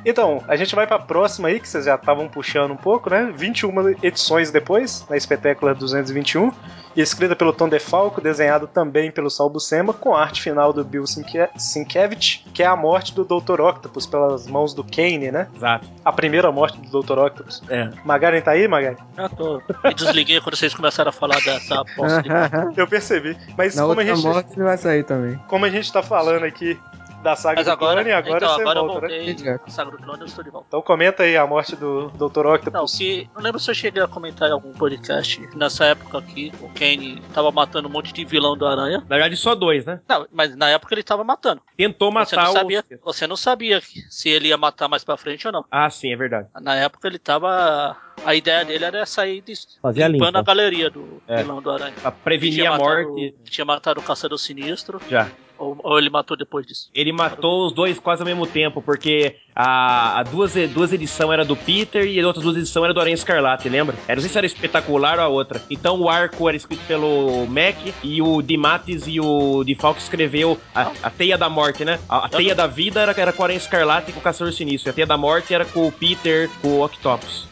Então, 0.06 0.43
a 0.47 0.56
gente 0.56 0.76
vai 0.76 0.86
pra 0.86 0.99
próxima 0.99 1.47
aí, 1.47 1.60
que 1.60 1.68
vocês 1.68 1.86
já 1.86 1.95
estavam 1.95 2.28
puxando 2.28 2.72
um 2.72 2.78
pouco, 2.78 3.10
né? 3.10 3.34
21 3.36 3.89
edições 4.03 4.51
depois, 4.51 5.06
na 5.10 5.18
espetácula 5.18 5.74
221. 5.74 6.51
E 6.95 7.01
escrita 7.01 7.36
pelo 7.36 7.51
Tom 7.51 7.68
DeFalco, 7.68 8.22
desenhado 8.22 8.68
também 8.68 9.12
pelo 9.12 9.30
Sal 9.30 9.49
Buscema, 9.49 9.91
com 9.91 10.16
arte 10.16 10.41
final 10.41 10.72
do 10.72 10.82
Bill 10.82 11.06
Sinke- 11.06 11.49
Sienkiewicz, 11.58 12.41
que 12.53 12.64
é 12.64 12.66
a 12.66 12.76
morte 12.76 13.14
do 13.14 13.26
Dr. 13.26 13.60
Octopus 13.60 14.06
pelas 14.06 14.47
mãos 14.47 14.74
do 14.74 14.82
Kane, 14.82 15.30
né? 15.30 15.49
Exato. 15.53 15.86
A 16.06 16.12
primeira 16.14 16.49
morte 16.53 16.80
do 16.80 17.01
Dr. 17.01 17.18
Octopus. 17.20 17.62
É. 17.70 17.89
Magaren 18.06 18.39
tá 18.39 18.51
aí, 18.51 18.66
Magaren? 18.68 18.95
Já 19.18 19.28
tô. 19.28 19.62
Me 19.84 19.93
desliguei 19.93 20.39
quando 20.39 20.56
vocês 20.56 20.74
começaram 20.74 21.10
a 21.10 21.12
falar 21.12 21.41
dessa 21.43 21.76
aposta. 21.82 22.22
de- 22.22 22.80
Eu 22.80 22.88
percebi. 22.88 23.36
Mas 23.58 23.76
Na 23.76 23.84
como 23.86 23.99
a, 23.99 24.06
gente, 24.06 24.24
morte 24.24 24.53
ele 24.53 24.64
vai 24.64 24.78
sair 24.78 25.03
também. 25.03 25.38
como 25.49 25.66
a 25.66 25.70
gente 25.70 25.91
tá 25.91 26.01
falando 26.01 26.43
aqui 26.45 26.80
da 27.26 27.36
saga 27.36 27.55
Mas 27.57 27.65
do 27.65 27.71
agora, 27.71 27.95
clone, 28.03 28.11
agora 28.11 28.38
então, 28.38 28.53
você 28.55 28.61
agora 28.61 28.80
eu 28.80 28.86
volta, 28.88 29.07
né? 29.07 29.15
voltei. 29.17 29.30
Exato. 29.34 29.63
A 29.65 29.69
saga 29.69 29.91
do 29.91 29.97
clone, 29.97 30.19
eu 30.21 30.26
estou 30.28 30.43
de 30.43 30.49
volta. 30.51 30.67
Então 30.69 30.82
comenta 30.82 31.23
aí 31.23 31.36
a 31.36 31.45
morte 31.47 31.76
do 31.76 32.09
Dr. 32.11 32.43
Não, 32.43 32.53
Octopus. 32.53 32.97
que. 32.97 33.30
Não 33.36 33.41
lembro 33.41 33.59
se 33.59 33.69
eu 33.71 33.76
cheguei 33.76 34.01
a 34.03 34.07
comentar 34.07 34.47
em 34.47 34.51
algum 34.53 34.71
podcast. 34.73 35.49
Nessa 35.55 35.86
época 35.86 36.17
aqui, 36.19 36.51
o 36.61 36.69
Kane 36.69 37.21
tava 37.34 37.51
matando 37.51 37.88
um 37.88 37.91
monte 37.91 38.13
de 38.13 38.23
vilão 38.23 38.55
do 38.55 38.65
Aranha. 38.65 38.99
Na 38.99 39.15
verdade, 39.15 39.36
só 39.36 39.55
dois, 39.55 39.86
né? 39.86 39.99
Não, 40.07 40.28
mas 40.32 40.55
na 40.55 40.69
época 40.69 40.93
ele 40.93 41.03
tava 41.03 41.23
matando. 41.23 41.61
Tentou 41.76 42.09
Você 42.11 42.13
matar 42.36 42.43
não 42.45 42.51
o. 42.51 42.53
sabia, 42.53 42.84
você 43.03 43.28
não 43.28 43.36
sabia 43.36 43.82
se 44.09 44.30
ele 44.30 44.49
ia 44.49 44.57
matar 44.57 44.88
mais 44.88 45.03
pra 45.03 45.17
frente 45.17 45.47
ou 45.47 45.51
não. 45.51 45.65
Ah, 45.71 45.89
sim, 45.89 46.13
é 46.13 46.15
verdade. 46.15 46.47
Na 46.61 46.76
época 46.76 47.07
ele 47.07 47.17
tava. 47.19 47.97
A 48.26 48.34
ideia 48.34 48.63
dele 48.63 48.86
era 48.86 49.05
sair 49.05 49.41
de, 49.41 49.53
Fazer 49.82 50.03
a 50.03 50.07
limpando 50.07 50.28
limpa. 50.38 50.39
a 50.39 50.43
galeria 50.43 50.89
do 50.89 51.21
É. 51.28 51.38
vilão 51.38 51.61
do 51.61 51.69
Aranha. 51.69 51.93
Pra 52.01 52.11
prevenir 52.11 52.55
tinha 52.59 52.69
a 52.69 52.78
matado- 52.78 53.09
morte. 53.09 53.36
que 53.43 53.51
Tinha 53.51 53.65
matado 53.65 53.99
o 53.99 54.03
Caçador 54.03 54.38
Sinistro, 54.38 55.01
Já. 55.09 55.28
Ou, 55.58 55.78
ou 55.84 55.97
ele 55.97 56.10
matou 56.10 56.36
depois 56.38 56.66
disso. 56.66 56.89
Ele 56.93 57.12
matou 57.12 57.66
os 57.66 57.74
dois 57.74 57.99
quase 57.99 58.22
ao 58.22 58.26
mesmo 58.26 58.45
tempo, 58.47 58.82
porque 58.82 59.36
a, 59.56 60.20
a 60.20 60.24
duas, 60.24 60.53
duas 60.72 60.91
edições 60.91 61.32
era 61.32 61.45
do 61.45 61.56
Peter 61.56 62.06
e 62.06 62.20
as 62.20 62.26
outras 62.26 62.43
duas 62.43 62.58
edições 62.58 62.84
era 62.84 62.93
do 62.93 62.99
Aranha 62.99 63.14
Escarlate, 63.14 63.70
lembra? 63.70 63.95
Era, 64.08 64.16
não 64.16 64.22
sei 64.22 64.30
se 64.30 64.38
era 64.38 64.45
espetacular 64.45 65.18
ou 65.18 65.24
a 65.24 65.28
outra. 65.28 65.62
Então 65.70 65.99
o 65.99 66.10
arco 66.10 66.47
era 66.49 66.58
escrito 66.58 66.82
pelo 66.86 67.45
Mac 67.47 67.78
e 68.03 68.22
o 68.22 68.41
Dimatis 68.41 69.03
e 69.08 69.20
o 69.20 69.64
DeFalco 69.64 69.99
escreveu 69.99 70.60
a, 70.74 70.91
a 71.03 71.10
Teia 71.10 71.38
da 71.38 71.49
Morte, 71.49 71.86
né? 71.86 71.99
A, 72.10 72.26
a 72.26 72.30
Teia 72.30 72.53
da 72.53 72.68
Vida 72.68 72.99
era, 72.99 73.14
era 73.16 73.32
com 73.32 73.41
o 73.41 73.45
Aranha 73.45 73.58
Escarlate 73.58 74.10
e 74.10 74.14
com 74.14 74.20
o 74.20 74.24
Caçador 74.24 74.53
Sinistro. 74.53 74.89
E 74.89 74.91
a 74.91 74.93
Teia 74.93 75.08
da 75.08 75.18
Morte 75.18 75.53
era 75.53 75.64
com 75.64 75.88
o 75.88 75.91
Peter, 75.91 76.49
com 76.62 76.68
o 76.80 76.84
Octopus. 76.84 77.47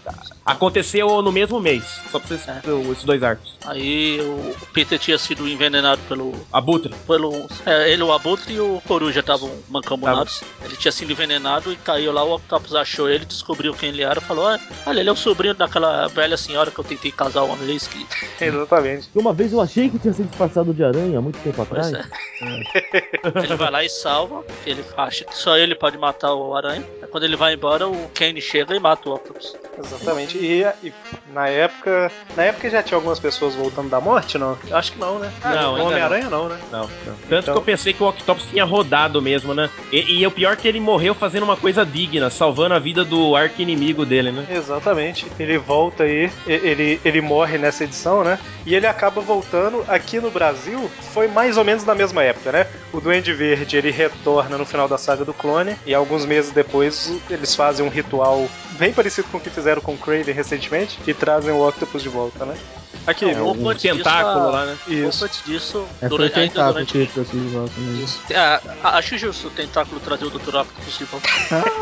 Aconteceu 0.45 1.21
no 1.21 1.31
mesmo 1.31 1.57
mês, 1.59 2.01
só 2.11 2.19
pra 2.19 2.27
vocês 2.27 2.45
É. 2.47 2.59
esses 2.91 3.03
dois 3.05 3.23
arcos. 3.23 3.53
Aí 3.65 4.19
o, 4.19 4.53
Peter 4.73 4.99
tinha 4.99 5.17
sido 5.17 5.47
envenenado 5.47 6.01
pelo. 6.09 6.33
Abutre. 6.51 6.93
pelo 7.07 7.47
é, 7.65 7.91
ele, 7.91 8.03
o 8.03 8.11
Abutre 8.11 8.55
e 8.55 8.59
o 8.59 8.81
Coruja 8.85 9.21
estavam 9.21 9.49
mancomunados. 9.69 10.43
Ele 10.61 10.75
tinha 10.75 10.91
sido 10.91 11.11
envenenado 11.11 11.71
e 11.71 11.77
caiu 11.93 12.11
lá. 12.11 12.23
O 12.23 12.35
Octopus 12.35 12.73
achou 12.75 13.09
ele, 13.09 13.25
descobriu 13.25 13.73
quem 13.73 13.89
ele 13.89 14.01
era 14.03 14.19
falou: 14.19 14.47
"Ah, 14.47 14.59
Olha, 14.85 14.99
ele 14.99 15.09
é 15.09 15.11
o 15.11 15.15
sobrinho 15.15 15.53
daquela 15.53 16.07
velha 16.07 16.35
senhora 16.37 16.71
que 16.71 16.79
eu 16.79 16.83
tentei 16.83 17.11
casar 17.11 17.43
uma 17.43 17.55
vez. 17.55 17.87
Que... 17.87 18.05
Exatamente. 18.43 19.09
E 19.15 19.19
uma 19.19 19.33
vez 19.33 19.53
eu 19.53 19.61
achei 19.61 19.89
que 19.89 19.99
tinha 19.99 20.13
sido 20.13 20.27
disfarçado 20.29 20.73
de 20.73 20.83
aranha, 20.83 21.17
há 21.19 21.21
muito 21.21 21.37
tempo 21.39 21.65
Pois 21.69 21.87
atrás. 21.87 22.07
é. 22.41 23.43
ele 23.43 23.55
vai 23.55 23.71
lá 23.71 23.83
e 23.83 23.89
salva. 23.89 24.43
Ele 24.65 24.83
acha 24.97 25.25
que 25.25 25.35
só 25.37 25.57
ele 25.57 25.75
pode 25.75 25.97
matar 25.97 26.33
o 26.33 26.55
aranha. 26.55 26.83
Aí 27.01 27.07
quando 27.07 27.23
ele 27.23 27.35
vai 27.35 27.53
embora, 27.53 27.87
o 27.87 28.09
Kane 28.13 28.41
chega 28.41 28.75
e 28.75 28.79
mata 28.79 29.09
o 29.09 29.13
Octopus. 29.15 29.55
Exatamente. 29.77 30.37
E, 30.37 30.63
e 30.83 30.93
na 31.33 31.47
época. 31.47 32.11
Na 32.35 32.43
época 32.43 32.69
já 32.69 32.81
tinha 32.83 32.97
algumas 32.97 33.19
pessoas 33.19 33.55
voltando 33.55 33.89
da 33.89 33.99
morte, 34.01 34.37
não? 34.37 34.57
Eu 34.67 34.77
acho 34.77 34.91
que 34.93 34.99
não, 34.99 35.19
né? 35.19 35.31
Não, 35.43 35.75
o 35.75 35.85
Homem-Aranha 35.87 36.29
não. 36.29 36.49
né? 36.49 36.59
Não, 36.71 36.81
não. 36.81 37.15
Tanto 37.29 37.43
Então- 37.43 37.53
que 37.53 37.59
eu 37.59 37.61
pensei 37.61 37.93
que 37.93 38.03
o 38.03 38.07
Octopus 38.07 38.45
tinha 38.45 38.63
rodado 38.65 39.21
mesmo, 39.21 39.53
né? 39.53 39.69
E, 39.91 40.19
e 40.19 40.27
o 40.27 40.31
pior 40.31 40.53
é 40.53 40.55
que 40.55 40.67
ele 40.67 40.79
morreu 40.79 41.13
fazendo 41.15 41.43
uma 41.43 41.57
coisa 41.57 41.82
digna, 41.85 42.29
salvando 42.29 42.73
a 42.75 42.79
vida 42.79 43.03
do 43.05 43.35
arqui-inimigo 43.35 44.05
dele, 44.05 44.31
né? 44.31 44.45
Exatamente. 44.49 45.25
Ele 45.39 45.57
volta 45.57 46.03
aí, 46.03 46.29
e- 46.47 46.51
ele, 46.51 47.01
ele 47.03 47.21
morre 47.21 47.57
nessa 47.57 47.83
edição, 47.83 48.23
né? 48.23 48.39
E 48.65 48.73
ele 48.75 48.87
acaba 48.87 49.21
voltando 49.21 49.83
aqui 49.87 50.19
no 50.19 50.31
Brasil, 50.31 50.89
foi 51.13 51.27
mais 51.27 51.57
ou 51.57 51.63
menos 51.63 51.83
na 51.83 51.93
mesma 51.95 52.23
época, 52.23 52.51
né? 52.51 52.67
O 52.91 52.99
Duende 53.01 53.33
Verde, 53.33 53.75
ele 53.77 53.91
retorna 53.91 54.57
no 54.57 54.65
final 54.65 54.87
da 54.87 54.97
saga 54.97 55.25
do 55.25 55.33
clone, 55.33 55.75
e 55.85 55.93
alguns 55.93 56.25
meses 56.25 56.51
depois 56.51 57.11
eles 57.29 57.55
fazem 57.55 57.85
um 57.85 57.89
ritual 57.89 58.47
bem 58.71 58.93
parecido 58.93 59.27
com 59.29 59.37
o 59.37 59.41
que 59.41 59.49
fizeram 59.49 59.81
com 59.81 59.93
o 59.93 59.97
Craven 59.97 60.33
recentemente, 60.33 60.97
e 61.05 61.13
trazem 61.13 61.51
o 61.53 61.67
Octopus 61.67 62.01
de 62.01 62.09
volta, 62.09 62.45
né? 62.45 62.55
Aqui, 63.05 63.25
É, 63.29 63.41
um 63.41 63.73
tentáculo 63.75 64.49
lá, 64.49 64.65
né? 64.65 64.77
Isso. 64.87 65.25
antes 65.25 65.43
disso, 65.43 65.85
É, 66.01 66.07
foi 66.07 66.07
o 66.07 66.09
durante, 66.09 66.33
tentáculo 66.35 66.73
durante 66.73 66.91
que 66.93 66.97
ele 66.99 67.07
trouxe 67.07 67.31
de 67.31 67.47
volta 67.49 67.73
mesmo. 67.77 68.03
Isso. 68.05 68.21
É, 68.29 68.61
acho 68.81 69.17
justo 69.17 69.47
o 69.47 69.49
tentáculo 69.49 69.99
trazer 69.99 70.23
o 70.23 70.29
Dr. 70.29 70.55
Octopus 70.55 70.97
de 70.97 71.03
volta. 71.03 71.27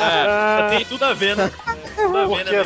É, 0.00 0.68
tem 0.76 0.84
tudo 0.84 1.04
a 1.04 1.14
ver, 1.14 1.36
né? 1.36 1.50
Tudo 1.96 2.18
a 2.18 2.26
ver, 2.26 2.44
né, 2.44 2.62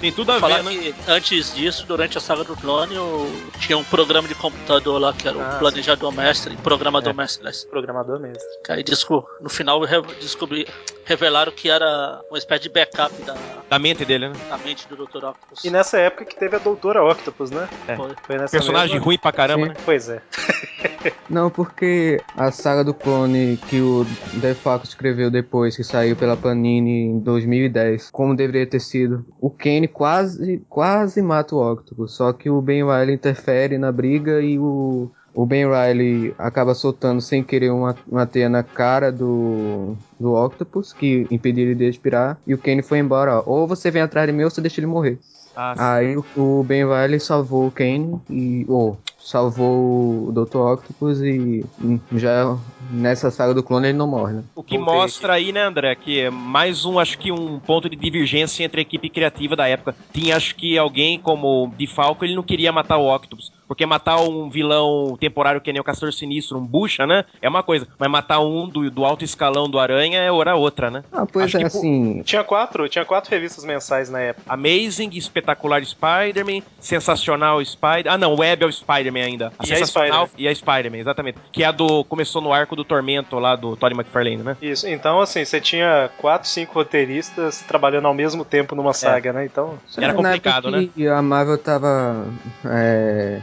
Tem 0.00 0.12
tudo 0.12 0.30
a 0.32 0.38
Falar 0.38 0.62
ver, 0.62 0.64
né? 0.64 0.92
que 0.92 0.94
antes 1.10 1.54
disso, 1.54 1.84
durante 1.86 2.16
a 2.18 2.20
saga 2.20 2.44
do 2.44 2.54
clone, 2.56 2.96
o- 2.96 3.26
tinha 3.58 3.76
um 3.76 3.82
programa 3.84 4.28
de 4.28 4.34
computador 4.34 5.00
lá 5.00 5.12
que 5.12 5.26
era 5.26 5.36
o 5.36 5.40
Ah, 5.40 5.56
planejador 5.58 6.12
mestre, 6.12 6.56
programador 6.58 7.10
É. 7.10 7.16
mestre. 7.16 7.48
Programador 7.68 8.20
mesmo. 8.20 8.38
Que 8.64 8.72
Aí 8.72 8.82
desco- 8.84 9.26
no 9.40 9.48
final 9.48 9.80
re- 9.82 10.00
descobri, 10.20 10.66
revelaram 11.04 11.50
que 11.50 11.68
era 11.68 12.20
uma 12.30 12.38
espécie 12.38 12.62
de 12.64 12.68
backup 12.68 13.12
da, 13.24 13.34
Da 13.68 13.78
mente 13.78 14.04
dele, 14.04 14.28
né? 14.28 14.36
da 14.48 14.56
mente 14.58 14.86
do 14.88 14.96
Dr. 14.96 15.16
Octopus. 15.24 15.64
E 15.64 15.70
nessa 15.70 15.98
época 15.98 16.24
que 16.24 16.38
teve 16.38 16.54
a 16.54 16.58
Doutora 16.60 17.02
Octopus, 17.02 17.50
né? 17.50 17.68
É. 17.88 17.96
Foi. 17.96 18.14
Foi 18.24 18.38
nessa 18.38 18.52
Personagem 18.56 18.94
mesma... 18.94 19.04
ruim 19.04 19.18
pra 19.18 19.32
caramba, 19.32 19.62
Sim. 19.66 19.68
né? 19.72 19.76
Pois 19.84 20.08
é. 20.08 20.22
Não, 21.28 21.50
porque 21.50 22.24
a 22.36 22.50
saga 22.50 22.84
do 22.84 22.94
clone 22.94 23.58
que 23.66 23.80
o 23.82 24.06
DeFaco 24.32 24.84
escreveu 24.86 25.30
depois, 25.30 25.76
que 25.76 25.84
saiu 25.84 26.16
pela 26.16 26.36
Panini 26.36 27.06
em 27.06 27.18
2010, 27.20 28.10
como 28.10 28.34
deveria 28.36 28.66
ter 28.66 28.80
sido, 28.80 29.24
o 29.40 29.50
Quase, 29.88 30.62
quase 30.68 31.20
mata 31.22 31.54
o 31.54 31.72
Octopus, 31.72 32.12
só 32.12 32.32
que 32.32 32.48
o 32.48 32.60
Ben 32.60 32.84
Riley 32.84 33.14
interfere 33.14 33.78
na 33.78 33.90
briga 33.90 34.40
e 34.40 34.58
o, 34.58 35.10
o 35.34 35.46
Ben 35.46 35.66
Riley 35.66 36.34
acaba 36.38 36.74
soltando 36.74 37.20
sem 37.20 37.42
querer 37.42 37.70
uma, 37.70 37.96
uma 38.06 38.26
teia 38.26 38.48
na 38.48 38.62
cara 38.62 39.10
do, 39.10 39.96
do 40.18 40.34
Octopus, 40.34 40.92
que 40.92 41.26
impediu 41.30 41.64
ele 41.64 41.74
de 41.74 41.86
respirar, 41.86 42.38
e 42.46 42.54
o 42.54 42.58
Kane 42.58 42.82
foi 42.82 42.98
embora, 42.98 43.38
ó, 43.38 43.42
ou 43.46 43.66
você 43.66 43.90
vem 43.90 44.02
atrás 44.02 44.26
de 44.26 44.32
mim 44.32 44.44
ou 44.44 44.50
você 44.50 44.60
deixa 44.60 44.80
ele 44.80 44.86
morrer. 44.86 45.18
Ah. 45.60 45.94
Aí 45.94 46.16
o, 46.16 46.24
o 46.36 46.62
Ben 46.62 46.84
Riley 46.86 47.18
salvou 47.18 47.66
o 47.66 47.70
Kane 47.72 48.20
e. 48.30 48.64
Ou, 48.68 48.96
salvou 49.18 50.28
o 50.28 50.32
Dr. 50.32 50.58
Octopus 50.58 51.20
e 51.20 51.64
hum, 51.82 52.00
já 52.14 52.56
nessa 52.90 53.30
saga 53.30 53.52
do 53.52 53.62
clone 53.62 53.88
ele 53.88 53.98
não 53.98 54.06
morre, 54.06 54.34
né? 54.34 54.44
O 54.54 54.62
que 54.62 54.78
mostra 54.78 55.34
aí, 55.34 55.52
né, 55.52 55.62
André, 55.62 55.94
que 55.94 56.20
é 56.20 56.30
mais 56.30 56.84
um, 56.84 56.98
acho 56.98 57.18
que 57.18 57.30
um 57.30 57.58
ponto 57.58 57.88
de 57.88 57.96
divergência 57.96 58.64
entre 58.64 58.80
a 58.80 58.82
equipe 58.82 59.10
criativa 59.10 59.56
da 59.56 59.68
época. 59.68 59.94
Tinha, 60.12 60.36
acho 60.36 60.54
que 60.54 60.78
alguém 60.78 61.18
como 61.18 61.66
o 61.66 61.86
Falco, 61.88 62.24
ele 62.24 62.34
não 62.34 62.42
queria 62.42 62.72
matar 62.72 62.96
o 62.98 63.14
Octopus. 63.14 63.52
Porque 63.68 63.84
matar 63.84 64.20
um 64.20 64.48
vilão 64.48 65.16
temporário 65.20 65.60
que 65.60 65.70
nem 65.70 65.80
o 65.80 65.84
Castor 65.84 66.12
Sinistro, 66.12 66.58
um 66.58 66.64
bucha, 66.64 67.06
né? 67.06 67.24
É 67.40 67.48
uma 67.48 67.62
coisa. 67.62 67.86
Mas 67.98 68.10
matar 68.10 68.40
um 68.40 68.66
do, 68.66 68.90
do 68.90 69.04
alto 69.04 69.24
escalão 69.24 69.68
do 69.68 69.78
Aranha 69.78 70.18
é 70.20 70.32
hora 70.32 70.56
outra, 70.56 70.90
né? 70.90 71.04
Ah, 71.12 71.26
pois 71.30 71.44
Acho 71.44 71.58
é, 71.58 71.60
que 71.60 71.66
assim. 71.66 72.22
Tinha 72.22 72.42
quatro, 72.42 72.88
tinha 72.88 73.04
quatro 73.04 73.30
revistas 73.30 73.64
mensais 73.64 74.08
na 74.08 74.20
época. 74.20 74.42
Amazing, 74.48 75.10
Espetacular 75.12 75.84
Spider-Man, 75.84 76.62
Sensacional 76.80 77.62
Spider... 77.64 78.10
Ah, 78.10 78.16
não, 78.16 78.34
Web 78.34 78.64
é 78.64 78.66
o 78.66 78.72
Spider-Man 78.72 79.24
ainda. 79.24 79.52
A 79.58 79.66
E 79.66 79.72
a 79.72 79.76
Sensacional 79.76 80.30
e 80.38 80.48
a 80.48 80.54
Spider-Man, 80.54 80.98
exatamente. 80.98 81.38
Que 81.52 81.62
é 81.62 81.66
a 81.66 81.72
do... 81.72 82.02
Começou 82.04 82.40
no 82.40 82.52
arco 82.52 82.74
do 82.74 82.84
Tormento 82.84 83.38
lá 83.38 83.54
do 83.54 83.76
Tony 83.76 83.94
McFarlane, 83.94 84.38
né? 84.38 84.56
Isso, 84.62 84.88
então 84.88 85.20
assim, 85.20 85.44
você 85.44 85.60
tinha 85.60 86.10
quatro, 86.16 86.48
cinco 86.48 86.74
roteiristas 86.74 87.60
trabalhando 87.62 88.06
ao 88.06 88.14
mesmo 88.14 88.44
tempo 88.44 88.74
numa 88.74 88.94
saga, 88.94 89.32
né? 89.32 89.44
Então, 89.44 89.78
Era 89.96 90.08
na 90.08 90.14
complicado, 90.14 90.68
época 90.68 90.92
que 90.94 91.06
a 91.06 91.20
Marvel 91.20 91.58
tava 91.58 92.26
é, 92.64 93.40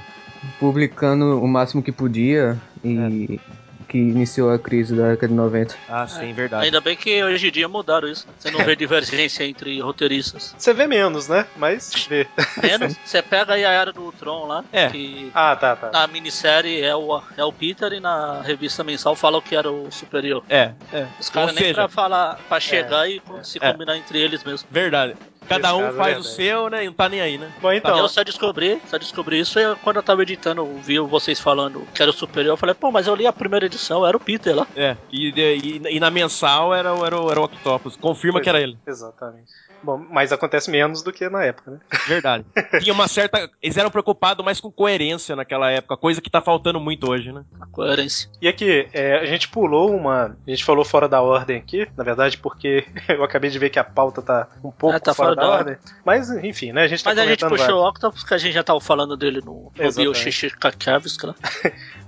publicando 0.60 1.41
o 1.41 1.48
máximo 1.48 1.82
que 1.84 1.91
podia 1.91 2.58
e 2.84 3.39
que 3.88 4.00
iniciou 4.00 4.52
a 4.52 4.58
crise 4.58 4.96
da 4.96 5.10
década 5.10 5.28
de 5.28 5.34
90. 5.36 5.76
Ah, 5.88 6.08
sim, 6.08 6.34
verdade. 6.34 6.66
Ainda 6.66 6.82
bem 6.82 6.96
que 6.98 7.24
hoje 7.24 7.48
em 7.48 7.52
dia 7.52 7.68
mudaram 7.70 8.08
isso. 8.08 8.28
Você 8.38 8.50
não 8.50 8.64
vê 8.66 8.76
divergência 8.76 9.43
entre 9.43 9.80
roteiristas. 9.80 10.56
você 10.58 10.74
vê 10.74 10.88
menos, 10.88 11.28
né? 11.28 11.46
Mas 11.56 11.93
vê. 12.10 12.26
Menos, 12.64 12.98
você 13.06 13.22
pega 13.22 13.54
aí 13.54 13.64
a 13.64 13.70
Era 13.72 13.93
do 13.93 14.02
Ultron 14.02 14.48
lá, 14.48 14.66
É. 14.74 14.89
que 14.89 15.30
Ah, 15.36 15.56
tá, 15.56 15.76
tá. 15.76 15.91
na 15.91 16.08
minissérie 16.08 16.82
é 16.82 16.96
o, 16.96 17.22
é 17.38 17.43
o 17.46 17.54
Peter 17.54 17.93
e 17.93 18.00
na 18.00 18.41
revista 18.41 18.84
mensal 18.84 19.16
falam 19.16 19.39
que 19.39 19.56
era 19.56 19.72
o 19.72 19.91
superior. 19.91 20.43
É, 20.50 20.72
é. 20.91 21.06
Os 21.20 21.30
caras 21.30 21.54
nem 21.54 21.66
seja- 21.66 21.76
pra 21.76 21.88
falar, 21.88 22.39
pra 22.50 22.60
chegar 22.60 23.08
e 23.08 23.22
se 23.43 23.60
É. 23.62 23.72
combinar 23.72 23.96
entre 23.98 24.20
eles 24.20 24.43
mesmo. 24.43 24.68
Verdade. 24.72 25.16
Cada 25.48 25.76
um 25.76 25.82
é 25.88 25.91
faz 25.93 26.18
o 26.18 26.22
verdade. 26.24 26.28
seu, 26.36 26.70
né? 26.70 26.84
E 26.84 26.88
não 26.88 26.93
tá 26.93 27.08
nem 27.10 27.22
aí, 27.22 27.38
né? 27.38 27.52
Bom, 27.62 27.72
então. 27.72 27.98
eu 27.98 28.08
só 28.10 28.24
descobri, 28.24 28.82
só 28.88 28.98
descobri 28.98 29.39
isso 29.39 29.60
eu- 29.60 29.76
quando 29.78 29.98
eu 29.98 30.04
tava 30.04 30.22
editando, 30.24 30.66
vi 30.82 31.00
vocês 31.00 31.39
falando 31.39 31.86
que 31.93 32.02
era 32.02 32.12
o 32.12 32.14
superior, 32.14 32.54
eu 32.54 32.58
falei, 32.58 32.74
pô, 32.76 32.91
mas 32.91 33.08
eu 33.08 33.16
li 33.16 33.28
a 33.28 33.34
primeira 33.34 33.66
edição, 33.66 34.06
era 34.06 34.16
o 34.18 34.20
Peter 34.20 34.56
lá. 34.56 34.68
É. 34.76 34.96
E, 35.12 35.32
e, 35.38 35.96
e 35.96 36.00
na 36.00 36.10
mensal 36.10 36.74
era, 36.74 36.93
o- 36.93 37.06
era, 37.06 37.20
o- 37.20 37.32
era 37.32 37.39
o 37.39 37.43
Octopus. 37.43 37.96
Confirma 37.96 38.41
que 38.41 38.50
era 38.50 38.60
ele. 38.62 38.78
Exatamente. 38.88 39.52
Bom, 39.84 40.04
mas 40.10 40.32
acontece 40.32 40.70
menos 40.70 41.02
do 41.02 41.14
que 41.14 41.30
na 41.30 41.44
época, 41.44 41.72
né? 41.72 41.80
Verdade. 42.08 42.46
Tinha 42.82 42.94
uma 42.94 43.08
certa. 43.08 43.50
Eles 43.62 43.78
eram 43.78 43.92
preocupados 43.92 44.44
mais 44.44 44.60
com 44.60 44.72
coerência 44.72 45.36
naquela 45.36 45.72
época, 45.72 45.98
coisa 45.98 46.22
que 46.22 46.30
tá 46.30 46.42
faltando 46.42 46.80
muito 46.80 47.10
hoje, 47.10 47.32
né? 47.32 47.44
A 47.60 47.66
coerência. 47.68 48.30
E 48.42 48.48
aqui, 48.48 48.88
é, 48.94 49.20
a 49.20 49.26
gente 49.26 49.48
pulou 49.48 49.96
uma. 49.96 50.36
A 50.46 50.50
gente 50.50 50.64
falou 50.64 50.84
fora 50.84 51.08
da 51.08 51.22
ordem 51.22 51.58
aqui, 51.58 51.88
na 51.96 52.04
verdade, 52.04 52.38
porque 52.38 52.86
eu 53.10 53.24
acabei 53.24 53.50
de 53.50 53.60
ver 53.60 53.70
que 53.70 53.80
a 53.80 53.84
pauta 53.84 54.22
tá 54.22 54.48
um 54.64 54.72
pouco 54.72 54.96
Ah, 54.96 55.00
tá 55.00 55.14
fora, 55.14 55.30
fora 55.30 55.36
da 55.36 55.42
da 55.46 55.58
ordem. 55.58 55.78
Mas, 56.04 56.30
enfim, 56.30 56.72
né? 56.72 56.84
A 56.84 56.88
gente 56.88 57.04
tá 57.04 57.12
Mas 57.12 57.20
a 57.20 57.26
gente 57.26 57.48
puxou 57.48 57.82
o. 57.82 57.88
Octopus, 57.88 58.24
que 58.24 58.34
a 58.34 58.38
gente 58.38 58.54
já 58.54 58.64
tava 58.64 58.82
falando 58.82 59.16
dele 59.16 59.42
no. 59.44 59.72
Bio 59.96 60.14
Shishikakavska 60.14 61.28
lá. 61.28 61.36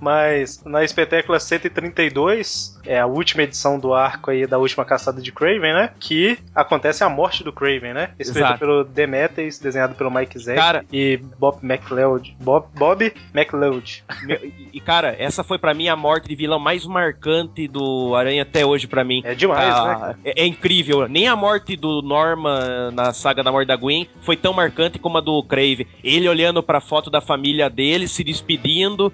Mas 0.00 0.62
na 0.64 0.84
espetácula 0.84 1.38
132, 1.38 2.78
é 2.84 2.98
a 2.98 3.06
última 3.06 3.42
edição 3.42 3.78
do 3.78 3.94
arco 3.94 4.30
aí 4.30 4.46
da 4.46 4.58
última 4.58 4.84
caçada 4.84 5.20
de 5.20 5.32
Craven, 5.32 5.72
né? 5.72 5.90
Que 5.98 6.38
acontece 6.54 7.02
a 7.04 7.08
morte 7.08 7.42
do 7.44 7.52
Craven, 7.58 7.92
né? 7.92 8.10
Escrito 8.18 8.44
Exato. 8.44 8.58
pelo 8.60 8.84
Demetrius, 8.84 9.58
desenhado 9.58 9.94
pelo 9.96 10.10
Mike 10.10 10.38
Zeck 10.38 10.56
Cara- 10.58 10.84
e 10.92 11.16
Bob 11.38 11.58
McLeod. 11.62 12.36
Bob, 12.40 12.66
Bob 12.76 13.12
McLeod. 13.34 14.04
E, 14.72 14.80
cara, 14.80 15.14
essa 15.18 15.42
foi 15.42 15.58
pra 15.58 15.74
mim 15.74 15.88
a 15.88 15.96
morte 15.96 16.28
de 16.28 16.34
vilão 16.36 16.58
mais 16.60 16.86
marcante 16.86 17.66
do 17.66 18.14
Aranha 18.14 18.42
até 18.42 18.64
hoje 18.64 18.86
pra 18.86 19.02
mim. 19.02 19.22
É 19.24 19.34
demais, 19.34 19.74
Ah, 19.74 20.14
né? 20.16 20.16
é, 20.24 20.42
é 20.42 20.46
incrível. 20.46 21.08
Nem 21.08 21.26
a 21.26 21.34
morte 21.34 21.74
do 21.76 22.00
Norman 22.02 22.90
na 22.92 23.12
saga 23.12 23.42
da 23.42 23.50
morte 23.50 23.66
da 23.68 23.76
Gwen 23.76 24.08
foi 24.20 24.36
tão 24.36 24.52
marcante 24.52 24.98
como 24.98 25.18
a 25.18 25.20
do 25.20 25.42
Crave. 25.42 25.86
Ele 26.04 26.28
olhando 26.28 26.62
pra 26.62 26.80
foto 26.80 27.10
da 27.10 27.20
família 27.20 27.68
dele, 27.68 28.06
se 28.06 28.22
despedindo, 28.22 29.12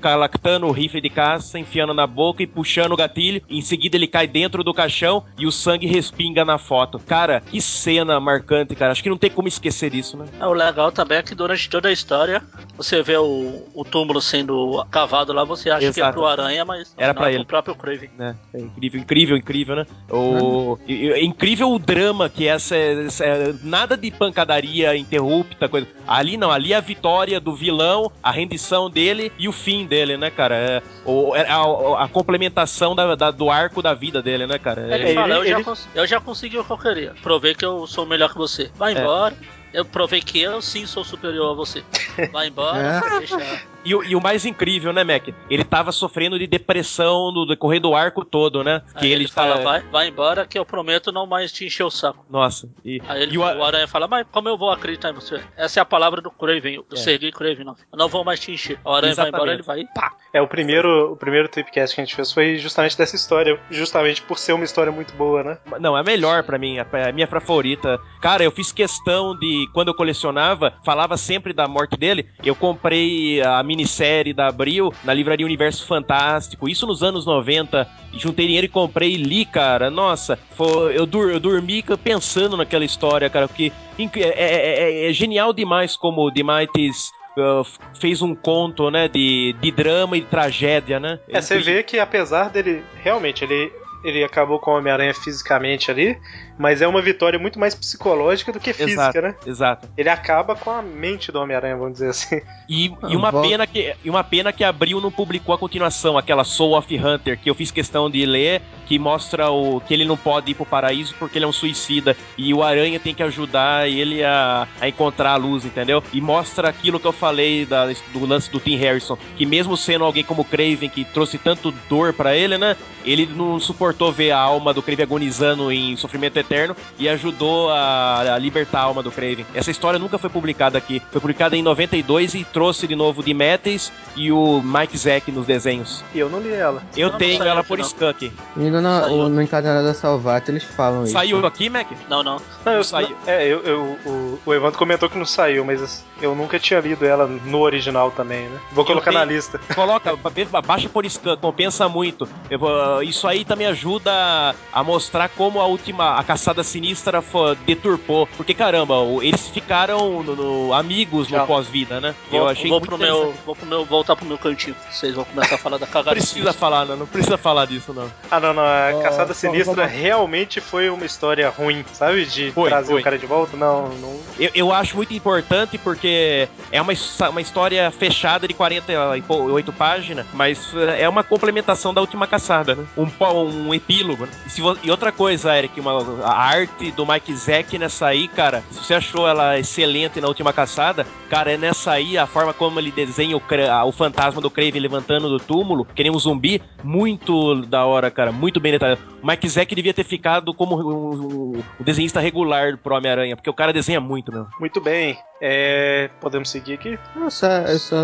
calactando 0.00 0.66
o 0.66 0.72
rifle 0.72 1.00
de 1.00 1.10
caça, 1.10 1.58
enfiando 1.58 1.94
na 1.94 2.06
boca 2.06 2.42
e 2.42 2.46
puxando 2.46 2.92
o 2.92 2.96
gatilho. 2.96 3.42
Em 3.48 3.60
seguida 3.60 3.96
ele 3.96 4.06
cai 4.06 4.26
dentro 4.26 4.62
do 4.62 4.74
caixão 4.74 5.24
e 5.38 5.46
o 5.46 5.52
sangue 5.52 5.86
respinga 5.86 6.44
na 6.44 6.58
foto. 6.58 6.98
Cara, 6.98 7.37
que 7.40 7.60
cena 7.60 8.18
marcante, 8.20 8.74
cara. 8.74 8.92
Acho 8.92 9.02
que 9.02 9.08
não 9.10 9.16
tem 9.18 9.30
como 9.30 9.48
esquecer 9.48 9.94
isso, 9.94 10.16
né? 10.16 10.26
Ah, 10.40 10.48
O 10.48 10.52
legal 10.52 10.90
também 10.92 11.18
é 11.18 11.22
que 11.22 11.34
durante 11.34 11.68
toda 11.68 11.88
a 11.88 11.92
história, 11.92 12.42
você 12.76 13.02
vê 13.02 13.16
o, 13.16 13.66
o 13.74 13.84
túmulo 13.84 14.20
sendo 14.20 14.84
cavado 14.90 15.32
lá, 15.32 15.44
você 15.44 15.70
acha 15.70 15.80
que 15.80 15.86
é 15.86 15.88
Exato. 15.88 16.12
pro 16.14 16.26
Aranha, 16.26 16.64
mas 16.64 16.94
Era 16.96 17.12
não, 17.12 17.20
pra 17.20 17.30
é 17.30 17.34
ele. 17.34 17.44
pro 17.44 17.62
próprio 17.62 17.74
Craven. 17.74 18.10
né? 18.16 18.36
É 18.54 18.60
incrível, 18.60 19.00
incrível, 19.00 19.36
incrível, 19.36 19.76
né? 19.76 19.86
O... 20.10 20.78
É 20.88 21.22
incrível 21.22 21.70
o 21.72 21.78
drama 21.78 22.28
que 22.28 22.46
essa, 22.46 22.76
essa- 22.76 23.58
nada 23.62 23.96
de 23.96 24.10
pancadaria 24.10 24.96
interrupta, 24.96 25.68
coisa. 25.68 25.86
Ali 26.06 26.36
não, 26.36 26.50
ali 26.50 26.72
é 26.72 26.76
a 26.76 26.80
vitória 26.80 27.40
do 27.40 27.54
vilão, 27.54 28.10
a 28.22 28.30
rendição 28.30 28.88
dele 28.90 29.30
e 29.38 29.48
o 29.48 29.52
fim 29.52 29.86
dele, 29.86 30.16
né, 30.16 30.30
cara? 30.30 30.54
É, 30.54 30.82
o, 31.04 31.34
é 31.36 31.46
a, 31.48 32.04
a 32.04 32.08
complementação 32.08 32.94
da, 32.94 33.14
da- 33.14 33.30
do 33.30 33.50
arco 33.50 33.82
da 33.82 33.94
vida 33.94 34.22
dele, 34.22 34.46
né, 34.46 34.58
cara? 34.58 34.82
É- 34.94 34.98
Ele, 35.00 35.14
fala, 35.14 35.26
ele- 35.26 35.38
eu, 35.38 35.44
já 35.50 35.54
ele- 35.56 35.64
cons- 35.64 35.88
eu 35.94 36.06
já 36.06 36.20
consegui 36.20 36.58
o 36.58 36.64
que 36.64 36.70
eu 36.70 36.78
queria. 36.78 37.14
Provei 37.28 37.54
que 37.54 37.62
eu 37.62 37.86
sou 37.86 38.06
melhor 38.06 38.32
que 38.32 38.38
você. 38.38 38.70
Vai 38.74 38.96
É. 38.96 39.00
embora. 39.02 39.36
Eu 39.70 39.84
provei 39.84 40.22
que 40.22 40.40
eu 40.40 40.62
sim 40.62 40.86
sou 40.86 41.04
superior 41.04 41.50
a 41.50 41.54
você. 41.54 41.84
Vai 42.32 42.48
embora, 42.48 43.02
deixa. 43.18 43.36
E, 43.84 43.94
o- 43.94 44.02
e 44.04 44.14
o 44.16 44.20
mais 44.20 44.44
incrível, 44.44 44.92
né, 44.92 45.04
Mac? 45.04 45.28
Ele 45.48 45.64
tava 45.64 45.92
sofrendo 45.92 46.38
de 46.38 46.46
depressão 46.46 47.32
no 47.32 47.46
decorrer 47.46 47.80
do 47.80 47.94
arco 47.94 48.24
todo, 48.24 48.62
né? 48.64 48.82
Que 48.98 49.06
Aí 49.06 49.12
ele, 49.12 49.24
ele 49.24 49.30
fala, 49.32 49.58
tá- 49.58 49.62
vai, 49.64 49.80
vai 49.82 50.08
embora 50.08 50.46
que 50.46 50.58
eu 50.58 50.64
prometo 50.64 51.10
não 51.12 51.26
mais 51.26 51.52
te 51.52 51.64
encher 51.64 51.84
o 51.84 51.90
saco. 51.90 52.24
Nossa. 52.28 52.68
E, 52.84 53.00
Aí 53.08 53.22
ele, 53.22 53.34
e 53.34 53.38
o, 53.38 53.40
o 53.42 53.64
Aranha 53.64 53.86
fala, 53.88 54.06
mas 54.08 54.26
como 54.30 54.48
eu 54.48 54.58
vou 54.58 54.70
acreditar 54.70 55.10
em 55.10 55.14
você? 55.14 55.40
Essa 55.56 55.80
é 55.80 55.82
a 55.82 55.84
palavra 55.86 56.20
do 56.20 56.30
Craven, 56.30 56.82
do 56.88 56.94
É. 56.94 56.96
Sergei 56.96 57.30
Craven, 57.32 57.64
não. 57.64 57.76
Eu 57.92 57.98
não 57.98 58.08
vou 58.08 58.24
mais 58.24 58.40
te 58.40 58.52
encher. 58.52 58.78
O 58.84 58.90
Aranha 58.90 59.14
vai 59.14 59.28
embora, 59.28 59.52
ele 59.52 59.62
vai 59.62 59.80
e 59.80 59.86
pá. 59.94 60.12
É, 60.32 60.42
o 60.42 60.46
primeiro, 60.48 61.12
o 61.12 61.16
primeiro 61.16 61.48
Tripcast 61.48 61.94
que 61.94 62.00
a 62.00 62.04
gente 62.04 62.14
fez 62.14 62.32
foi 62.32 62.56
justamente 62.58 62.96
dessa 62.98 63.16
história, 63.16 63.58
justamente 63.70 64.20
por 64.22 64.38
ser 64.38 64.52
uma 64.52 64.64
história 64.64 64.92
muito 64.92 65.14
boa, 65.14 65.42
né? 65.42 65.58
Não, 65.80 65.96
é 65.96 66.00
a 66.00 66.04
melhor 66.04 66.42
pra 66.42 66.58
mim, 66.58 66.78
a, 66.78 66.86
a 67.08 67.12
minha 67.12 67.26
favorita. 67.26 67.98
Cara, 68.20 68.42
eu 68.44 68.50
fiz 68.50 68.70
questão 68.72 69.36
de, 69.38 69.68
quando 69.72 69.88
eu 69.88 69.94
colecionava, 69.94 70.74
falava 70.84 71.16
sempre 71.16 71.52
da 71.52 71.66
morte 71.66 71.96
dele. 71.96 72.28
Eu 72.44 72.54
comprei 72.54 73.40
a 73.42 73.62
minissérie 73.68 74.32
da 74.32 74.48
Abril 74.48 74.92
na 75.04 75.12
livraria 75.14 75.46
Universo 75.46 75.86
Fantástico, 75.86 76.68
isso 76.68 76.86
nos 76.86 77.02
anos 77.02 77.24
90. 77.26 77.86
Juntei 78.14 78.46
dinheiro 78.46 78.64
e 78.66 78.70
comprei 78.70 79.12
e 79.12 79.16
li, 79.16 79.44
cara. 79.44 79.90
Nossa, 79.90 80.38
foi- 80.56 80.96
eu, 80.98 81.04
dur- 81.06 81.30
eu 81.30 81.38
dormi 81.38 81.84
pensando 82.02 82.56
naquela 82.56 82.84
história, 82.84 83.28
cara, 83.30 83.46
porque 83.46 83.70
inc- 83.98 84.16
é, 84.16 84.28
é- 84.30 85.04
é- 85.06 85.10
é 85.10 85.12
genial 85.12 85.52
demais 85.52 85.94
como 85.96 86.22
o 86.26 86.30
Demites 86.30 87.12
uh, 87.36 87.64
fez 88.00 88.20
um 88.22 88.34
conto, 88.34 88.90
né, 88.90 89.06
de, 89.06 89.54
de 89.60 89.70
drama 89.70 90.16
e 90.16 90.22
tragédia, 90.22 90.98
né? 90.98 91.20
É, 91.28 91.40
você 91.40 91.58
vê 91.58 91.82
que 91.84 91.98
apesar 92.00 92.50
dele, 92.50 92.82
realmente, 93.04 93.44
ele, 93.44 93.70
ele 94.04 94.22
acabou 94.24 94.58
com 94.58 94.70
o 94.72 94.76
Homem-Aranha 94.78 95.12
fisicamente 95.14 95.90
ali, 95.90 96.16
mas 96.58 96.80
é 96.82 96.86
uma 96.88 97.00
vitória 97.02 97.38
muito 97.38 97.58
mais 97.58 97.74
psicológica 97.74 98.52
do 98.52 98.60
que 98.60 98.72
física, 98.72 98.92
Exato. 98.92 99.20
né? 99.22 99.34
Exato. 99.46 99.88
Ele 99.96 100.08
acaba 100.08 100.54
com 100.54 100.70
a 100.70 100.82
mente 100.82 101.30
do 101.32 101.40
Homem-Aranha, 101.40 101.76
vamos 101.76 101.94
dizer 101.94 102.10
assim. 102.10 102.40
E, 102.68 102.86
e 103.08 103.16
uma 103.16 103.30
volta. 103.30 103.48
pena 103.48 103.66
que 103.66 103.94
e 104.04 104.10
uma 104.10 104.22
pena 104.22 104.52
que 104.52 104.62
Abril 104.62 105.00
não 105.00 105.10
publicou 105.10 105.54
a 105.54 105.58
continuação, 105.58 106.18
aquela 106.18 106.44
Soul 106.44 106.76
of 106.76 106.96
Hunter, 106.98 107.38
que 107.38 107.48
eu 107.48 107.54
fiz 107.54 107.70
questão 107.70 108.10
de 108.10 108.24
ler, 108.26 108.60
que 108.86 108.98
mostra 108.98 109.50
o 109.50 109.80
que 109.80 109.94
ele 109.94 110.04
não 110.04 110.16
pode 110.16 110.50
ir 110.50 110.54
pro 110.54 110.66
paraíso 110.66 111.14
porque 111.18 111.38
ele 111.38 111.44
é 111.44 111.48
um 111.48 111.52
suicida 111.52 112.16
e 112.36 112.52
o 112.52 112.62
Aranha 112.62 113.00
tem 113.00 113.14
que 113.14 113.22
ajudar 113.22 113.88
ele 113.88 114.22
a, 114.24 114.66
a 114.80 114.88
encontrar 114.88 115.32
a 115.32 115.36
luz, 115.36 115.64
entendeu? 115.64 116.02
E 116.12 116.20
mostra 116.20 116.68
aquilo 116.68 117.00
que 117.00 117.06
eu 117.06 117.12
falei 117.12 117.64
da- 117.64 117.86
do 118.12 118.26
lance 118.26 118.50
do 118.50 118.60
Tim 118.60 118.76
Harrison, 118.76 119.16
que 119.36 119.46
mesmo 119.46 119.76
sendo 119.76 120.04
alguém 120.04 120.22
como 120.24 120.44
Craven 120.44 120.88
que 120.88 121.04
trouxe 121.04 121.38
tanto 121.38 121.70
dor 121.88 122.12
pra 122.12 122.36
ele, 122.36 122.58
né? 122.58 122.76
Ele 123.04 123.24
não 123.26 123.58
suportou 123.58 123.87
ver 124.12 124.30
a 124.32 124.38
alma 124.38 124.72
do 124.72 124.82
Craven 124.82 125.04
agonizando 125.04 125.70
em 125.72 125.96
sofrimento 125.96 126.36
eterno 126.38 126.76
e 126.98 127.08
ajudou 127.08 127.70
a, 127.70 128.34
a 128.34 128.38
libertar 128.38 128.80
a 128.80 128.82
alma 128.82 129.02
do 129.02 129.10
Craven. 129.10 129.46
Essa 129.54 129.70
história 129.70 129.98
nunca 129.98 130.18
foi 130.18 130.30
publicada 130.30 130.76
aqui. 130.78 131.00
Foi 131.10 131.20
publicada 131.20 131.56
em 131.56 131.62
92 131.62 132.34
e 132.34 132.44
trouxe 132.44 132.86
de 132.86 132.94
novo 132.94 133.20
o 133.20 133.24
de 133.24 133.34
Matthews 133.34 133.92
e 134.16 134.30
o 134.32 134.60
Mike 134.62 134.96
Zack 134.96 135.30
nos 135.32 135.46
desenhos. 135.46 136.02
E 136.14 136.18
eu 136.18 136.28
não 136.28 136.40
li 136.40 136.52
ela. 136.52 136.82
Eu 136.96 137.10
Não, 137.10 137.18
tenho 137.18 137.38
saiu 137.38 137.50
ela 137.50 137.60
aqui, 137.60 137.68
por 137.68 137.78
não. 137.78 137.84
skunk. 137.86 138.32
Ainda 138.56 138.80
no, 138.80 139.00
Saiu. 139.00 139.28
no 139.28 139.42
Encadernado 139.42 139.86
da 139.86 139.94
Salvato 139.94 140.50
eles 140.50 140.62
falam 140.64 141.04
isso. 141.04 141.12
Saiu 141.12 141.44
aqui, 141.46 141.68
Mac? 141.70 141.86
Não, 142.08 142.22
não. 142.22 142.40
Não, 142.64 142.72
eu, 142.72 142.84
Saiu. 142.84 143.16
É, 143.26 143.46
eu, 143.46 143.60
eu- 143.62 143.98
o, 144.06 144.38
o 144.46 144.54
Evandro 144.54 144.78
comentou 144.78 145.08
que 145.08 145.16
não 145.18 145.26
saiu, 145.26 145.64
mas 145.64 146.04
eu 146.20 146.34
nunca 146.34 146.58
tinha 146.58 146.80
lido 146.80 147.04
ela 147.04 147.26
no 147.26 147.60
original 147.60 148.10
também, 148.10 148.48
né? 148.48 148.58
Vou 148.72 148.84
colocar 148.84 149.10
tenho- 149.10 149.18
na 149.20 149.24
lista. 149.24 149.60
Coloca, 149.74 150.14
ba- 150.16 150.30
baixa 150.62 150.88
por 150.88 151.04
skunk, 151.06 151.40
compensa 151.40 151.88
muito. 151.88 152.28
Eu 152.50 152.58
vou- 152.58 153.02
isso 153.02 153.26
aí 153.26 153.44
também 153.44 153.66
ajuda 153.66 153.77
a, 154.10 154.54
a 154.72 154.82
mostrar 154.82 155.28
como 155.30 155.60
a 155.60 155.66
última, 155.66 156.16
a 156.18 156.22
caçada 156.24 156.62
sinistra 156.62 157.22
deturpou. 157.66 158.26
Porque 158.36 158.54
caramba, 158.54 158.94
eles 159.22 159.48
ficaram 159.48 160.22
no- 160.22 160.36
no- 160.36 160.74
amigos 160.74 161.28
no 161.30 161.36
Tchau. 161.38 161.46
pós-vida, 161.46 162.00
né? 162.00 162.14
Vou, 162.30 162.40
eu 162.40 162.48
achei 162.48 162.68
vou 162.68 162.78
muito 162.80 162.88
pro 162.90 162.98
meu, 162.98 163.34
vou 163.46 163.54
pro 163.56 163.66
meu, 163.66 163.84
voltar 163.84 164.16
pro 164.16 164.26
meu 164.26 164.38
cantinho. 164.38 164.74
Vocês 164.90 165.14
vão 165.14 165.24
começar 165.24 165.54
a 165.54 165.58
falar 165.58 165.78
da 165.78 165.86
Não 165.86 165.92
cagada. 165.92 166.10
precisa 166.16 166.52
falar, 166.52 166.84
não, 166.84 166.96
não 166.96 167.06
precisa 167.06 167.36
falar 167.38 167.66
disso, 167.66 167.92
não. 167.92 168.10
Ah, 168.30 168.40
não, 168.40 168.52
não. 168.54 168.62
A 168.62 169.02
Caçada 169.02 169.32
Sinistra 169.34 169.86
realmente 169.86 170.60
foi 170.60 170.88
uma 170.90 171.04
história 171.04 171.48
ruim, 171.50 171.84
sabe? 171.92 172.24
De 172.26 172.50
Foi, 172.52 172.68
trazer 172.68 172.92
foi. 172.92 173.00
o 173.00 173.04
cara 173.04 173.18
de 173.18 173.26
volta. 173.26 173.56
Não, 173.56 173.88
não. 173.88 174.20
Eu, 174.38 174.50
eu 174.54 174.72
acho 174.72 174.96
muito 174.96 175.12
importante 175.14 175.78
porque 175.78 176.48
é 176.70 176.80
uma, 176.80 176.92
uma 177.30 177.40
história 177.40 177.90
fechada 177.90 178.46
de 178.48 178.54
48 178.54 179.72
páginas, 179.72 180.26
mas 180.32 180.72
eh, 180.74 181.02
é 181.02 181.08
uma 181.08 181.22
complementação 181.22 181.92
da 181.94 182.00
última 182.00 182.26
caçada, 182.26 182.74
né? 182.74 182.84
Um, 182.96 183.08
po- 183.08 183.32
um 183.68 183.74
epílogo, 183.74 184.24
né? 184.26 184.32
E, 184.56 184.60
vo- 184.60 184.78
e 184.82 184.90
outra 184.90 185.12
coisa, 185.12 185.56
Eric, 185.56 185.78
uma, 185.80 185.92
a 186.24 186.32
arte 186.36 186.90
do 186.92 187.06
Mike 187.06 187.34
Zack 187.34 187.78
nessa 187.78 188.06
aí, 188.06 188.28
cara, 188.28 188.62
se 188.70 188.84
você 188.84 188.94
achou 188.94 189.28
ela 189.28 189.58
excelente 189.58 190.20
na 190.20 190.28
última 190.28 190.52
caçada, 190.52 191.06
cara, 191.28 191.52
é 191.52 191.56
nessa 191.56 191.92
aí 191.92 192.16
a 192.18 192.26
forma 192.26 192.52
como 192.52 192.78
ele 192.80 192.90
desenha 192.90 193.36
o, 193.36 193.40
cra- 193.40 193.84
o 193.84 193.92
fantasma 193.92 194.40
do 194.40 194.50
Crave 194.50 194.78
levantando 194.78 195.28
do 195.28 195.38
túmulo, 195.38 195.84
que 195.94 196.02
nem 196.02 196.12
um 196.12 196.18
zumbi, 196.18 196.62
muito 196.82 197.62
da 197.66 197.84
hora, 197.84 198.10
cara, 198.10 198.32
muito 198.32 198.58
bem 198.60 198.72
detalhado. 198.72 199.00
O 199.22 199.26
Mike 199.26 199.48
Zack 199.48 199.74
devia 199.74 199.92
ter 199.94 200.04
ficado 200.04 200.54
como 200.54 200.76
o, 200.76 201.64
desenhista 201.80 202.20
regular 202.20 202.76
pro 202.78 202.94
Homem-Aranha, 202.96 203.36
porque 203.36 203.50
o 203.50 203.54
cara 203.54 203.72
desenha 203.72 204.00
muito, 204.00 204.32
meu. 204.32 204.46
Muito 204.60 204.80
bem. 204.80 205.18
É, 205.40 206.10
podemos 206.20 206.50
seguir 206.50 206.74
aqui? 206.74 206.98
Eu 207.16 207.30
só, 207.30 207.46
eu 207.46 207.78
só 207.78 207.96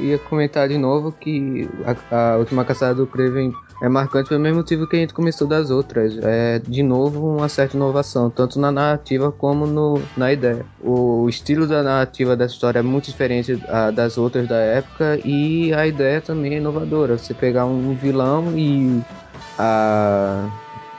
ia 0.00 0.18
comentar 0.18 0.68
de 0.68 0.76
novo 0.78 1.12
que 1.12 1.68
a, 2.10 2.32
a 2.32 2.36
última 2.38 2.64
caçada 2.64 2.94
do 2.96 3.06
Craven 3.06 3.52
é 3.80 3.88
marcante 3.88 4.28
pelo 4.28 4.40
mesmo 4.40 4.58
motivo 4.58 4.86
que 4.86 4.96
a 4.96 4.98
gente 4.98 5.14
começou 5.14 5.46
das 5.46 5.70
outras. 5.70 6.18
É, 6.22 6.58
de 6.58 6.82
novo, 6.82 7.36
uma 7.36 7.48
certa 7.48 7.76
inovação, 7.76 8.28
tanto 8.28 8.60
na 8.60 8.70
narrativa 8.70 9.32
como 9.32 9.66
no, 9.66 10.00
na 10.16 10.32
ideia. 10.32 10.64
O 10.82 11.28
estilo 11.28 11.66
da 11.66 11.82
narrativa 11.82 12.36
dessa 12.36 12.54
história 12.54 12.80
é 12.80 12.82
muito 12.82 13.06
diferente 13.06 13.62
ah, 13.68 13.90
das 13.90 14.18
outras 14.18 14.46
da 14.46 14.56
época 14.56 15.18
e 15.24 15.72
a 15.72 15.86
ideia 15.86 16.20
também 16.20 16.54
é 16.54 16.56
inovadora. 16.58 17.16
Você 17.16 17.32
pegar 17.32 17.64
um 17.64 17.94
vilão 17.94 18.56
e 18.56 19.00
a 19.58 20.48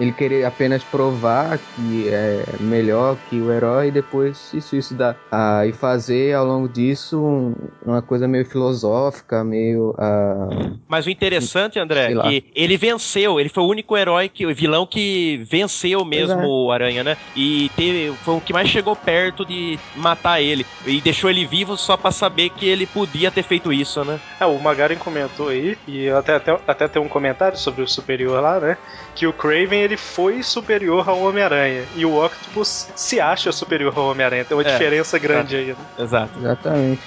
ele 0.01 0.11
querer 0.11 0.43
apenas 0.45 0.83
provar 0.83 1.59
que 1.75 2.07
é 2.09 2.57
melhor 2.59 3.17
que 3.29 3.39
o 3.39 3.51
herói 3.51 3.87
e 3.87 3.91
depois 3.91 4.37
se 4.37 4.59
suicidar. 4.59 5.15
Ah, 5.31 5.65
e 5.65 5.73
fazer 5.73 6.33
ao 6.33 6.45
longo 6.45 6.67
disso 6.67 7.19
um- 7.19 7.53
uma 7.85 8.01
coisa 8.01 8.27
meio 8.27 8.45
filosófica, 8.45 9.43
meio. 9.43 9.93
ah, 9.99 10.49
Mas 10.87 11.05
o 11.05 11.09
interessante, 11.09 11.77
André, 11.79 12.11
é 12.11 12.21
que 12.21 12.43
ele 12.55 12.77
venceu, 12.77 13.39
ele 13.39 13.49
foi 13.49 13.63
o 13.63 13.67
único 13.67 13.95
herói, 13.95 14.27
que, 14.27 14.45
o 14.45 14.53
vilão 14.55 14.85
que 14.85 15.41
venceu 15.49 16.03
mesmo 16.03 16.41
é. 16.41 16.45
o 16.45 16.71
Aranha, 16.71 17.03
né? 17.03 17.17
E 17.35 17.69
teve, 17.75 18.13
foi 18.23 18.35
o 18.35 18.41
que 18.41 18.53
mais 18.53 18.67
chegou 18.67 18.95
perto 18.95 19.45
de 19.45 19.77
matar 19.95 20.41
ele. 20.41 20.65
E 20.85 20.99
deixou 20.99 21.29
ele 21.29 21.45
vivo 21.45 21.77
só 21.77 21.95
pra 21.95 22.11
saber 22.11 22.49
que 22.49 22.65
ele 22.67 22.85
podia 22.85 23.29
ter 23.29 23.43
feito 23.43 23.71
isso, 23.71 24.03
né? 24.03 24.19
É, 24.39 24.45
o 24.45 24.59
Magaren 24.59 24.95
comentou 24.95 25.49
aí, 25.49 25.77
e 25.87 26.09
até, 26.09 26.35
até, 26.35 26.57
até 26.67 26.87
tem 26.87 27.01
um 27.01 27.07
comentário 27.07 27.57
sobre 27.57 27.83
o 27.83 27.87
superior 27.87 28.41
lá, 28.41 28.59
né? 28.59 28.77
Que 29.15 29.27
o 29.27 29.33
Craven 29.33 29.90
ele 29.91 29.97
foi 29.97 30.41
superior 30.41 31.07
ao 31.09 31.19
Homem-Aranha. 31.21 31.85
E 31.95 32.05
o 32.05 32.23
Octopus 32.23 32.87
se 32.95 33.19
acha 33.19 33.51
superior 33.51 33.93
ao 33.97 34.05
Homem-Aranha. 34.09 34.45
Tem 34.45 34.55
uma 34.55 34.63
É, 34.63 34.71
diferença 34.71 35.19
grande 35.19 35.55
aí, 35.55 35.67
né? 35.67 35.75
Exato. 35.99 36.31
exatamente. 36.39 37.01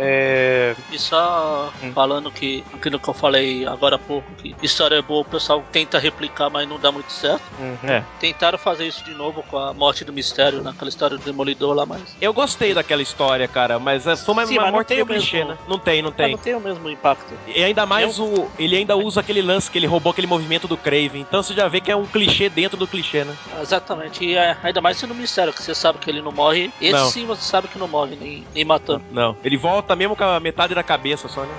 É. 0.00 0.74
E 0.90 0.98
só 0.98 1.70
Hum. 1.82 1.92
falando 1.92 2.30
que 2.30 2.64
aquilo 2.72 2.98
que 2.98 3.08
eu 3.08 3.14
falei 3.14 3.66
agora 3.66 3.96
há 3.96 3.98
pouco, 3.98 4.26
que 4.34 4.54
história 4.62 4.96
é 4.96 5.02
boa, 5.02 5.22
o 5.22 5.24
pessoal 5.24 5.62
tenta 5.70 5.98
replicar, 5.98 6.48
mas 6.50 6.68
não 6.68 6.78
dá 6.78 6.90
muito 6.90 7.12
certo. 7.12 7.42
uhum. 7.58 7.76
É. 7.88 8.02
Tentaram 8.18 8.58
fazer 8.58 8.86
isso 8.86 9.04
de 9.04 9.12
novo 9.14 9.42
com 9.44 9.58
a 9.58 9.72
morte 9.74 10.04
do 10.04 10.12
mistério, 10.12 10.62
naquela 10.62 10.88
história 10.88 11.16
do 11.16 11.24
Demolidor 11.24 11.74
lá, 11.74 11.84
mas. 11.86 12.00
Eu 12.20 12.32
gostei 12.32 12.72
daquela 12.74 13.02
história, 13.02 13.46
cara, 13.46 13.78
mas 13.78 14.06
é, 14.06 14.16
foi 14.16 14.32
uma, 14.34 14.46
Sim, 14.46 14.54
uma 14.54 14.62
mas 14.62 14.70
não 14.70 14.76
morte 14.78 14.88
tem 14.88 14.96
meio 14.98 15.06
clichê, 15.06 15.44
né? 15.44 15.56
Não 15.68 15.78
tem, 15.78 16.02
não 16.02 16.10
mas 16.10 16.16
tem. 16.16 16.30
não 16.32 16.38
tem 16.38 16.54
o 16.54 16.60
mesmo 16.60 16.88
impacto. 16.90 17.32
E 17.46 17.62
ainda 17.62 17.84
mais 17.86 18.18
o. 18.18 18.48
Ele 18.58 18.76
ainda 18.76 18.96
usa 18.96 19.20
aquele 19.20 19.42
lance 19.42 19.70
que 19.70 19.78
ele 19.78 19.86
roubou 19.86 20.10
aquele 20.10 20.26
movimento 20.26 20.66
do 20.66 20.76
Craven. 20.76 21.20
Então 21.20 21.42
você 21.42 21.54
já 21.54 21.68
vê 21.68 21.80
que 21.80 21.90
é 21.90 21.96
um 21.96 22.06
clichê 22.06 22.48
dentro 22.48 22.76
do 22.76 22.86
clichê, 22.86 23.24
né? 23.24 23.34
Exatamente, 23.60 24.24
e 24.24 24.34
é, 24.36 24.56
ainda 24.62 24.80
mais 24.80 24.96
sendo 24.96 25.14
mistério, 25.14 25.52
que 25.52 25.62
você 25.62 25.74
sabe 25.74 25.98
que 25.98 26.10
ele 26.10 26.22
não 26.22 26.32
morre. 26.32 26.70
Esse 26.80 26.92
Não. 26.92 27.06
sim 27.10 27.26
você 27.26 27.42
sabe 27.42 27.68
que 27.68 27.78
não 27.78 27.88
morre, 27.88 28.16
nem, 28.20 28.44
nem 28.54 28.64
matando. 28.64 29.02
Não. 29.10 29.36
Ele 29.44 29.56
volta 29.56 29.89
mesmo 29.96 30.16
com 30.16 30.24
a 30.24 30.40
metade 30.40 30.74
da 30.74 30.82
cabeça 30.82 31.28
só, 31.28 31.42
né? 31.42 31.54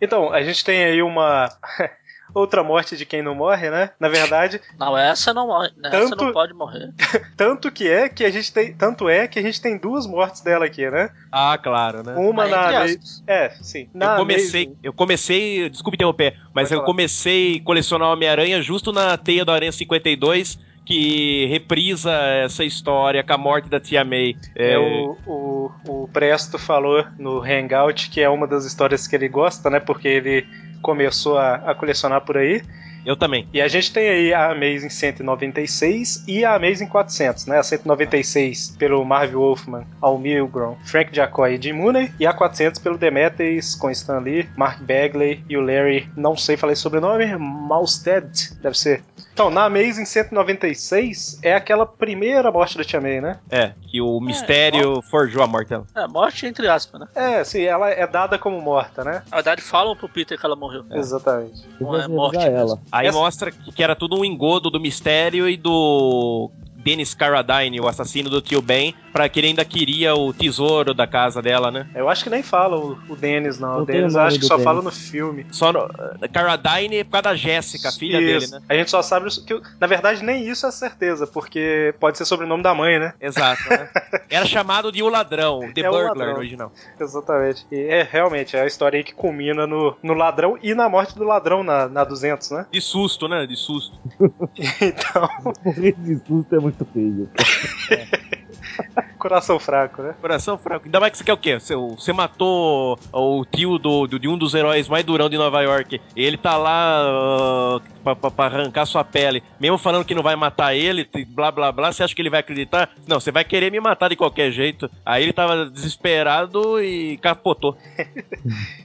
Então, 0.00 0.32
a 0.32 0.42
gente 0.42 0.64
tem 0.64 0.84
aí 0.84 1.02
uma. 1.02 1.48
Outra 2.36 2.62
morte 2.62 2.96
de 2.98 3.06
quem 3.06 3.22
não 3.22 3.34
morre, 3.34 3.70
né? 3.70 3.90
Na 3.98 4.08
verdade, 4.08 4.60
Não, 4.78 4.96
essa 4.96 5.32
não 5.32 5.46
morre. 5.46 5.70
Essa 5.82 6.10
Tanto- 6.10 6.24
não 6.26 6.32
pode 6.32 6.52
morrer. 6.52 6.92
tanto 7.34 7.72
que 7.72 7.88
é 7.88 8.10
que 8.10 8.24
a 8.24 8.30
gente 8.30 8.52
tem. 8.52 8.74
Tanto 8.74 9.08
é 9.08 9.26
que 9.26 9.38
a 9.38 9.42
gente 9.42 9.58
tem 9.60 9.78
duas 9.78 10.06
mortes 10.06 10.42
dela 10.42 10.66
aqui, 10.66 10.88
né? 10.90 11.08
Ah, 11.32 11.56
claro, 11.56 12.02
né? 12.02 12.14
Uma 12.14 12.46
Mas, 12.46 12.50
na. 12.50 12.56
entre 12.64 12.76
Ama- 12.76 12.84
aspas. 12.84 13.22
É, 13.26 13.48
sim. 13.62 13.88
Na 13.94 14.12
Eu 14.14 14.18
comecei, 14.18 14.64
Amazing- 14.64 14.78
eu 14.82 14.92
comecei, 14.92 15.68
desculpe 15.70 15.96
interromper, 15.96 16.36
mas 16.52 16.70
eu 16.70 16.82
comecei 16.82 17.56
a 17.56 17.64
colecionar 17.64 18.08
o 18.08 18.12
Homem-Aranha 18.12 18.60
justo 18.60 18.92
na 18.92 19.16
teia 19.16 19.42
do 19.44 19.52
Aranha 19.52 19.72
52, 19.72 20.58
que 20.84 21.46
reprisa 21.46 22.12
essa 22.12 22.62
história 22.64 23.24
com 23.24 23.32
a 23.32 23.38
morte 23.38 23.68
da 23.68 23.80
Tia 23.80 24.04
May. 24.04 24.36
É, 24.54 24.78
o, 24.78 25.16
o, 25.26 25.70
o 26.04 26.08
Presto 26.12 26.58
falou 26.58 27.04
no 27.18 27.40
Hangout 27.42 28.08
que 28.10 28.20
é 28.20 28.28
uma 28.28 28.46
das 28.46 28.64
histórias 28.64 29.08
que 29.08 29.16
ele 29.16 29.28
gosta, 29.28 29.68
né? 29.70 29.80
Porque 29.80 30.06
ele 30.06 30.46
começou 30.82 31.38
a, 31.38 31.56
a 31.56 31.74
colecionar 31.74 32.20
por 32.22 32.36
aí. 32.36 32.62
Eu 33.06 33.16
também. 33.16 33.48
E 33.52 33.62
a 33.62 33.68
gente 33.68 33.92
tem 33.92 34.08
aí 34.08 34.34
a 34.34 34.50
Amazing 34.50 34.90
196 34.90 36.24
e 36.26 36.44
a 36.44 36.56
Amazing 36.56 36.88
400, 36.88 37.46
né? 37.46 37.58
A 37.58 37.62
196 37.62 38.76
pelo 38.76 39.04
Marv 39.04 39.32
Wolfman, 39.32 39.86
Al 40.02 40.18
Milgrom, 40.18 40.76
Frank 40.84 41.14
Jacoy 41.14 41.54
e 41.54 41.62
Jim 41.62 41.74
Mooney. 41.74 42.12
E 42.18 42.26
a 42.26 42.32
400 42.32 42.80
pelo 42.80 42.98
Demetrius, 42.98 43.76
com 43.76 43.88
Stan 43.90 44.18
Lee, 44.18 44.48
Mark 44.56 44.80
Bagley 44.80 45.44
e 45.48 45.56
o 45.56 45.60
Larry, 45.60 46.10
não 46.16 46.36
sei 46.36 46.56
falar 46.56 46.72
esse 46.72 46.82
sobrenome, 46.82 47.36
Malstead, 47.36 48.58
deve 48.60 48.76
ser. 48.76 49.04
Então, 49.32 49.50
na 49.50 49.66
Amazing 49.66 50.06
196 50.06 51.40
é 51.42 51.54
aquela 51.54 51.84
primeira 51.84 52.50
morte 52.50 52.78
da 52.78 52.82
Tia 52.82 53.00
May, 53.00 53.20
né? 53.20 53.38
É, 53.50 53.72
que 53.82 54.00
o 54.00 54.18
mistério 54.18 55.02
forjou 55.02 55.42
a 55.42 55.46
morte 55.46 55.68
dela. 55.68 55.86
É, 55.94 56.08
morte 56.08 56.46
entre 56.46 56.66
aspas, 56.66 57.02
né? 57.02 57.06
É, 57.14 57.44
sim, 57.44 57.62
ela 57.62 57.90
é 57.90 58.06
dada 58.06 58.38
como 58.38 58.60
morta, 58.60 59.04
né? 59.04 59.22
Na 59.30 59.36
verdade, 59.36 59.60
falam 59.60 59.94
pro 59.94 60.08
Peter 60.08 60.40
que 60.40 60.46
ela 60.46 60.56
morreu. 60.56 60.86
Exatamente. 60.90 61.62
Eu 61.78 61.86
Não 61.86 61.96
é 61.96 62.08
morte 62.08 62.38
ela. 62.38 62.80
Aí 62.98 63.06
Essa- 63.08 63.18
mostra 63.18 63.50
que, 63.50 63.72
que 63.72 63.82
era 63.82 63.94
tudo 63.96 64.18
um 64.18 64.24
engodo 64.24 64.70
do 64.70 64.80
mistério 64.80 65.48
e 65.48 65.56
do 65.56 66.50
Dennis 66.86 67.14
Carradine, 67.14 67.80
o 67.80 67.88
assassino 67.88 68.30
do 68.30 68.40
tio 68.40 68.62
Ben, 68.62 68.94
pra 69.12 69.28
que 69.28 69.40
ele 69.40 69.48
ainda 69.48 69.64
queria 69.64 70.14
o 70.14 70.32
tesouro 70.32 70.94
da 70.94 71.04
casa 71.04 71.42
dela, 71.42 71.68
né? 71.68 71.84
Eu 71.96 72.08
acho 72.08 72.22
que 72.22 72.30
nem 72.30 72.44
fala 72.44 72.78
o, 72.78 72.96
o 73.08 73.16
Dennis, 73.16 73.58
não. 73.58 73.74
Não 73.74 73.82
o 73.82 73.84
Dennis 73.84 74.14
acho 74.14 74.38
que 74.38 74.44
só 74.44 74.54
Dennis. 74.54 74.64
fala 74.64 74.82
no 74.82 74.92
filme. 74.92 75.44
Só 75.50 75.72
no, 75.72 75.88
Carradine 76.32 76.98
é 76.98 77.04
por 77.04 77.10
causa 77.10 77.22
da 77.24 77.34
Jéssica, 77.34 77.88
a 77.88 77.92
filha 77.92 78.18
dele, 78.20 78.44
Isso. 78.44 78.54
né? 78.54 78.62
A 78.68 78.74
gente 78.74 78.88
só 78.90 79.02
sabe 79.02 79.28
que, 79.44 79.60
na 79.80 79.86
verdade, 79.88 80.22
nem 80.22 80.48
isso 80.48 80.64
é 80.64 80.70
certeza, 80.70 81.26
porque 81.26 81.92
pode 81.98 82.18
ser 82.18 82.24
sobrenome 82.24 82.62
da 82.62 82.72
mãe, 82.72 83.00
né? 83.00 83.14
Exato, 83.20 83.68
né? 83.68 83.88
Era 84.30 84.46
chamado 84.46 84.92
de 84.92 85.02
O 85.02 85.08
Ladrão, 85.08 85.72
The 85.74 85.80
É 85.80 85.84
Burglar 85.90 86.08
Ladrão. 86.08 86.32
no 86.34 86.38
original. 86.38 86.72
Exatamente. 87.00 87.66
E 87.72 87.80
é 87.80 88.02
realmente 88.08 88.56
é 88.56 88.60
a 88.62 88.66
história 88.66 88.96
aí 88.98 89.02
que 89.04 89.12
culmina 89.14 89.66
no, 89.66 89.96
no 90.02 90.14
ladrão 90.14 90.56
e 90.62 90.74
na 90.74 90.88
morte 90.88 91.16
do 91.16 91.24
ladrão 91.24 91.64
na, 91.64 91.88
na 91.88 92.04
200, 92.04 92.50
né? 92.52 92.66
De 92.70 92.80
susto, 92.80 93.26
né? 93.26 93.44
De 93.46 93.56
susto. 93.56 93.98
Então, 94.80 95.28
de 95.98 96.16
susto 96.26 96.54
é 96.54 96.58
muito 96.58 96.75
feio. 96.84 97.30
coração 99.18 99.58
fraco, 99.58 100.02
né? 100.02 100.14
Coração 100.20 100.58
fraco. 100.58 100.84
Ainda 100.86 101.00
mais 101.00 101.12
que 101.12 101.18
você 101.18 101.24
quer 101.24 101.32
o 101.32 101.36
quê? 101.38 101.58
Você, 101.58 101.74
você 101.74 102.12
matou 102.12 102.98
o 103.12 103.44
tio 103.44 103.78
do, 103.78 104.06
do- 104.06 104.18
de 104.18 104.28
um 104.28 104.36
dos 104.38 104.54
heróis 104.54 104.88
mais 104.88 105.04
durão 105.04 105.28
de 105.28 105.36
Nova 105.38 105.60
York. 105.62 106.00
Ele 106.14 106.36
tá 106.36 106.56
lá 106.56 107.06
ah, 107.06 107.80
pra, 108.02 108.16
pra- 108.16 108.30
pra 108.30 108.44
arrancar 108.46 108.86
sua 108.86 109.04
pele. 109.04 109.42
Mesmo 109.60 109.78
falando 109.78 110.04
que 110.04 110.14
não 110.14 110.22
vai 110.22 110.36
matar 110.36 110.74
ele, 110.74 111.08
blá 111.28 111.50
blá 111.50 111.72
blá, 111.72 111.92
você 111.92 112.02
acha 112.02 112.14
que 112.14 112.22
ele 112.22 112.30
vai 112.30 112.40
acreditar? 112.40 112.90
Não, 113.06 113.18
você 113.20 113.30
vai 113.32 113.44
querer 113.44 113.70
me 113.70 113.80
matar 113.80 114.08
de 114.08 114.16
qualquer 114.16 114.50
jeito. 114.50 114.90
Aí 115.04 115.22
ele 115.22 115.32
tava 115.32 115.66
desesperado 115.70 116.82
e 116.82 117.16
capotou. 117.18 117.76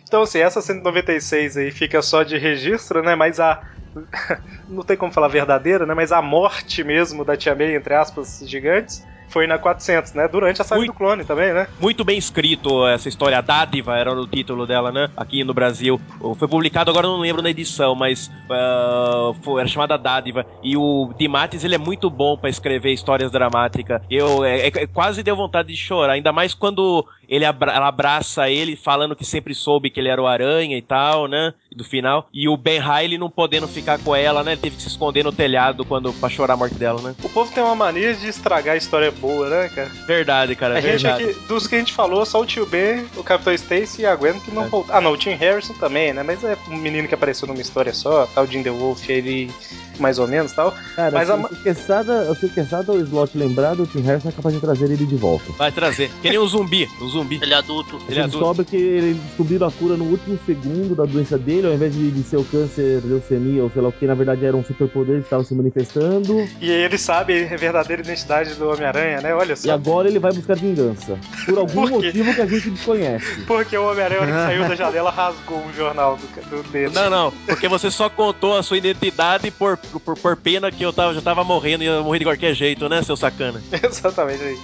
Então, 0.04 0.24
assim, 0.24 0.40
essa 0.40 0.62
196 0.62 1.56
aí 1.56 1.72
fica 1.72 2.02
só 2.02 2.24
de 2.24 2.38
registro, 2.38 3.02
né? 3.02 3.16
Mas 3.16 3.40
a. 3.40 3.62
Não 4.68 4.84
tem 4.84 4.98
como 4.98 5.12
falar 5.12 5.28
verdadeira, 5.30 5.86
né? 5.86 5.94
Mas 5.94 6.12
a 6.12 6.22
morte 6.22 6.84
mesmo 6.84 7.24
da 7.26 7.36
Tia 7.38 7.56
May, 7.56 7.76
entre 7.76 7.94
aspas, 7.94 8.40
gigantes, 8.46 9.06
foi 9.32 9.48
na 9.48 9.58
400, 9.58 10.14
né? 10.14 10.28
Durante 10.28 10.62
a 10.62 10.66
saga 10.66 10.80
Muito. 10.80 10.92
do 10.92 10.98
clone 10.98 11.24
também, 11.24 11.54
né? 11.54 11.68
Muito 11.80 12.04
bem 12.04 12.18
escrito 12.18 12.86
essa 12.88 13.08
história. 13.10 13.38
A 13.38 13.42
Dádiva 13.42 13.98
era 13.98 14.12
o 14.14 14.28
título 14.28 14.68
dela, 14.68 14.92
né? 14.92 15.10
Aqui 15.16 15.44
no 15.44 15.54
Brasil. 15.54 16.00
Foi 16.38 16.48
publicado, 16.48 16.92
agora 16.92 17.08
eu 17.08 17.12
não 17.12 17.20
lembro 17.20 17.42
na 17.42 17.50
edição, 17.50 17.96
mas 17.96 18.30
ah, 18.50 19.32
foi- 19.42 19.62
era 19.62 19.70
chamada 19.70 19.98
Dádiva. 19.98 20.46
E 20.62 20.76
o 20.78 21.12
Dimates, 21.18 21.64
ele 21.64 21.76
é 21.76 21.78
muito 21.78 22.10
bom 22.10 22.38
pra 22.38 22.50
escrever 22.50 22.92
histórias 22.92 23.32
dramáticas. 23.32 24.02
Eu 24.10 24.44
é, 24.44 24.68
é- 24.68 24.88
quase 24.88 25.24
deu 25.24 25.36
vontade 25.36 25.70
de 25.70 25.78
chorar, 25.78 26.14
ainda 26.14 26.32
mais 26.32 26.54
quando 26.54 27.06
ele 27.32 27.46
abra- 27.46 27.72
ela 27.74 27.88
abraça 27.88 28.50
ele 28.50 28.76
falando 28.76 29.16
que 29.16 29.24
sempre 29.24 29.56
soube 29.56 29.90
que 29.90 30.00
ele 30.00 30.10
era 30.10 30.22
o 30.22 30.28
Aranha 30.28 30.78
e 30.78 30.82
tal, 30.82 31.28
né? 31.30 31.54
Do 31.74 31.86
final. 31.86 32.28
E 32.34 32.50
o 32.50 32.58
Ben 32.58 32.82
Riley 32.82 33.18
não 33.18 33.30
podendo 33.30 33.68
ficar 33.70 33.98
com 34.00 34.14
ela, 34.14 34.44
né? 34.44 34.52
Ele 34.52 34.62
teve 34.62 34.76
que 34.76 34.82
se 34.82 34.90
esconder 34.90 35.24
no 35.24 35.32
telhado 35.32 35.86
quando 35.86 36.12
pra 36.12 36.28
chorar 36.28 36.56
a 36.56 36.58
morte 36.58 36.76
dela, 36.76 37.02
né? 37.02 37.16
O 37.24 37.30
povo 37.30 37.50
tem 37.54 37.64
uma 37.64 37.74
mania 37.74 38.14
de 38.14 38.28
estragar 38.28 38.74
a 38.74 38.78
história 38.78 39.10
boa, 39.12 39.48
né, 39.50 39.70
cara? 39.74 39.90
Verdade, 40.06 40.56
cara. 40.58 40.78
A 40.78 40.82
gente 40.82 41.02
verdade. 41.04 41.24
aqui, 41.24 41.40
dos 41.48 41.66
que 41.68 41.76
a 41.76 41.80
gente 41.80 41.94
falou, 41.94 42.26
só 42.26 42.42
o 42.42 42.46
tio 42.46 42.66
Ben, 42.66 43.06
o 43.16 43.24
Capitão 43.24 43.54
Stacy 43.54 44.02
e 44.02 44.06
a 44.06 44.14
Gwen 44.16 44.38
que 44.42 44.52
não 44.52 44.66
É. 44.66 44.68
voltaram. 44.68 44.98
Ah, 44.98 45.02
não, 45.02 45.14
o 45.14 45.18
Tim 45.18 45.32
Harrison 45.36 45.74
também, 45.76 46.12
né? 46.12 46.24
Mas 46.24 46.44
é 46.44 46.58
um 46.68 46.76
menino 46.76 47.08
que 47.08 47.16
apareceu 47.16 47.48
numa 47.48 47.62
história 47.62 47.94
só, 47.94 48.26
tal, 48.36 48.46
Jim 48.46 48.62
The 48.62 48.72
Wolf, 48.72 49.08
ele 49.10 49.50
mais 50.00 50.18
ou 50.20 50.28
menos 50.28 50.52
tal. 50.52 50.74
Cara, 50.96 51.12
Mas 51.12 51.28
se, 51.28 51.32
a 51.32 51.36
a... 51.36 51.38
ma- 51.38 51.50
se, 51.50 52.50
quesada 52.50 52.92
o 52.92 53.00
slot 53.02 53.38
lembrado, 53.38 53.84
o 53.84 53.88
Tim 53.88 54.02
Harrison 54.02 54.30
é 54.30 54.32
capaz 54.32 54.54
de 54.56 54.60
trazer 54.60 54.86
ele 54.86 55.06
de 55.06 55.16
volta. 55.16 55.52
Vai 55.54 55.72
trazer. 55.72 56.10
Que 56.22 56.30
nem 56.30 56.40
um 56.40 56.48
zumbi. 56.48 56.90
Um 57.00 57.08
zumbi. 57.08 57.21
Ele 57.30 57.54
é 57.54 57.58
adulto. 57.58 58.00
Ele 58.08 58.20
é 58.20 58.24
adulto. 58.24 58.38
descobre 58.40 58.66
que 58.66 58.76
ele 58.76 59.14
descobriram 59.14 59.68
a 59.68 59.72
cura 59.72 59.98
no 59.98 60.06
último 60.06 60.40
segundo 60.46 60.96
da 60.96 61.06
doença 61.06 61.38
dele, 61.38 61.68
ao 61.68 61.74
invés 61.74 61.94
de, 61.94 62.12
de 62.12 62.24
ser 62.24 62.38
o 62.38 62.44
câncer, 62.46 63.02
leucemia 63.04 63.64
ou 63.64 63.70
sei 63.72 63.82
lá 63.82 63.90
o 63.90 63.92
que, 63.92 64.06
na 64.06 64.14
verdade 64.14 64.46
era 64.46 64.56
um 64.56 64.64
superpoder 64.64 65.18
que 65.18 65.24
estava 65.24 65.44
se 65.44 65.54
manifestando. 65.54 66.48
E 66.60 66.70
ele 66.70 66.98
sabe 66.98 67.44
a 67.44 67.58
verdadeira 67.58 68.02
identidade 68.02 68.54
do 68.56 68.70
Homem-Aranha, 68.70 69.22
né? 69.22 69.34
Olha 69.34 69.54
E 69.54 69.58
só. 69.58 69.72
agora 69.74 70.08
ele 70.08 70.20
vai 70.20 70.32
buscar 70.34 70.56
vingança. 70.56 71.18
Por 71.46 71.58
algum 71.58 71.82
Por 71.88 71.90
motivo 71.92 72.34
que 72.34 72.42
a 72.42 72.46
gente 72.46 72.70
desconhece. 72.70 73.42
Porque 73.46 73.78
o 73.78 73.90
Homem-Aranha, 73.90 74.26
que 74.26 74.32
saiu 74.32 74.68
da 74.68 74.76
janela, 74.76 75.12
rasgou 75.12 75.58
um 75.60 75.74
jornal 75.74 76.18
do, 76.18 76.50
do 76.64 76.64
dedo. 76.72 76.94
Não, 76.94 77.10
não, 77.10 77.34
porque 77.48 77.68
você 77.68 77.90
só 77.92 78.10
contou 78.10 78.56
a 78.58 78.64
sua 78.64 78.78
identidade 78.78 79.50
por, 79.52 79.78
por, 79.78 80.16
por 80.18 80.38
pena 80.38 80.72
que 80.72 80.84
eu 80.84 80.92
tava, 80.94 81.14
já 81.14 81.22
tava 81.22 81.44
morrendo 81.44 81.84
e 81.84 81.88
eu 81.88 82.04
morri 82.04 82.20
de 82.20 82.26
qualquer 82.26 82.54
jeito, 82.54 82.88
né, 82.90 83.02
seu 83.04 83.16
sacana? 83.16 83.62
Exatamente 83.84 84.44
aí. 84.44 84.58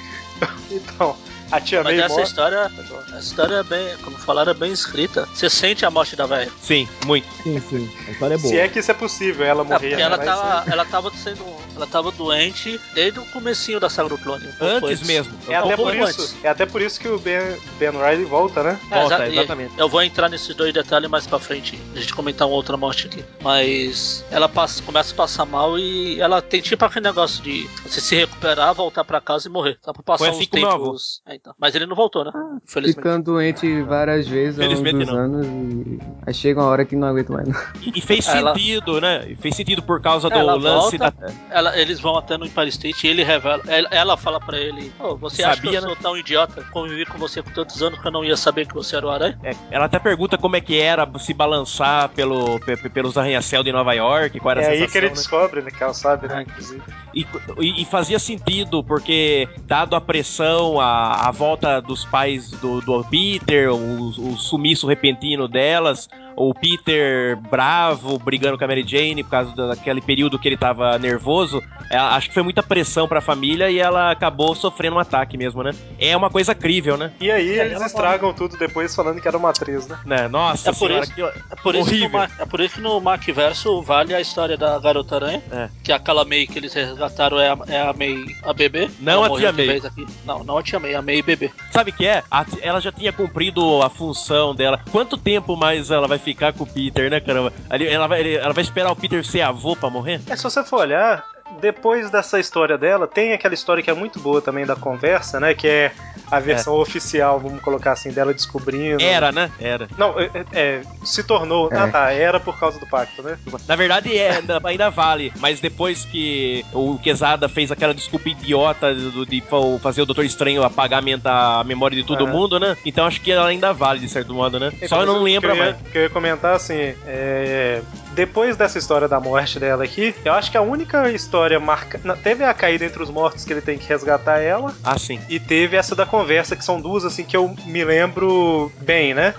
Então, 0.71 1.15
A 1.51 1.61
tia 1.61 1.83
Mas 1.83 1.95
May 1.95 2.03
essa 2.05 2.13
morre. 2.13 2.23
história, 2.23 2.71
essa 3.09 3.19
história 3.19 3.55
é 3.55 3.63
bem, 3.63 3.95
como 4.03 4.17
falaram, 4.17 4.51
é 4.51 4.55
bem 4.55 4.71
escrita. 4.71 5.25
Você 5.33 5.49
sente 5.49 5.85
a 5.85 5.91
morte 5.91 6.15
da 6.15 6.25
velha. 6.25 6.51
Sim, 6.61 6.87
muito. 7.05 7.27
Sim, 7.43 7.59
sim. 7.61 7.89
A 8.07 8.11
história 8.11 8.33
é 8.35 8.37
boa. 8.37 8.49
Se 8.53 8.59
é 8.59 8.67
que 8.67 8.79
isso 8.79 8.91
é 8.91 8.93
possível, 8.93 9.45
ela 9.45 9.61
É, 9.61 9.65
morrer. 9.65 9.89
porque 9.89 10.01
ela 10.01 10.17
né? 10.17 10.25
Mas, 10.25 10.35
tava, 10.39 10.71
ela 10.71 10.85
tava 10.85 11.11
sendo. 11.15 11.57
Ela 11.77 11.85
tava 11.85 12.11
doente 12.11 12.81
desde 12.95 13.19
o 13.19 13.25
comecinho 13.27 13.79
da 13.79 13.87
saga 13.87 14.09
do 14.09 14.17
clone. 14.17 14.47
um 14.47 14.51
pouco 14.53 14.87
Antes 14.87 15.05
mesmo. 15.05 15.31
É 15.47 15.61
Um 15.61 15.65
até, 15.65 15.75
por 15.77 15.95
isso, 15.95 16.03
antes. 16.21 16.35
é 16.43 16.49
até 16.49 16.65
por 16.65 16.81
isso 16.81 16.99
que 16.99 17.07
o 17.07 17.19
Ben, 17.19 17.39
ben 17.77 17.91
Riley 17.91 18.25
volta, 18.25 18.63
né? 18.63 18.79
É, 18.89 18.99
Volta, 18.99 19.15
exa- 19.27 19.27
exatamente. 19.29 19.73
Eu 19.77 19.87
vou 19.87 20.01
entrar 20.01 20.27
nesses 20.27 20.55
dois 20.55 20.73
detalhes 20.73 21.07
mais 21.07 21.27
pra 21.27 21.37
frente, 21.39 21.79
a 21.95 21.99
gente 21.99 22.13
comentar 22.15 22.47
uma 22.47 22.55
outra 22.55 22.75
morte 22.75 23.05
aqui. 23.05 23.23
Mas 23.41 24.25
ela 24.31 24.49
passa, 24.49 24.81
começa 24.81 25.13
a 25.13 25.15
passar 25.15 25.45
mal 25.45 25.77
e 25.77 26.19
ela 26.19 26.41
tem 26.41 26.61
tipo 26.61 26.83
aquele 26.83 27.05
negócio 27.05 27.43
de 27.43 27.69
você 27.85 28.01
se 28.01 28.15
recuperar, 28.15 28.73
voltar 28.73 29.03
pra 29.03 29.21
casa 29.21 29.47
e 29.47 29.51
morrer. 29.51 29.77
Só 29.85 29.93
pra 29.93 30.01
passar 30.03 30.17
Foi 30.17 30.29
assim 30.29 30.47
uns 30.51 30.59
meu 30.59 30.69
tempos. 30.69 31.21
É, 31.37 31.39
então. 31.39 31.53
Mas 31.59 31.75
ele 31.75 31.85
não 31.85 31.95
voltou, 31.95 32.25
né? 32.25 32.31
Infelizmente. 32.63 32.95
Ficando 33.03 33.23
doente 33.25 33.81
várias 33.83 34.27
vezes 34.27 34.59
ao 34.59 34.65
longo 34.67 34.77
Felizmente 34.77 35.05
dos 35.05 35.15
não. 35.15 35.23
anos 35.23 35.47
e 35.47 35.99
aí 36.25 36.33
chega 36.33 36.59
uma 36.59 36.67
hora 36.69 36.83
que 36.85 36.95
não 36.95 37.07
aguento 37.07 37.31
mais. 37.31 37.47
Não. 37.47 37.55
E, 37.81 37.99
e 37.99 38.01
fez 38.01 38.27
Ela- 38.27 38.53
sentido, 38.53 38.99
né? 38.99 39.25
E 39.29 39.35
Fez 39.35 39.55
sentido 39.55 39.81
por 39.83 40.01
causa 40.01 40.29
do 40.29 40.35
Ela 40.37 40.55
lance 40.55 40.97
volta, 40.97 41.11
da. 41.19 41.33
Ela- 41.49 41.77
eles 41.79 41.99
vão 41.99 42.17
até 42.17 42.37
no 42.37 42.45
Empire 42.45 42.69
State 42.69 43.05
e 43.05 43.09
ele 43.09 43.23
revela. 43.23 43.61
Ela, 43.67 43.87
ela 43.91 44.17
fala 44.17 44.39
pra 44.39 44.57
ele: 44.57 44.91
"Ô, 44.99 45.15
Você 45.17 45.43
acha 45.43 45.61
que 45.61 45.67
Sabia, 45.67 45.79
eu 45.79 45.83
sou 45.83 45.95
tão 45.95 46.17
idiota? 46.17 46.63
Convivi 46.71 47.05
com 47.05 47.17
você 47.17 47.41
por 47.43 47.53
tantos 47.53 47.81
anos 47.83 47.99
que 47.99 48.07
eu 48.07 48.11
não 48.11 48.23
ia 48.25 48.35
saber 48.35 48.65
que 48.67 48.73
você 48.73 48.95
era 48.95 49.05
o 49.05 49.09
Aranha? 49.09 49.37
é, 49.43 49.51
ela 49.71 49.85
até 49.85 49.99
pergunta 49.99 50.37
como 50.37 50.55
é 50.55 50.61
que 50.61 50.79
era 50.79 51.07
se 51.19 51.33
balançar 51.33 52.09
pelo, 52.09 52.59
pe- 52.61 52.77
pe- 52.77 52.89
pelos 52.89 53.17
arranha-céu 53.17 53.63
de 53.63 53.71
Nova 53.71 53.93
York, 53.93 54.39
qual 54.39 54.51
era 54.51 54.61
É 54.61 54.65
a 54.65 54.69
aí 54.69 54.77
sensação, 54.79 54.91
que 54.91 54.97
ele 54.97 55.07
né? 55.07 55.13
descobre, 55.13 55.61
né? 55.61 55.71
Que 55.71 55.83
ela 55.83 55.93
sabe, 55.93 56.27
né? 56.27 56.43
Inclusive. 56.47 56.81
E, 57.13 57.25
e- 57.59 57.81
e 57.81 57.85
fazia 57.85 58.19
sentido, 58.19 58.83
porque, 58.83 59.47
dado 59.65 59.95
a 59.95 60.01
pressão, 60.01 60.79
a, 60.79 61.26
a 61.27 61.31
volta 61.31 61.81
dos 61.81 62.05
pais 62.05 62.49
do, 62.51 62.79
do 62.81 63.03
Peter, 63.05 63.69
o, 63.73 64.07
o 64.09 64.37
sumiço 64.37 64.87
repentino 64.87 65.47
delas, 65.47 66.07
o 66.35 66.53
Peter 66.53 67.35
bravo, 67.49 68.17
brigando 68.19 68.57
com 68.57 68.63
a 68.63 68.67
Mary 68.67 68.85
Jane 68.87 69.23
por 69.23 69.31
causa 69.31 69.55
da- 69.55 69.67
daquele 69.67 69.99
período 70.01 70.37
que 70.37 70.47
ele 70.47 70.55
tava 70.55 70.97
nervoso, 70.99 71.61
é, 71.89 71.97
acho 71.97 72.27
que 72.29 72.33
foi 72.33 72.43
muita 72.43 72.61
pressão 72.61 73.07
pra 73.07 73.19
família 73.19 73.69
e 73.71 73.79
ela 73.79 74.11
acabou 74.11 74.53
sofrendo 74.55 74.95
um 74.95 74.99
ataque 74.99 75.35
mesmo, 75.37 75.63
né? 75.63 75.71
É 75.99 76.15
uma 76.15 76.29
coisa 76.29 76.53
crível, 76.53 76.95
né? 76.95 77.11
E 77.19 77.29
aí 77.31 77.57
É, 77.59 77.65
eles 77.65 77.81
estragam 77.81 78.31
tudo 78.33 78.55
depois 78.57 78.95
falando 78.95 79.19
que 79.19 79.27
era 79.27 79.37
uma 79.37 79.49
atriz, 79.49 79.87
né? 79.87 79.97
né? 80.05 80.27
Nossa 80.27 80.69
É 80.69 80.73
por 80.73 80.87
senhora, 80.87 81.03
isso- 81.03 81.13
que- 81.15 81.21
É 81.21 81.55
por, 81.63 81.75
isso. 81.75 82.09
Ma- 82.09 82.29
é 82.39 82.45
por 82.45 82.59
isso 82.61 82.75
que 82.75 82.81
no 82.81 83.01
Mac 83.01 83.25
Verso 83.27 83.81
vale 83.81 84.13
a 84.13 84.21
história 84.21 84.55
da 84.55 84.77
Garota 84.79 85.15
Aranha. 85.15 85.41
É. 85.51 85.69
Que 85.83 85.91
aquela 85.91 86.23
May 86.23 86.45
que 86.45 86.59
eles 86.59 86.73
resgataram 86.73 87.39
é 87.39 87.49
a, 87.49 87.57
é 87.67 87.81
a 87.81 87.93
May, 87.93 88.15
a 88.43 88.53
bebê. 88.53 88.89
Não 88.99 89.23
a 89.23 89.29
tia 89.37 89.51
May. 89.51 89.77
Aqui. 89.77 90.05
Não, 90.25 90.43
não 90.43 90.57
a 90.57 90.63
tia 90.63 90.79
May, 90.79 90.93
a 90.93 91.01
May 91.01 91.16
bebê. 91.21 91.51
Sabe 91.71 91.91
o 91.91 91.93
que 91.93 92.05
é? 92.05 92.23
A- 92.29 92.45
ela 92.61 92.79
já 92.79 92.91
tinha 92.91 93.11
cumprido 93.13 93.81
a 93.81 93.89
função 93.89 94.53
dela. 94.55 94.79
Quanto 94.91 95.17
tempo 95.17 95.55
mais 95.55 95.91
ela 95.91 96.07
vai 96.07 96.17
ficar 96.17 96.53
com 96.53 96.63
o 96.63 96.67
Peter, 96.67 97.09
né, 97.09 97.19
caramba? 97.19 97.51
Ela 97.69 98.07
vai, 98.07 98.35
ela 98.35 98.53
vai 98.53 98.63
esperar 98.63 98.91
o 98.91 98.95
Peter 98.95 99.25
ser 99.25 99.41
avô 99.41 99.75
pra 99.75 99.89
morrer? 99.89 100.21
É, 100.27 100.35
se 100.35 100.43
você 100.43 100.63
for 100.63 100.79
olhar, 100.81 101.23
depois 101.59 102.09
dessa 102.09 102.39
história 102.39 102.77
dela, 102.77 103.07
tem 103.07 103.33
aquela 103.33 103.53
história 103.53 103.81
que 103.81 103.89
é 103.89 103.93
muito 103.93 104.19
boa 104.19 104.41
também 104.41 104.65
da 104.65 104.75
conversa, 104.75 105.39
né? 105.39 105.53
Que 105.53 105.67
é 105.67 105.91
a 106.29 106.39
versão 106.39 106.75
oficial, 106.75 107.39
vamos 107.39 107.61
colocar 107.61 107.93
assim, 107.93 108.11
dela 108.11 108.33
descobrindo. 108.33 109.01
Era, 109.01 109.31
né? 109.31 109.49
Era. 109.59 109.87
Não, 109.97 110.19
é, 110.19 110.29
é, 110.51 110.81
se 111.03 111.23
tornou. 111.23 111.71
É. 111.71 111.77
Ah, 111.77 111.87
tá, 111.87 112.11
era 112.11 112.39
por 112.39 112.59
causa 112.59 112.79
do 112.79 112.85
pacto, 112.85 113.23
né? 113.23 113.37
Na 113.67 113.75
verdade, 113.75 114.15
é, 114.17 114.31
ainda, 114.31 114.89
vale, 114.89 115.31
mas 115.39 115.59
depois 115.59 116.05
que 116.05 116.65
o 116.73 116.97
Quesada 116.99 117.47
fez 117.47 117.71
aquela 117.71 117.93
desculpa 117.93 118.29
idiota 118.29 118.93
de, 118.93 119.41
fa- 119.41 119.57
fazer 119.81 120.01
o 120.01 120.05
Doutor 120.05 120.25
Estranho 120.25 120.63
apagar 120.63 121.01
a, 121.23 121.63
memória 121.63 121.95
de 121.95 122.03
todo 122.03 122.27
mundo, 122.27 122.59
né? 122.59 122.75
Então 122.85 123.05
acho 123.05 123.21
que 123.21 123.31
ela 123.31 123.47
ainda 123.47 123.73
vale, 123.73 123.99
de 123.99 124.09
certo 124.09 124.33
modo, 124.33 124.59
né? 124.59 124.71
Então, 124.75 124.89
Só 124.89 124.97
mas 124.97 125.07
não 125.07 125.23
o 125.23 125.27
eu 125.27 125.27
ia, 125.27 125.41
mais. 125.41 125.75
que 125.91 125.97
eu 125.97 126.01
ia 126.03 126.09
comentar 126.09 126.55
assim, 126.55 126.93
é, 127.05 127.81
depois 128.17 128.57
dessa 128.57 128.79
história 128.79 129.07
da 129.07 129.19
morte 129.19 129.59
dela 129.59 129.83
aqui, 129.83 130.15
eu 130.25 130.33
acho 130.33 130.49
que 130.49 130.57
a 130.57 130.61
única 130.61 131.09
história 131.11 131.59
marca. 131.59 131.99
Teve 132.23 132.43
a 132.43 132.51
caída 132.53 132.83
entre 132.83 133.01
os 133.03 133.11
mortos 133.11 133.45
que 133.45 133.53
ele 133.53 133.61
tem 133.61 133.77
que 133.77 133.87
resgatar 133.87 134.39
ela, 134.39 134.73
Ah, 134.83 134.97
sim. 134.97 135.19
e 135.29 135.39
teve 135.39 135.77
essa 135.77 135.93
da 135.95 136.03
conversa, 136.05 136.55
que 136.55 136.65
são 136.65 136.81
duas 136.81 137.05
assim 137.05 137.23
que 137.23 137.37
eu 137.37 137.55
me 137.65 137.85
lembro 137.85 138.71
bem, 138.81 139.13
né? 139.13 139.35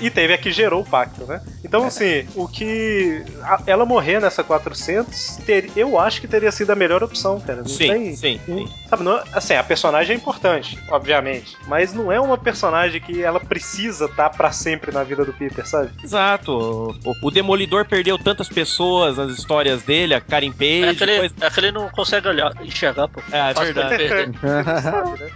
E 0.00 0.08
teve 0.10 0.32
a 0.32 0.38
que 0.38 0.50
gerou 0.52 0.82
o 0.82 0.84
pacto, 0.84 1.24
né? 1.26 1.40
Então, 1.64 1.84
assim, 1.84 2.24
o 2.34 2.46
que. 2.48 3.24
a- 3.44 3.60
ela 3.66 3.84
morrer 3.84 4.20
nessa 4.20 4.42
400, 4.44 5.36
ter- 5.46 5.70
eu 5.76 5.98
acho 5.98 6.20
que 6.20 6.28
teria 6.28 6.50
sido 6.52 6.70
a 6.70 6.74
melhor 6.76 7.02
opção, 7.04 7.40
cara. 7.40 7.58
Não 7.58 7.66
Sim, 7.66 7.86
tem. 7.88 8.16
sim, 8.16 8.40
sim. 8.46 8.68
Sabe, 8.88 9.02
não, 9.04 9.20
assim, 9.32 9.54
a 9.54 9.62
personagem 9.64 10.14
é 10.14 10.16
importante, 10.16 10.78
obviamente. 10.88 11.56
Mas 11.66 11.92
não 11.92 12.10
é 12.10 12.20
uma 12.20 12.36
personagem 12.38 13.00
que 13.00 13.22
ela 13.22 13.38
precisa 13.40 14.06
estar 14.06 14.30
pra 14.30 14.50
sempre 14.52 14.92
na 14.92 15.02
vida 15.04 15.24
do 15.24 15.32
Peter, 15.32 15.66
sabe? 15.66 15.90
Exato. 16.02 16.94
O, 17.04 17.14
o 17.22 17.30
Demolidor 17.30 17.84
perdeu 17.96 18.18
tantas 18.18 18.46
pessoas 18.48 19.16
nas 19.16 19.30
histórias 19.32 19.82
dele, 19.82 20.12
a 20.14 20.20
Karen 20.20 20.48
É 20.48 20.50
Page, 20.50 20.96
que, 20.98 21.04
ele, 21.04 21.12
depois... 21.12 21.32
é 21.40 21.50
que 21.50 21.60
ele 21.60 21.72
não 21.72 21.88
consegue 21.88 22.28
olhar, 22.28 22.52
enxergar, 22.62 23.08
pô. 23.08 23.20
É, 23.32 23.50
é 23.50 23.54
verdade. 23.54 24.02
Ele 24.02 24.34
sabe, 24.82 25.20
né? 25.20 25.30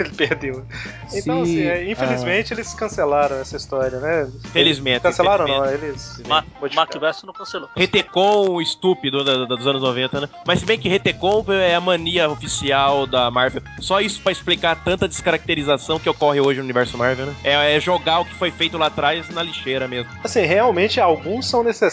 Ele 0.00 0.10
perdeu. 0.10 0.66
Então, 1.12 1.44
Se- 1.44 1.60
assim, 1.60 1.66
é, 1.68 1.90
infelizmente 1.90 2.52
eles 2.52 2.74
cancelaram 2.74 3.36
essa 3.36 3.56
história, 3.56 3.98
né? 4.00 4.28
Felizmente, 4.52 5.02
Cancelaram 5.02 5.46
não, 5.46 5.64
eles 5.70 6.20
Ma- 6.26 6.44
modificaram. 6.60 7.00
Verso 7.00 7.26
não 7.26 7.32
cancelou. 7.32 7.68
Retecon 7.76 8.60
estúpido 8.60 9.22
da- 9.24 9.44
da- 9.46 9.54
dos 9.54 9.66
anos 9.66 9.82
90, 9.82 10.20
né? 10.22 10.28
Mas 10.46 10.60
se 10.60 10.66
bem 10.66 10.78
que 10.78 10.88
Retecon 10.88 11.44
é 11.48 11.74
a 11.74 11.80
mania 11.80 12.28
oficial 12.28 13.06
da 13.06 13.30
Marvel. 13.30 13.62
Só 13.80 14.00
isso 14.00 14.20
pra 14.20 14.32
explicar 14.32 14.74
tanta 14.82 15.06
descaracterização 15.06 15.98
que 16.00 16.08
ocorre 16.08 16.40
hoje 16.40 16.58
no 16.58 16.64
universo 16.64 16.96
Marvel, 16.98 17.26
né? 17.26 17.34
É, 17.44 17.76
é 17.76 17.80
jogar 17.80 18.20
o 18.20 18.24
que 18.24 18.34
foi 18.34 18.50
feito 18.50 18.76
lá 18.78 18.86
atrás 18.86 19.28
na 19.30 19.42
lixeira 19.42 19.86
mesmo. 19.86 20.10
Assim, 20.24 20.42
realmente 20.42 21.00
alguns 21.00 21.46
são 21.48 21.62
necessários, 21.62 21.83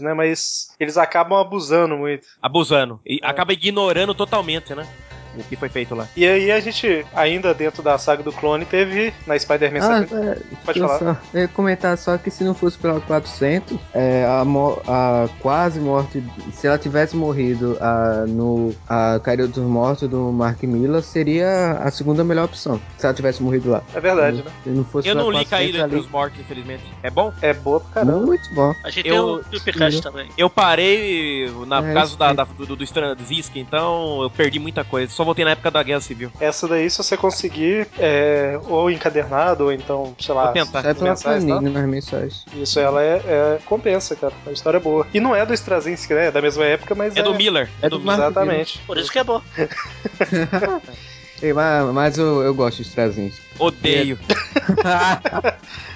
né? 0.00 0.12
Mas 0.14 0.68
eles 0.78 0.96
acabam 0.96 1.38
abusando 1.38 1.96
muito. 1.96 2.26
Abusando. 2.40 3.00
E 3.04 3.20
É. 3.22 3.26
acaba 3.26 3.52
ignorando 3.52 4.14
totalmente, 4.14 4.74
né? 4.74 4.86
O 5.36 5.42
que 5.44 5.56
foi 5.56 5.68
feito 5.68 5.94
lá. 5.94 6.06
E 6.16 6.26
aí 6.26 6.50
a 6.50 6.60
gente, 6.60 7.04
ainda 7.14 7.52
dentro 7.54 7.82
da 7.82 7.98
saga 7.98 8.22
do 8.22 8.32
clone, 8.32 8.64
teve 8.64 9.12
na 9.26 9.38
Spider-Man 9.38 9.78
Ah, 9.80 10.00
70. 10.02 10.16
é, 10.16 10.38
Pode 10.64 10.80
falar. 10.80 10.98
Só, 10.98 11.16
eu 11.34 11.40
ia 11.42 11.48
comentar 11.48 11.96
só 11.98 12.16
que 12.18 12.30
se 12.30 12.44
não 12.44 12.54
fosse 12.54 12.78
pela 12.78 13.00
400, 13.00 13.78
é, 13.92 14.24
a, 14.24 14.42
a 14.86 15.28
quase 15.40 15.80
morte, 15.80 16.22
se 16.52 16.66
ela 16.66 16.78
tivesse 16.78 17.16
morrido 17.16 17.76
a, 17.80 18.24
no 18.26 18.74
a 18.88 19.20
Caída 19.22 19.46
dos 19.46 19.64
Mortos 19.64 20.08
do 20.08 20.32
Mark 20.32 20.62
Miller, 20.62 21.02
seria 21.02 21.72
a 21.72 21.90
segunda 21.90 22.22
melhor 22.24 22.44
opção. 22.44 22.80
Se 22.96 23.06
ela 23.06 23.14
tivesse 23.14 23.42
morrido 23.42 23.70
lá. 23.70 23.82
É 23.94 24.00
verdade, 24.00 24.38
né? 24.38 24.50
Se 24.62 24.70
não 24.70 24.84
fosse 24.84 25.08
Eu 25.08 25.14
não 25.14 25.30
li 25.30 25.44
400 25.44 25.50
Caída 25.50 25.78
entre 25.78 25.96
ali, 25.96 26.04
os 26.04 26.10
mortos, 26.10 26.40
infelizmente. 26.40 26.82
É 27.02 27.10
bom? 27.10 27.32
É 27.40 27.52
boa 27.54 27.80
pra 27.80 28.02
caramba. 28.02 28.26
Muito 28.26 28.54
bom. 28.54 28.72
A 28.84 28.90
gente 28.90 29.08
Eu- 29.08 29.42
tem 29.50 29.58
o 29.58 30.02
também. 30.02 30.28
Eu 30.36 30.48
parei 30.50 31.50
na 31.66 31.84
É, 31.90 31.94
caso 31.94 32.16
da, 32.16 32.32
da- 32.32 32.44
do, 32.44 32.76
do 32.76 32.84
Straczynski, 32.84 33.58
então 33.60 34.22
eu 34.22 34.30
perdi 34.30 34.58
muita 34.58 34.84
coisa. 34.84 35.12
Só 35.12 35.23
voltei 35.24 35.44
na 35.44 35.52
época 35.52 35.70
da 35.70 35.82
Guerra 35.82 36.00
Civil. 36.00 36.30
Essa 36.40 36.68
daí, 36.68 36.88
se 36.88 36.98
você 36.98 37.16
conseguir, 37.16 37.86
é, 37.98 38.58
ou 38.68 38.90
encadernado, 38.90 39.64
ou 39.64 39.72
então, 39.72 40.14
sei 40.18 40.34
lá. 40.34 40.44
Vou 40.44 40.52
tentar. 40.52 40.82
Sai 40.82 40.94
pela 40.94 41.10
mensais, 41.10 41.44
tá? 41.44 41.54
Panini 41.54 41.72
nas 41.72 41.88
mensagens. 41.88 42.46
Isso, 42.54 42.78
ela 42.78 43.02
é, 43.02 43.16
é- 43.26 43.58
compensa, 43.64 44.14
cara. 44.16 44.32
A 44.46 44.52
história 44.52 44.78
é 44.78 44.80
boa. 44.80 45.06
E 45.12 45.20
não 45.20 45.34
é 45.34 45.44
do 45.44 45.54
Straczynski, 45.54 46.14
né? 46.14 46.26
É 46.26 46.30
da 46.30 46.42
mesma 46.42 46.64
época, 46.64 46.94
mas 46.94 47.16
é. 47.16 47.20
É 47.20 47.22
do 47.22 47.34
Miller. 47.34 47.68
É 47.82 47.88
do 47.88 48.00
Mark 48.00 48.20
Exatamente. 48.20 48.78
Por 48.86 48.98
isso 48.98 49.10
que 49.10 49.18
é 49.18 49.24
bom. 49.24 49.40
Ei, 51.42 51.52
mas, 51.52 51.92
mas 51.92 52.16
eu, 52.16 52.42
eu 52.42 52.54
gosto 52.54 52.78
de 52.78 52.88
Strazinhos. 52.88 53.36
Odeio. 53.58 54.18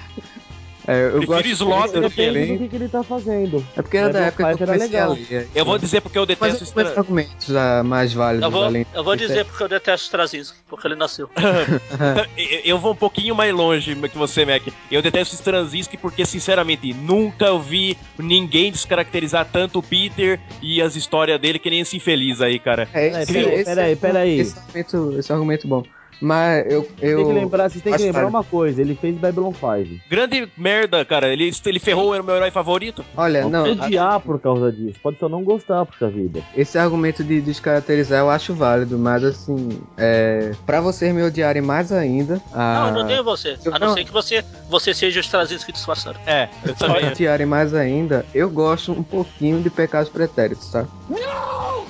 É, 0.89 1.05
eu 1.05 1.11
Prefiro 1.11 1.27
gosto 1.27 1.47
Slaughter 1.49 2.01
do 2.01 2.09
de- 2.09 2.15
que 2.15 2.21
ele. 2.21 2.57
do 2.57 2.67
que, 2.67 2.75
ele 2.75 2.89
tá 2.89 3.03
fazendo. 3.03 3.63
É 3.77 3.81
porque 3.83 3.95
era 3.97 4.09
da 4.11 4.19
época 4.21 4.43
que 4.55 4.63
eu 4.63 4.67
comecei 4.67 4.87
legal. 4.87 5.15
Eu 5.53 5.63
vou 5.63 5.77
dizer 5.77 6.01
porque 6.01 6.17
eu 6.17 6.23
Mas 6.23 6.27
detesto 6.29 6.73
conheço 6.73 6.89
Stra... 6.89 6.99
argumentos 7.01 7.55
ah, 7.55 7.83
mais 7.83 8.11
válidos 8.11 8.43
Eu 8.45 8.49
vou, 8.51 8.63
além 8.63 8.85
eu 8.91 9.03
vou 9.03 9.15
dizer 9.15 9.45
porque 9.45 9.61
eu 9.61 9.67
detesto 9.67 10.05
Straczynski, 10.05 10.57
porque 10.67 10.87
ele 10.87 10.95
nasceu. 10.95 11.29
Eu- 12.63 12.79
vou 12.79 12.93
um 12.93 12.95
pouquinho 12.95 13.35
mais 13.35 13.53
longe 13.53 13.93
que 13.95 14.17
você, 14.17 14.45
Mac. 14.45 14.63
Eu 14.89 15.01
detesto 15.01 15.35
Straczynski 15.35 15.95
porque, 15.97 16.25
sinceramente, 16.25 16.91
nunca 16.93 17.55
vi 17.59 17.95
ninguém 18.17 18.71
descaracterizar 18.71 19.47
tanto 19.51 19.79
o 19.79 19.83
Peter 19.83 20.39
e 20.61 20.81
as 20.81 20.95
histórias 20.95 21.39
dele 21.39 21.59
que 21.59 21.69
nem 21.69 21.81
esse 21.81 21.97
infeliz 21.97 22.41
aí, 22.41 22.57
cara. 22.57 22.87
É, 22.93 23.09
Peraí, 23.09 23.21
esse- 23.23 23.33
peraí, 23.33 23.53
esse 23.53 23.65
peraí, 23.65 23.91
é- 23.91 23.95
peraí. 23.95 24.39
Esse 24.39 24.57
argumento, 24.57 25.15
esse 25.19 25.33
argumento 25.33 25.67
bom. 25.67 25.83
Mas 26.21 26.65
eu. 26.71 26.87
eu 27.01 27.17
Tem 27.17 27.27
que 27.27 27.33
lembrar, 27.33 27.69
vocês 27.69 27.83
têm 27.83 27.93
que 27.93 28.01
lembrar 28.03 28.27
uma 28.27 28.43
coisa, 28.43 28.81
ele 28.81 28.95
fez 28.95 29.15
Babylon 29.17 29.53
5. 29.53 30.01
Grande 30.09 30.49
merda, 30.57 31.03
cara. 31.05 31.27
Ele, 31.31 31.51
ele 31.65 31.79
ferrou 31.79 32.13
o 32.13 32.23
meu 32.23 32.35
herói 32.35 32.51
favorito. 32.51 33.03
Olha, 33.15 33.43
Não, 33.43 33.49
não, 33.65 33.71
odiar 33.85 34.19
por 34.19 34.39
causa 34.39 34.71
disso, 34.71 34.99
pode 35.01 35.17
só 35.17 35.29
não 35.29 35.43
gostar, 35.43 35.85
puxa 35.85 36.09
vida. 36.09 36.41
esse 36.55 36.77
argumento 36.77 37.23
de 37.23 37.39
descaracterizar 37.41 38.19
eu 38.19 38.29
acho 38.29 38.53
válido, 38.53 38.97
mas 38.97 39.23
assim, 39.23 39.81
é, 39.97 40.51
pra 40.65 40.81
vocês 40.81 41.13
me 41.13 41.21
odiarem 41.23 41.61
mais 41.61 41.91
ainda, 41.91 42.41
Não, 42.53 42.87
eu 42.87 42.93
não 42.93 43.01
a, 43.01 43.03
odeio 43.03 43.23
você. 43.23 43.57
eu 43.63 43.73
A 43.73 43.79
não 43.79 43.87
não- 43.87 43.93
ser 43.93 44.03
que 44.03 44.11
você, 44.11 44.43
você 44.69 44.93
seja 44.93 45.19
o 45.19 45.21
Straczynski 45.23 45.71
disfarçado. 45.71 46.19
É, 46.25 46.49
eu 46.65 46.75
também. 46.75 47.03
me 47.05 47.11
odiarem 47.11 47.45
mais 47.45 47.73
ainda, 47.73 48.25
eu 48.33 48.49
gosto 48.49 48.91
um 48.91 49.03
pouquinho 49.03 49.61
de 49.61 49.69
pecados 49.69 50.09
pretéritos, 50.09 50.69
tá? 50.69 50.85
No, 51.09 51.17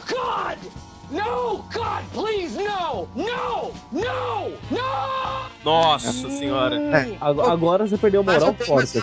God! 0.07 0.57
No, 1.11 1.57
God, 1.73 2.03
please, 2.13 2.28
no! 3.15 3.71
No! 3.91 4.49
No! 4.71 5.49
Nossa 5.63 6.29
senhora. 6.29 6.77
Agora, 7.19 7.51
agora 7.51 7.87
você 7.87 7.97
perdeu 7.97 8.21
a 8.21 8.23
Mas 8.23 8.41
moral 8.41 8.55
forte. 8.55 8.99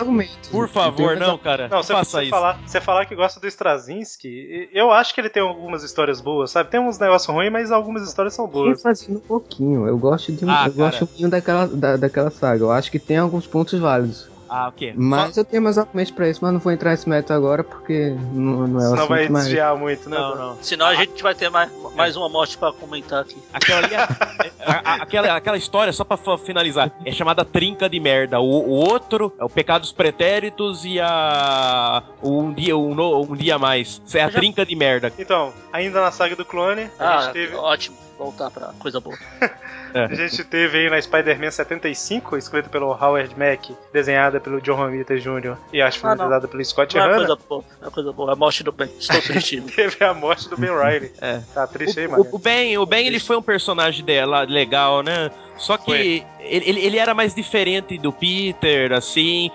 Por 0.49 0.67
favor, 0.67 1.15
não, 1.15 1.37
cara. 1.37 1.67
Não, 1.67 1.77
Não 1.77 1.83
você, 1.83 1.93
faça 1.93 2.11
você 2.17 2.21
isso. 2.23 2.29
falar, 2.31 2.59
você 2.65 2.81
falar 2.81 3.05
que 3.05 3.15
gosta 3.15 3.39
do 3.39 3.47
Straczynski, 3.47 4.69
eu 4.73 4.91
acho 4.91 5.13
que 5.13 5.21
ele 5.21 5.29
tem 5.29 5.43
algumas 5.43 5.83
histórias 5.83 6.19
boas, 6.19 6.51
sabe? 6.51 6.69
Tem 6.71 6.79
uns 6.79 6.97
negócios 6.97 7.33
ruins, 7.33 7.51
mas 7.51 7.71
algumas 7.71 8.01
histórias 8.07 8.33
são 8.33 8.47
boas. 8.47 8.81
fazendo 8.81 9.17
um 9.17 9.21
pouquinho. 9.21 9.87
Eu 9.87 9.97
gosto 9.97 10.31
de 10.31 10.43
um, 10.45 10.49
Ah, 10.49 10.65
eu 10.67 10.73
gosto 10.73 11.03
um 11.03 11.07
pouquinho 11.07 11.29
daquela, 11.29 11.67
da, 11.67 11.95
daquela 11.97 12.31
saga. 12.31 12.63
Eu 12.63 12.71
acho 12.71 12.89
que 12.91 12.99
tem 12.99 13.17
alguns 13.17 13.45
pontos 13.45 13.79
válidos. 13.79 14.27
Ah, 14.49 14.67
o 14.69 14.71
quê? 14.71 14.93
Mas 14.95 15.35
eu 15.37 15.43
tenho 15.45 15.61
mais 15.61 15.77
argumentos 15.77 16.11
pra 16.11 16.29
isso, 16.29 16.39
mas 16.41 16.53
não 16.53 16.59
vou 16.59 16.71
entrar 16.71 16.91
nesse 16.91 17.07
método 17.07 17.33
agora 17.33 17.63
porque 17.63 18.15
não, 18.33 18.67
não 18.67 18.79
é 18.79 18.83
o 18.83 18.89
Senão 18.89 18.93
assunto 18.95 19.09
vai 19.09 19.29
mais. 19.29 19.45
desviar 19.45 19.75
muito, 19.77 20.09
né? 20.09 20.17
Não, 20.17 20.35
não. 20.35 20.57
Senão 20.61 20.85
a 20.87 20.95
gente 20.95 21.21
vai 21.21 21.35
ter 21.35 21.49
mais, 21.49 21.69
mais 21.95 22.15
uma 22.15 22.29
morte 22.29 22.57
pra 22.57 22.71
comentar 22.71 23.21
aqui. 23.21 23.37
Aquela, 23.53 23.79
ali 23.85 23.93
é- 23.93 23.97
a- 24.65 24.81
a- 24.83 24.95
aquela, 25.03 25.35
aquela 25.35 25.57
história, 25.57 25.91
só 25.93 26.03
pra 26.03 26.17
finalizar, 26.37 26.91
é 27.05 27.11
chamada 27.11 27.43
Trinca 27.45 27.89
de 27.89 27.99
Merda. 27.99 28.39
O, 28.39 28.45
o 28.45 28.69
outro 28.71 29.33
é 29.39 29.43
o 29.43 29.49
Pecados 29.49 29.91
Pretéritos 29.91 30.85
e 30.85 30.99
a. 30.99 32.03
o 32.21 32.39
Um 32.41 32.53
Dia, 32.53 32.77
um, 32.77 33.21
um 33.31 33.35
dia 33.35 33.55
a 33.55 33.59
Mais. 33.59 34.01
Isso 34.05 34.17
é 34.17 34.21
a 34.23 34.29
já- 34.29 34.39
Trinca 34.39 34.65
de 34.65 34.75
Merda. 34.75 35.11
Então, 35.17 35.53
ainda 35.73 36.01
na 36.01 36.11
saga 36.11 36.35
do 36.35 36.45
clone, 36.45 36.89
a 36.99 37.17
Ah, 37.17 37.21
gente 37.21 37.33
teve. 37.33 37.55
ótimo. 37.55 37.97
Voltar 38.17 38.49
pra 38.49 38.71
coisa 38.79 38.99
boa. 38.99 39.15
A 40.05 40.13
gente 40.15 40.43
teve 40.43 40.77
aí 40.77 40.89
na 40.89 41.01
Spider-Man 41.01 41.51
75, 41.51 42.37
escrita 42.37 42.69
pelo 42.69 42.87
Howard 42.91 43.33
Mack, 43.37 43.75
desenhada 43.91 44.39
pelo 44.39 44.61
John 44.61 44.75
Romita 44.75 45.17
Jr. 45.17 45.55
e 45.73 45.81
acho 45.81 45.97
Ah, 46.05 46.11
finalizada 46.11 46.47
pelo 46.47 46.63
Scott 46.63 46.95
Não 46.95 47.03
é 47.03 47.05
Hanna. 47.07 47.17
coisa 47.17 47.37
boa. 47.49 47.63
É 47.85 47.89
coisa 47.89 48.11
boa. 48.13 48.29
É 48.29 48.33
a 48.33 48.35
morte 48.35 48.63
do 48.63 48.71
bem. 48.71 48.89
Estou 48.99 49.21
triste. 49.21 49.61
Teve 49.75 50.03
a 50.03 50.13
morte 50.13 50.47
do 50.49 50.57
Ben 50.57 50.69
Riley. 50.71 51.11
É. 51.21 51.41
Tá 51.53 51.65
triste 51.67 51.99
aí, 51.99 52.07
O, 52.07 52.11
mano. 52.11 52.27
o 52.31 52.37
Ben, 52.39 52.77
o 52.77 52.85
ben 52.85 53.07
ele 53.07 53.19
foi 53.19 53.35
um 53.37 53.41
personagem 53.41 54.03
dela 54.05 54.41
legal, 54.43 55.01
né? 55.01 55.29
Só 55.57 55.75
que 55.75 55.91
ele, 55.91 56.25
ele- 56.69 56.79
ele 56.85 56.97
era 56.99 57.15
mais 57.15 57.33
diferente 57.33 57.97
do 57.97 58.13
Peter, 58.13 58.91
assim, 58.93 59.49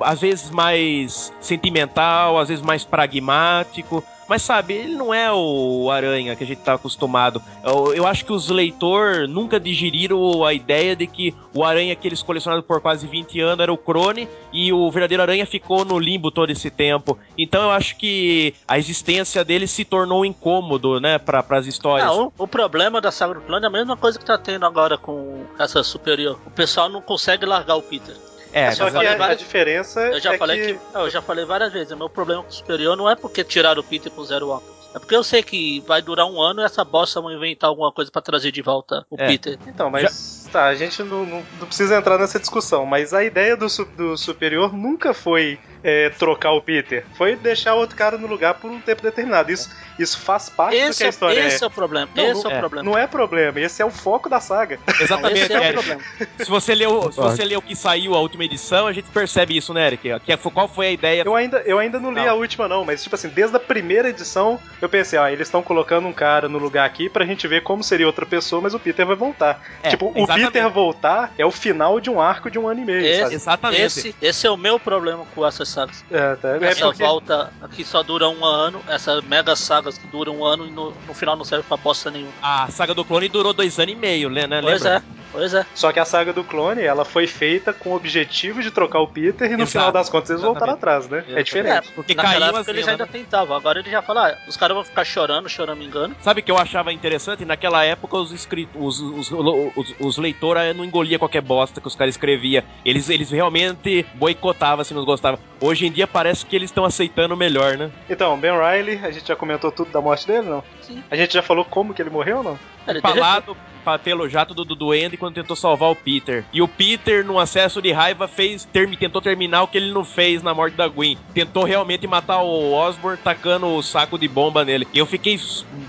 às 0.00 0.20
vezes 0.20 0.48
mais 0.50 1.32
sentimental, 1.40 2.38
às 2.38 2.48
vezes 2.48 2.62
mais 2.64 2.84
pragmático. 2.84 4.04
Mas 4.28 4.42
sabe, 4.42 4.74
ele 4.74 4.94
não 4.94 5.12
é 5.12 5.32
o 5.32 5.90
Aranha 5.90 6.34
que 6.34 6.44
a 6.44 6.46
gente 6.46 6.60
tá 6.60 6.74
acostumado. 6.74 7.42
Eu, 7.62 7.94
eu 7.94 8.06
acho 8.06 8.24
que 8.24 8.32
os 8.32 8.48
leitores 8.48 9.28
nunca 9.28 9.60
digeriram 9.60 10.44
a 10.44 10.52
ideia 10.52 10.96
de 10.96 11.06
que 11.06 11.34
o 11.52 11.64
Aranha 11.64 11.94
que 11.94 12.08
eles 12.08 12.22
colecionaram 12.22 12.62
por 12.62 12.80
quase 12.80 13.06
20 13.06 13.40
anos 13.40 13.60
era 13.60 13.72
o 13.72 13.78
Crone 13.78 14.28
e 14.52 14.72
o 14.72 14.90
verdadeiro 14.90 15.22
Aranha 15.22 15.46
ficou 15.46 15.84
no 15.84 15.98
limbo 15.98 16.30
todo 16.30 16.50
esse 16.50 16.70
tempo. 16.70 17.18
Então 17.38 17.62
eu 17.62 17.70
acho 17.70 17.96
que 17.96 18.54
a 18.66 18.78
existência 18.78 19.44
dele 19.44 19.66
se 19.66 19.84
tornou 19.84 20.24
incômodo, 20.24 21.00
né, 21.00 21.18
para 21.18 21.44
as 21.50 21.66
histórias. 21.66 22.08
Não, 22.08 22.32
o, 22.38 22.44
o 22.44 22.48
problema 22.48 23.00
da 23.00 23.10
saga 23.10 23.34
do 23.34 23.40
clone 23.42 23.64
é 23.64 23.68
a 23.68 23.70
mesma 23.70 23.96
coisa 23.96 24.18
que 24.18 24.24
tá 24.24 24.38
tendo 24.38 24.64
agora 24.66 24.96
com 24.96 25.44
essa 25.58 25.82
superior. 25.82 26.38
O 26.46 26.50
pessoal 26.50 26.88
não 26.88 27.00
consegue 27.00 27.44
largar 27.44 27.76
o 27.76 27.82
Peter. 27.82 28.14
É, 28.54 28.70
Só 28.70 28.88
que 28.88 28.96
a, 28.96 29.12
a 29.14 29.16
várias- 29.16 29.38
diferença 29.38 30.00
Eu 30.00 30.20
já 30.20 30.34
é 30.34 30.38
falei 30.38 30.60
que... 30.60 30.74
que... 30.74 30.80
eu 30.96 31.10
já 31.10 31.20
falei 31.20 31.44
várias 31.44 31.72
vezes, 31.72 31.90
o 31.90 31.96
meu 31.96 32.08
problema 32.08 32.42
com 32.42 32.48
o 32.48 32.52
superior 32.52 32.96
não 32.96 33.10
é 33.10 33.16
porque 33.16 33.42
tiraram 33.42 33.80
o 33.80 33.84
Peter 33.84 34.12
com 34.12 34.22
zero 34.24 34.48
óculos. 34.48 34.74
É 34.94 34.98
porque 35.00 35.16
eu 35.16 35.24
sei 35.24 35.42
que 35.42 35.80
vai 35.88 36.00
durar 36.00 36.24
um 36.26 36.40
ano 36.40 36.60
e 36.60 36.64
essa 36.64 36.84
bosta 36.84 37.20
vão 37.20 37.32
inventar 37.32 37.68
alguma 37.68 37.90
coisa 37.90 38.12
pra 38.12 38.22
trazer 38.22 38.52
de 38.52 38.62
volta 38.62 39.04
o 39.10 39.16
É. 39.20 39.26
Peter. 39.26 39.58
Então, 39.66 39.90
mas 39.90 40.48
tá, 40.52 40.66
a 40.66 40.74
gente 40.76 41.02
não, 41.02 41.26
não- 41.26 41.44
não 41.58 41.66
precisa 41.66 41.96
entrar 41.96 42.16
nessa 42.16 42.38
discussão, 42.38 42.86
mas 42.86 43.12
a 43.12 43.24
ideia 43.24 43.56
do, 43.56 43.66
do 43.96 44.16
superior 44.16 44.72
nunca 44.72 45.12
foi 45.12 45.58
é, 45.84 46.08
trocar 46.08 46.52
o 46.52 46.62
Peter, 46.62 47.04
foi 47.14 47.36
deixar 47.36 47.74
o 47.74 47.78
outro 47.78 47.94
cara 47.96 48.16
no 48.16 48.26
lugar 48.26 48.54
por 48.54 48.70
um 48.70 48.80
tempo 48.80 49.02
determinado. 49.02 49.52
Isso, 49.52 49.70
isso 49.98 50.18
faz 50.18 50.48
parte 50.48 50.74
do 50.74 50.80
que 50.82 50.88
Esse, 50.88 51.02
a 51.04 51.06
é, 51.06 51.10
história 51.10 51.40
esse 51.46 51.62
é. 51.62 51.64
é 51.64 51.68
o 51.68 51.70
problema. 51.70 52.08
Não, 52.16 52.24
esse 52.24 52.42
não- 52.44 52.50
é 52.50 52.54
o 52.54 52.56
é. 52.56 52.58
problema. 52.60 52.90
Não 52.90 52.98
é 52.98 53.06
problema, 53.06 53.60
esse 53.60 53.82
é 53.82 53.84
o 53.84 53.90
foco 53.90 54.28
da 54.28 54.40
saga. 54.40 54.78
Exatamente, 54.98 55.40
Esse 55.42 55.52
é 55.52 55.58
o 55.60 55.62
Eric. 55.62 55.72
problema. 55.74 56.00
Se 56.38 56.50
você 56.50 56.74
leu, 56.74 57.12
se 57.12 57.20
você 57.20 57.44
leu 57.44 57.58
o 57.58 57.62
que 57.62 57.76
saiu 57.76 58.14
a 58.14 58.18
última 58.20 58.44
edição, 58.44 58.86
a 58.86 58.92
gente 58.92 59.08
percebe 59.10 59.56
isso, 59.56 59.74
né, 59.74 59.86
Eric? 59.88 60.20
Que 60.20 60.32
é- 60.32 60.36
qual 60.36 60.66
foi 60.68 60.86
a 60.86 60.90
ideia? 60.90 61.22
Eu 61.24 61.34
ainda, 61.36 61.58
eu 61.66 61.78
ainda 61.78 62.00
não 62.00 62.10
li 62.10 62.22
Não. 62.22 62.30
a 62.30 62.34
última, 62.34 62.66
não, 62.66 62.84
mas 62.84 63.02
tipo 63.02 63.14
assim, 63.14 63.28
desde 63.28 63.54
a 63.56 63.60
primeira 63.60 64.08
edição 64.08 64.58
eu 64.80 64.88
pensei, 64.88 65.18
ó, 65.18 65.28
eles 65.28 65.46
estão 65.48 65.62
colocando 65.62 66.08
um 66.08 66.12
cara 66.12 66.48
no 66.48 66.58
lugar 66.58 66.86
aqui 66.86 67.08
pra 67.10 67.24
gente 67.26 67.46
ver 67.46 67.62
como 67.62 67.82
seria 67.84 68.06
outra 68.06 68.24
pessoa, 68.24 68.62
mas 68.62 68.72
o 68.72 68.78
Peter 68.80 69.04
vai 69.06 69.16
voltar. 69.16 69.60
É, 69.82 69.90
tipo, 69.90 70.06
o 70.06 70.16
exatamente. 70.16 70.46
Peter 70.52 70.70
voltar 70.70 71.32
é 71.36 71.44
o 71.44 71.50
final 71.50 72.00
de 72.00 72.08
um 72.10 72.20
arco 72.20 72.50
de 72.50 72.58
um 72.58 72.66
ano 72.68 72.80
e 72.80 72.84
meio, 72.84 73.04
Esse- 73.04 73.20
sabe? 73.22 73.34
Exatamente. 73.34 73.82
Esse, 73.82 74.16
esse 74.22 74.46
é 74.46 74.50
o 74.50 74.56
meu 74.56 74.78
problema 74.80 75.24
com 75.34 75.46
essas 75.46 75.68
sagas. 75.74 76.04
É, 76.10 76.34
tá? 76.36 76.56
É 76.56 76.64
essa 76.64 76.86
porque- 76.86 77.02
volta 77.04 77.52
aqui 77.60 77.84
só 77.84 78.02
dura 78.02 78.28
um 78.28 78.44
ano, 78.44 78.80
essas 78.88 79.22
mega 79.24 79.54
sagas 79.56 79.98
que 79.98 80.06
duram 80.06 80.38
um 80.38 80.44
ano 80.44 80.66
e 80.66 80.70
no, 80.70 80.92
no 81.06 81.14
final 81.14 81.36
não 81.36 81.44
serve 81.44 81.64
pra 81.66 81.76
bosta 81.76 82.10
nenhuma. 82.10 82.32
A 82.42 82.68
saga 82.70 82.94
do 82.94 83.04
clone 83.04 83.28
durou 83.28 83.52
dois 83.52 83.78
anos 83.78 83.92
e 83.92 83.96
meio, 83.96 84.30
né? 84.30 84.46
né, 84.46 84.60
Pois 84.62 84.82
lembra? 84.82 84.98
é, 84.98 85.23
pois 85.34 85.52
é. 85.52 85.66
Só 85.74 85.92
que 85.92 85.98
a 86.00 86.04
saga 86.04 86.32
do 86.32 86.42
clone, 86.44 86.82
ela 86.82 87.04
foi 87.04 87.26
feita 87.26 87.72
com 87.72 87.90
o 87.90 87.94
objetivo 87.96 88.62
de 88.62 88.70
trocar 88.70 89.00
o 89.00 89.08
Peter 89.08 89.48
e 89.50 89.56
no 89.56 89.64
Exato. 89.64 89.70
final 89.72 89.92
das 89.92 90.08
contas 90.08 90.30
eles 90.30 90.42
voltaram 90.42 90.72
atrás, 90.74 91.08
né? 91.08 91.18
É 91.18 91.20
Exatamente. 91.20 91.44
diferente. 91.44 91.92
Porque 91.94 92.14
Naquela 92.14 92.32
caiu 92.34 92.44
época 92.46 92.60
assim, 92.60 92.70
eles 92.70 92.86
né? 92.86 92.92
ainda 92.92 93.06
tentavam, 93.06 93.56
agora 93.56 93.80
ele 93.80 93.90
já 93.90 94.00
fala, 94.00 94.30
ah, 94.30 94.38
os 94.48 94.56
caras 94.56 94.74
vão 94.76 94.84
ficar 94.84 95.04
chorando, 95.04 95.48
chorando, 95.48 95.78
me 95.78 95.84
engano. 95.86 96.14
Sabe 96.22 96.40
o 96.40 96.42
que 96.44 96.50
eu 96.50 96.56
achava 96.56 96.92
interessante? 96.92 97.44
Naquela 97.44 97.84
época, 97.84 98.16
os, 98.16 98.32
escrit... 98.32 98.68
os, 98.74 99.00
os, 99.00 99.30
os, 99.32 99.94
os 99.98 100.18
leitores 100.18 100.76
não 100.76 100.84
engoliam 100.84 101.18
qualquer 101.18 101.42
bosta 101.42 101.80
que 101.80 101.88
os 101.88 101.96
caras 101.96 102.14
escreviam. 102.14 102.62
Eles, 102.84 103.10
eles 103.10 103.30
realmente 103.30 104.06
boicotavam 104.14 104.84
se 104.84 104.94
não 104.94 105.04
gostavam. 105.04 105.38
Hoje 105.60 105.86
em 105.86 105.90
dia 105.92 106.06
parece 106.06 106.46
que 106.46 106.54
eles 106.54 106.70
estão 106.70 106.84
aceitando 106.84 107.36
melhor, 107.36 107.76
né? 107.76 107.90
Então, 108.08 108.38
Ben 108.38 108.52
Riley, 108.52 109.00
a 109.02 109.10
gente 109.10 109.26
já 109.26 109.34
comentou 109.34 109.72
tudo 109.72 109.90
da 109.90 110.00
morte 110.00 110.26
dele, 110.26 110.48
não? 110.48 110.62
Sim. 110.82 111.02
A 111.10 111.16
gente 111.16 111.34
já 111.34 111.42
falou 111.42 111.64
como 111.64 111.92
que 111.94 112.00
ele 112.02 112.10
morreu 112.10 112.42
não? 112.42 112.58
Ele 112.86 113.00
Falado 113.00 113.54
pa- 113.54 113.60
pelo 114.02 114.28
jato 114.28 114.54
do, 114.54 114.64
do 114.64 114.74
Duende 114.74 115.16
quando 115.16 115.34
tentou 115.34 115.54
salvar 115.56 115.90
o 115.90 115.96
Peter. 115.96 116.44
E 116.52 116.60
o 116.62 116.68
Peter, 116.68 117.24
num 117.24 117.38
acesso 117.38 117.80
de 117.82 117.92
raiva, 117.92 118.26
fez 118.26 118.66
tentou 118.98 119.20
terminar 119.20 119.62
o 119.62 119.68
que 119.68 119.76
ele 119.78 119.92
não 119.92 120.04
fez 120.04 120.42
na 120.42 120.54
morte 120.54 120.76
da 120.76 120.88
Gwen. 120.88 121.18
Tentou 121.32 121.64
realmente 121.64 122.06
matar 122.06 122.42
o 122.42 122.72
Osborn 122.72 123.18
tacando 123.22 123.66
o 123.66 123.82
saco 123.82 124.18
de 124.18 124.26
bomba 124.28 124.64
nele. 124.64 124.86
E 124.92 124.98
eu 124.98 125.06
fiquei 125.06 125.38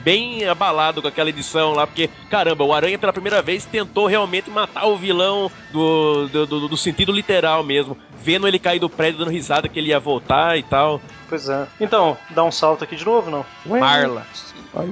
bem 0.03 0.45
abalado 0.45 1.01
com 1.01 1.07
aquela 1.07 1.29
edição 1.29 1.73
lá, 1.73 1.85
porque, 1.87 2.09
caramba, 2.29 2.63
o 2.63 2.73
Aranha 2.73 2.97
pela 2.99 3.13
primeira 3.13 3.41
vez 3.41 3.65
tentou 3.65 4.05
realmente 4.07 4.49
matar 4.49 4.85
o 4.87 4.97
vilão 4.97 5.51
do, 5.71 6.27
do, 6.27 6.45
do- 6.45 6.67
do 6.69 6.77
sentido 6.77 7.11
literal 7.11 7.63
mesmo. 7.63 7.97
Vendo 8.21 8.47
ele 8.47 8.57
cair 8.57 8.79
do 8.79 8.89
prédio 8.89 9.19
dando 9.19 9.31
risada 9.31 9.67
que 9.69 9.77
ele 9.79 9.89
ia 9.89 9.99
voltar 9.99 10.57
e 10.57 10.63
tal. 10.63 10.99
Pois 11.29 11.47
é. 11.47 11.67
Então, 11.79 12.17
dá 12.31 12.43
um 12.43 12.51
salto 12.51 12.83
aqui 12.83 12.95
de 12.95 13.05
novo, 13.05 13.29
não? 13.29 13.45
Marla. 13.65 14.25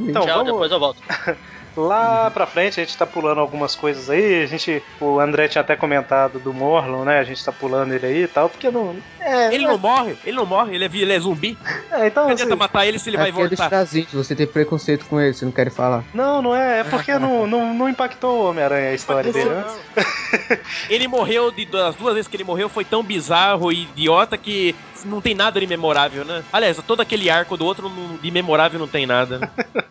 Então, 0.08 0.26
Tchau, 0.26 0.38
vamos- 0.38 0.52
depois 0.54 0.72
eu 0.72 0.80
volto. 0.80 1.02
Lá 1.76 2.30
pra 2.32 2.45
frente, 2.45 2.80
a 2.80 2.84
gente 2.84 2.98
tá 2.98 3.06
pulando 3.06 3.40
algumas 3.41 3.76
coisas 3.76 4.10
aí. 4.10 4.44
A 4.44 4.45
gente, 4.45 4.82
o 5.02 5.20
André 5.20 5.48
tinha 5.48 5.62
até 5.62 5.76
comentado 5.76 6.40
do 6.40 6.54
Morlon, 6.54 7.04
né? 7.04 7.20
A 7.20 7.24
gente 7.24 7.44
tá 7.44 7.52
pulando 7.52 7.94
ele 7.94 8.06
aí 8.06 8.24
e 8.24 8.28
tal, 8.28 8.50
porque 8.50 8.70
não. 8.70 8.95
É, 9.20 9.54
Ele 9.54 9.66
não 9.66 9.78
morre, 9.78 10.16
ele 10.26 10.36
não 10.38 10.45
morre, 10.45 10.76
ele 10.76 10.86
é, 10.86 10.90
ele 10.94 11.14
é 11.14 11.20
zumbi. 11.20 11.58
é 11.91 12.08
então. 12.08 12.26
Não 12.26 12.34
assim, 12.34 12.44
adianta 12.44 12.56
matar 12.56 12.86
ele 12.86 13.00
se 13.00 13.10
ele 13.10 13.18
vai 13.18 13.30
Aqui 13.30 13.40
é 13.41 13.48
voltar. 13.48 13.70
trazinhos, 13.70 14.12
você 14.14 14.36
tem 14.36 14.45
preconceito 14.45 15.06
com 15.06 15.20
ele, 15.20 15.34
você 15.34 15.45
não 15.45 15.52
quer 15.52 15.72
falar. 15.72 16.04
não, 16.14 16.41
não 16.41 16.56
é. 16.56 16.82
É 16.82 16.84
porque 16.84 17.18
não, 17.18 17.45
não, 17.48 17.74
não 17.74 17.90
impactou 17.90 18.41
o 18.44 18.50
Homem-Aranha 18.50 18.90
a 18.90 18.94
história 18.94 19.32
dele, 19.32 19.50
né? 19.50 19.64
Ele 20.90 21.08
morreu, 21.08 21.52
de, 21.52 21.66
das 21.66 21.95
duas 21.95 22.14
vezes 22.16 22.28
que 22.28 22.36
ele 22.36 22.44
morreu, 22.44 22.70
foi 22.70 22.84
tão 22.86 23.02
bizarro 23.04 23.72
e 23.72 23.84
idiota 23.84 24.38
que 24.38 24.76
não 25.06 25.22
tem 25.22 25.34
nada 25.36 25.60
de 25.60 25.68
memorável, 25.68 26.24
né? 26.26 26.44
Aliás, 26.52 26.78
todo 26.86 27.02
aquele 27.02 27.30
arco 27.30 27.56
do 27.58 27.66
outro 27.66 27.90
não- 27.90 28.18
de 28.18 28.32
memorável 28.32 28.80
não 28.80 28.88
tem 28.88 29.06
nada. 29.06 29.40
né? 29.40 29.50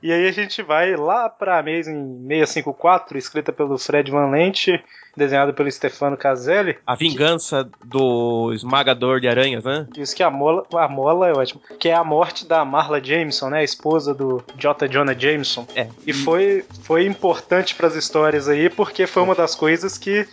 E 0.00 0.12
aí 0.12 0.28
a 0.28 0.32
gente 0.32 0.62
vai 0.62 0.94
lá 0.94 1.28
pra 1.28 1.58
Amazing 1.58 2.24
654, 2.28 3.18
escrita 3.18 3.52
pelo 3.52 3.76
Fred 3.76 4.08
Van 4.12 4.30
Lente, 4.30 4.80
desenhado 5.16 5.52
pelo 5.52 5.68
Stefano 5.72 6.16
Caselli. 6.16 6.78
A 6.86 6.94
vingança 6.94 7.68
do 7.84 8.52
esmagador 8.54 9.18
de 9.18 9.26
aranhas, 9.26 9.64
né? 9.64 9.88
Diz 9.92 10.14
que 10.14 10.22
a 10.22 10.30
mola, 10.30 10.64
a 10.74 10.86
mola 10.88 11.26
é 11.28 11.32
ótimo. 11.32 11.60
Que 11.80 11.88
é 11.88 11.94
a 11.94 12.04
morte 12.04 12.46
da 12.46 12.64
Marla 12.64 13.02
Jameson, 13.02 13.48
né? 13.50 13.58
A 13.58 13.64
esposa 13.64 14.14
do 14.14 14.40
J. 14.56 14.86
Jonah 14.86 15.18
Jameson. 15.18 15.66
É. 15.74 15.88
E 16.06 16.12
foi, 16.12 16.64
foi 16.84 17.04
importante 17.04 17.74
pras 17.74 17.96
histórias 17.96 18.48
aí, 18.48 18.70
porque 18.70 19.04
foi 19.04 19.24
uma 19.24 19.34
das 19.34 19.56
coisas 19.56 19.98
que 19.98 20.28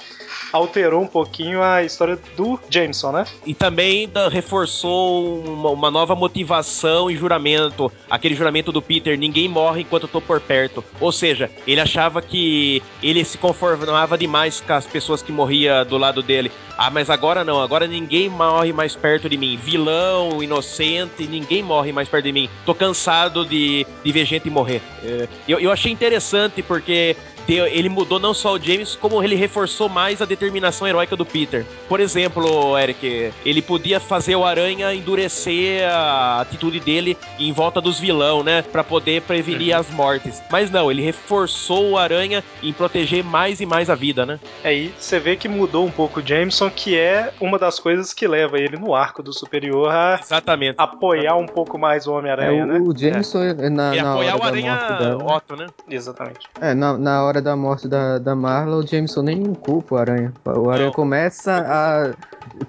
alterou 0.52 1.02
um 1.02 1.08
pouquinho 1.08 1.62
a 1.62 1.84
história 1.84 2.18
do 2.36 2.60
Jameson, 2.70 3.12
né? 3.12 3.26
E 3.46 3.54
também 3.54 4.08
da- 4.08 4.30
reforçou 4.30 5.40
uma, 5.44 5.70
uma 5.70 5.92
nova 5.92 6.16
motivação 6.16 7.10
e 7.10 7.16
juramento. 7.16 7.92
Aquele 8.10 8.36
juramento 8.36 8.72
do 8.72 8.82
Peter: 8.82 9.18
ninguém 9.18 9.48
morre 9.48 9.82
enquanto 9.82 10.04
eu 10.04 10.10
tô 10.10 10.22
por 10.22 10.40
perto. 10.40 10.84
Ou 11.00 11.12
seja, 11.12 11.50
ele 11.68 11.82
achava 11.82 12.22
que 12.22 12.82
ele 13.02 13.24
se 13.24 13.38
conformava 13.38 14.18
demais 14.18 14.62
com 14.62 14.74
as 14.74 14.86
pessoas 14.86 15.22
que 15.22 15.32
morriam 15.32 15.86
do 15.86 15.98
lado 15.98 16.22
dele. 16.22 16.52
Ah, 16.78 16.90
mas 16.90 17.10
agora 17.10 17.44
não, 17.44 17.62
agora 17.62 17.88
ninguém 17.88 18.28
morre 18.30 18.74
mais 18.74 18.96
perto 18.96 19.30
de 19.30 19.38
mim. 19.38 19.56
Vilão, 19.58 20.44
inocente, 20.44 21.26
ninguém 21.26 21.64
morre 21.64 21.92
mais 21.94 22.10
perto 22.10 22.26
de 22.26 22.34
mim. 22.34 22.50
Tô 22.66 22.76
cansado 22.76 23.46
de, 23.46 23.86
de 24.04 24.12
ver 24.12 24.26
gente 24.26 24.50
morrer. 24.50 24.82
É, 25.04 25.28
eu, 25.48 25.60
eu 25.60 25.72
achei 25.72 25.92
interessante 25.92 26.62
porque 26.62 27.16
deu- 27.48 27.68
ele 27.68 27.90
mudou 27.90 28.20
não 28.20 28.34
só 28.34 28.54
o 28.54 28.60
James, 28.60 28.96
como 28.96 29.24
ele 29.24 29.36
reforçou 29.36 29.88
mais 29.90 30.22
a 30.22 30.26
determinação 30.26 30.88
heróica 30.88 31.16
do 31.16 31.26
Peter. 31.26 31.66
Por 31.88 32.00
exemplo, 32.00 32.78
Eric, 32.78 33.32
ele 33.46 33.62
podia 33.62 34.00
fazer 34.00 34.36
o 34.36 34.46
Aranha 34.46 34.94
endurecer 34.94 35.88
a 35.90 36.42
atitude 36.42 36.80
dele 36.80 37.18
em 37.40 37.52
volta 37.52 37.80
dos 37.82 38.00
vilão, 38.00 38.44
né? 38.44 38.62
Pra 38.62 38.84
poder 38.84 39.22
prevenir 39.22 39.76
as 39.76 39.90
mortes. 39.92 40.42
Mas 40.50 40.70
não, 40.72 40.92
ele 40.92 41.02
reforçou 41.02 41.92
o 41.92 41.98
Aranha 41.98 42.44
em 42.62 42.74
proteger 42.74 43.24
mais 43.24 43.60
e 43.62 43.66
mais 43.66 43.90
a 43.90 43.96
vida, 43.96 44.26
né? 44.26 44.40
Aí 44.64 44.94
você 44.98 45.20
vê 45.20 45.36
que 45.36 45.48
mudou 45.48 45.86
um 45.86 45.92
pouco 45.92 46.20
o 46.20 46.26
Jameson, 46.26 46.70
que 46.70 46.98
é 46.98 47.32
uma 47.40 47.58
das 47.60 47.80
coisas 47.80 48.14
que 48.14 48.28
leva 48.28 48.58
ele 48.60 48.78
no 48.78 48.94
arco 48.96 49.22
do 49.24 49.34
superior 49.34 49.90
a 49.92 50.20
Exatamente. 50.22 50.76
apoiar 50.78 51.36
um 51.36 51.46
pouco 51.48 51.78
mais 51.78 52.08
o 52.08 52.12
É, 52.12 52.18
Homem-Aranha, 52.18 52.66
né? 52.66 52.80
o, 52.80 52.96
Jameson, 52.98 53.44
é, 53.44 53.70
na, 53.70 53.96
e 53.96 54.02
na 54.02 54.12
apoiar 54.14 54.36
hora 54.36 54.38
o 54.38 54.40
da 54.40 54.46
Aranha 54.48 54.76
morte 54.76 55.04
dela... 55.04 55.36
Otto, 55.38 55.56
né? 55.56 55.68
Exatamente. 55.90 56.40
É, 56.62 56.74
na, 56.74 56.98
na 56.98 57.24
hora 57.24 57.35
da 57.42 57.56
morte 57.56 57.88
da, 57.88 58.18
da 58.18 58.36
Marla, 58.36 58.78
o 58.78 58.86
Jameson 58.88 59.22
nem 59.22 59.54
culpa 59.54 59.96
o 59.96 59.98
Aranha. 59.98 60.34
O 60.46 60.70
Aranha 60.70 60.88
Não. 60.88 60.94
começa 60.94 61.52
a 61.68 62.14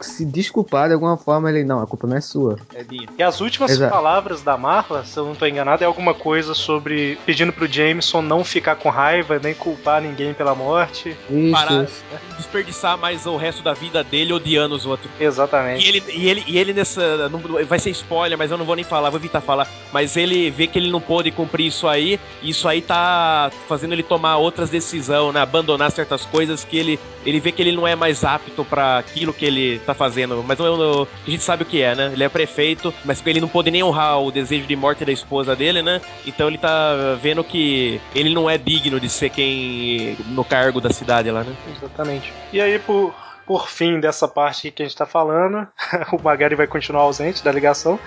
se 0.00 0.24
desculpar 0.24 0.88
de 0.88 0.94
alguma 0.94 1.16
forma. 1.16 1.50
Ele, 1.50 1.64
não, 1.64 1.80
a 1.80 1.86
culpa 1.86 2.06
não 2.06 2.16
é 2.16 2.20
sua. 2.20 2.56
Edinho. 2.74 3.08
E 3.18 3.22
as 3.22 3.40
últimas 3.40 3.70
Exato. 3.70 3.92
palavras 3.92 4.42
da 4.42 4.56
Marla, 4.56 5.04
se 5.04 5.16
eu 5.18 5.24
não 5.24 5.34
tô 5.34 5.46
enganado, 5.46 5.82
é 5.82 5.86
alguma 5.86 6.14
coisa 6.14 6.54
sobre 6.54 7.18
pedindo 7.26 7.52
pro 7.52 7.66
Jameson 7.66 8.22
não 8.22 8.44
ficar 8.44 8.76
com 8.76 8.88
raiva, 8.88 9.38
nem 9.42 9.54
culpar 9.54 10.00
ninguém 10.02 10.34
pela 10.34 10.54
morte. 10.54 11.16
Isso, 11.30 11.52
Para 11.52 11.82
isso. 11.84 12.04
desperdiçar 12.36 12.98
mais 12.98 13.26
o 13.26 13.36
resto 13.36 13.62
da 13.62 13.72
vida 13.72 14.02
dele 14.02 14.32
odiando 14.32 14.74
os 14.74 14.86
outros. 14.86 15.10
Exatamente. 15.20 15.84
E 15.84 15.88
ele, 15.88 16.02
e 16.14 16.28
ele, 16.28 16.44
e 16.46 16.58
ele 16.58 16.72
nessa. 16.72 17.28
não- 17.28 17.40
vai 17.66 17.78
ser 17.78 17.90
spoiler, 17.90 18.36
mas 18.36 18.50
eu 18.50 18.58
não 18.58 18.64
vou 18.64 18.74
nem 18.76 18.84
falar, 18.84 19.10
vou 19.10 19.18
evitar 19.20 19.40
falar. 19.40 19.68
Mas 19.92 20.16
ele 20.16 20.50
vê 20.50 20.66
que 20.66 20.78
ele 20.78 20.90
não 20.90 21.00
pôde 21.00 21.30
cumprir 21.30 21.66
isso 21.66 21.86
aí, 21.86 22.18
e 22.42 22.50
isso 22.50 22.66
aí 22.68 22.80
tá 22.82 23.50
fazendo 23.68 23.92
ele 23.92 24.02
tomar 24.02 24.36
outras 24.56 24.70
decisões, 24.70 25.34
né? 25.34 25.40
Abandonar 25.40 25.90
certas 25.90 26.24
coisas 26.24 26.64
que 26.64 26.78
ele, 26.78 26.98
ele 27.26 27.38
vê 27.38 27.52
que 27.52 27.60
ele 27.60 27.72
não 27.72 27.86
é 27.86 27.94
mais 27.94 28.24
apto 28.24 28.64
pra 28.64 28.98
aquilo 28.98 29.34
que 29.34 29.44
ele 29.44 29.78
tá 29.80 29.92
fazendo. 29.92 30.42
Mas 30.42 30.58
não, 30.58 30.76
não- 30.76 31.02
a 31.26 31.30
gente 31.30 31.42
sabe 31.42 31.62
o 31.62 31.66
que 31.66 31.82
é, 31.82 31.94
né? 31.94 32.10
Ele 32.12 32.24
é 32.24 32.28
prefeito, 32.28 32.92
mas 33.04 33.22
ele 33.26 33.40
não 33.40 33.48
pôde 33.48 33.70
nem 33.70 33.82
honrar 33.84 34.18
o 34.20 34.30
desejo 34.32 34.66
de 34.66 34.74
morte 34.74 35.04
da 35.04 35.12
esposa 35.12 35.54
dele, 35.54 35.82
né? 35.82 36.00
Então 36.26 36.48
ele 36.48 36.56
tá 36.58 37.16
vendo 37.20 37.44
que 37.44 38.00
ele 38.14 38.32
não 38.34 38.48
é 38.48 38.56
digno 38.56 38.98
de 38.98 39.10
ser 39.10 39.28
quem. 39.30 40.16
no 40.28 40.44
cargo 40.44 40.80
da 40.80 40.90
cidade 40.90 41.30
lá, 41.30 41.44
né? 41.44 41.54
Exatamente. 41.76 42.32
E 42.52 42.60
aí, 42.60 42.78
por, 42.78 43.14
por 43.46 43.68
fim 43.68 44.00
dessa 44.00 44.26
parte 44.26 44.70
que 44.70 44.82
a 44.82 44.86
gente 44.86 44.96
tá 44.96 45.04
falando, 45.06 45.66
o 46.12 46.22
Magari 46.22 46.54
vai 46.54 46.66
continuar 46.66 47.02
ausente 47.02 47.44
da 47.44 47.52
ligação. 47.52 47.98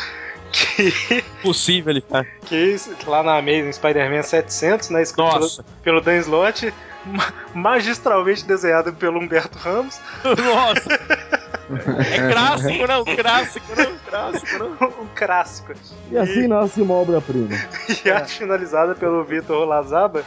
Que, 0.52 1.24
Possível 1.44 1.92
ele 1.92 2.02
tá. 2.02 2.24
que 2.46 2.76
lá 3.06 3.22
na 3.24 3.38
Amazing 3.38 3.72
Spider-Man 3.74 4.24
700, 4.24 4.90
né? 4.90 5.02
Escrito 5.04 5.28
pelo, 5.30 5.40
Nossa! 5.42 5.66
pelo 5.84 6.02
Dan 6.02 6.18
Slott, 6.18 6.74
ma- 7.06 7.34
magistralmente 7.54 8.46
desenhado 8.46 8.94
pelo 8.94 9.20
Humberto 9.20 9.58
Ramos. 9.58 10.00
Nossa! 10.24 11.40
É 11.70 12.32
clássico, 12.34 12.88
não? 12.88 13.06
Clássico, 13.16 13.66
não? 13.78 13.98
Clássico, 14.10 14.58
não? 14.58 14.88
um 15.04 15.08
clássico. 15.14 15.72
E 16.12 16.18
assim 16.18 16.48
nasce 16.48 16.82
uma 16.82 16.96
obra-prima. 16.96 17.50
E 18.04 18.10
arte 18.10 18.40
finalizada 18.40 18.96
pelo 18.96 19.24
Vitor 19.24 19.68
Lazaba. 19.68 20.24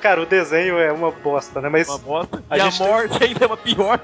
Cara, 0.00 0.22
o 0.22 0.24
desenho 0.26 0.78
é 0.78 0.90
uma 0.90 1.10
bosta, 1.10 1.60
né? 1.60 1.68
Mas 1.68 1.90
Uma 1.90 1.98
bosta. 1.98 2.42
A 2.48 2.56
e 2.56 2.60
a 2.62 2.64
gente 2.70 2.78
tem- 2.78 2.86
morte 2.88 3.22
ainda 3.22 3.44
é 3.44 3.46
uma 3.46 3.56
pior. 3.58 4.00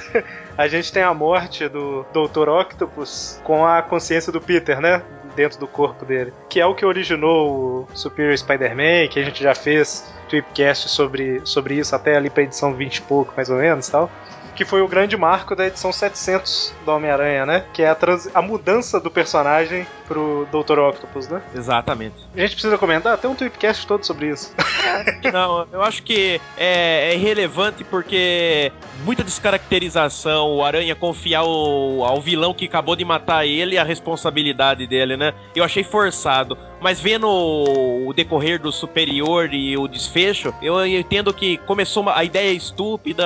a 0.56 0.68
gente 0.68 0.92
tem 0.92 1.02
a 1.02 1.14
morte 1.14 1.68
do 1.68 2.04
Dr. 2.12 2.48
Octopus 2.48 3.40
com 3.44 3.64
a 3.64 3.82
consciência 3.82 4.32
do 4.32 4.40
Peter, 4.40 4.80
né? 4.80 5.02
Dentro 5.34 5.58
do 5.58 5.66
corpo 5.66 6.04
dele. 6.04 6.32
Que 6.48 6.60
é 6.60 6.66
o 6.66 6.74
que 6.74 6.84
originou 6.84 7.86
o 7.90 7.96
Superior 7.96 8.36
Spider-Man, 8.36 9.08
que 9.08 9.18
a 9.18 9.24
gente 9.24 9.42
já 9.42 9.54
fez 9.54 10.12
tweepcast 10.28 10.88
sobre, 10.88 11.40
sobre 11.44 11.74
isso 11.74 11.94
até 11.96 12.16
ali 12.16 12.28
pra 12.28 12.42
edição 12.42 12.74
20 12.74 12.96
e 12.96 13.02
pouco, 13.02 13.32
mais 13.34 13.48
ou 13.48 13.56
menos 13.56 13.88
tal. 13.88 14.10
Que 14.54 14.64
foi 14.64 14.82
o 14.82 14.88
grande 14.88 15.16
marco 15.16 15.56
da 15.56 15.66
edição 15.66 15.90
700 15.92 16.74
do 16.84 16.90
Homem-Aranha, 16.92 17.46
né? 17.46 17.64
Que 17.72 17.82
é 17.82 17.88
a, 17.88 17.94
trans- 17.94 18.28
a 18.34 18.42
mudança 18.42 19.00
do 19.00 19.10
personagem 19.10 19.86
pro 20.06 20.46
Dr. 20.52 20.78
Octopus, 20.78 21.26
né? 21.28 21.40
Exatamente. 21.54 22.14
A 22.36 22.40
gente 22.40 22.52
precisa 22.52 22.76
comentar, 22.76 23.16
tem 23.18 23.30
um 23.30 23.34
tweepcast 23.34 23.86
todo 23.86 24.04
sobre 24.04 24.28
isso. 24.28 24.54
Não, 25.32 25.66
eu 25.72 25.82
acho 25.82 26.02
que 26.02 26.40
é, 26.56 27.10
é 27.10 27.14
irrelevante 27.14 27.82
porque 27.84 28.70
muita 29.04 29.24
descaracterização, 29.24 30.48
o 30.56 30.64
Aranha 30.64 30.94
confiar 30.94 31.40
ao, 31.40 32.04
ao 32.04 32.20
vilão 32.20 32.52
que 32.52 32.66
acabou 32.66 32.94
de 32.94 33.04
matar 33.04 33.46
ele 33.46 33.78
a 33.78 33.84
responsabilidade 33.84 34.86
dele, 34.86 35.16
né? 35.16 35.32
Eu 35.56 35.64
achei 35.64 35.82
forçado. 35.82 36.58
Mas 36.82 37.00
vendo 37.00 37.28
o, 37.28 38.12
decorrer 38.12 38.60
do 38.60 38.72
superior 38.72 39.52
e 39.52 39.76
o 39.76 39.86
desfecho, 39.86 40.52
eu 40.60 40.84
entendo 40.84 41.32
que 41.32 41.56
começou 41.58 42.02
uma, 42.02 42.18
a 42.18 42.24
ideia 42.24 42.50
é 42.50 42.52
estúpida, 42.52 43.24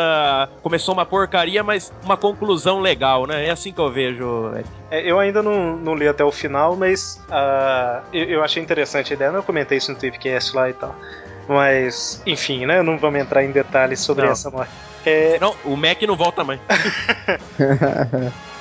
começou 0.63 0.95
uma 0.95 1.07
porcaria, 1.07 1.65
mas 1.65 1.93
uma 2.05 2.17
conclusão 2.17 2.81
legal, 2.81 3.27
né? 3.27 3.47
É 3.47 3.51
assim 3.51 3.73
que 3.73 3.81
eu 3.81 3.91
vejo. 3.91 4.53
É, 4.91 5.11
eu 5.11 5.19
ainda 5.19 5.43
não, 5.43 5.77
não 5.77 5.95
li 5.95 6.07
até 6.07 6.23
o 6.23 6.31
final, 6.31 6.77
mas 6.77 7.21
ah, 7.31 8.03
eu, 8.13 8.25
eu 8.25 8.45
achei 8.45 8.63
interessante 8.63 9.13
a 9.13 9.17
ideia. 9.17 9.31
Eu 9.31 9.43
comentei 9.43 9.79
isso 9.79 9.91
no 9.91 9.99
Tweepcast 9.99 10.55
lá 10.55 10.69
e 10.69 10.75
tal. 10.75 10.95
Mas, 11.49 12.23
enfim, 12.27 12.67
né? 12.67 12.83
Não 12.83 12.99
vamos 12.99 13.21
entrar 13.21 13.45
em 13.45 13.51
detalhes 13.53 14.01
sobre 14.01 14.25
Não. 14.25 14.33
essa 14.33 14.51
morte. 14.51 14.73
É, 15.05 15.39
Não, 15.41 15.55
o 15.65 15.77
Mac 15.77 16.03
não 16.03 16.17
volta 16.17 16.43
mais. 16.43 16.61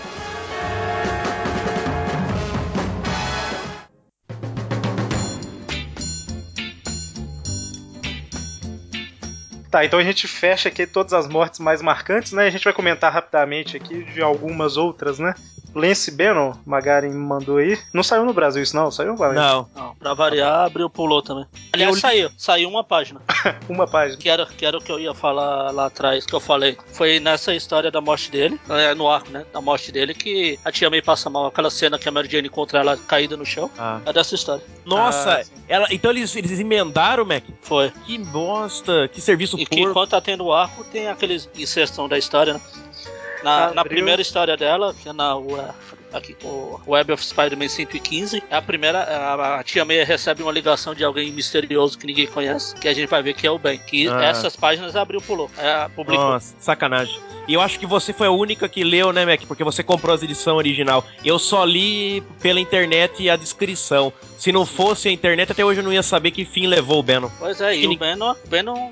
Tá, 9.75 9.83
então 9.83 9.99
a 9.99 10.03
gente 10.05 10.25
fecha 10.25 10.69
aqui 10.69 10.87
todas 10.87 11.11
as 11.11 11.27
mortes 11.27 11.59
mais 11.59 11.81
marcantes, 11.81 12.31
né? 12.31 12.45
A 12.45 12.49
gente 12.49 12.63
vai 12.63 12.71
comentar 12.71 13.11
rapidamente 13.11 13.75
aqui 13.75 14.05
de 14.05 14.21
algumas 14.21 14.77
outras, 14.77 15.19
né? 15.19 15.35
Lance 15.75 16.09
Bannon, 16.09 16.53
Magari 16.65 17.09
me 17.09 17.15
mandou 17.17 17.57
aí. 17.57 17.77
Não 17.91 18.01
saiu 18.01 18.23
no 18.23 18.31
Brasil 18.33 18.63
isso 18.63 18.73
não? 18.73 18.89
Saiu 18.89 19.13
uma, 19.13 19.33
Não. 19.33 19.69
Não, 19.75 19.93
pra 19.95 20.13
variar, 20.13 20.65
abriu, 20.67 20.89
pulou 20.89 21.21
também. 21.21 21.45
Aliás, 21.73 21.93
Eu- 21.95 21.99
saiu. 21.99 22.31
Saiu 22.37 22.69
uma 22.69 22.81
página. 22.81 23.19
uma 23.67 23.85
página. 23.85 24.17
Que 24.17 24.29
era, 24.29 24.45
que 24.45 24.65
era 24.65 24.77
o 24.77 24.81
que 24.81 24.89
eu 24.89 24.97
ia 24.97 25.13
falar 25.13 25.71
lá 25.71 25.87
atrás, 25.87 26.25
que 26.25 26.33
eu 26.33 26.39
falei. 26.39 26.77
Foi 26.93 27.19
nessa 27.19 27.53
história 27.53 27.91
da 27.91 27.99
morte 27.99 28.31
dele, 28.31 28.57
é, 28.69 28.95
no 28.95 29.09
arco, 29.09 29.29
né? 29.31 29.45
Da 29.51 29.59
morte 29.59 29.91
dele, 29.91 30.13
que 30.13 30.57
a 30.63 30.71
tia 30.71 30.89
May 30.89 31.01
passa 31.01 31.29
mal. 31.29 31.47
Aquela 31.47 31.69
cena 31.69 31.99
que 31.99 32.07
a 32.07 32.11
Mary 32.11 32.29
Jane 32.31 32.47
encontra 32.47 32.79
ela 32.79 32.95
caída 32.95 33.35
no 33.35 33.45
chão. 33.45 33.69
Ah. 33.77 33.99
É 34.05 34.13
dessa 34.13 34.33
história. 34.33 34.63
Nossa, 34.85 35.41
Ah, 35.41 35.43
ela, 35.67 35.87
então 35.91 36.09
eles, 36.11 36.33
eles 36.37 36.57
emendaram, 36.57 37.25
Mac? 37.25 37.43
Foi. 37.61 37.91
Que 38.05 38.17
bosta, 38.17 39.09
que 39.11 39.19
serviço 39.19 39.57
E 39.65 39.75
que 39.75 39.81
enquanto 39.81 40.11
tá 40.11 40.21
tendo 40.21 40.45
o 40.45 40.53
arco, 40.53 40.83
tem 40.85 41.07
aqueles 41.07 41.49
inserção 41.57 42.07
da 42.07 42.17
história, 42.17 42.53
né? 42.53 42.61
Na, 43.43 43.73
na 43.73 43.85
primeira 43.85 44.21
história 44.21 44.57
dela, 44.57 44.93
que 44.93 45.07
é 45.07 45.13
na 45.13 45.35
aqui, 46.11 46.35
o 46.43 46.79
Web 46.87 47.11
of 47.11 47.23
Spider-Man 47.23 47.67
115, 47.67 48.43
é 48.49 48.55
a 48.55 48.61
primeira. 48.61 49.03
A, 49.03 49.59
a 49.59 49.63
tia 49.63 49.85
May 49.85 50.03
recebe 50.03 50.41
uma 50.41 50.51
ligação 50.51 50.95
de 50.95 51.03
alguém 51.03 51.31
misterioso 51.31 51.97
que 51.97 52.07
ninguém 52.07 52.27
conhece, 52.27 52.75
que 52.75 52.87
a 52.87 52.93
gente 52.93 53.09
vai 53.09 53.21
ver 53.21 53.33
que 53.33 53.45
é 53.45 53.51
o 53.51 53.59
Ben. 53.59 53.77
Que 53.77 54.07
Ah. 54.07 54.23
essas 54.25 54.55
páginas 54.55 54.95
abriu 54.95 55.21
pulou. 55.21 55.49
É, 55.57 55.87
publicou. 55.89 56.25
Nossa, 56.31 56.55
sacanagem. 56.59 57.19
E 57.47 57.53
eu 57.53 57.61
acho 57.61 57.77
que 57.77 57.85
você 57.85 58.11
foi 58.11 58.25
a 58.25 58.31
única 58.31 58.67
que 58.67 58.83
leu, 58.83 59.13
né, 59.13 59.23
Mac? 59.25 59.41
Porque 59.47 59.63
você 59.63 59.83
comprou 59.83 60.15
as 60.15 60.23
edições 60.23 60.57
original. 60.57 61.05
Eu 61.23 61.37
só 61.37 61.63
li 61.63 62.21
pela 62.41 62.59
internet 62.59 63.29
a 63.29 63.35
descrição. 63.35 64.11
Se 64.39 64.51
não 64.51 64.65
fosse 64.65 65.09
a 65.09 65.11
internet, 65.11 65.51
até 65.51 65.63
hoje 65.63 65.79
eu 65.79 65.83
não 65.83 65.93
ia 65.93 66.01
saber 66.01 66.31
que 66.31 66.43
fim 66.43 66.65
levou 66.65 66.99
o 66.99 67.03
Venom. 67.03 67.29
Pois 67.37 67.61
é, 67.61 67.75
e 67.75 67.81
Que 67.81 67.87
o 67.87 67.97
Venom, 67.99 68.33
Venom 68.45 68.91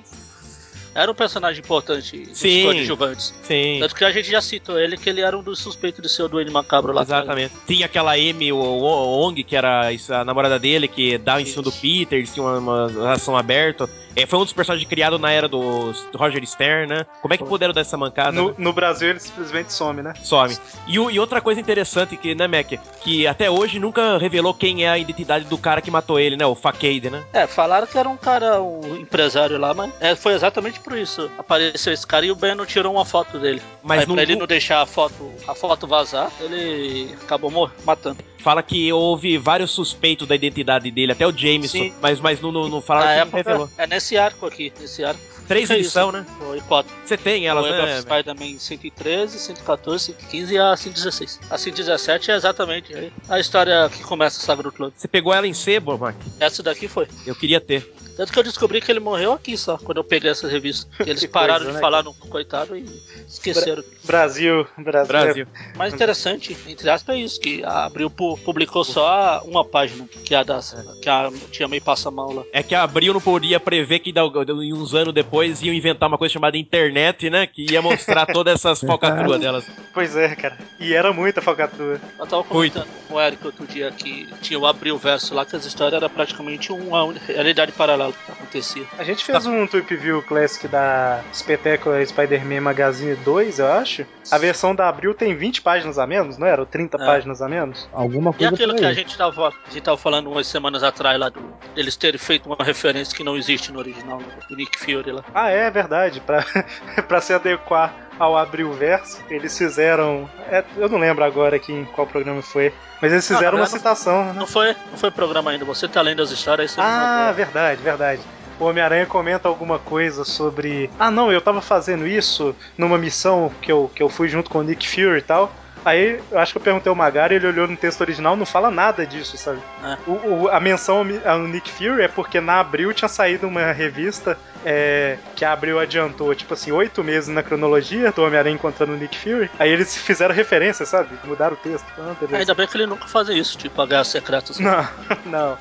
era 0.95 1.11
um 1.11 1.15
personagem 1.15 1.61
importante 1.61 2.17
dos 2.17 2.37
Sim. 2.37 2.63
coadjuvantes. 2.63 3.33
Sim. 3.43 3.77
Tanto 3.79 3.95
que 3.95 4.03
a 4.05 4.11
gente 4.11 4.29
já 4.29 4.41
citou 4.41 4.79
ele, 4.79 4.95
que 4.97 5.09
ele 5.09 5.21
era 5.21 5.37
um 5.37 5.41
dos 5.43 5.59
suspeitos 5.59 6.01
de 6.01 6.09
ser 6.09 6.23
o 6.23 6.27
Duende 6.29 6.51
Macabro 6.51 6.93
lá 6.93 7.01
atrás. 7.01 7.23
Exatamente. 7.23 7.53
Tinha 7.67 7.85
aquela 7.85 8.13
Amy 8.13 8.51
o- 8.53 8.57
o- 8.57 9.27
Ong, 9.27 9.43
que 9.43 9.55
era 9.55 9.89
a 10.09 10.23
namorada 10.25 10.59
dele, 10.59 10.87
que 10.87 11.17
dava 11.17 11.41
em 11.41 11.45
cima 11.45 11.61
do. 11.63 11.71
Peter, 11.71 12.19
eles 12.19 12.33
tinham 12.33 12.45
uma, 12.59 12.85
uma 12.87 12.87
relação 12.91 13.35
aberta. 13.35 13.89
É, 14.15 14.26
foi 14.26 14.40
um 14.40 14.44
dos 14.44 14.53
personagens 14.53 14.88
criados 14.88 15.19
na 15.19 15.31
era 15.31 15.48
do 15.48 15.94
Roger 16.15 16.45
Stern, 16.45 16.88
né? 16.88 17.06
Como 17.22 17.34
é 17.34 17.38
que 17.38 17.44
puderam 17.44 17.73
dar 17.73 17.81
essa 17.81 17.98
mancada? 17.98 18.31
No, 18.31 18.49
né? 18.49 18.56
no 18.57 18.73
Brasil 18.73 19.10
ele 19.10 19.19
simplesmente 19.19 19.73
some, 19.73 20.02
né? 20.02 20.14
Some. 20.23 20.56
E, 20.88 20.95
e 20.95 21.19
outra 21.19 21.41
coisa 21.41 21.60
interessante 21.60 22.15
que, 22.18 22.35
né, 22.35 22.48
Mac? 22.48 22.73
Que 23.02 23.26
até 23.27 23.49
hoje 23.49 23.80
nunca 23.80 24.18
revelou 24.18 24.53
quem 24.53 24.85
é 24.85 24.90
a 24.90 24.98
identidade 24.98 25.45
do 25.45 25.57
cara 25.57 25.81
que 25.81 25.90
matou 25.91 26.19
ele, 26.19 26.38
né? 26.38 26.45
O 26.45 26.56
Facade, 26.56 27.10
né? 27.10 27.23
É, 27.34 27.48
falaram 27.48 27.88
que 27.88 27.98
era 27.98 28.07
um 28.10 28.18
cara, 28.18 28.61
um 28.61 28.95
empresário 28.98 29.57
lá, 29.57 29.73
mas 29.73 29.91
é, 29.99 30.15
foi 30.15 30.34
exatamente 30.34 30.80
por 30.80 30.98
isso. 30.98 31.30
Apareceu 31.38 31.91
esse 31.94 32.06
cara 32.06 32.26
e 32.26 32.31
o 32.31 32.35
Ben 32.35 32.56
não 32.56 32.65
tirou 32.65 32.94
uma 32.94 33.06
foto 33.06 33.40
dele. 33.40 33.61
Mas 33.81 34.02
Aí 34.02 34.06
não, 34.07 34.15
pra 34.15 34.23
ele 34.23 34.35
não 34.35 34.48
deixar 34.48 34.81
a 34.81 34.85
foto, 34.85 35.31
a 35.48 35.56
foto 35.56 35.88
vazar, 35.88 36.31
ele 36.40 37.15
acabou 37.23 37.49
mor- 37.52 37.72
matando. 37.85 38.18
fala 38.40 38.61
que 38.61 38.91
houve 38.91 39.38
vários 39.38 39.72
suspeitos 39.72 40.27
da 40.27 40.35
identidade 40.35 40.91
dele, 40.91 41.11
até 41.14 41.26
o 41.26 41.31
Jameson. 41.35 41.77
Sim. 41.77 41.94
Mas, 42.02 42.19
mas 42.19 42.41
não, 42.41 42.52
não, 42.52 42.68
não 42.69 42.81
falaram 42.81 43.07
Na 43.07 43.14
que 43.14 43.19
não 43.19 43.40
época, 43.40 43.49
revelou. 43.52 43.69
é 43.77 43.88
nesse 44.03 44.17
arco 44.17 44.45
aqui, 44.45 44.73
nesse 44.80 45.03
arco. 45.03 45.19
Três 45.47 45.67
Foi 45.67 45.77
edição, 45.77 46.09
isso. 46.09 46.17
né? 46.17 46.25
Foi 46.39 46.61
quatro. 46.61 46.93
Você 47.05 47.17
tem 47.17 47.43
O 47.43 47.47
elas, 47.49 47.65
of 47.65 47.73
né? 47.73 48.01
Spider-Man 48.01 48.57
113, 48.59 49.39
114, 49.39 50.05
115 50.05 50.53
e 50.53 50.57
a 50.57 50.75
116. 50.75 51.39
A 51.49 51.57
117 51.57 52.31
é 52.31 52.35
exatamente 52.35 52.95
aí 52.95 53.11
a 53.27 53.39
história 53.39 53.89
que 53.89 54.03
começa 54.03 54.39
a 54.41 54.45
saga 54.45 54.63
do 54.63 54.71
clube. 54.71 54.93
Você 54.97 55.07
pegou 55.07 55.34
ela 55.34 55.45
em 55.47 55.53
sebo, 55.53 55.97
Mark? 55.97 56.15
Essa 56.39 56.63
daqui 56.63 56.88
foi. 56.88 57.07
Eu 57.25 57.35
queria 57.35 57.59
ter. 57.59 57.93
Tanto 58.15 58.31
que 58.31 58.38
eu 58.38 58.43
descobri 58.43 58.80
que 58.80 58.91
ele 58.91 58.99
morreu 58.99 59.34
aqui 59.34 59.57
só, 59.57 59.75
quando 59.77 59.97
eu 59.97 60.03
peguei 60.03 60.30
essa 60.31 60.47
revista. 60.47 60.88
E 61.05 61.09
eles 61.09 61.25
pararam 61.25 61.65
coisa, 61.65 61.71
de 61.71 61.75
né, 61.75 61.81
falar 61.81 62.03
no 62.03 62.13
coitado 62.13 62.77
e 62.77 62.85
esqueceram. 63.27 63.84
Brasil, 64.03 64.65
Brasil. 64.77 65.07
Brasil. 65.07 65.47
O 65.73 65.77
mais 65.77 65.93
interessante, 65.93 66.55
entre 66.67 66.89
aspas, 66.89 67.15
é 67.15 67.19
isso, 67.19 67.39
que 67.41 67.63
a 67.65 67.85
Abril 67.85 68.09
pu- 68.11 68.38
publicou 68.38 68.84
só 68.84 69.41
uma 69.45 69.65
página, 69.65 70.07
que 70.23 70.34
é 70.35 70.38
a 70.38 70.43
das. 70.43 70.75
que 71.01 71.09
a 71.09 71.31
Tia 71.51 71.67
May 71.67 71.81
passa 71.81 72.09
mal 72.11 72.31
lá. 72.31 72.43
É 72.53 72.61
que 72.63 72.75
a 72.75 72.84
Abril 72.84 73.13
não 73.13 73.19
podia 73.21 73.59
prever 73.59 73.92
que 73.99 74.11
da- 74.11 74.23
em 74.61 74.73
uns 74.73 74.93
anos 74.93 75.13
depois 75.13 75.61
iam 75.61 75.73
inventar 75.73 76.07
uma 76.09 76.17
coisa 76.17 76.33
chamada 76.33 76.57
internet, 76.57 77.29
né? 77.29 77.47
Que 77.47 77.71
ia 77.71 77.81
mostrar 77.81 78.25
todas 78.25 78.55
essas 78.55 78.79
falcatruas 78.87 79.39
delas. 79.39 79.65
Pois 79.93 80.15
é, 80.15 80.35
cara. 80.35 80.57
E 80.79 80.93
era 80.93 81.11
muita 81.13 81.41
falcatrua. 81.41 81.99
Eu 82.19 82.27
tava 82.27 82.43
comentando 82.43 82.87
com 83.07 83.15
o 83.15 83.21
Eric 83.21 83.45
outro 83.45 83.65
dia 83.67 83.91
que 83.91 84.27
tinha 84.41 84.57
o 84.59 84.65
Abril 84.65 84.97
Verso 84.97 85.33
lá, 85.33 85.45
que 85.45 85.55
as 85.55 85.65
histórias 85.65 86.01
eram 86.01 86.09
praticamente 86.09 86.71
uma 86.71 87.13
realidade 87.27 87.71
paralela 87.71 88.11
que 88.13 88.31
acontecia. 88.31 88.85
A 88.97 89.03
gente 89.03 89.23
fez 89.23 89.45
um 89.45 89.65
Tweep 89.67 89.95
View 89.95 90.21
Classic 90.23 90.67
da 90.67 91.21
Espetáculo 91.31 91.95
Spider-Man 92.05 92.61
Magazine 92.61 93.15
2, 93.17 93.59
eu 93.59 93.67
acho. 93.67 94.05
A 94.31 94.37
versão 94.37 94.73
da 94.73 94.87
Abril 94.87 95.13
tem 95.13 95.35
20 95.35 95.61
páginas 95.61 95.99
a 95.99 96.07
menos, 96.07 96.37
não 96.37 96.47
era? 96.47 96.61
Ou 96.61 96.65
30 96.65 96.97
É. 97.01 97.05
páginas 97.05 97.41
a 97.41 97.47
menos? 97.49 97.87
Alguma 97.93 98.31
E 98.31 98.33
coisa 98.35 98.53
aquilo 98.53 98.73
por 98.73 98.79
que 98.79 98.85
a 98.85 98.93
gente 98.93 99.17
tava, 99.17 99.49
a 99.49 99.69
gente 99.71 99.81
tava 99.83 99.97
falando 99.97 100.31
umas 100.31 100.47
semanas 100.47 100.81
atrás 100.83 101.19
lá 101.19 101.29
do 101.29 101.41
eles 101.75 101.95
terem 101.95 102.17
feito 102.17 102.45
uma 102.47 102.57
referência 102.63 103.15
que 103.15 103.23
não 103.23 103.35
existe 103.35 103.71
no 103.71 103.79
original, 103.84 104.19
do 104.49 104.55
Nick 104.55 104.77
Fury 104.80 105.11
lá. 105.11 105.23
Ah, 105.34 105.49
é 105.49 105.69
verdade. 105.69 106.19
Pra, 106.22 106.43
pra 107.07 107.22
se 107.22 107.34
adequar 107.34 107.93
ao 108.19 108.38
Abril 108.38 108.72
Verso, 108.73 109.22
eles 109.30 109.57
fizeram. 109.57 110.30
é, 110.49 110.64
eu 110.77 110.88
não 110.89 110.97
lembro 110.99 111.23
agora 111.23 111.55
aqui 111.55 111.72
em 111.73 111.85
qual 111.85 112.07
programa 112.07 112.41
foi. 112.41 112.73
Mas 113.01 113.11
eles 113.11 113.30
Ah, 113.30 113.35
fizeram 113.35 113.57
na 113.57 113.64
uma 113.64 113.69
citação, 113.69 114.26
né? 114.26 114.34
Não 114.35 114.47
foi, 114.47 114.76
não 114.91 114.97
foi 114.97 115.11
programa 115.11 115.51
ainda, 115.51 115.65
você 115.65 115.88
tá 115.88 116.01
lendo 116.01 116.22
as 116.22 116.31
histórias 116.31 116.76
Ah, 116.77 117.26
não 117.27 117.34
verdade, 117.34 117.81
verdade. 117.81 118.22
O 118.60 118.65
Homem-Aranha 118.65 119.05
comenta 119.07 119.47
alguma 119.47 119.80
coisa 119.80 120.23
sobre. 120.23 120.89
Ah, 120.99 121.10
não, 121.10 121.31
eu 121.31 121.41
tava 121.41 121.60
fazendo 121.60 122.05
isso 122.07 122.55
numa 122.77 122.97
missão 122.99 123.51
que 123.61 123.72
eu, 123.72 123.89
que 123.93 124.01
eu 124.01 124.10
fui 124.10 124.30
junto 124.30 124.49
com 124.49 124.60
o 124.60 124.64
Nick 124.64 124.88
Fury 124.88 125.18
e 125.18 125.22
tal. 125.22 125.51
Aí, 125.85 126.19
eu 126.31 126.39
acho 126.39 126.53
que 126.53 126.57
eu 126.57 126.61
perguntei 126.61 126.89
ao 126.89 126.95
Magari, 126.95 127.35
ele 127.35 127.47
olhou 127.47 127.68
no 127.68 127.76
texto 127.76 128.01
original, 128.01 128.35
não 128.38 128.45
fala 128.45 128.72
nada 128.72 129.05
disso, 129.05 129.38
sabe? 129.38 129.60
É. 129.84 129.97
O, 130.07 130.43
o- 130.43 130.49
a 130.49 130.60
menção 130.60 131.05
ao, 131.26 131.39
Nick 131.39 131.69
Fury 131.69 132.01
é 132.03 132.07
porque 132.07 132.39
na 132.39 132.60
Abril 132.61 132.93
tinha 132.93 133.10
saído 133.10 133.47
uma 133.47 133.72
revista 133.73 134.38
é, 134.65 135.18
que 135.35 135.43
a 135.43 135.51
Abril 135.51 135.77
adiantou, 135.80 136.34
tipo 136.34 136.53
assim, 136.53 136.72
oito 136.72 137.03
meses 137.03 137.27
na 137.27 137.43
cronologia 137.43 138.11
do 138.11 138.23
Homem-Aranha 138.23 138.55
encontrando 138.55 138.93
o 138.93 138.95
Nick 138.95 139.18
Fury. 139.18 139.51
Aí 139.60 139.69
eles 139.69 139.95
fizeram 139.97 140.34
referência, 140.34 140.85
sabe? 140.85 141.10
Mudaram 141.26 141.53
o 141.53 141.57
texto. 141.57 141.85
Ah. 141.99 142.14
Ainda 142.34 142.53
bem 142.53 142.65
que 142.68 142.77
ele 142.77 142.85
nunca 142.85 143.07
faz 143.07 143.27
isso, 143.30 143.57
tipo, 143.57 143.81
a 143.81 143.85
guerra 143.85 144.03
secreta. 144.05 144.51
assim. 144.53 144.64
Não, 144.64 144.88
não. 145.26 145.57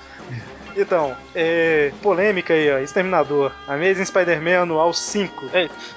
Então, 0.75 1.15
é, 1.35 1.93
polêmica 2.01 2.55
aí, 2.55 2.71
ó. 2.73 2.79
Exterminador. 2.79 3.53
Amazing 3.69 4.05
Spider-Man 4.07 4.63
Anual 4.63 4.93
5. 4.95 5.51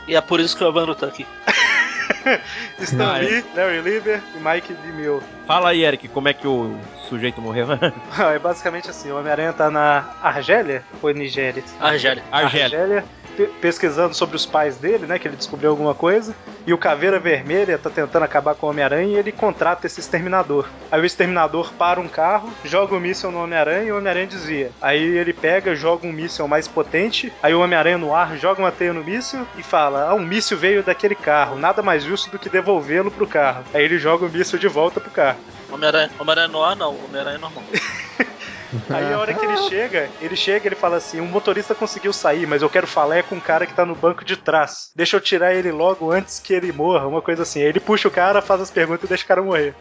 E 0.07 0.15
é 0.15 0.19
por 0.21 0.39
isso 0.41 0.57
que 0.57 0.63
o 0.63 0.67
Evandro 0.67 0.93
tá 0.95 1.05
aqui. 1.07 1.25
Stan 2.81 3.01
Ah, 3.01 3.23
é. 3.23 3.27
Lee, 3.27 3.45
Larry 3.55 3.81
Lieber 3.81 4.21
e 4.35 4.39
Mike 4.39 4.73
DeMille. 4.85 5.21
Fala 5.47 5.69
aí, 5.69 5.83
Eric, 5.83 6.07
como 6.07 6.27
é 6.27 6.33
que 6.33 6.47
o 6.47 6.75
sujeito 7.07 7.39
morreu? 7.39 7.67
é 8.33 8.39
basicamente 8.39 8.89
assim, 8.89 9.11
o 9.11 9.19
Homem-Aranha 9.19 9.53
tá 9.53 9.69
na 9.69 10.05
Argélia 10.21 10.83
ou 11.01 11.11
Nigéria? 11.11 11.63
Argélia. 11.79 12.23
Argélia. 12.31 13.05
pe- 13.37 13.47
pesquisando 13.61 14.15
sobre 14.15 14.35
os 14.35 14.45
pais 14.45 14.77
dele, 14.77 15.05
né? 15.05 15.19
Que 15.19 15.27
ele 15.27 15.35
descobriu 15.35 15.69
alguma 15.69 15.93
coisa. 15.93 16.33
E 16.65 16.73
o 16.73 16.77
Caveira 16.79 17.19
Vermelha 17.19 17.77
tá 17.77 17.91
tentando 17.91 18.23
acabar 18.23 18.55
com 18.55 18.65
o 18.65 18.69
Homem-Aranha 18.71 19.07
e 19.15 19.19
ele 19.19 19.31
contrata 19.31 19.85
esse 19.85 19.99
exterminador. 19.99 20.67
Aí 20.91 20.99
o 20.99 21.05
exterminador 21.05 21.71
para 21.73 21.99
um 21.99 22.07
carro, 22.07 22.49
joga 22.63 22.95
o 22.95 22.99
míssil 22.99 23.29
no 23.29 23.43
Homem-Aranha 23.43 23.83
e 23.83 23.91
o 23.91 23.97
Homem-Aranha 23.97 24.25
desvia. 24.25 24.71
Aí 24.81 24.99
ele 24.99 25.31
pega, 25.31 25.75
joga 25.75 26.07
um 26.07 26.11
míssil 26.11 26.47
mais 26.47 26.67
potente. 26.67 27.31
Aí 27.43 27.53
o 27.53 27.61
Homem-Aranha 27.61 27.99
no 27.99 28.15
ar 28.15 28.35
joga 28.35 28.61
uma 28.63 28.71
teia 28.71 28.93
no 28.93 29.03
míssil 29.03 29.45
e 29.59 29.61
fala: 29.61 30.09
Ah, 30.09 30.15
um 30.15 30.25
míssil 30.25 30.57
veio 30.57 30.81
daquele 30.81 31.13
carro. 31.13 31.59
Nada 31.59 31.83
mais 31.83 32.03
justo 32.03 32.31
do 32.31 32.39
que 32.39 32.49
devolvê-lo 32.49 33.11
pro 33.11 33.27
carro. 33.27 33.63
Aí 33.71 33.83
ele 33.83 33.99
joga 33.99 34.25
o 34.25 34.29
míssil 34.29 34.57
de 34.57 34.67
volta 34.67 34.99
pro 34.99 35.11
carro. 35.11 35.34
Homem-Aranha 35.71 36.11
Homem 36.19 36.63
ar, 36.63 36.75
não. 36.75 36.95
Homem-Aranha 37.05 37.35
é 37.35 37.39
normal. 37.39 37.63
Aí 38.89 39.13
a 39.13 39.19
hora 39.19 39.33
que 39.33 39.45
ele 39.45 39.57
chega, 39.69 40.09
ele 40.21 40.35
chega 40.35 40.67
ele 40.67 40.75
fala 40.75 40.97
assim: 40.97 41.19
o 41.19 41.25
motorista 41.25 41.73
conseguiu 41.73 42.11
sair, 42.11 42.45
mas 42.45 42.61
eu 42.61 42.69
quero 42.69 42.87
falar 42.87 43.17
é 43.17 43.23
com 43.23 43.37
o 43.37 43.41
cara 43.41 43.65
que 43.65 43.73
tá 43.73 43.85
no 43.85 43.95
banco 43.95 44.25
de 44.25 44.35
trás. 44.35 44.91
Deixa 44.95 45.15
eu 45.15 45.21
tirar 45.21 45.53
ele 45.53 45.71
logo 45.71 46.11
antes 46.11 46.39
que 46.39 46.53
ele 46.53 46.71
morra, 46.71 47.07
uma 47.07 47.21
coisa 47.21 47.43
assim. 47.43 47.61
Aí 47.61 47.67
ele 47.67 47.79
puxa 47.79 48.07
o 48.07 48.11
cara, 48.11 48.41
faz 48.41 48.61
as 48.61 48.71
perguntas 48.71 49.05
e 49.05 49.07
deixa 49.07 49.23
o 49.23 49.27
cara 49.27 49.41
morrer. 49.41 49.73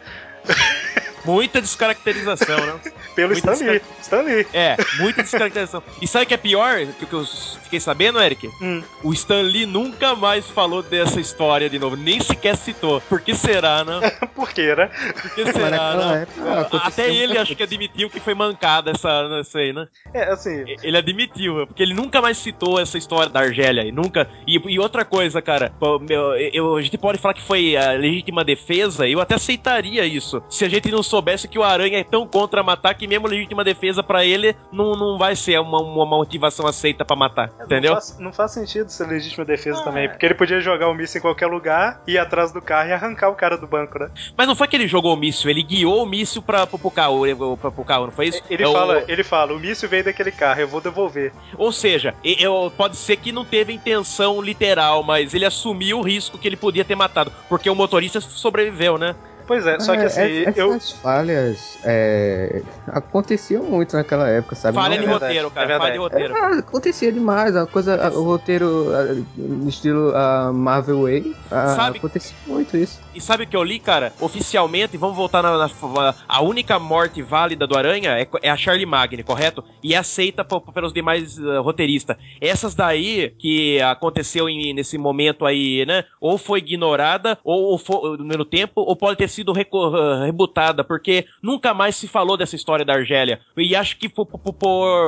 Muita 1.25 1.61
descaracterização, 1.61 2.65
né? 2.65 2.79
Pelo 3.15 3.31
Muito 3.31 3.49
Stan 3.49 3.65
Lee. 3.65 3.81
Stan 4.01 4.21
Lee. 4.21 4.47
É, 4.53 4.77
muita 4.99 5.23
descaracterização. 5.23 5.81
E 6.01 6.07
sabe 6.07 6.25
o 6.25 6.27
que 6.27 6.33
é 6.33 6.37
pior? 6.37 6.85
Que, 6.99 7.05
que 7.05 7.13
eu 7.13 7.25
fiquei 7.63 7.79
sabendo, 7.79 8.19
Eric? 8.19 8.49
Hum. 8.61 8.83
O 9.03 9.13
Stan 9.13 9.41
Lee 9.41 9.65
nunca 9.65 10.15
mais 10.15 10.47
falou 10.49 10.83
dessa 10.83 11.19
história 11.19 11.69
de 11.69 11.79
novo, 11.79 11.95
nem 11.95 12.19
sequer 12.19 12.55
citou. 12.57 13.01
Por 13.01 13.21
que 13.21 13.33
será, 13.33 13.83
né? 13.83 14.11
Por 14.35 14.51
quê, 14.51 14.75
né? 14.75 14.89
Por 15.21 15.31
que 15.33 15.51
será, 15.51 15.95
né? 15.95 16.21
época 16.21 16.61
aconteceu 16.61 16.87
Até 16.87 17.09
ele 17.09 17.27
muita 17.27 17.41
acho 17.41 17.55
que 17.55 17.63
admitiu 17.63 18.09
que 18.09 18.19
foi 18.19 18.33
mancada 18.33 18.91
essa, 18.91 19.29
essa 19.39 19.59
aí, 19.59 19.73
né? 19.73 19.87
É, 20.13 20.31
assim. 20.31 20.63
Ele 20.83 20.97
admitiu, 20.97 21.65
porque 21.67 21.83
ele 21.83 21.93
nunca 21.93 22.21
mais 22.21 22.37
citou 22.37 22.79
essa 22.79 22.97
história 22.97 23.29
da 23.29 23.39
Argélia 23.39 23.83
aí, 23.83 23.91
nunca. 23.91 24.29
E, 24.47 24.61
e 24.73 24.79
outra 24.79 25.03
coisa, 25.03 25.41
cara, 25.41 25.73
meu, 26.01 26.35
eu, 26.35 26.75
a 26.75 26.81
gente 26.81 26.97
pode 26.97 27.17
falar 27.17 27.33
que 27.33 27.41
foi 27.41 27.75
a 27.75 27.91
legítima 27.93 28.43
defesa, 28.43 29.07
eu 29.07 29.19
até 29.19 29.35
aceitaria 29.35 30.05
isso. 30.05 30.41
Se 30.49 30.65
a 30.65 30.69
gente 30.69 30.91
não 30.91 31.03
soubesse 31.15 31.47
que 31.47 31.57
o 31.57 31.63
Aranha 31.63 31.99
é 31.99 32.03
tão 32.03 32.27
contra 32.27 32.61
matar 32.61 32.93
que 32.93 33.07
mesmo 33.07 33.27
legítima 33.27 33.63
defesa 33.63 34.03
pra 34.03 34.25
ele 34.25 34.53
não, 34.71 34.91
não 34.97 35.17
vai 35.17 35.33
ser 35.35 35.59
uma, 35.61 35.81
uma 35.81 36.05
motivação 36.05 36.67
aceita 36.67 37.05
pra 37.05 37.15
matar, 37.15 37.49
entendeu? 37.63 37.91
Não 37.93 38.01
faz, 38.01 38.19
não 38.19 38.33
faz 38.33 38.51
sentido 38.51 38.89
ser 38.89 39.07
legítima 39.07 39.45
defesa 39.45 39.79
Ah, 39.79 39.83
também, 39.83 40.05
é. 40.05 40.07
porque 40.09 40.25
ele 40.25 40.33
podia 40.35 40.59
jogar 40.59 40.89
o 40.89 40.93
míssil 40.93 41.19
em 41.19 41.21
qualquer 41.21 41.47
lugar, 41.47 42.01
ir 42.05 42.17
atrás 42.17 42.51
do 42.51 42.61
carro 42.61 42.89
e 42.89 42.91
arrancar 42.93 43.29
o 43.29 43.35
cara 43.35 43.57
do 43.57 43.65
banco, 43.65 43.97
né? 43.97 44.09
Mas 44.37 44.45
não 44.47 44.55
foi 44.55 44.67
que 44.67 44.75
ele 44.75 44.87
jogou 44.87 45.13
o 45.13 45.17
míssil, 45.17 45.49
ele 45.49 45.63
guiou 45.63 46.03
o 46.03 46.05
míssil 46.05 46.41
pra, 46.41 46.67
pro, 46.67 46.77
pro 46.77 46.91
carro, 46.91 47.21
pra, 47.57 47.71
pro 47.71 47.85
carro, 47.85 48.05
não 48.07 48.11
foi 48.11 48.27
isso? 48.27 48.41
Ele 48.49 48.63
É 48.63 48.67
o- 48.67 48.73
fala, 48.73 49.03
ele 49.07 49.23
fala, 49.23 49.53
o 49.53 49.59
míssil 49.59 49.87
veio 49.87 50.03
daquele 50.03 50.31
carro, 50.31 50.59
eu 50.59 50.67
vou 50.67 50.81
devolver. 50.81 51.31
Ou 51.57 51.71
seja, 51.71 52.13
e- 52.23 52.35
eu, 52.43 52.71
pode 52.75 52.97
ser 52.97 53.15
que 53.17 53.31
não 53.31 53.45
teve 53.45 53.71
intenção 53.73 54.41
literal, 54.41 55.01
mas 55.03 55.33
ele 55.33 55.45
assumiu 55.45 55.99
o 55.99 56.01
risco 56.01 56.37
que 56.37 56.47
ele 56.47 56.57
podia 56.57 56.83
ter 56.83 56.95
matado, 56.95 57.31
porque 57.47 57.69
o 57.69 57.75
motorista 57.75 58.19
sobreviveu, 58.19 58.97
né? 58.97 59.15
Pois 59.47 59.65
é, 59.67 59.79
só 59.79 59.93
que 59.93 60.01
É, 60.01 60.05
assim, 60.05 60.43
essas 60.45 60.57
eu. 60.57 60.79
falhas 61.01 61.77
é, 61.83 62.63
aconteciam 62.87 63.63
muito 63.63 63.95
naquela 63.95 64.27
época, 64.29 64.55
sabe? 64.55 64.75
Falha 64.75 64.95
é 64.95 64.97
de 64.97 65.05
roteiro, 65.05 65.47
é 65.47 65.51
cara, 65.51 65.67
verdade. 65.67 65.79
falha 65.81 65.93
de 65.93 65.99
roteiro. 65.99 66.35
Ah, 66.35 66.59
acontecia 66.59 67.11
demais, 67.11 67.55
a 67.55 67.65
coisa, 67.65 67.95
a- 68.07 68.09
o 68.11 68.23
roteiro 68.23 68.91
no 69.37 69.69
estilo 69.69 70.11
ah, 70.15 70.51
Marvel 70.53 71.03
Way, 71.03 71.35
ah, 71.51 71.75
Sabe- 71.75 71.97
acontecia 71.99 72.35
muito 72.47 72.75
isso. 72.77 72.99
E 73.13 73.21
sabe 73.21 73.43
o 73.43 73.47
que 73.47 73.55
eu 73.55 73.63
li, 73.63 73.79
cara? 73.79 74.13
Oficialmente, 74.19 74.97
vamos 74.97 75.15
voltar 75.15 75.41
na, 75.41 75.57
na- 75.57 76.15
a 76.27 76.41
única 76.41 76.77
morte 76.79 77.21
válida 77.21 77.65
do 77.67 77.77
Aranha 77.77 78.11
é, 78.19 78.27
é 78.41 78.49
a 78.49 78.57
Charlie 78.57 78.85
Magni, 78.85 79.23
correto? 79.23 79.63
E 79.83 79.93
é 79.93 79.97
aceita 79.97 80.43
pelos 80.43 80.91
demais 80.91 81.39
ah, 81.39 81.59
roteiristas. 81.59 82.17
Essas 82.41 82.75
daí 82.75 83.31
que 83.37 83.81
aconteceu 83.81 84.49
em- 84.49 84.73
nesse 84.73 84.97
momento 84.97 85.45
aí, 85.45 85.85
né? 85.85 86.03
Ou 86.19 86.37
foi 86.37 86.59
ignorada, 86.59 87.37
ou, 87.43 87.63
ou 87.71 87.77
foi 87.77 88.17
no 88.17 88.43
tempo, 88.45 88.81
ou 88.81 88.95
pode 88.95 89.17
ter 89.17 89.27
sido 89.35 89.51
ah, 89.53 90.25
rebutada, 90.25 90.83
porque 90.83 91.25
nunca 91.41 91.73
mais 91.73 91.95
se 91.95 92.07
falou 92.07 92.35
dessa 92.37 92.55
história 92.55 92.85
da 92.85 92.93
Argélia. 92.93 93.39
E 93.57 93.75
acho 93.75 93.97
que 93.97 94.07
por, 94.09 94.25
por, 94.25 94.53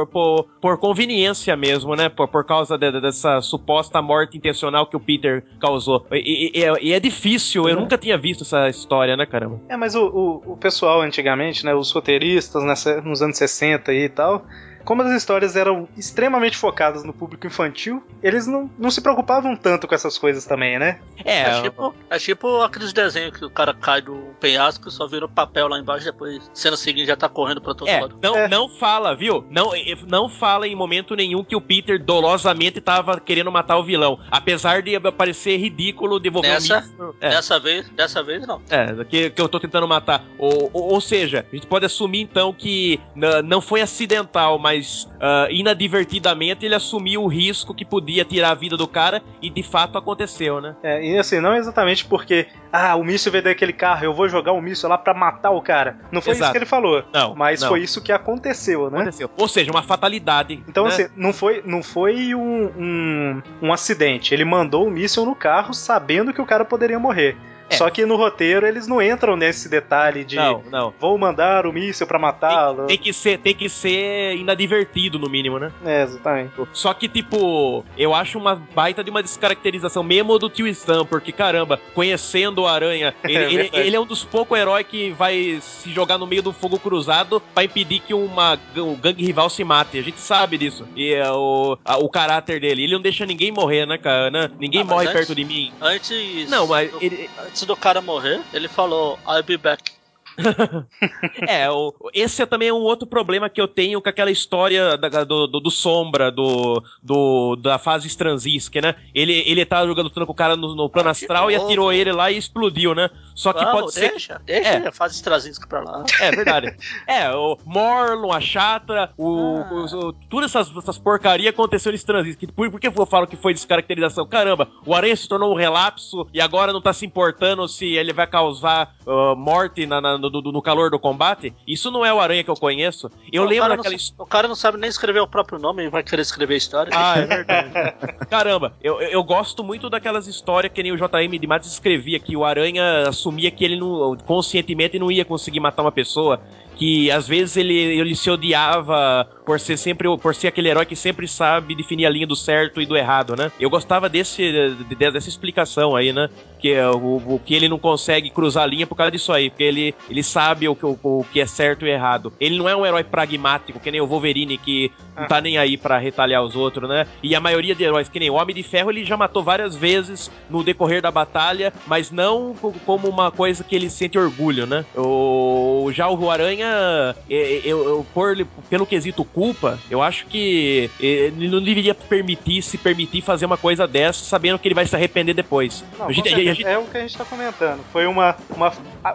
por, 0.06 0.48
por- 0.62 0.78
conveniência 0.78 1.56
mesmo, 1.56 1.96
né? 1.96 2.10
Por, 2.10 2.28
por 2.28 2.46
causa 2.46 2.78
de- 2.78 2.92
de- 2.92 3.02
dessa 3.02 3.42
suposta 3.42 4.02
morte 4.02 4.38
intencional 4.38 4.86
que 4.88 4.96
o 4.96 5.00
Peter 5.00 5.44
causou. 5.60 6.06
E, 6.12 6.52
e- 6.56 6.60
e- 6.60 6.90
e 6.90 6.94
é 6.94 7.00
difícil, 7.00 7.68
eu 7.68 7.76
nunca 7.76 7.98
tinha 7.98 8.18
visto 8.18 8.44
essa 8.44 8.68
história, 8.70 9.16
né, 9.18 9.26
caramba? 9.26 9.60
É, 9.70 9.78
mas 9.78 9.96
o, 9.96 10.06
o, 10.08 10.54
o 10.54 10.58
pessoal 10.58 11.02
antigamente, 11.02 11.66
né, 11.66 11.74
os 11.74 11.92
roteiristas 11.92 12.64
nessa, 12.64 13.02
nos 13.02 13.22
anos 13.22 13.38
60 13.38 13.94
e 13.94 14.10
tal, 14.10 14.46
como 14.88 15.02
as 15.02 15.12
histórias 15.12 15.58
eram 15.58 15.86
extremamente 15.98 16.58
focadas 16.58 17.04
no 17.04 17.12
público 17.12 17.46
infantil, 17.46 18.02
eles 18.24 18.48
não, 18.48 18.72
não 18.80 18.90
se 18.90 19.02
preocupavam 19.02 19.54
tanto 19.54 19.86
com 19.86 19.94
essas 19.94 20.18
coisas 20.18 20.46
também, 20.46 20.80
né? 20.80 21.00
É, 21.26 21.42
É, 21.42 21.62
tipo, 21.62 21.94
é 22.10 22.18
tipo 22.18 22.62
aqueles 22.62 22.94
desenhos 22.94 23.36
que 23.38 23.44
o 23.44 23.50
cara 23.50 23.74
cai 23.74 24.02
do 24.02 24.16
penhasco 24.40 24.88
e 24.88 24.92
só 24.92 25.06
vira 25.06 25.26
o 25.26 25.30
papel 25.30 25.68
lá 25.68 25.78
embaixo 25.78 26.06
depois, 26.06 26.50
cena 26.54 26.78
seguinte 26.78 27.08
já 27.08 27.18
tá 27.18 27.28
correndo 27.28 27.60
pra 27.60 27.74
todo 27.76 27.90
É, 27.90 28.00
lado. 28.00 28.18
não, 28.24 28.36
É. 28.38 28.48
não 28.48 28.70
fala, 28.70 29.14
viu? 29.14 29.46
Não, 29.50 29.76
eh, 29.76 29.98
não 30.08 30.30
fala 30.30 30.66
em 30.66 30.74
momento 30.76 31.16
nenhum 31.18 31.44
que 31.44 31.56
o 31.56 31.60
Peter 31.60 32.02
dolosamente 32.02 32.80
tava 32.80 33.20
querendo 33.20 33.52
matar 33.52 33.78
o 33.78 33.84
vilão. 33.84 34.18
Apesar 34.32 34.82
de 34.82 34.98
parecer 35.12 35.58
ridículo 35.58 36.18
devolver 36.18 36.52
Nessa- 36.52 36.78
o 36.78 36.82
míssil. 36.82 37.16
É, 37.20 37.30
Dessa 37.32 37.60
vez, 37.60 37.90
dessa 37.90 38.24
vez 38.24 38.48
não. 38.48 38.62
é 38.70 39.04
que, 39.04 39.30
que 39.32 39.42
eu 39.42 39.50
tô 39.50 39.60
tentando 39.60 39.86
matar. 39.88 40.24
Ou, 40.38 40.70
ou, 40.72 40.94
ou 40.94 41.02
seja, 41.02 41.46
a 41.52 41.56
gente 41.56 41.68
pode 41.68 41.86
assumir 41.86 42.22
então 42.22 42.54
que 42.54 43.00
não 43.44 43.60
foi 43.60 43.82
acidental, 43.82 44.58
mas 44.58 44.77
mas 44.78 45.08
ah, 45.20 45.48
inadvertidamente 45.50 46.66
ele 46.66 46.76
assumiu 46.76 47.24
o 47.24 47.28
risco 47.28 47.74
que 47.74 47.84
podia 47.84 48.24
tirar 48.24 48.52
a 48.52 48.56
vida 48.56 48.78
do 48.78 48.88
cara 48.88 49.22
e 49.42 49.50
de 49.50 49.64
fato 49.64 49.98
aconteceu, 49.98 50.62
né? 50.62 50.76
É, 50.84 51.04
e 51.04 51.18
assim, 51.18 51.40
não 51.40 51.56
exatamente 51.56 52.06
porque, 52.06 52.48
ah, 52.72 52.96
o 52.96 53.04
míssil 53.04 53.32
veio 53.32 53.44
daquele 53.44 53.74
carro, 53.74 54.06
eu 54.06 54.14
vou 54.14 54.30
jogar 54.30 54.52
o 54.52 54.62
míssil 54.62 54.90
lá 54.90 54.98
pra 54.98 55.14
matar 55.14 55.52
o 55.52 55.62
cara. 55.62 55.98
Não 56.12 56.22
foi 56.22 56.34
isso 56.34 56.42
Exato. 56.42 56.52
que 56.52 56.58
ele 56.60 56.66
falou. 56.66 57.04
Não, 57.14 57.36
Mas 57.36 57.62
não. 57.62 57.70
foi 57.70 57.82
isso 57.82 58.02
que 58.02 58.12
aconteceu, 58.12 58.90
né? 58.90 58.98
Aconteceu. 58.98 59.30
Ou 59.38 59.48
seja, 59.48 59.72
uma 59.72 59.84
fatalidade. 59.84 60.64
Então, 60.68 60.86
né? 60.86 60.90
assim, 60.90 61.08
não 61.16 61.34
foi, 61.34 61.64
não 61.66 61.82
foi 61.82 62.36
um, 62.36 62.72
um, 62.78 63.42
um 63.62 63.74
acidente. 63.74 64.34
Ele 64.34 64.46
mandou 64.46 64.88
o 64.88 64.92
míssil 64.92 65.26
no 65.26 65.36
carro 65.36 65.74
sabendo 65.74 66.34
que 66.34 66.42
o 66.42 66.46
cara 66.46 66.64
poderia 66.64 67.00
morrer. 67.00 67.38
É. 67.70 67.76
Só 67.76 67.90
que 67.90 68.06
no 68.06 68.16
roteiro 68.16 68.66
eles 68.66 68.88
não 68.88 69.02
entram 69.02 69.36
nesse 69.36 69.68
detalhe 69.70 70.24
de 70.24 70.36
Não, 70.36 70.64
não. 70.72 70.94
vou 71.00 71.18
mandar 71.18 71.66
o 71.66 71.74
míssil 71.74 72.08
pra 72.08 72.18
matá-lo. 72.18 72.86
Tem, 72.86 72.96
tem 72.96 72.98
que 72.98 73.14
ser, 73.14 73.38
tem 73.40 73.54
que 73.56 73.70
ser 73.70 74.36
inadvertido, 74.36 75.20
no 75.20 75.30
mínimo, 75.30 75.60
né? 75.60 75.72
É, 75.86 76.04
exatamente. 76.04 76.52
Só 76.74 76.94
que, 76.94 77.08
tipo, 77.08 77.84
eu 77.98 78.14
acho 78.14 78.38
uma 78.38 78.56
baita 78.56 79.04
de 79.04 79.10
uma 79.10 79.22
descaracterização 79.22 80.04
mesmo 80.04 80.38
do 80.40 80.50
tio 80.50 80.68
Stan, 80.68 81.06
porque, 81.06 81.32
caramba, 81.32 81.80
conhecendo 81.94 82.62
o 82.62 82.68
Aranha, 82.68 83.14
ele, 83.24 83.36
É 83.38 83.54
ele- 83.54 83.70
ele 83.74 83.96
é 83.96 84.00
um 84.00 84.06
dos 84.06 84.24
poucos 84.24 84.58
heróis 84.58 84.86
que 84.88 85.12
vai 85.12 85.60
se 85.62 85.92
jogar 85.92 86.18
no 86.18 86.26
meio 86.28 86.42
do 86.42 86.54
fogo 86.54 86.80
cruzado 86.80 87.42
pra 87.54 87.64
impedir 87.64 88.00
que 88.00 88.14
uma, 88.14 88.58
um 88.78 88.96
gangue 88.96 89.26
rival 89.26 89.50
se 89.50 89.64
mate. 89.64 89.98
A 90.00 90.04
gente 90.04 90.20
sabe 90.20 90.58
disso. 90.58 90.86
E 90.96 91.14
é 91.14 91.30
o, 91.32 91.78
a- 91.84 91.98
o 91.98 92.10
caráter 92.10 92.60
dele. 92.60 92.84
Ele 92.84 92.94
não 92.94 93.02
deixa 93.02 93.26
ninguém 93.26 93.52
morrer, 93.52 93.86
né, 93.86 93.98
cara? 93.98 94.32
né? 94.32 94.50
Ninguém 94.60 94.82
Ah, 94.82 94.86
morre 94.86 95.06
antes- 95.08 95.14
perto 95.18 95.36
de 95.36 95.44
mim. 95.44 95.72
Antes. 95.82 96.50
Não, 96.50 96.66
mas 96.68 96.92
ele- 97.02 97.30
Antes 97.58 97.66
do 97.66 97.76
cara 97.76 98.02
morrer, 98.02 98.40
ele 98.54 98.68
falou, 98.68 99.18
I'll 99.28 99.42
be 99.42 99.58
back. 99.58 99.97
É, 101.48 101.70
o- 101.70 101.94
esse 102.14 102.42
é 102.42 102.46
também 102.46 102.72
um 102.72 102.76
outro 102.82 103.08
problema 103.08 103.50
que 103.50 103.60
eu 103.62 103.68
tenho 103.68 104.02
com 104.02 104.10
aquela 104.10 104.32
história 104.32 104.98
da- 104.98 105.24
do, 105.24 105.48
do, 105.48 105.60
do 105.60 105.72
Sombra, 105.72 106.32
do, 106.32 106.82
do- 107.02 107.56
da 107.56 107.78
fase 107.78 108.08
Stranzisk, 108.08 108.76
né? 108.76 108.96
Ele, 109.14 109.44
ele 109.46 109.66
tava 109.66 109.88
jogando 109.88 110.10
com 110.10 110.32
o 110.32 110.36
cara 110.36 110.56
no, 110.56 110.76
no 110.76 110.90
plano 110.90 111.10
Ah, 111.10 111.12
astral 111.12 111.50
e 111.52 111.56
atirou 111.56 111.92
ele 111.92 112.12
lá 112.12 112.32
e 112.32 112.38
explodiu, 112.38 112.94
né? 112.96 113.10
Só 113.36 113.54
que 113.54 113.64
Vamos, 113.64 113.82
pode 113.82 113.94
ser. 113.94 114.10
deixa, 114.12 114.42
deixa 114.46 114.70
É. 114.70 114.88
a 114.88 114.92
fase 114.92 115.16
Strazinski 115.16 115.68
pra 115.68 115.82
lá. 115.82 116.04
É 116.20 116.32
verdade. 116.32 116.76
É, 117.08 117.32
o 117.34 117.58
Morlon, 117.66 118.32
a 118.32 118.40
Chatra, 118.42 119.12
o, 119.18 119.58
Ah. 119.58 119.74
os- 119.74 119.94
o- 119.94 120.14
todas 120.30 120.54
essas, 120.54 120.76
essas 120.76 120.98
porcarias 120.98 121.54
aconteceu 121.54 121.92
nesse 121.92 122.06
Transisk. 122.06 122.42
Por, 122.56 122.70
por 122.72 122.80
que 122.80 122.88
eu 122.88 123.06
falo 123.06 123.28
que 123.28 123.36
foi 123.38 123.54
descaracterização? 123.54 124.28
Caramba, 124.28 124.68
o 124.86 124.94
Aranha 124.94 125.16
se 125.16 125.28
tornou 125.28 125.52
um 125.54 125.56
relapso 125.58 126.28
e 126.34 126.42
agora 126.42 126.74
não 126.74 126.82
tá 126.82 126.92
se 126.94 127.06
importando 127.06 127.68
se 127.68 127.86
ele 127.86 128.12
vai 128.14 128.28
causar 128.28 128.96
ah, 129.08 129.36
morte 129.36 129.86
na- 129.86 130.02
na- 130.02 130.18
no, 130.30 130.62
calor 130.62 130.90
do 130.90 131.00
combate. 131.00 131.54
Isso 131.68 131.92
não 131.92 132.06
é 132.06 132.14
o 132.14 132.20
Aranha 132.20 132.44
que 132.44 132.50
eu 132.50 132.56
conheço. 132.56 133.10
Eu 133.32 133.44
o 133.44 133.46
lembro 133.46 133.70
daquela. 133.70 133.96
O 134.18 134.26
cara 134.26 134.48
não 134.48 134.56
sabe 134.56 134.78
nem 134.78 134.90
escrever 134.90 135.20
o 135.20 135.28
próprio 135.28 135.60
nome 135.60 135.86
e 135.86 135.90
vai 135.90 136.04
querer 136.04 136.22
escrever 136.22 136.56
a 136.56 136.58
história. 136.58 136.92
Ah, 136.96 137.18
é 137.18 137.26
verdade. 137.26 137.70
Caramba, 138.30 138.74
eu, 138.82 139.00
eu 139.02 139.24
gosto 139.24 139.64
muito 139.64 139.90
daquelas 139.90 140.28
histórias 140.28 140.72
que 140.74 140.84
nem 140.84 140.92
o 140.92 140.98
JM 140.98 141.40
de 141.40 141.48
Matos 141.48 141.72
escrevia, 141.72 142.20
que 142.20 142.36
o 142.36 142.44
Aranha 142.46 143.08
assumia 143.08 143.52
que 143.52 143.64
ele 143.64 143.78
não, 143.78 144.16
conscientemente 144.26 145.00
não 145.00 145.12
ia 145.12 145.26
conseguir 145.26 145.60
matar 145.60 145.82
uma 145.82 145.92
pessoa, 145.92 146.42
que 146.76 147.10
às 147.12 147.28
vezes 147.28 147.58
ele, 147.58 147.74
ele 147.74 148.16
se 148.16 148.30
odiava 148.30 149.28
por 149.46 149.60
ser 149.60 149.78
sempre 149.78 150.08
por 150.18 150.36
ser 150.36 150.48
aquele 150.48 150.70
herói 150.70 150.86
que 150.86 150.96
sempre 150.96 151.28
sabe 151.28 151.74
definir 151.74 152.06
a 152.06 152.10
linha 152.10 152.28
do 152.28 152.36
certo 152.36 152.82
e 152.82 152.86
do 152.86 152.96
errado, 152.96 153.36
né? 153.36 153.52
Eu 153.60 153.70
gostava 153.70 154.08
desse 154.10 154.52
de- 154.52 154.96
dessa 154.96 155.30
explicação 155.30 155.96
aí, 155.96 156.12
né? 156.14 156.30
Que 156.60 156.74
é 156.74 156.88
o, 156.90 157.18
o 157.36 157.42
que 157.44 157.56
ele 157.56 157.68
não 157.68 157.80
consegue 157.80 158.30
cruzar 158.30 158.64
a 158.64 158.68
linha 158.68 158.86
por 158.86 158.96
causa 158.96 159.12
disso 159.12 159.32
aí, 159.32 159.50
porque 159.50 159.64
ele, 159.64 159.96
ele 160.10 160.17
sabe 160.24 160.68
o, 160.68 160.76
que- 160.76 160.86
o, 160.86 160.98
o 161.04 161.26
que 161.32 161.40
é 161.42 161.46
certo 161.46 161.86
e 161.86 161.90
errado. 161.90 162.32
Ele 162.40 162.58
não 162.58 162.68
é 162.70 162.76
um 162.76 162.86
herói 162.86 163.04
pragmático, 163.04 163.80
que 163.80 163.92
nem 163.92 164.02
o 164.02 164.08
Wolverine, 164.08 164.58
que 164.58 164.92
não 165.16 165.26
tá 165.28 165.42
nem 165.42 165.58
aí 165.58 165.78
pra 165.78 165.98
retalhar 165.98 166.44
os 166.44 166.56
outros, 166.56 166.88
né? 166.88 167.08
E 167.24 167.36
a 167.36 167.40
maioria 167.40 167.74
de 167.76 167.84
heróis, 167.84 168.08
que 168.10 168.20
nem 168.20 168.30
o 168.30 168.36
Homem 168.36 168.56
de 168.56 168.64
Ferro, 168.64 168.92
ele 168.92 169.04
já 169.04 169.18
matou 169.18 169.44
várias 169.44 169.76
vezes 169.76 170.30
no 170.50 170.64
decorrer 170.64 171.02
da 171.02 171.10
batalha, 171.12 171.74
mas 171.88 172.12
não 172.12 172.54
co- 172.54 172.74
como 172.86 173.08
uma 173.08 173.32
coisa 173.32 173.64
que 173.64 173.76
ele 173.76 173.90
sente 173.90 174.18
orgulho, 174.18 174.66
né? 174.68 174.86
O, 174.96 175.90
já 175.94 176.08
o 176.10 176.30
Aranha, 176.30 177.16
eu, 177.30 177.88
eu- 177.88 178.06
por, 178.14 178.36
pelo 178.70 178.86
quesito 178.86 179.24
culpa, 179.26 179.80
eu 179.90 180.02
acho 180.02 180.26
que 180.28 180.90
ele 181.00 181.48
não 181.50 181.62
deveria 181.62 181.96
permitir 181.96 182.62
se 182.62 182.78
permitir 182.78 183.22
fazer 183.22 183.46
uma 183.46 183.58
coisa 183.58 183.88
dessa, 183.88 184.24
sabendo 184.24 184.60
que 184.60 184.68
ele 184.68 184.76
vai 184.76 184.86
se 184.86 184.96
arrepender 184.96 185.34
depois. 185.34 185.84
Não, 185.98 186.12
gente- 186.12 186.30
gente- 186.36 186.66
É 186.66 186.78
o 186.78 186.84
que 186.86 186.98
a 186.98 187.02
gente 187.02 187.18
tá 187.18 187.26
comentando. 187.26 187.84
Foi 187.92 188.06
uma, 188.06 188.36
uma. 188.56 188.72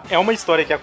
É 0.09 0.17
uma 0.17 0.33
história 0.33 0.65
que 0.65 0.73
aconteceu, 0.73 0.82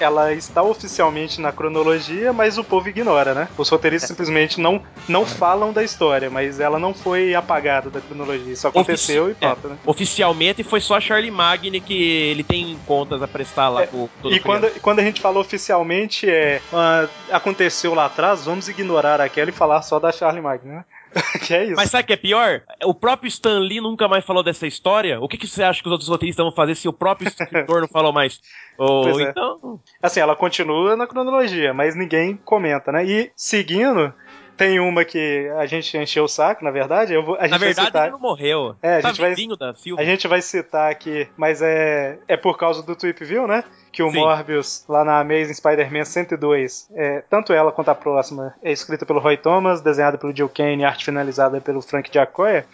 ela 0.00 0.32
está 0.32 0.62
oficialmente 0.62 1.40
na 1.40 1.52
cronologia, 1.52 2.32
mas 2.32 2.58
o 2.58 2.64
povo 2.64 2.88
ignora, 2.88 3.34
né? 3.34 3.48
Os 3.56 3.68
roteiristas 3.68 4.08
simplesmente 4.08 4.60
não, 4.60 4.82
não 5.08 5.24
falam 5.24 5.72
da 5.72 5.82
história, 5.82 6.30
mas 6.30 6.60
ela 6.60 6.78
não 6.78 6.94
foi 6.94 7.34
apagada 7.34 7.90
da 7.90 8.00
cronologia. 8.00 8.52
Isso 8.52 8.66
aconteceu 8.66 9.30
e 9.30 9.34
pronto, 9.34 9.68
né? 9.68 9.78
Oficialmente 9.86 10.62
foi 10.62 10.80
só 10.80 10.96
a 10.96 11.00
Charlie 11.00 11.30
Magni 11.30 11.80
que 11.80 12.02
ele 12.02 12.42
tem 12.42 12.78
contas 12.86 13.22
a 13.22 13.28
prestar 13.28 13.68
lá 13.68 13.82
É, 13.82 13.86
todo 13.86 14.34
E 14.34 14.40
quando, 14.40 14.70
quando 14.80 14.98
a 15.00 15.02
gente 15.02 15.20
fala 15.20 15.38
oficialmente 15.38 16.28
é 16.28 16.60
ah, 16.72 17.06
aconteceu 17.30 17.94
lá 17.94 18.06
atrás, 18.06 18.44
vamos 18.44 18.68
ignorar 18.68 19.20
aquela 19.20 19.50
e 19.50 19.52
falar 19.52 19.82
só 19.82 19.98
da 19.98 20.12
Charlie 20.12 20.42
Magno, 20.42 20.72
né? 20.72 20.84
que 21.46 21.54
é 21.54 21.64
isso. 21.64 21.76
Mas 21.76 21.90
sabe 21.90 22.04
o 22.04 22.06
que 22.06 22.12
é 22.12 22.16
pior? 22.16 22.62
O 22.84 22.94
próprio 22.94 23.28
Stan 23.28 23.58
Lee 23.58 23.80
nunca 23.80 24.08
mais 24.08 24.24
falou 24.24 24.42
dessa 24.42 24.66
história. 24.66 25.20
O 25.20 25.28
que, 25.28 25.36
que 25.36 25.46
você 25.46 25.62
acha 25.62 25.80
que 25.80 25.86
os 25.88 25.92
outros 25.92 26.08
roteiristas 26.08 26.44
vão 26.44 26.54
fazer 26.54 26.74
se 26.74 26.88
o 26.88 26.92
próprio 26.92 27.28
escritor 27.28 27.80
não 27.82 27.88
falou 27.88 28.12
mais? 28.12 28.40
Ou 28.78 29.02
Pois 29.04 29.18
é. 29.18 29.30
então. 29.30 29.80
Assim, 30.02 30.20
ela 30.20 30.34
continua 30.34 30.96
na 30.96 31.06
cronologia, 31.06 31.72
mas 31.74 31.94
ninguém 31.94 32.36
comenta, 32.36 32.90
né? 32.90 33.04
E 33.04 33.30
seguindo, 33.36 34.12
tem 34.56 34.80
uma 34.80 35.04
que 35.04 35.50
a 35.58 35.66
gente 35.66 35.96
encheu 35.96 36.24
o 36.24 36.28
saco, 36.28 36.64
na 36.64 36.70
verdade. 36.70 37.12
Eu 37.12 37.22
vou, 37.24 37.36
a 37.36 37.42
gente 37.42 37.50
Na 37.50 37.58
vai 37.58 37.66
verdade, 37.68 37.86
citar. 37.88 38.02
ele 38.04 38.12
não 38.12 38.18
morreu. 38.20 38.76
É, 38.82 38.98
a 38.98 39.02
tá 39.02 39.08
gente 39.08 39.20
vai- 39.20 39.34
da 39.58 39.74
Silva. 39.74 40.00
A 40.00 40.04
gente 40.04 40.26
vai 40.28 40.40
citar 40.42 40.90
aqui, 40.90 41.28
mas 41.36 41.60
é, 41.62 42.18
é 42.28 42.36
por 42.36 42.56
causa 42.56 42.82
do 42.82 42.96
Tweep 42.96 43.24
View, 43.24 43.46
né? 43.46 43.64
Que 43.92 44.02
o 44.02 44.10
Sim. 44.10 44.20
Morbius, 44.20 44.84
lá 44.88 45.04
na 45.04 45.20
Amazing 45.20 45.52
Spider-Man 45.52 46.04
102, 46.06 46.88
é, 46.94 47.22
tanto 47.28 47.52
ela 47.52 47.70
quanto 47.70 47.90
a 47.90 47.94
próxima, 47.94 48.54
é 48.62 48.72
escrita 48.72 49.04
pelo 49.04 49.20
Roy 49.20 49.36
Thomas, 49.36 49.82
desenhada 49.82 50.16
pelo 50.16 50.34
Jill 50.34 50.48
Kane 50.48 50.80
e 50.82 50.84
arte 50.84 51.04
finalizada 51.04 51.60
pelo 51.60 51.82
Frank 51.82 52.10
Giacoya. 52.10 52.64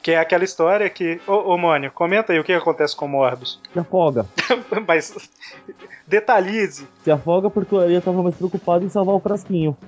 Que 0.00 0.12
é 0.12 0.18
aquela 0.18 0.42
história 0.42 0.88
que. 0.90 1.20
Ô, 1.28 1.52
ô 1.52 1.58
Mônio, 1.58 1.90
comenta 1.92 2.32
aí 2.32 2.38
o 2.40 2.42
que 2.44 2.52
acontece 2.52 2.94
com 2.96 3.06
o 3.06 3.08
Morbius. 3.08 3.60
Se 3.72 3.78
afoga. 3.78 4.26
Mas. 4.86 5.30
Detalhize. 6.08 6.88
Se 7.04 7.10
afoga 7.12 7.48
porque 7.48 7.72
o 7.74 7.78
Aranha 7.80 8.00
tava 8.00 8.20
mais 8.20 8.34
preocupado 8.34 8.84
em 8.84 8.88
salvar 8.88 9.14
o 9.14 9.20
frasquinho. 9.20 9.76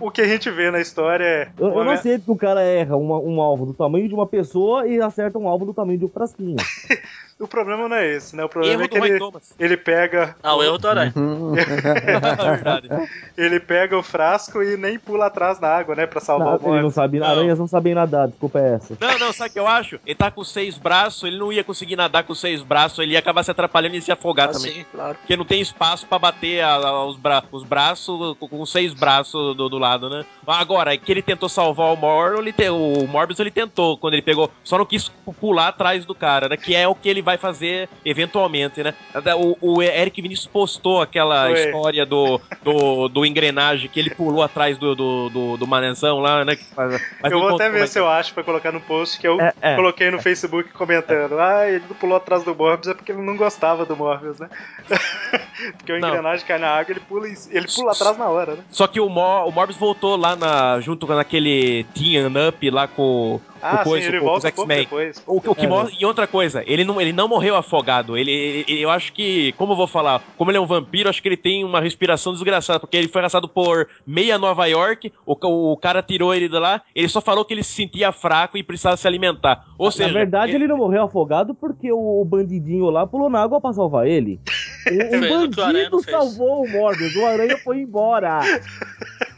O, 0.00 0.10
que 0.10 0.22
a 0.22 0.26
gente 0.26 0.50
vê 0.50 0.70
na 0.70 0.80
história 0.80 1.24
é. 1.24 1.48
Eu, 1.58 1.68
eu 1.68 1.84
não 1.84 1.92
aceito 1.92 2.24
que 2.24 2.30
o 2.30 2.36
cara 2.36 2.62
erra 2.62 2.96
uma- 2.96 3.18
um 3.18 3.42
alvo 3.42 3.66
do 3.66 3.74
tamanho 3.74 4.08
de 4.08 4.14
uma 4.14 4.26
pessoa 4.26 4.86
e 4.86 4.98
acerta 5.00 5.38
um 5.38 5.46
alvo 5.46 5.66
do 5.66 5.74
tamanho 5.74 5.98
de 5.98 6.04
um 6.06 6.08
frasquinho. 6.08 6.56
O 7.40 7.48
problema 7.48 7.88
não 7.88 7.96
é 7.96 8.06
esse, 8.14 8.36
né? 8.36 8.44
O 8.44 8.48
problema 8.48 8.74
Erro 8.74 8.84
é 8.84 8.88
que 8.88 8.96
ele, 8.96 9.18
Thomas. 9.18 9.54
ele 9.58 9.76
pega. 9.76 10.36
Ah, 10.42 10.54
o 10.54 10.62
erro 10.62 10.78
do 10.78 10.88
Aranha. 10.88 11.12
É 11.64 12.50
verdade. 12.52 12.88
Ele 13.36 13.58
pega 13.60 13.98
o 13.98 14.02
frasco 14.02 14.62
e 14.62 14.76
nem 14.76 14.98
pula 14.98 15.26
atrás 15.26 15.58
da 15.58 15.76
água, 15.76 15.94
né? 15.94 16.06
Pra 16.06 16.20
salvar 16.20 16.46
Na- 16.46 16.52
o 16.54 16.56
ele 16.56 16.64
não 16.64 16.72
Morbius. 16.74 16.94
sabe, 16.94 17.18
Não. 17.18 17.26
aranhas 17.26 17.58
não 17.58 17.66
sabem 17.66 17.94
nadar, 17.94 18.28
desculpa 18.28 18.60
é 18.60 18.74
essa. 18.74 18.96
Não, 19.00 19.18
não, 19.18 19.32
sabe 19.32 19.50
o 19.50 19.52
que 19.52 19.58
eu 19.58 19.66
acho? 19.66 19.98
Ele 20.06 20.14
tá 20.14 20.30
com 20.30 20.44
seis 20.44 20.78
braços, 20.78 21.24
ele 21.24 21.38
não 21.38 21.52
ia 21.52 21.64
conseguir 21.64 21.96
nadar 21.96 22.22
com 22.24 22.34
seis 22.34 22.62
braços, 22.62 22.98
ele 23.00 23.12
ia 23.12 23.18
acabar 23.18 23.42
se 23.42 23.50
atrapalhando 23.50 23.96
e 23.96 24.02
se 24.02 24.12
afogar 24.12 24.50
também. 24.50 24.70
Assim, 24.70 24.84
claro. 24.92 25.14
Porque 25.16 25.36
não 25.36 25.44
tem 25.44 25.60
espaço 25.60 26.06
pra 26.06 26.18
bater 26.18 26.62
a- 26.62 26.74
a- 26.76 27.04
os, 27.06 27.16
bra- 27.16 27.42
os 27.50 27.64
braços 27.64 28.36
com, 28.38 28.64
seis 28.66 28.94
braços 28.94 29.56
do, 29.56 29.68
do 29.68 29.78
lado, 29.78 30.08
né? 30.08 30.24
Agora, 30.46 30.94
é 30.94 30.96
que 30.96 31.10
ele 31.10 31.22
tentou 31.22 31.48
salvar 31.48 31.92
o 31.92 31.96
Mor, 31.96 32.36
ele 32.38 32.52
te- 32.52 32.68
o 32.70 33.06
Morbius 33.08 33.40
ele 33.40 33.50
tentou 33.50 33.98
quando 33.98 34.14
ele 34.14 34.22
pegou, 34.22 34.50
só 34.62 34.78
não 34.78 34.86
quis 34.86 35.08
pu- 35.08 35.32
pular 35.34 35.68
atrás 35.68 36.04
do 36.04 36.14
cara, 36.14 36.48
né? 36.48 36.56
Que 36.56 36.74
é 36.74 36.86
o 36.86 36.94
que 36.94 37.08
ele 37.08 37.22
vai 37.22 37.33
fazer 37.38 37.88
eventualmente, 38.04 38.82
né? 38.82 38.94
O, 39.36 39.56
o 39.76 39.82
Eric 39.82 40.20
Vinícius 40.22 40.46
postou 40.46 41.00
aquela 41.02 41.50
história 41.52 42.04
do, 42.06 42.40
do, 42.62 43.08
do 43.08 43.26
engrenagem 43.26 43.88
que 43.88 43.98
ele 44.00 44.10
pulou 44.10 44.42
atrás 44.42 44.76
do, 44.78 44.94
do, 44.94 45.28
do, 45.30 45.56
do 45.56 45.66
manezão 45.66 46.18
lá, 46.20 46.44
né? 46.44 46.56
faz- 46.74 47.00
eu 47.24 47.40
vou 47.40 47.54
até 47.54 47.68
ver 47.70 47.78
mais- 47.78 47.90
se 47.90 47.98
eu 47.98 48.08
acho 48.08 48.32
pra 48.34 48.42
colocar 48.44 48.72
no 48.72 48.80
post 48.80 49.18
que 49.18 49.26
eu 49.28 49.40
É, 49.40 49.52
é. 49.60 49.76
coloquei 49.76 50.10
no 50.10 50.20
Facebook 50.20 50.70
comentando. 50.72 51.38
Ah, 51.38 51.68
ele 51.68 51.84
pulou 52.00 52.16
atrás 52.16 52.42
do 52.44 52.54
Morbius 52.54 52.88
é 52.88 52.94
porque 52.94 53.12
ele 53.12 53.22
não 53.22 53.36
gostava 53.36 53.84
do 53.84 53.96
Morbius, 53.96 54.38
né? 54.38 54.48
porque 55.76 55.92
o 55.92 55.96
engrenagem 55.98 56.46
cai 56.46 56.58
na 56.58 56.68
água 56.68 56.92
ele 56.92 57.00
pula, 57.00 57.26
ele 57.28 57.66
pula 57.74 57.92
atrás 57.92 58.16
na 58.18 58.28
hora, 58.28 58.54
né? 58.54 58.64
Só 58.70 58.86
que 58.86 59.00
o, 59.00 59.08
Mor 59.08 59.46
o 59.48 59.52
Morbius 59.52 59.78
voltou 59.78 60.16
lá 60.16 60.34
na, 60.36 60.80
junto 60.80 61.06
com 61.06 61.12
aquele 61.12 61.84
Team 61.94 62.30
Up 62.48 62.70
lá 62.70 62.86
com, 62.88 63.40
Ah, 63.62 63.78
com, 63.78 63.90
sim, 63.90 63.96
ele 63.98 64.06
com, 64.06 64.10
com 64.12 64.16
os 64.18 64.42
volta 64.42 64.48
X-Men. 64.48 64.78
depois. 64.80 65.22
O, 65.26 65.40
que- 65.40 65.48
o 65.48 65.54
que 65.54 65.64
É. 65.64 65.68
mostra- 65.68 65.96
e 65.98 66.04
outra 66.04 66.26
coisa, 66.26 66.62
ele 66.66 66.84
não, 66.84 67.00
ele 67.00 67.12
não 67.12 67.28
morreu 67.28 67.54
afogado. 67.56 68.16
Ele, 68.16 68.64
ele- 68.66 68.80
eu 68.80 68.90
acho 68.90 69.12
que, 69.12 69.52
como 69.52 69.72
eu 69.72 69.76
vou 69.76 69.86
falar, 69.86 70.20
como 70.36 70.50
ele 70.50 70.58
é 70.58 70.60
um 70.60 70.66
vampiro, 70.66 71.08
acho 71.08 71.22
que 71.22 71.28
ele 71.28 71.36
tem 71.36 71.64
uma 71.64 71.80
respiração 71.80 72.32
desgraçada, 72.32 72.80
porque 72.80 72.96
ele 72.96 73.08
foi 73.08 73.20
arrastado 73.20 73.48
por 73.48 73.88
meia 74.06 74.36
Nova 74.38 74.66
York, 74.66 75.12
o, 75.24 75.72
o 75.72 75.76
cara 75.76 76.02
tirou 76.02 76.34
ele 76.34 76.48
de 76.48 76.58
lá, 76.58 76.82
ele 76.94 77.08
só 77.08 77.20
falou 77.20 77.44
que 77.44 77.54
ele 77.54 77.62
se 77.62 77.72
sentia 77.74 78.12
fraco 78.12 78.56
e 78.58 78.62
precisava 78.62 78.96
se 78.96 79.06
alimentar. 79.06 79.64
Ou 79.78 79.90
seja, 79.90 80.08
Na 80.08 80.14
verdade, 80.14 80.52
ele 80.52 80.66
não 80.66 80.76
morreu 80.76 81.04
afogado 81.04 81.54
porque 81.54 81.90
o, 81.92 82.20
o 82.20 82.24
bandidinho 82.24 82.90
lá 82.90 83.06
pulou 83.06 83.28
na 83.30 83.42
água 83.42 83.60
pra 83.60 83.72
salvar 83.72 84.06
ele. 84.06 84.40
O, 84.90 85.48
bandido 85.50 86.02
salvou 86.02 86.64
o 86.64 86.68
Morbius, 86.68 87.14
o 87.16 87.26
Aranha 87.26 87.56
foi 87.58 87.78
embora. 87.78 88.40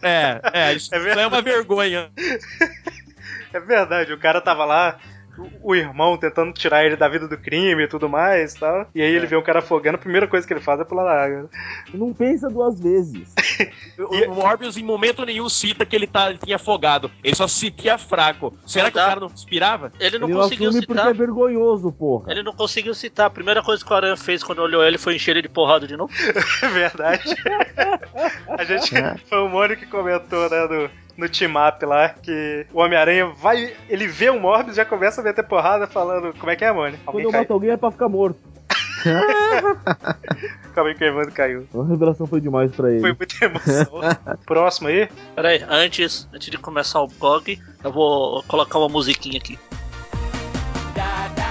É, 0.02 0.40
é, 0.52 0.72
isso, 0.74 0.94
É 0.94 0.98
isso 0.98 1.08
aí 1.18 1.24
é 1.24 1.26
uma 1.26 1.42
vergonha. 1.42 2.10
É 3.52 3.60
verdade, 3.60 4.12
o 4.12 4.18
cara 4.18 4.40
tava 4.40 4.64
lá, 4.64 4.98
o, 5.62 5.74
irmão 5.74 6.16
tentando 6.16 6.52
tirar 6.52 6.84
ele 6.84 6.96
da 6.96 7.08
vida 7.08 7.28
do 7.28 7.36
crime 7.36 7.84
e 7.84 7.88
tudo 7.88 8.08
mais 8.08 8.54
e 8.54 8.58
tal. 8.60 8.86
E 8.94 9.02
aí 9.02 9.14
ele 9.14 9.26
vê 9.26 9.36
um 9.36 9.42
cara 9.42 9.58
afogando, 9.60 9.96
a 9.96 10.00
primeira 10.00 10.26
coisa 10.26 10.46
que 10.46 10.52
ele 10.52 10.60
faz 10.60 10.80
é 10.80 10.84
pular 10.84 11.04
na 11.04 11.12
água. 11.12 11.50
Não 11.92 12.12
pensa 12.12 12.48
duas 12.48 12.80
vezes. 12.80 13.34
O, 13.98 14.30
o 14.32 14.34
Morbius 14.34 14.76
em 14.76 14.84
momento 14.84 15.24
nenhum 15.24 15.48
cita 15.48 15.84
que 15.84 15.94
ele, 15.96 16.06
tá, 16.06 16.30
ele 16.30 16.38
tinha 16.38 16.56
afogado. 16.56 17.10
Ele 17.22 17.34
só 17.34 17.46
se 17.46 17.60
sentia 17.60 17.98
fraco. 17.98 18.56
Será 18.66 18.90
que 18.90 18.96
o 18.98 19.00
Tá. 19.00 19.08
cara 19.08 19.20
não 19.20 19.28
respirava? 19.28 19.92
Ele 20.00 20.18
não 20.18 20.26
Ele 20.28 20.34
não 20.34 20.42
conseguiu 20.42 20.68
assume 20.70 20.86
porque 20.86 21.00
citar. 21.00 21.14
é 21.14 21.16
vergonhoso, 21.16 21.92
porra. 21.92 22.30
Ele 22.32 22.42
não 22.42 22.52
conseguiu 22.52 22.94
citar. 22.94 23.26
A 23.26 23.30
primeira 23.30 23.62
coisa 23.62 23.84
que 23.84 23.92
o 23.92 23.94
Aranha 23.96 24.16
fez 24.16 24.42
quando 24.42 24.60
olhou 24.60 24.82
ele 24.84 24.98
foi 24.98 25.16
encher 25.16 25.32
ele 25.32 25.42
de 25.42 25.48
porrada 25.48 25.86
de 25.86 25.96
novo. 25.96 26.12
É 26.62 26.68
verdade. 26.68 27.22
a 28.48 28.64
gente. 28.64 28.94
Foi 29.28 29.38
o 29.38 29.48
Mônio 29.48 29.76
que 29.76 29.86
comentou, 29.86 30.48
né, 30.48 30.66
no, 30.66 30.90
no 31.16 31.28
team-up 31.28 31.84
lá, 31.84 32.10
que 32.10 32.66
o 32.72 32.80
Homem-Aranha 32.80 33.26
vai. 33.26 33.74
Ele 33.88 34.06
vê 34.06 34.30
o 34.30 34.40
Morbius 34.40 34.74
e 34.74 34.76
já 34.76 34.84
começa 34.84 35.20
a 35.20 35.24
meter 35.24 35.42
porrada 35.44 35.86
falando. 35.86 36.34
Como 36.38 36.50
é 36.50 36.56
que 36.56 36.64
é, 36.64 36.72
Mônio? 36.72 36.98
Quando 37.04 37.24
eu 37.24 37.30
cai. 37.30 37.40
mato 37.40 37.52
alguém 37.52 37.70
é 37.70 37.76
pra 37.76 37.90
ficar 37.90 38.08
morto. 38.08 38.38
Calma 40.74 40.90
aí 40.90 40.96
que 40.96 41.04
o 41.04 41.06
Evandro 41.06 41.32
caiu. 41.32 41.66
A 41.74 41.84
revelação 41.84 42.26
foi 42.26 42.40
demais 42.40 42.74
pra 42.74 42.90
ele. 42.90 43.00
Foi 43.00 43.12
muita 43.12 43.44
emoção. 43.44 44.00
Próximo 44.44 44.88
aí. 44.88 45.08
Pera 45.34 45.48
aí, 45.48 45.64
antes, 45.68 46.28
antes 46.32 46.50
de 46.50 46.58
começar 46.58 47.00
o 47.00 47.08
GOG, 47.08 47.60
eu 47.82 47.92
vou 47.92 48.42
colocar 48.48 48.78
uma 48.78 48.88
musiquinha 48.88 49.38
aqui. 49.38 49.58
Dá, 50.94 51.28
dá, 51.36 51.45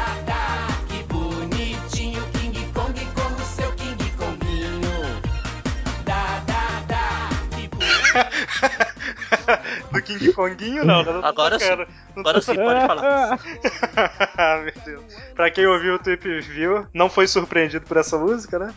King 10.06 10.32
Konguinho, 10.34 10.86
não. 10.86 11.04
não 11.04 11.22
tô 11.22 11.28
Agora 11.28 11.60
sim. 11.60 11.76
Não 11.76 11.86
Agora 12.18 12.42
sim, 12.42 12.56
pode 12.56 12.88
falar. 12.88 13.40
Ah, 14.38 14.62
Meu 14.64 14.74
Deus. 14.86 15.04
Pra 15.34 15.50
quem 15.52 15.66
ouviu 15.66 15.96
o 15.96 16.00
Trip 16.00 16.42
View, 16.42 16.88
não 16.94 17.10
foi 17.10 17.28
surpreendido 17.28 17.86
por 17.86 17.98
essa 17.98 18.18
música, 18.18 18.60
né? 18.60 18.74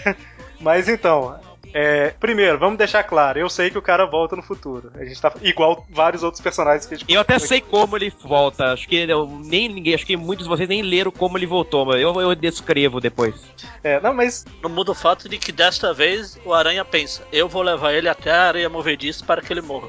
Mas 0.60 0.88
então, 0.88 1.38
é, 1.72 2.10
primeiro, 2.20 2.58
vamos 2.58 2.78
deixar 2.78 3.02
claro, 3.02 3.38
eu 3.38 3.48
sei 3.48 3.70
que 3.70 3.78
o 3.78 3.82
cara 3.82 4.06
volta 4.06 4.36
no 4.36 4.42
futuro. 4.42 4.90
A 4.94 5.04
gente 5.04 5.20
tá 5.20 5.32
igual 5.42 5.84
vários 5.90 6.22
outros 6.22 6.42
personagens 6.42 6.86
que 6.86 6.94
a 6.94 6.96
gente 6.98 7.12
Eu 7.12 7.20
até 7.20 7.34
comentou 7.34 7.48
sei 7.48 7.60
como 7.60 7.96
ele 7.96 8.12
volta. 8.22 8.72
Acho 8.72 8.88
que 8.88 8.96
eu, 8.96 9.26
nem 9.26 9.68
ninguém, 9.68 9.94
acho 9.94 10.06
que 10.06 10.16
muitos 10.16 10.46
de 10.46 10.50
vocês 10.50 10.68
nem 10.68 10.82
leram 10.82 11.10
como 11.10 11.38
ele 11.38 11.46
voltou, 11.46 11.86
mas 11.86 12.00
eu, 12.00 12.20
eu 12.20 12.34
descrevo 12.34 13.00
depois. 13.00 13.34
aqui. 13.34 13.66
É, 13.82 14.00
não, 14.00 14.14
mas 14.14 14.44
Não 14.62 14.70
muda 14.70 14.92
o 14.92 14.94
fato 14.94 15.28
de 15.28 15.38
que 15.38 15.52
desta 15.52 15.92
vez 15.92 16.38
o 16.44 16.52
Aranha 16.52 16.84
pensa: 16.84 17.22
eu 17.32 17.48
vou 17.48 17.62
levar 17.62 17.92
ele 17.92 18.08
até 18.08 18.30
a 18.30 18.48
areia 18.48 18.68
movediça 18.68 19.24
para 19.24 19.40
que 19.40 19.52
ele 19.52 19.62
morra. 19.62 19.88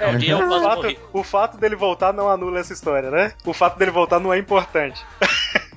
é, 0.00 0.08
Um 0.08 0.18
dia 0.18 0.32
eu 0.32 0.38
o, 0.38 0.62
fato, 0.62 0.96
o 1.12 1.22
fato 1.22 1.56
dele 1.58 1.76
voltar 1.76 2.12
não 2.12 2.28
anula 2.28 2.60
essa 2.60 2.72
história, 2.72 3.10
né? 3.10 3.32
O 3.44 3.52
fato 3.52 3.78
dele 3.78 3.90
voltar 3.90 4.20
não 4.20 4.32
é 4.32 4.38
importante. 4.38 5.04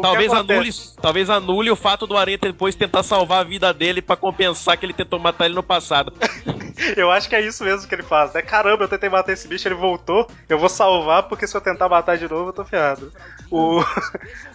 Talvez 0.00 0.32
anule, 0.32 0.70
talvez 1.00 1.30
anule 1.30 1.70
o 1.70 1.76
fato 1.76 2.06
do 2.06 2.16
Aranha 2.16 2.38
depois 2.38 2.74
tentar 2.74 3.02
salvar 3.02 3.40
a 3.40 3.44
vida 3.44 3.72
dele 3.74 4.00
pra 4.00 4.16
compensar 4.16 4.76
que 4.76 4.86
ele 4.86 4.92
tentou 4.92 5.18
matar 5.18 5.46
ele 5.46 5.54
no 5.54 5.62
passado. 5.62 6.12
Eu 6.96 7.10
acho 7.10 7.28
que 7.28 7.34
é 7.34 7.40
isso 7.40 7.64
mesmo 7.64 7.88
que 7.88 7.94
ele 7.94 8.02
faz, 8.02 8.32
né? 8.32 8.40
Caramba, 8.40 8.84
eu 8.84 8.88
tentei 8.88 9.08
matar 9.08 9.32
esse 9.32 9.48
bicho, 9.48 9.66
ele 9.66 9.74
voltou, 9.74 10.28
eu 10.48 10.58
vou 10.58 10.68
salvar, 10.68 11.24
porque 11.24 11.44
se 11.44 11.56
eu 11.56 11.60
tentar 11.60 11.88
matar 11.88 12.16
de 12.16 12.28
novo, 12.28 12.50
eu 12.50 12.52
tô 12.52 12.64
ferrado. 12.64 13.12
O 13.50 13.80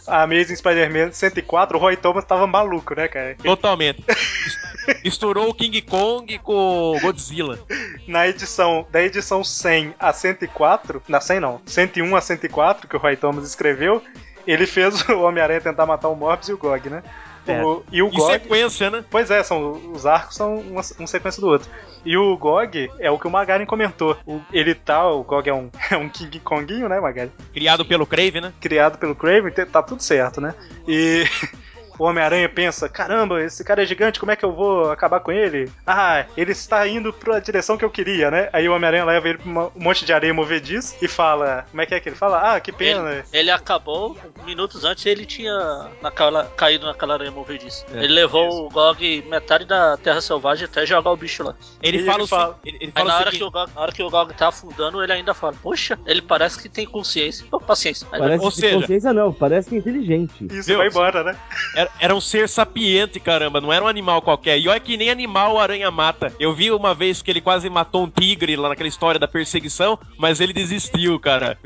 a 0.07 0.23
Amazing 0.23 0.55
Spider-Man 0.55 1.11
104, 1.11 1.77
o 1.77 1.81
Roy 1.81 1.97
Thomas 1.97 2.23
tava 2.23 2.47
maluco, 2.47 2.95
né, 2.95 3.10
cara? 3.10 3.35
Totalmente. 3.43 4.03
Misturou 5.03 5.49
o 5.49 5.53
King 5.53 5.81
Kong 5.81 6.38
com 6.39 6.95
o 6.95 6.99
Godzilla. 6.99 7.60
Na 8.07 8.27
edição, 8.27 8.85
da 8.91 9.01
edição 9.01 9.43
100 9.43 9.95
a 9.99 10.11
104, 10.11 11.03
na 11.07 11.22
100 11.22 11.39
não, 11.39 11.61
101 11.65 12.15
a 12.15 12.22
104, 12.22 12.88
que 12.88 12.95
o 12.95 12.99
Roy 12.99 13.15
Thomas 13.15 13.47
escreveu, 13.47 14.01
ele 14.47 14.65
fez 14.65 15.07
o 15.09 15.21
Homem-Aranha 15.21 15.61
tentar 15.61 15.85
matar 15.85 16.09
o 16.09 16.15
Morbius 16.15 16.49
e 16.49 16.53
o 16.53 16.57
Gog, 16.57 16.89
né? 16.89 17.03
É. 17.45 17.61
O- 17.61 17.83
e 17.91 18.01
o 18.01 18.07
Em 18.07 18.11
Gog... 18.11 18.31
sequência, 18.31 18.89
né? 18.89 19.03
Pois 19.09 19.29
é, 19.29 19.43
são, 19.43 19.73
os 19.93 20.05
arcos 20.05 20.35
são 20.35 20.55
uma, 20.55 20.81
um 20.99 21.05
sequência 21.07 21.41
do 21.41 21.47
outro. 21.47 21.69
E 22.05 22.15
o 22.17 22.37
Gog 22.37 22.89
é 22.99 23.11
o 23.11 23.19
que 23.19 23.27
o 23.27 23.29
Magaren 23.31 23.65
comentou. 23.65 24.15
O- 24.25 24.39
ele 24.51 24.73
tá, 24.73 25.05
o 25.09 25.23
Gog 25.23 25.49
é 25.49 25.53
um, 25.53 25.69
é 25.91 25.97
um 25.97 26.07
King 26.07 26.39
Konguinho, 26.39 26.87
né, 26.87 26.99
Magaren? 27.01 27.29
Criado 27.53 27.83
pelo 27.85 28.05
Crave, 28.05 28.39
né? 28.39 28.53
Criado 28.61 28.97
pelo 28.97 29.13
Craven, 29.15 29.51
te- 29.51 29.65
tá 29.65 29.81
tudo 29.83 30.01
certo, 30.01 30.39
né? 30.39 30.53
E 30.87 31.25
o 31.99 32.03
Homem-Aranha 32.05 32.47
pensa: 32.49 32.87
caramba, 32.89 33.41
esse 33.43 33.63
cara 33.63 33.83
é 33.83 33.85
gigante, 33.85 34.19
como 34.19 34.31
é 34.31 34.35
que 34.35 34.43
eu 34.45 34.53
vou 34.53 34.91
acabar 34.91 35.19
com 35.19 35.31
ele? 35.31 35.71
Ah, 35.85 36.25
ele 36.35 36.51
está 36.51 36.87
indo 36.87 37.11
pra 37.13 37.39
direção 37.39 37.77
que 37.77 37.85
eu 37.85 37.89
queria, 37.89 38.29
né? 38.31 38.49
Aí 38.53 38.67
o 38.67 38.73
Homem-Aranha 38.75 39.05
leva 39.05 39.29
ele 39.29 39.37
pra 39.37 39.49
um 39.49 39.71
monte 39.75 40.05
de 40.05 40.13
areia 40.13 40.33
movediça 40.33 40.95
e 41.01 41.07
fala: 41.07 41.65
como 41.69 41.81
é 41.81 41.85
que 41.85 41.95
é 41.95 41.99
que 41.99 42.09
ele 42.09 42.15
fala? 42.15 42.55
Ah, 42.55 42.59
que 42.59 42.71
pena. 42.71 43.11
Ele, 43.11 43.23
ele 43.33 43.51
acabou, 43.51 44.17
minutos 44.45 44.83
antes 44.85 45.05
ele 45.05 45.25
tinha 45.25 45.89
naquela, 46.01 46.45
caído 46.57 46.85
naquela 46.85 47.13
aranha 47.15 47.31
movediça. 47.31 47.85
É, 47.93 48.03
ele 48.03 48.13
levou 48.13 48.65
o 48.65 48.69
Gog 48.69 49.23
metade 49.29 49.65
da 49.65 49.97
Terra 49.97 50.21
Selvagem 50.21 50.65
até 50.65 50.85
jogar 50.85 51.11
o 51.11 51.17
bicho 51.17 51.43
lá. 51.43 51.55
Ele 51.81 52.03
fala 52.03 52.17
ele 52.17 52.23
o 52.23 52.27
fala- 52.27 52.53
se- 52.63 52.69
ele, 52.69 52.77
ele 52.81 52.85
Aí 52.87 52.91
fala 52.91 53.05
na 53.09 53.15
hora, 53.15 53.25
seguinte, 53.31 53.39
que 53.39 53.43
o 53.45 53.51
Gog, 53.51 53.71
na 53.75 53.81
hora 53.81 53.91
que 53.91 54.03
o 54.03 54.09
Gog 54.09 54.33
tá 54.33 54.47
afundando, 54.49 55.03
ele 55.03 55.13
ainda 55.13 55.33
fala: 55.33 55.53
Poxa, 55.61 55.97
ele 56.05 56.21
parece 56.21 56.61
que 56.61 56.69
tem 56.69 56.85
consciência. 56.85 57.45
Pô, 57.49 57.59
paciência. 57.59 58.07
Parece 58.09 58.43
Ou 58.43 58.49
que 58.51 58.57
seja- 58.57 58.77
consciência 58.79 59.13
não, 59.13 59.31
parece 59.33 59.69
que 59.69 59.75
é 59.75 59.77
inteligente. 59.79 60.45
Isso 60.51 60.67
Viu? 60.67 60.77
vai 60.77 60.87
embora, 60.87 61.23
né? 61.23 61.37
Era, 61.84 61.91
era 61.99 62.15
um 62.15 62.22
ser 62.22 62.47
sapiente, 62.47 63.19
caramba, 63.19 63.60
não 63.60 63.72
era 63.72 63.84
um 63.84 63.88
animal 63.88 64.22
qualquer. 64.22 64.57
E 64.57 64.68
olha 64.68 64.80
que 64.80 64.95
nem 64.95 65.10
animal 65.10 65.55
o 65.55 65.60
aranha 65.60 65.91
mata. 65.91 66.34
Eu 66.39 66.53
vi 66.53 66.72
uma 66.72 66.93
vez 66.93 67.22
que 67.22 67.30
ele 67.30 67.41
quase 67.41 67.69
matou 67.69 68.03
um 68.03 68.10
tigre 68.10 68.55
lá 68.55 68.69
naquela 68.69 68.88
história 68.88 69.19
da 69.19 69.27
perseguição, 69.27 69.99
mas 70.18 70.39
ele 70.39 70.53
desistiu, 70.53 71.19
cara. 71.19 71.57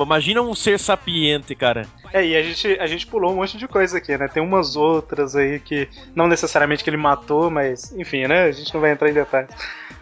Imagina 0.00 0.42
um 0.42 0.54
ser 0.54 0.78
sapiente, 0.78 1.54
cara. 1.54 1.86
É, 2.12 2.24
e 2.24 2.36
a 2.36 2.42
gente, 2.42 2.78
a 2.78 2.86
gente 2.86 3.06
pulou 3.06 3.32
um 3.32 3.36
monte 3.36 3.56
de 3.56 3.66
coisa 3.66 3.96
aqui, 3.96 4.16
né? 4.18 4.28
Tem 4.28 4.42
umas 4.42 4.76
outras 4.76 5.34
aí 5.34 5.58
que 5.58 5.88
não 6.14 6.28
necessariamente 6.28 6.84
que 6.84 6.90
ele 6.90 6.98
matou, 6.98 7.50
mas 7.50 7.92
enfim, 7.92 8.26
né? 8.26 8.44
A 8.44 8.52
gente 8.52 8.72
não 8.74 8.80
vai 8.80 8.92
entrar 8.92 9.08
em 9.08 9.14
detalhes. 9.14 9.50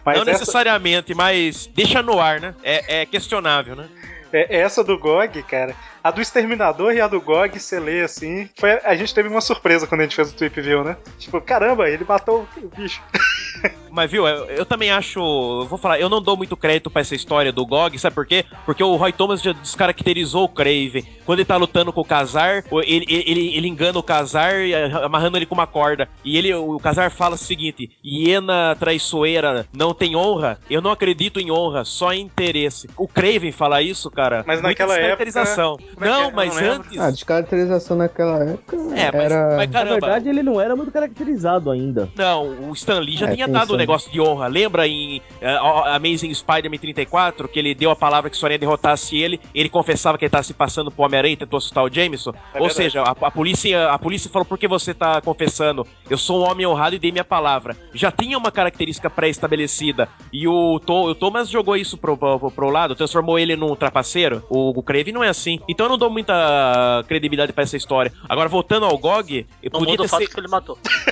Mas 0.03 0.15
não 0.15 0.23
essa, 0.23 0.31
necessariamente, 0.39 1.13
mas 1.13 1.67
deixa 1.67 2.01
no 2.01 2.19
ar, 2.19 2.41
né? 2.41 2.55
É, 2.63 3.01
é 3.01 3.05
questionável, 3.05 3.75
né? 3.75 3.87
é- 4.33 4.59
essa 4.59 4.83
do 4.83 4.97
GOG, 4.97 5.43
cara, 5.43 5.75
a 6.03 6.11
do 6.11 6.21
Exterminador 6.21 6.93
e 6.93 7.01
a 7.01 7.07
do 7.07 7.21
GOG, 7.21 7.59
você 7.59 7.79
lê 7.79 8.01
assim. 8.01 8.49
Foi, 8.57 8.71
a 8.83 8.95
gente 8.95 9.13
teve 9.13 9.29
uma 9.29 9.41
surpresa 9.41 9.85
quando 9.87 10.01
a 10.01 10.03
gente 10.03 10.15
fez 10.15 10.31
o 10.31 10.35
Trip 10.35 10.59
View, 10.61 10.83
né? 10.83 10.97
Tipo, 11.19 11.39
caramba, 11.41 11.89
ele 11.89 12.05
matou 12.07 12.47
o 12.57 12.67
bicho. 12.75 13.01
Mas 13.91 14.09
viu, 14.09 14.25
eu, 14.25 14.45
eu 14.45 14.65
também 14.65 14.89
acho. 14.89 15.19
Eu 15.19 15.67
vou 15.67 15.77
falar, 15.77 15.99
eu 15.99 16.07
não 16.09 16.21
dou 16.21 16.37
muito 16.37 16.55
crédito 16.55 16.89
pra 16.89 17.01
essa 17.01 17.13
história 17.13 17.51
do 17.51 17.65
GOG, 17.65 17.99
sabe 17.99 18.15
por 18.15 18.25
quê? 18.25 18.45
Porque 18.65 18.81
o 18.81 18.95
Roy 18.95 19.11
Thomas 19.11 19.41
já 19.41 19.51
descaracterizou 19.51 20.45
o 20.45 20.49
Craven. 20.49 21.05
Quando 21.25 21.39
ele 21.39 21.45
tá 21.45 21.57
lutando 21.57 21.91
com 21.91 21.99
o 22.01 22.05
Kazar, 22.05 22.63
ele, 22.85 23.05
ele, 23.07 23.55
ele 23.57 23.67
engana 23.67 23.99
o 23.99 24.03
Kazar 24.03 24.53
eh, 24.53 24.89
amarrando 25.03 25.37
ele 25.37 25.45
com 25.45 25.53
uma 25.53 25.67
corda. 25.67 26.07
E 26.23 26.37
ele, 26.37 26.53
o 26.53 26.79
Kazar 26.79 27.11
fala 27.11 27.35
o 27.35 27.37
seguinte: 27.37 27.91
hiena 28.03 28.75
traiçoeira 28.79 29.67
não 29.73 29.93
tem 29.93 30.15
honra? 30.15 30.57
Eu 30.69 30.81
não 30.81 30.91
acredito 30.91 31.39
em 31.39 31.51
honra, 31.51 31.83
só 31.83 32.13
em 32.13 32.21
interesse. 32.21 32.89
O 32.97 33.07
Craven 33.09 33.51
fala 33.51 33.81
isso, 33.81 34.09
cara. 34.09 34.43
Mas 34.47 34.61
naquela 34.61 34.97
época- 34.97 35.11
é 35.97 35.99
que 35.99 36.03
é? 36.03 36.09
Não, 36.09 36.23
Eu 36.23 36.31
mas 36.31 36.55
não 36.61 36.71
antes. 36.73 36.97
Ah, 36.99 37.11
descaracterização 37.11 37.97
naquela 37.97 38.43
época 38.43 38.75
É, 38.95 39.11
mas, 39.11 39.15
era... 39.15 39.57
mas 39.57 39.67
Na 39.69 39.73
caramba. 39.79 39.91
verdade, 39.99 40.29
ele 40.29 40.43
não 40.43 40.59
era 40.59 40.75
muito 40.75 40.91
caracterizado 40.91 41.69
ainda. 41.71 42.09
Não, 42.15 42.69
o 42.69 42.73
Stan 42.73 42.99
Lee 42.99 43.17
já 43.17 43.27
É, 43.29 43.35
tinha 43.35 43.47
dado 43.47 43.71
o 43.71 43.73
aí. 43.73 43.77
negócio 43.79 44.11
de 44.11 44.19
honra. 44.21 44.47
Lembra 44.47 44.87
em 44.87 45.21
eh, 45.41 45.57
Amazing 45.95 46.33
Spider-Man 46.33 46.77
34 46.77 47.47
que 47.47 47.59
ele 47.59 47.73
deu 47.75 47.91
a 47.91 47.95
palavra 47.95 48.29
que 48.29 48.37
só 48.37 48.47
ia 48.49 48.57
derrotasse 48.57 49.17
ele, 49.17 49.39
ele 49.53 49.69
confessava 49.69 50.17
que 50.17 50.25
ele 50.25 50.29
estava 50.29 50.43
se 50.43 50.53
passando 50.53 50.91
pro 50.91 51.03
Homem-Aranha 51.05 51.33
e 51.33 51.37
tentou 51.37 51.57
assustar 51.57 51.83
o 51.83 51.93
Jameson? 51.93 52.31
É 52.53 52.59
Ou 52.59 52.67
verdade. 52.67 52.73
seja, 52.75 53.01
a, 53.03 53.11
a 53.11 53.31
polícia, 53.31 53.89
a 53.89 53.97
polícia 53.99 54.29
falou: 54.29 54.45
por 54.45 54.57
que 54.57 54.67
você 54.67 54.93
tá 54.93 55.21
confessando? 55.21 55.85
Eu 56.09 56.17
sou 56.17 56.41
um 56.43 56.49
homem 56.51 56.65
honrado 56.65 56.95
e 56.95 56.99
dei 56.99 57.11
minha 57.11 57.23
palavra. 57.23 57.75
Já 57.93 58.11
tinha 58.11 58.37
uma 58.37 58.51
característica 58.51 59.09
pré-estabelecida. 59.09 60.07
E 60.31 60.47
o, 60.47 60.79
To- 60.79 61.09
o 61.09 61.15
Thomas 61.15 61.49
jogou 61.49 61.75
isso 61.75 61.97
pro, 61.97 62.17
pro, 62.17 62.51
pro 62.51 62.69
lado, 62.69 62.95
transformou 62.95 63.37
ele 63.39 63.55
num 63.55 63.75
trapaceiro. 63.75 64.43
O, 64.49 64.77
o 64.77 64.83
Crave 64.83 65.11
não 65.11 65.23
é 65.23 65.29
assim. 65.29 65.59
Então 65.67 65.80
eu 65.85 65.89
não 65.89 65.97
dou 65.97 66.09
muita 66.09 67.03
credibilidade 67.07 67.53
pra 67.53 67.63
essa 67.63 67.77
história. 67.77 68.11
Agora, 68.27 68.47
voltando 68.49 68.85
ao 68.85 68.97
GOG, 68.97 69.45
eu 69.61 69.69
não 69.73 69.79
podia 69.79 69.93
muda 69.93 70.03
ter 70.03 70.07
o 70.07 70.09
fato 70.09 70.21
sido- 70.23 70.33
que 70.33 70.39
ele 70.39 70.47
matou. 70.47 70.77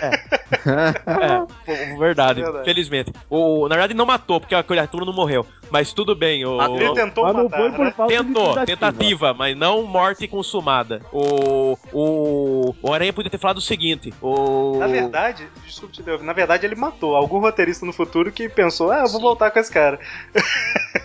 é, 0.65 1.39
pô, 1.65 1.99
verdade, 1.99 2.41
Verdade. 2.41 2.65
felizmente. 2.65 3.13
O, 3.29 3.67
na 3.67 3.75
verdade, 3.75 3.93
não 3.93 4.05
matou, 4.05 4.39
porque 4.39 4.55
a 4.55 4.63
criatura 4.63 5.05
não 5.05 5.13
morreu. 5.13 5.45
Mas 5.71 5.93
tudo 5.93 6.15
bem. 6.15 6.43
O. 6.45 6.59
Ele 6.75 6.93
tentou 6.93 7.23
Mas 7.25 7.35
não 7.35 7.43
matar, 7.43 7.57
foi 7.57 7.71
por 7.71 7.85
né? 7.85 7.91
falta 7.95 8.11
de 8.17 8.23
Tentou, 8.23 8.43
tentativa. 8.55 8.65
tentativa, 8.91 9.33
mas 9.35 9.55
não 9.57 9.83
morte 9.83 10.27
consumada. 10.27 11.01
O, 11.13 11.77
o, 11.93 12.75
o 12.81 12.93
Aranha 12.93 13.13
podia 13.13 13.29
ter 13.29 13.37
falado 13.37 13.57
o 13.57 13.61
seguinte: 13.61 14.11
o, 14.21 14.77
Na 14.79 14.87
verdade, 14.87 15.47
desculpa 15.65 15.93
te 15.93 16.01
interromper, 16.01 16.25
na 16.25 16.33
verdade 16.33 16.65
ele 16.65 16.75
matou 16.75 17.15
algum 17.15 17.39
roteirista 17.39 17.85
no 17.85 17.93
futuro 17.93 18.31
que 18.31 18.49
pensou, 18.49 18.89
ah, 18.91 19.01
eu 19.01 19.07
vou 19.09 19.17
Sim. 19.17 19.21
voltar 19.21 19.51
com 19.51 19.59
esse 19.59 19.71
cara. 19.71 19.99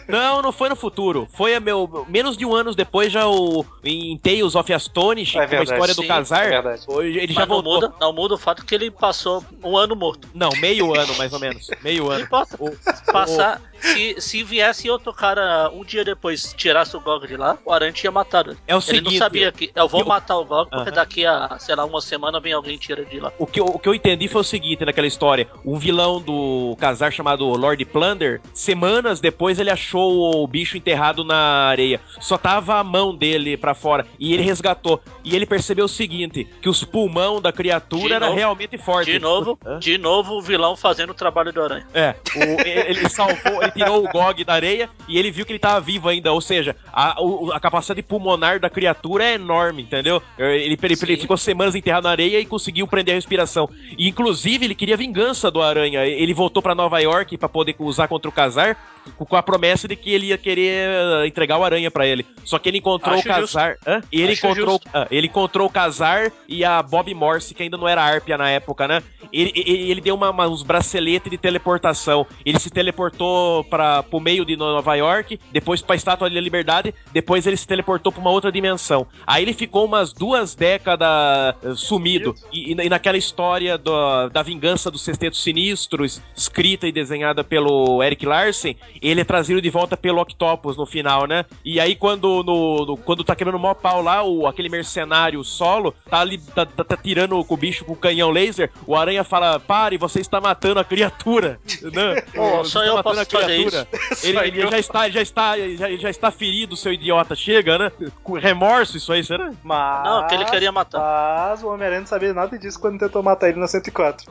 Não, 0.08 0.40
não 0.40 0.52
foi 0.52 0.68
no 0.70 0.76
futuro. 0.76 1.28
Foi 1.34 1.54
a 1.54 1.60
meu, 1.60 2.06
menos 2.08 2.36
de 2.36 2.46
um 2.46 2.54
ano 2.54 2.74
depois, 2.74 3.12
já 3.12 3.26
o, 3.26 3.53
em 3.84 4.16
Tales 4.18 4.54
of 4.54 4.72
Astonish, 4.72 5.36
É 5.36 5.46
com 5.46 5.56
a 5.56 5.62
história 5.62 5.94
do 5.94 6.02
sim, 6.02 6.08
Casar, 6.08 6.52
é 6.52 6.56
ele 7.02 7.32
já 7.32 7.40
Mas 7.40 7.48
não 7.48 7.62
voltou. 7.62 7.74
muda, 7.74 7.94
não 8.00 8.12
muda 8.12 8.34
o 8.34 8.38
fato 8.38 8.64
que 8.64 8.74
ele 8.74 8.90
passou 8.90 9.44
um 9.62 9.76
ano 9.76 9.94
morto. 9.94 10.28
Não, 10.34 10.48
meio 10.60 10.94
ano, 10.98 11.14
mais 11.16 11.32
ou 11.32 11.38
menos. 11.40 11.68
Meio 11.82 12.04
Não 12.04 12.10
ano. 12.12 12.24
importa. 12.24 12.56
O- 12.58 12.74
Passar. 13.12 13.60
Se, 13.80 14.18
se 14.18 14.42
viesse 14.42 14.88
outro 14.88 15.12
cara 15.12 15.68
um 15.74 15.84
dia 15.84 16.02
depois 16.04 16.54
tirasse 16.56 16.96
o 16.96 17.00
Gog 17.00 17.26
de 17.26 17.36
lá, 17.36 17.58
o 17.66 17.70
Aranha 17.72 17.92
tinha 17.92 18.10
matado 18.10 18.52
ele. 18.52 18.58
É 18.66 18.74
o 18.74 18.78
Ele 18.78 18.82
seguinte, 18.82 19.04
não 19.12 19.18
sabia 19.18 19.52
que 19.52 19.70
eu 19.74 19.86
vou 19.88 20.00
eu- 20.00 20.06
matar 20.06 20.38
o 20.38 20.44
Gog 20.44 20.70
porque 20.70 20.88
Aham. 20.88 20.96
daqui 20.96 21.26
a, 21.26 21.56
sei 21.58 21.74
lá, 21.74 21.84
uma 21.84 22.00
semana 22.00 22.40
vem 22.40 22.54
alguém 22.54 22.76
e 22.76 22.78
tira 22.78 23.04
de 23.04 23.20
lá. 23.20 23.30
O 23.38 23.46
que, 23.46 23.60
eu, 23.60 23.66
o 23.66 23.78
que 23.78 23.86
eu 23.86 23.94
entendi 23.94 24.26
foi 24.26 24.40
o 24.40 24.44
seguinte 24.44 24.84
naquela 24.86 25.06
história: 25.06 25.46
um 25.66 25.76
vilão 25.78 26.18
do 26.20 26.74
casar 26.80 27.12
chamado 27.12 27.44
Lord 27.44 27.84
Plunder, 27.84 28.40
semanas 28.54 29.20
depois 29.20 29.58
ele 29.58 29.70
achou 29.70 30.42
o 30.42 30.46
bicho 30.46 30.78
enterrado 30.78 31.22
na 31.22 31.36
areia. 31.68 32.00
Só 32.20 32.38
tava 32.38 32.76
a 32.76 32.84
mão 32.84 33.14
dele 33.14 33.43
pra 33.58 33.74
fora. 33.74 34.06
E 34.18 34.32
ele 34.32 34.42
resgatou. 34.42 35.00
E 35.22 35.34
ele 35.36 35.46
percebeu 35.46 35.84
o 35.84 35.88
seguinte: 35.88 36.46
que 36.60 36.68
os 36.68 36.82
pulmão 36.84 37.40
da 37.40 37.52
criatura 37.52 38.06
De 38.08 38.12
era 38.12 38.26
novo? 38.26 38.38
realmente 38.38 38.78
forte. 38.78 39.12
De 39.12 39.18
novo, 39.18 39.58
Hã? 39.64 39.78
de 39.78 39.98
novo 39.98 40.34
o 40.34 40.42
vilão 40.42 40.76
fazendo 40.76 41.10
o 41.10 41.14
trabalho 41.14 41.52
do 41.52 41.62
Aranha. 41.62 41.86
É, 41.94 42.14
o- 42.36 42.60
ele 42.66 43.08
salvou, 43.08 43.62
ele 43.62 43.72
tirou 43.72 44.04
o 44.04 44.08
Gog 44.10 44.42
da 44.44 44.54
areia 44.54 44.88
e 45.08 45.18
ele 45.18 45.30
viu 45.30 45.44
que 45.46 45.52
ele 45.52 45.58
tava 45.58 45.80
vivo 45.80 46.08
ainda. 46.08 46.32
Ou 46.32 46.40
seja, 46.40 46.74
a, 46.92 47.16
a 47.52 47.60
capacidade 47.60 48.02
pulmonar 48.02 48.58
da 48.60 48.68
criatura 48.70 49.24
é 49.24 49.34
enorme, 49.34 49.82
entendeu? 49.82 50.22
Ele, 50.38 50.74
ele- 50.74 50.78
ele 51.04 51.16
ficou 51.16 51.36
semanas 51.36 51.74
enterrado 51.74 52.04
na 52.04 52.10
areia 52.10 52.38
e 52.40 52.44
conseguiu 52.46 52.86
prender 52.86 53.12
a 53.14 53.16
respiração. 53.16 53.68
E, 53.98 54.08
inclusive, 54.08 54.64
ele 54.64 54.74
queria 54.74 54.96
vingança 54.96 55.50
do 55.50 55.60
Aranha. 55.62 56.04
Ele 56.06 56.32
voltou 56.34 56.62
pra 56.62 56.74
Nova 56.74 57.00
York 57.00 57.36
pra 57.36 57.48
poder 57.48 57.74
usar 57.78 58.08
contra 58.08 58.28
o 58.28 58.32
Casar 58.32 58.76
com 59.18 59.36
a 59.36 59.42
promessa 59.42 59.86
de 59.86 59.96
que 59.96 60.10
ele 60.10 60.26
ia 60.28 60.38
querer 60.38 60.88
eh, 60.88 61.26
entregar 61.26 61.58
o 61.58 61.64
Aranha 61.64 61.90
pra 61.90 62.06
ele. 62.06 62.24
Só 62.44 62.58
que 62.58 62.68
ele 62.70 62.78
encontrou 62.78 63.14
Acho 63.18 63.28
o 63.28 63.30
Casar. 63.40 63.76
Hã? 63.86 64.00
E 64.12 64.20
ele 64.22 64.32
Acho 64.32 64.46
encontrou, 64.46 64.80
ah, 64.92 65.06
ele 65.10 65.26
encontrou 65.26 65.66
o 65.66 65.70
Casar 65.70 66.30
e 66.48 66.64
a 66.64 66.82
Bob 66.82 67.12
Morse, 67.14 67.54
que 67.54 67.62
ainda 67.62 67.76
não 67.76 67.88
era 67.88 68.02
Arpia 68.02 68.36
na 68.38 68.48
época, 68.50 68.86
né? 68.88 69.02
Ele, 69.32 69.52
ele, 69.54 69.90
ele 69.90 70.00
deu 70.00 70.14
uma- 70.14 70.30
uma- 70.30 70.48
uns 70.48 70.62
braceletes 70.62 71.30
de 71.30 71.38
teleportação. 71.38 72.26
Ele 72.44 72.58
se 72.58 72.70
teleportou 72.70 73.64
para 73.64 74.02
pro 74.02 74.20
meio 74.20 74.44
de 74.44 74.56
Nova 74.56 74.94
York, 74.94 75.38
depois 75.52 75.82
pra 75.82 75.96
Estátua 75.96 76.30
da 76.30 76.40
Liberdade, 76.40 76.94
depois 77.12 77.46
ele 77.46 77.56
se 77.56 77.66
teleportou 77.66 78.12
pra 78.12 78.20
uma 78.20 78.30
outra 78.30 78.50
dimensão. 78.52 79.06
Aí 79.26 79.42
ele 79.42 79.52
ficou 79.52 79.84
umas 79.84 80.12
duas 80.12 80.54
décadas 80.54 81.54
eh, 81.62 81.74
sumido. 81.74 82.34
E, 82.52 82.72
e 82.72 82.88
naquela 82.88 83.16
história 83.16 83.76
do- 83.78 84.28
da 84.30 84.42
vingança 84.42 84.90
dos 84.90 85.02
Sextetos 85.02 85.42
Sinistros, 85.42 86.20
escrita 86.36 86.86
e 86.86 86.92
desenhada 86.92 87.42
pelo 87.42 88.02
Eric 88.02 88.24
Larsen, 88.26 88.76
ele 89.00 89.20
é 89.20 89.24
trazido 89.24 89.60
de 89.60 89.70
volta 89.70 89.96
pelo 89.96 90.20
Octopus 90.20 90.76
no 90.76 90.86
final, 90.86 91.26
né? 91.26 91.44
E 91.64 91.80
aí 91.80 91.94
quando 91.94 92.42
no, 92.42 92.84
no- 92.84 92.96
quando 93.14 93.24
tá 93.24 93.36
quebrando 93.36 93.56
o 93.56 93.60
maior 93.60 93.74
pau 93.74 94.02
lá, 94.02 94.22
o, 94.24 94.46
aquele 94.46 94.68
mercenário 94.68 95.42
solo 95.44 95.94
tá 96.10 96.18
ali 96.20 96.38
tá, 96.38 96.66
tá- 96.66 96.82
tá 96.84 96.96
tirando 96.96 97.42
com 97.44 97.54
o 97.54 97.56
bicho 97.56 97.84
com 97.84 97.92
o 97.92 97.96
canhão 97.96 98.30
laser, 98.30 98.70
o 98.86 98.96
aranha 98.96 99.22
fala: 99.22 99.60
"Pare, 99.60 99.96
você 99.96 100.20
está 100.20 100.40
matando 100.40 100.80
a 100.80 100.84
criatura". 100.84 101.60
né? 101.92 102.20
Pô, 102.34 102.58
Você 102.58 102.70
só 102.70 102.80
está 102.80 102.86
eu 102.90 102.94
matando 102.96 103.02
posso 103.16 103.20
a 103.36 103.40
fazer 103.40 103.46
criatura. 103.46 103.88
Ele, 104.24 104.38
ele 104.38 104.62
eu. 104.62 104.70
já 104.70 104.78
está, 104.78 105.08
já 105.10 105.20
está, 105.22 105.58
já, 105.58 105.90
já 105.96 106.10
está 106.10 106.30
ferido, 106.30 106.76
seu 106.76 106.92
idiota. 106.92 107.34
Chega, 107.36 107.78
né? 107.78 107.92
Com 108.22 108.32
remorso 108.34 108.96
isso 108.96 109.12
aí, 109.12 109.22
será? 109.22 109.50
Mas... 109.62 110.04
Não, 110.04 110.26
que 110.26 110.34
ele 110.34 110.44
queria 110.46 110.72
matar. 110.72 110.98
Mas 110.98 111.62
o 111.62 111.68
Homem-Aranha 111.68 112.00
não 112.00 112.06
sabia 112.06 112.32
nada 112.32 112.58
disso 112.58 112.80
quando 112.80 112.98
tentou 112.98 113.22
matar 113.22 113.48
ele 113.50 113.58
na 113.60 113.66
104. 113.68 114.26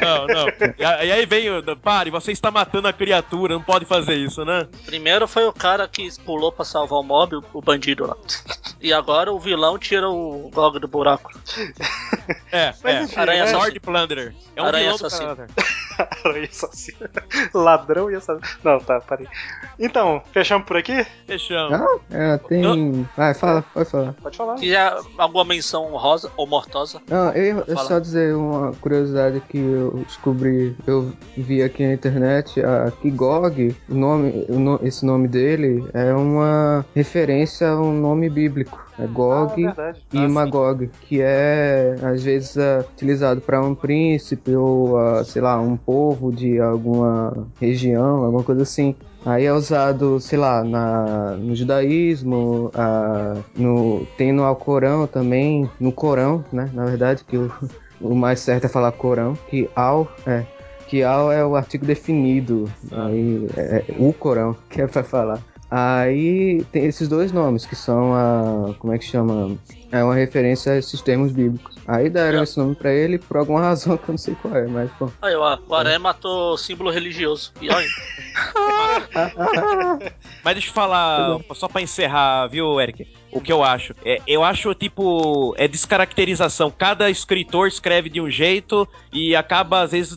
Não, 0.00 0.26
não. 0.26 0.46
E, 0.78 0.82
e 0.82 1.12
aí 1.12 1.24
vem 1.26 1.50
o. 1.50 1.62
Pare, 1.76 2.10
você 2.10 2.32
está 2.32 2.50
matando 2.50 2.88
a 2.88 2.92
criatura, 2.92 3.54
não 3.54 3.62
pode 3.62 3.84
fazer 3.84 4.14
isso, 4.14 4.44
né? 4.44 4.66
Primeiro 4.84 5.26
foi 5.26 5.46
o 5.46 5.52
cara 5.52 5.88
que 5.88 6.08
pulou 6.24 6.52
pra 6.52 6.64
salvar 6.64 6.98
o 6.98 7.02
mob, 7.02 7.36
o- 7.36 7.44
o 7.54 7.62
bandido 7.62 8.06
lá. 8.06 8.11
E 8.80 8.92
agora 8.92 9.32
o 9.32 9.38
vilão 9.38 9.78
tira 9.78 10.08
o 10.08 10.50
Gog 10.52 10.78
do 10.78 10.88
buraco. 10.88 11.32
É, 12.50 12.74
Mas 12.82 12.94
é. 12.94 13.02
enfim, 13.02 13.16
Aranha 13.16 13.44
né? 13.46 13.52
Lord 13.52 13.80
Plunderer. 13.80 14.34
É 14.54 14.62
um 14.62 14.66
Aranha 14.66 14.84
vilão 14.84 14.98
do 14.98 15.06
assassino. 15.06 15.46
Aranha 16.24 16.48
assassino. 16.50 16.98
Ladrão 17.54 18.10
e 18.10 18.14
assassino. 18.14 18.46
Não, 18.64 18.78
tá, 18.80 19.00
parei. 19.00 19.26
Então, 19.78 20.22
fechamos 20.32 20.66
por 20.66 20.76
aqui? 20.76 21.04
Fechamos. 21.26 21.72
Ah, 21.80 21.98
é, 22.10 22.38
tem. 22.38 23.06
Vai, 23.16 23.34
fala, 23.34 23.62
pode 23.74 23.90
falar. 23.90 24.12
Pode 24.22 24.36
falar. 24.36 24.54
Quiser 24.56 24.92
alguma 25.18 25.44
menção 25.44 25.84
rosa 25.96 26.30
ou 26.36 26.46
mortosa? 26.46 27.00
Não, 27.08 27.30
eu, 27.32 27.64
eu 27.66 27.76
só 27.78 27.98
dizer 27.98 28.34
uma 28.34 28.72
curiosidade 28.80 29.40
que 29.48 29.58
eu 29.58 30.02
descobri, 30.06 30.76
eu 30.86 31.12
vi 31.36 31.62
aqui 31.62 31.86
na 31.86 31.94
internet, 31.94 32.60
a 32.64 32.90
Kigog, 32.90 33.74
o 33.88 33.94
nome, 33.94 34.46
o 34.48 34.58
no- 34.58 34.80
esse 34.82 35.04
nome 35.04 35.28
dele 35.28 35.84
é 35.92 36.12
uma 36.14 36.84
referência 36.94 37.68
a 37.70 37.80
um 37.80 37.92
nome 37.92 38.28
bíblico. 38.28 38.80
É 38.98 39.04
Ah, 39.04 39.06
Gog 39.06 39.62
verdade. 39.64 40.02
e 40.12 40.18
Magog, 40.28 40.90
que 41.02 41.20
é 41.20 41.96
às 42.02 42.22
vezes 42.22 42.56
é, 42.56 42.80
utilizado 42.80 43.40
para 43.40 43.60
um 43.62 43.74
príncipe 43.74 44.54
ou, 44.54 44.98
ah, 44.98 45.24
sei 45.24 45.40
lá, 45.40 45.58
um 45.60 45.76
povo 45.76 46.30
de 46.30 46.60
alguma 46.60 47.46
região, 47.60 48.24
alguma 48.24 48.42
coisa 48.42 48.62
assim. 48.62 48.94
Aí 49.24 49.44
é 49.44 49.52
usado, 49.52 50.18
sei 50.20 50.36
lá, 50.38 50.64
na, 50.64 51.36
no 51.36 51.54
judaísmo, 51.54 52.70
ah, 52.74 53.36
no, 53.56 54.04
tem 54.18 54.32
no 54.32 54.42
Alcorão 54.44 55.06
também, 55.06 55.70
no 55.78 55.92
Corão, 55.92 56.44
né? 56.52 56.68
Na 56.74 56.84
verdade, 56.84 57.24
que 57.24 57.36
o, 57.36 57.50
o 58.00 58.14
mais 58.14 58.40
certo 58.40 58.64
é 58.64 58.68
falar 58.68 58.92
Corão, 58.92 59.34
que 59.48 59.70
Al 59.74 60.08
é. 60.26 60.44
Que 60.88 61.02
Al 61.02 61.32
é 61.32 61.42
o 61.46 61.56
artigo 61.56 61.86
definido, 61.86 62.70
aí 62.90 63.48
é, 63.56 63.84
é 63.88 63.94
o 63.98 64.12
Corão 64.12 64.54
que 64.68 64.82
é 64.82 64.86
pra 64.86 65.02
falar. 65.02 65.40
Aí 65.74 66.62
tem 66.70 66.84
esses 66.84 67.08
dois 67.08 67.32
nomes, 67.32 67.64
que 67.64 67.74
são 67.74 68.12
a. 68.14 68.74
Como 68.78 68.92
é 68.92 68.98
que 68.98 69.06
chama? 69.06 69.56
É 69.90 70.04
uma 70.04 70.14
referência 70.14 70.72
a 70.72 70.76
esses 70.76 71.00
termos 71.00 71.32
bíblicos. 71.32 71.74
Aí 71.88 72.10
deram 72.10 72.40
É. 72.40 72.42
esse 72.42 72.58
nome 72.58 72.74
pra 72.74 72.92
ele 72.92 73.18
por 73.18 73.38
alguma 73.38 73.62
razão 73.72 73.96
que 73.96 74.04
eu 74.04 74.12
não 74.12 74.18
sei 74.18 74.34
qual 74.34 74.54
é, 74.54 74.66
mas 74.66 74.90
pô. 74.98 75.10
Aí, 75.22 75.34
ó, 75.34 75.58
o 75.66 75.74
Aranha 75.74 75.98
matou 75.98 76.52
o 76.52 76.58
símbolo 76.58 76.90
religioso. 76.90 77.54
E 77.58 77.70
olha, 77.70 77.88
Mas 80.44 80.54
deixa 80.54 80.68
eu 80.68 80.74
falar, 80.74 81.38
só 81.54 81.68
pra 81.68 81.80
encerrar, 81.80 82.48
viu, 82.48 82.78
Eric? 82.78 83.08
O 83.32 83.40
que 83.40 83.50
eu 83.52 83.64
acho. 83.64 83.94
É, 84.04 84.20
eu 84.26 84.44
acho, 84.44 84.74
tipo, 84.74 85.54
é 85.56 85.66
descaracterização. 85.66 86.70
Cada 86.70 87.08
escritor 87.08 87.66
escreve 87.66 88.10
de 88.10 88.20
um 88.20 88.30
jeito 88.30 88.86
e 89.12 89.34
acaba, 89.34 89.80
às 89.80 89.92
vezes, 89.92 90.16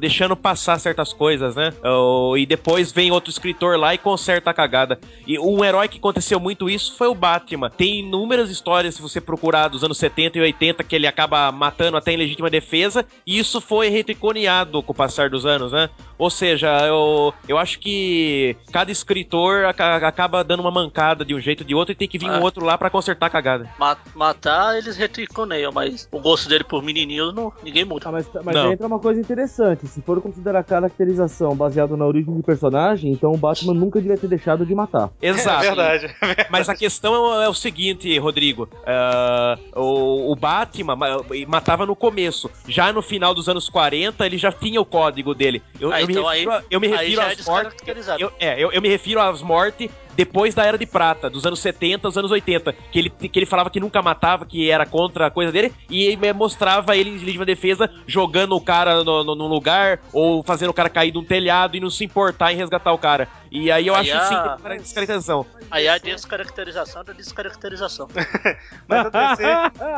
deixando 0.00 0.36
passar 0.36 0.78
certas 0.80 1.12
coisas, 1.12 1.54
né? 1.54 1.72
Ou- 1.84 2.36
E 2.36 2.44
depois 2.44 2.90
vem 2.92 3.10
outro 3.12 3.30
escritor 3.30 3.78
lá 3.78 3.94
e 3.94 3.98
conserta 3.98 4.50
a 4.50 4.54
cagada. 4.54 4.98
E 5.26 5.38
um 5.38 5.64
herói 5.64 5.86
que 5.88 5.98
aconteceu 5.98 6.40
muito 6.40 6.68
isso 6.68 6.96
foi 6.96 7.06
o 7.08 7.14
Batman. 7.14 7.70
Tem 7.70 8.00
inúmeras 8.00 8.50
histórias, 8.50 8.96
se 8.96 9.02
você 9.02 9.20
procurar, 9.20 9.68
dos 9.68 9.84
anos 9.84 9.98
70 9.98 10.38
e 10.38 10.40
80, 10.40 10.82
que 10.82 10.96
ele 10.96 11.06
acaba 11.06 11.52
matando 11.52 11.96
até 11.96 12.12
em 12.12 12.16
legítima 12.16 12.50
defesa, 12.50 13.06
e 13.26 13.38
isso 13.38 13.60
foi 13.60 13.88
reticoneado 13.88 14.82
com 14.82 14.92
o 14.92 14.94
passar 14.94 15.30
dos 15.30 15.46
anos, 15.46 15.70
né? 15.72 15.88
Ou 16.18 16.28
seja, 16.30 16.68
eu, 16.86 17.32
eu 17.46 17.56
acho 17.56 17.78
que 17.78 18.56
cada 18.72 18.90
escritor 18.90 19.64
aca- 19.66 19.96
acaba 20.06 20.42
dando 20.42 20.60
uma 20.60 20.70
mancada 20.70 21.24
de 21.24 21.34
um 21.34 21.40
jeito 21.40 21.60
ou 21.60 21.66
de 21.66 21.74
outro 21.74 21.92
e 21.92 21.94
tem 21.94 22.08
que 22.08 22.18
vir 22.18 22.26
É. 22.28 22.32
um 22.32 22.42
outro 22.42 22.47
lá 22.56 22.76
pra 22.78 22.90
consertar 22.90 23.26
a 23.26 23.30
cagada. 23.30 23.68
ma- 23.78 23.96
matar 24.14 24.76
eles 24.76 24.96
retriconeiam, 24.96 25.72
mas 25.72 26.08
o 26.12 26.20
gosto 26.20 26.48
dele 26.48 26.64
por 26.64 26.82
menininhos 26.82 27.34
não, 27.34 27.52
ninguém 27.62 27.84
muda. 27.84 28.08
Ah, 28.08 28.12
mas 28.12 28.26
mas 28.44 28.54
Não. 28.54 28.66
aí 28.66 28.72
entra 28.72 28.86
uma 28.86 28.98
coisa 28.98 29.20
interessante. 29.20 29.86
Se 29.86 30.00
for 30.02 30.20
considerar 30.20 30.62
caracterização 30.64 31.54
baseada 31.54 31.96
na 31.96 32.06
origem 32.06 32.34
do 32.34 32.42
personagem, 32.42 33.12
então 33.12 33.32
o 33.32 33.36
Batman 33.36 33.74
nunca 33.74 34.00
devia 34.00 34.16
ter 34.16 34.26
deixado 34.28 34.64
de 34.64 34.74
matar. 34.74 35.10
Exato. 35.20 35.64
É 35.64 35.66
verdade. 35.74 36.16
Mas 36.50 36.68
a 36.68 36.74
questão 36.74 37.42
é 37.42 37.48
o 37.48 37.54
seguinte, 37.54 38.16
Rodrigo. 38.18 38.68
ah, 38.86 39.58
o, 39.74 40.32
o 40.32 40.36
Batman 40.36 40.96
ma- 40.96 41.16
matava 41.46 41.84
no 41.86 41.94
começo. 41.96 42.50
Já 42.66 42.92
no 42.92 43.02
final 43.02 43.34
dos 43.34 43.48
anos 43.48 43.68
40, 43.68 44.24
ele 44.26 44.38
já 44.38 44.50
tinha 44.52 44.80
o 44.80 44.84
código 44.84 45.34
dele. 45.34 45.62
Eu, 45.80 45.92
Ah, 45.92 46.00
eu 46.00 46.06
me 46.06 46.12
então 46.14 46.26
refiro, 46.28 46.50
aí- 46.52 46.58
a- 46.58 46.62
eu 46.70 46.80
me 46.80 46.86
aí 46.88 46.92
refiro 46.92 47.16
já 47.16 47.28
é 47.28 47.32
às 47.32 47.46
mortes. 47.46 48.08
Eu, 48.18 48.32
é, 48.40 48.62
eu, 48.62 48.72
eu 48.72 48.82
me 48.82 48.88
refiro 48.88 49.20
às 49.20 49.42
mortes 49.42 49.90
depois 50.18 50.52
da 50.52 50.64
Era 50.64 50.76
de 50.76 50.84
Prata, 50.84 51.30
dos 51.30 51.46
anos 51.46 51.60
70 51.60 52.08
aos 52.08 52.16
anos 52.18 52.32
80. 52.32 52.72
Que 52.90 52.98
ele, 52.98 53.08
que 53.08 53.38
ele 53.38 53.46
falava 53.46 53.70
que 53.70 53.78
nunca 53.78 54.02
matava, 54.02 54.44
que 54.44 54.68
era 54.68 54.84
contra 54.84 55.26
a 55.26 55.30
coisa 55.30 55.52
dele, 55.52 55.72
e 55.88 56.18
mostrava 56.34 56.96
ele 56.96 57.10
em 57.10 57.12
legítima 57.12 57.44
defesa 57.44 57.88
jogando 58.04 58.56
o 58.56 58.60
cara 58.60 59.04
no, 59.04 59.22
num 59.36 59.46
lugar, 59.46 60.00
ou 60.12 60.42
fazendo 60.42 60.70
o 60.70 60.74
cara 60.74 60.90
cair 60.90 61.12
de 61.12 61.18
um 61.18 61.24
telhado 61.24 61.76
e 61.76 61.80
não 61.80 61.88
se 61.88 62.04
importar 62.04 62.52
em 62.52 62.56
resgatar 62.56 62.92
o 62.92 62.98
cara. 62.98 63.28
E 63.50 63.70
aí 63.72 63.86
eu 63.86 63.94
Aí 63.94 64.10
acho 64.10 64.28
sim 64.28 64.34
a- 64.34 64.56
que 64.60 64.68
é 64.68 64.76
descaracterização. 64.76 65.46
Aí 65.70 65.88
a 65.88 65.98
descaracterização 65.98 67.04
da 67.04 67.12
descaracterização. 67.12 68.08
Mas 68.86 69.06
a 69.06 69.10
DC, 69.10 69.44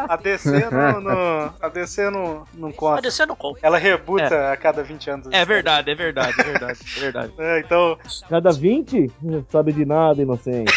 a 0.09 0.17
DC 0.17 0.51
não, 0.71 1.01
não- 1.01 1.55
a 1.61 1.69
DC 1.69 2.11
não, 2.11 2.47
não 2.55 2.69
A 2.69 2.73
conta. 2.73 3.03
DC 3.03 3.27
não 3.27 3.37
conta. 3.37 3.59
Ela 3.63 3.79
rebuta 3.79 4.53
a 4.53 4.57
cada 4.57 4.83
20 4.83 5.11
anos. 5.11 5.29
É 5.31 5.45
verdade, 5.45 5.91
é 5.91 5.95
verdade, 5.95 6.41
é 6.41 6.45
verdade, 6.45 6.79
é 6.97 7.01
verdade. 7.01 7.33
É, 7.39 7.61
então, 7.61 7.99
Cada 8.29 8.51
20? 8.53 9.11
Sabe 9.51 9.73
de 9.73 9.85
nada, 9.85 10.21
inocente. 10.23 10.73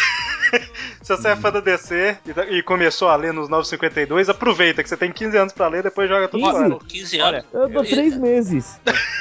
Se 1.04 1.14
você 1.14 1.28
é 1.28 1.36
fã 1.36 1.52
da 1.52 1.60
DC 1.60 2.16
e, 2.24 2.56
e 2.56 2.62
começou 2.62 3.08
a 3.08 3.16
ler 3.16 3.30
nos 3.30 3.46
952, 3.50 4.30
aproveita 4.30 4.82
que 4.82 4.88
você 4.88 4.96
tem 4.96 5.12
15 5.12 5.36
anos 5.36 5.52
pra 5.52 5.68
ler, 5.68 5.82
depois 5.82 6.08
joga 6.08 6.26
tudo 6.28 6.42
15? 6.42 6.52
fora. 6.52 6.70
Com 6.70 6.78
15 6.78 7.20
anos. 7.20 7.44
Eu 7.52 7.68
dou 7.68 7.84
três 7.84 8.16
meses. 8.16 8.80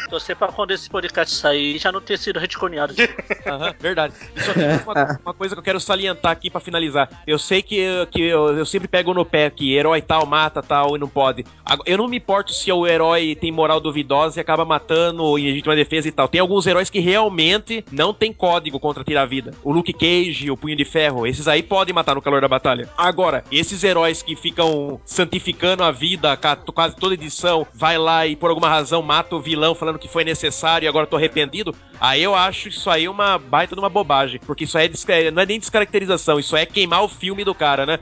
Torcer 0.10 0.34
pra 0.38 0.48
quando 0.48 0.72
esse 0.72 0.90
podcast 0.90 1.36
sair 1.36 1.78
já 1.78 1.92
não 1.92 2.00
ter 2.00 2.18
sido 2.18 2.40
retconeado. 2.40 2.94
Aham, 3.46 3.74
verdade. 3.78 4.14
Só 4.38 4.54
tem 4.54 4.64
uma, 4.86 5.20
uma 5.26 5.34
coisa 5.34 5.56
que 5.56 5.60
eu 5.60 5.64
quero 5.64 5.80
salientar 5.82 6.32
aqui 6.32 6.50
pra 6.50 6.62
finalizar. 6.62 7.10
Eu 7.28 7.38
sei 7.38 7.62
que, 7.62 7.86
que 8.12 8.22
eu, 8.22 8.58
eu 8.58 8.66
sempre 8.66 8.88
pego 8.88 9.14
no 9.14 9.26
pé 9.26 9.50
que 9.50 9.76
herói 9.76 10.02
tal 10.02 10.26
mata 10.26 10.62
tal 10.62 10.96
e 10.96 11.00
não 11.00 11.10
pode. 11.10 11.46
Eu 11.86 11.98
não 11.98 12.08
me 12.08 12.16
importo 12.16 12.54
se 12.54 12.72
o 12.72 12.88
herói 12.88 13.36
tem 13.36 13.52
moral 13.52 13.82
duvidosa 13.82 14.40
e 14.40 14.42
acaba 14.42 14.64
matando 14.64 15.38
em 15.38 15.48
legítima 15.48 15.76
defesa 15.76 16.08
e 16.08 16.12
tal. 16.14 16.30
Tem 16.30 16.40
alguns 16.40 16.66
heróis 16.66 16.90
que 16.90 17.02
realmente 17.02 17.84
não 17.92 18.14
tem 18.14 18.32
código 18.32 18.80
contra 18.80 19.04
tirar 19.04 19.24
a 19.24 19.26
vida. 19.26 19.52
O 19.62 19.74
Luke 19.74 19.92
Cage, 19.92 20.50
o 20.50 20.56
Punho 20.56 20.78
de 20.78 20.86
Ferro, 20.86 21.28
esses 21.28 21.46
aí 21.46 21.62
podem 21.74 21.92
matar 21.92 22.14
no 22.14 22.22
calor 22.22 22.40
da 22.40 22.48
batalha. 22.48 22.88
Agora, 22.96 23.44
esses 23.52 23.84
heróis 23.84 24.22
que 24.22 24.36
ficam 24.36 25.02
santificando 25.04 25.84
a 25.84 25.90
vida 25.90 26.38
quase 26.72 26.96
toda 26.96 27.16
edição, 27.16 27.66
vai 27.74 27.98
lá 27.98 28.28
e 28.28 28.36
por 28.36 28.52
alguma 28.52 28.70
razão 28.70 29.02
mata 29.02 29.36
o 29.36 29.40
vilão 29.40 29.74
falando 29.74 29.98
que 29.98 30.08
foi 30.08 30.24
necessário 30.24 30.86
e 30.86 30.88
agora 30.88 31.08
tô 31.08 31.16
arrependido, 31.16 31.74
aí 32.00 32.22
eu 32.22 32.36
acho 32.36 32.70
isso 32.70 32.92
aí 32.92 33.10
uma 33.10 33.40
baita 33.40 33.74
de 33.74 33.82
uma 33.82 33.90
bobagem. 33.90 34.40
Porque 34.46 34.66
isso 34.66 34.78
aí 34.78 34.88
é 35.08 35.32
não 35.32 35.42
é 35.42 35.48
nem 35.48 35.60
descaracterização, 35.60 36.38
isso 36.38 36.56
é 36.56 36.64
queimar 36.64 37.04
o 37.04 37.08
filme 37.08 37.44
do 37.44 37.56
cara, 37.56 37.88
né? 37.88 37.98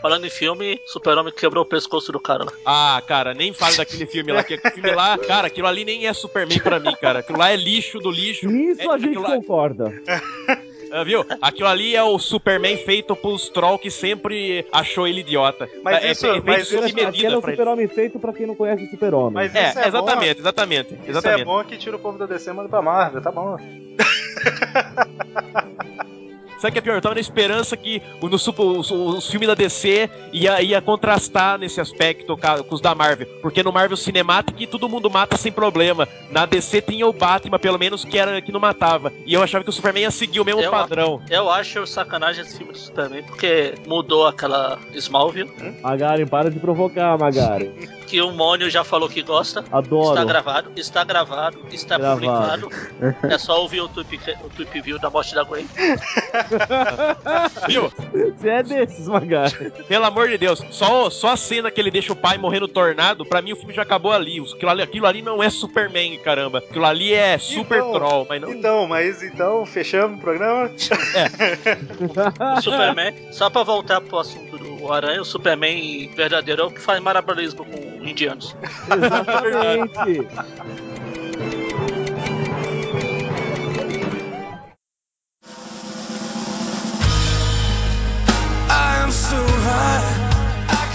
Falando 0.00 0.26
em 0.26 0.30
filme, 0.30 0.80
Super-Homem 0.86 1.32
quebrou 1.32 1.64
o 1.64 1.66
pescoço 1.66 2.12
do 2.12 2.20
cara 2.20 2.44
lá. 2.44 2.52
Ah, 2.64 3.02
cara, 3.06 3.34
nem 3.34 3.52
fale 3.52 3.76
daquele 3.76 4.06
filme 4.06 4.32
lá. 4.32 4.44
Que 4.44 4.54
aquele 4.54 4.74
filme 4.74 4.90
lá, 4.92 5.18
cara, 5.18 5.48
aquilo 5.48 5.66
ali 5.66 5.84
nem 5.84 6.06
é 6.06 6.12
Superman 6.12 6.60
pra 6.60 6.78
mim, 6.78 6.94
cara. 7.00 7.18
Aquilo 7.20 7.38
lá 7.38 7.50
é 7.52 7.56
lixo 7.56 7.98
do 7.98 8.10
lixo. 8.10 8.46
Nisso 8.48 8.82
É, 8.82 8.94
a 8.94 8.98
gente 8.98 9.16
concorda. 9.16 9.92
Ah, 10.90 11.04
viu? 11.04 11.22
Aquilo 11.42 11.68
ali 11.68 11.94
é 11.94 12.02
o 12.02 12.18
Superman 12.18 12.78
feito 12.78 13.14
pros 13.14 13.50
troll 13.50 13.78
que 13.78 13.90
sempre 13.90 14.64
achou 14.72 15.06
ele 15.06 15.20
idiota. 15.20 15.68
Mas 15.82 16.02
é, 16.02 16.12
isso- 16.12 16.24
é, 16.26 16.30
é 16.30 16.32
feito 16.32 16.46
mas 16.46 16.66
sob 16.66 16.86
isso- 16.86 16.94
medida 16.96 17.08
Aquele 17.10 17.34
é 17.34 17.36
o 17.36 17.40
super-homem 17.42 17.88
feito 17.88 18.18
pra 18.18 18.32
quem 18.32 18.46
não 18.46 18.54
conhece 18.54 18.84
o 18.84 18.88
super-homem. 18.88 19.34
Mas 19.34 19.54
É, 19.54 19.68
isso 19.68 19.78
é 19.80 19.86
exatamente, 19.88 20.34
bom. 20.36 20.40
exatamente, 20.40 20.94
Isso 20.94 21.02
é 21.04 21.10
exatamente. 21.10 21.44
bom 21.44 21.62
que 21.62 21.76
tira 21.76 21.94
o 21.94 21.98
povo 21.98 22.16
da 22.16 22.24
DC 22.24 22.48
e 22.48 22.52
manda 22.54 22.70
pra 22.70 22.80
Marvel, 22.80 23.20
tá 23.20 23.30
bom. 23.30 23.58
Sabe 26.58 26.70
o 26.70 26.72
que 26.72 26.78
é 26.78 26.82
pior? 26.82 26.96
Eu 26.96 27.00
tava 27.00 27.14
na 27.14 27.20
esperança 27.20 27.76
que 27.76 28.02
o, 28.20 28.28
no, 28.28 28.38
super- 28.38 28.62
os, 28.64 28.90
os 28.90 29.30
filmes 29.30 29.46
da 29.48 29.54
DC 29.54 30.10
ia, 30.32 30.60
ia 30.60 30.80
contrastar 30.82 31.58
nesse 31.58 31.80
aspecto 31.80 32.36
com 32.36 32.74
os 32.74 32.80
da 32.80 32.94
Marvel. 32.94 33.26
Porque 33.40 33.62
no 33.62 33.72
Marvel 33.72 33.96
Cinematic 33.96 34.68
todo 34.68 34.88
mundo 34.88 35.08
mata 35.10 35.36
sem 35.36 35.52
problema. 35.52 36.06
Na 36.30 36.46
DC 36.46 36.82
tinha 36.82 37.06
o 37.06 37.12
Batman, 37.12 37.58
pelo 37.58 37.78
menos, 37.78 38.04
que 38.04 38.18
era 38.18 38.40
que 38.42 38.50
não 38.52 38.60
matava. 38.60 39.12
E 39.24 39.34
eu 39.34 39.42
achava 39.42 39.62
que 39.64 39.70
o 39.70 39.72
Superman 39.72 40.02
ia 40.02 40.10
seguir 40.10 40.40
o 40.40 40.44
mesmo 40.44 40.60
Eu- 40.62 40.70
padrão. 40.70 41.22
Eu 41.30 41.48
acho 41.50 41.86
sacanagem 41.86 42.42
esse 42.44 42.56
filme 42.58 42.72
do 42.72 42.78
Superman, 42.78 43.22
porque 43.22 43.74
mudou 43.86 44.26
aquela 44.26 44.78
Smallville, 44.94 45.50
Magaren, 45.80 46.26
para 46.26 46.50
de 46.50 46.58
provocar, 46.58 47.16
Magaren. 47.18 47.70
que 48.08 48.22
o 48.22 48.30
Mônio 48.32 48.70
já 48.70 48.82
falou 48.82 49.06
que 49.08 49.22
gosta. 49.22 49.62
Adoro. 49.70 50.08
Está 50.10 50.24
gravado, 50.24 50.72
está 50.76 51.04
gravado, 51.04 51.58
está 51.70 51.98
Gravado. 51.98 52.68
publicado. 52.68 53.18
É 53.28 53.36
só 53.38 53.60
ouvir 53.60 53.80
o 53.82 53.88
tweet, 53.88 54.18
o 54.44 54.48
tweet 54.48 54.80
view 54.80 54.98
da 54.98 55.10
morte 55.10 55.34
da 55.34 55.42
Gwen. 55.44 55.66
Viu? 57.66 57.92
Você 58.36 58.48
é 58.48 58.62
desses, 58.62 59.08
Magaren. 59.08 59.70
Pelo 59.86 60.04
amor 60.04 60.28
de 60.28 60.38
Deus, 60.38 60.62
só, 60.70 61.10
só 61.10 61.30
a 61.30 61.36
cena 61.36 61.70
que 61.70 61.80
ele 61.80 61.90
deixa 61.90 62.12
o 62.12 62.16
pai 62.16 62.38
morrer 62.38 62.60
no 62.60 62.68
tornado, 62.68 63.24
pra 63.24 63.42
mim 63.42 63.52
o 63.52 63.56
filme 63.56 63.74
já 63.74 63.82
acabou 63.82 64.12
ali. 64.12 64.40
Aquilo 64.40 64.70
ali, 64.70 64.82
aquilo 64.82 65.06
ali 65.06 65.22
não 65.22 65.42
é 65.42 65.50
Superman, 65.50 66.18
caramba. 66.18 66.58
Aquilo 66.58 66.84
ali 66.84 67.12
é 67.12 67.38
Super 67.38 67.78
Então, 67.78 67.92
Troll, 67.92 68.26
mas 68.28 68.40
não. 68.40 68.52
Então, 68.52 68.86
mas 68.86 69.22
então, 69.22 69.66
fechamos 69.66 70.18
o 70.18 70.20
programa. 70.20 70.70
O 72.56 72.60
Superman, 72.62 73.14
só 73.32 73.50
pra 73.50 73.62
voltar 73.62 74.00
pro 74.00 74.18
assunto 74.18 74.58
do 74.58 74.92
Aranha, 74.92 75.20
o 75.22 75.24
Superman 75.24 76.10
verdadeiro 76.14 76.62
é 76.62 76.64
o 76.64 76.70
que 76.70 76.80
faz 76.80 77.00
marabarismo 77.00 77.64
com 77.64 78.06
indianos. 78.06 78.56
Exatamente. 78.90 80.28
so 89.10 89.42
high. 89.46 90.37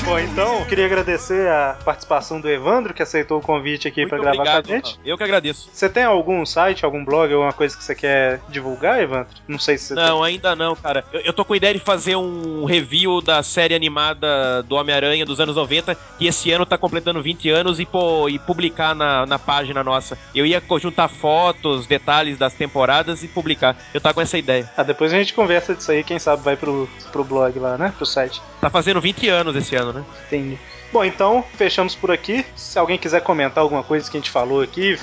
Bom, 0.06 0.20
então, 0.20 0.66
queria 0.66 0.86
agradecer 0.86 1.48
a 1.48 1.78
participação 1.86 2.42
do 2.42 2.50
Evandro, 2.50 2.94
que 2.94 3.02
aceitou 3.02 3.40
o 3.40 3.42
convite 3.42 3.88
aqui 3.88 4.06
pra 4.06 4.18
gravar 4.18 4.36
obrigado. 4.36 4.68
com 4.68 4.74
a 4.74 4.76
gente. 4.76 5.00
Eu 5.06 5.18
que 5.18 5.24
agradeço. 5.24 5.70
Você 5.72 5.88
tem 5.88 6.04
algum 6.04 6.46
site, 6.46 6.84
algum 6.84 7.06
blog, 7.06 7.32
alguma 7.32 7.54
coisa 7.54 7.76
que 7.76 7.82
você 7.82 7.96
quer 7.96 8.42
divulgar, 8.50 9.02
Evandro? 9.02 9.34
Não 9.48 9.58
sei 9.58 9.78
se 9.78 9.88
você 9.88 9.94
Não, 9.96 10.22
ainda 10.22 10.58
não, 10.58 10.76
cara. 10.76 11.06
Eu, 11.14 11.22
eu 11.22 11.34
tô 11.34 11.46
com 11.46 11.54
a 11.54 11.58
ideia 11.58 11.74
de 11.74 11.80
fazer 11.80 12.18
um 12.18 12.66
review 12.66 13.22
da 13.22 13.42
série 13.42 13.74
animada 13.74 14.62
do 14.64 14.76
Homem-Aranha 14.76 15.26
dos 15.26 15.40
anos 15.40 15.56
90, 15.56 15.96
que 16.20 16.28
esse 16.28 16.52
ano 16.52 16.66
tá 16.66 16.78
completando 16.78 17.22
20 17.22 17.50
anos, 17.50 17.80
e, 17.80 17.86
pô, 17.86 18.28
e 18.28 18.38
publicar 18.38 18.94
na, 18.94 19.26
na 19.26 19.40
página 19.40 19.86
nossa. 19.86 20.18
Eu 20.36 20.46
ia 20.46 20.62
juntar 20.82 21.08
fotos, 21.08 21.88
detalhes 21.88 22.38
das 22.38 22.54
temporadas 22.54 23.24
e 23.24 23.28
publicar. 23.30 23.78
Eu 23.94 24.02
tava 24.02 24.16
com 24.16 24.22
essa 24.22 24.38
ideia. 24.38 24.70
Ah, 24.76 24.84
depois 24.84 25.14
a 25.14 25.18
gente 25.18 25.34
conversa 25.34 25.74
disso 25.74 25.92
aí, 25.94 26.04
quem 26.04 26.20
sabe 26.20 26.44
vai 26.44 26.58
pro, 26.58 26.90
pro 27.10 27.24
blog 27.24 27.58
lá, 27.58 27.78
né? 27.78 27.94
Pro 27.96 28.06
site. 28.06 28.42
Tá 28.60 28.70
fazendo 28.70 29.00
20 29.00 29.30
anos 29.30 29.56
esse 29.56 29.76
ano, 29.76 29.93
né? 29.94 30.04
Entendi. 30.28 30.60
Bom, 30.92 31.04
então, 31.04 31.44
fechamos 31.56 31.96
por 31.96 32.12
aqui. 32.12 32.46
Se 32.56 32.78
alguém 32.78 32.98
quiser 32.98 33.22
comentar 33.22 33.64
alguma 33.64 33.84
coisa 33.84 34.10
que 34.10 34.18
a 34.18 34.20
gente 34.20 34.30
falou 34.30 34.62
aqui, 34.62 35.00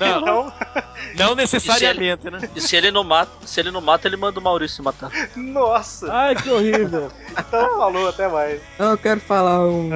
Não, 0.01 0.21
Não. 0.27 0.53
não 1.17 1.35
necessariamente, 1.37 2.29
né? 2.29 2.41
E 2.57 2.61
se 2.61 2.75
ele 2.77 2.91
não 2.91 3.05
mata, 3.05 3.31
se 3.47 3.61
ele 3.61 3.71
não 3.71 3.81
mata, 3.81 4.09
ele 4.09 4.17
manda 4.17 4.39
o 4.41 4.43
Maurício 4.43 4.83
matar. 4.83 5.11
Nossa! 5.37 6.13
Ai, 6.13 6.35
que 6.35 6.51
horrível. 6.51 7.09
Então 7.31 7.79
falou, 7.79 8.09
até 8.09 8.27
mais. 8.29 8.61
Não, 8.79 8.91
eu 8.91 8.99
quero 8.99 9.21
falar 9.21 9.65
um. 9.67 9.91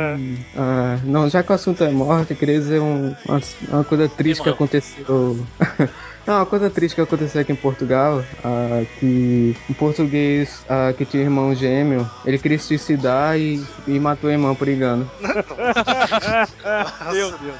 ah, 0.56 0.98
não, 1.04 1.28
já 1.28 1.42
que 1.42 1.50
o 1.50 1.54
assunto 1.54 1.82
é 1.82 1.90
morte, 1.90 2.30
eu 2.30 2.36
queria 2.36 2.58
dizer 2.58 2.80
um- 2.80 3.14
uma, 3.26 3.40
uma 3.68 3.84
coisa 3.84 4.08
triste 4.08 4.42
que 4.42 4.48
aconteceu. 4.48 5.44
Não, 6.26 6.36
uma 6.36 6.46
coisa 6.46 6.70
triste 6.70 6.94
que 6.94 7.00
aconteceu 7.02 7.42
aqui 7.42 7.52
em 7.52 7.56
Portugal, 7.56 8.24
ah, 8.42 8.82
que 8.98 9.52
um 9.68 9.74
português 9.74 10.64
ah, 10.68 10.92
que 10.96 11.04
tinha 11.04 11.22
irmão 11.22 11.54
gêmeo, 11.54 12.08
ele 12.24 12.38
queria 12.38 12.58
se 12.58 12.68
suicidar 12.68 13.38
e, 13.38 13.62
e 13.86 14.00
matou 14.00 14.30
a 14.30 14.32
irmã 14.32 14.54
por 14.54 14.68
engano. 14.68 15.10
Meu 17.12 17.38
Deus. 17.38 17.56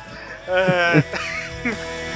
É, 0.47 1.05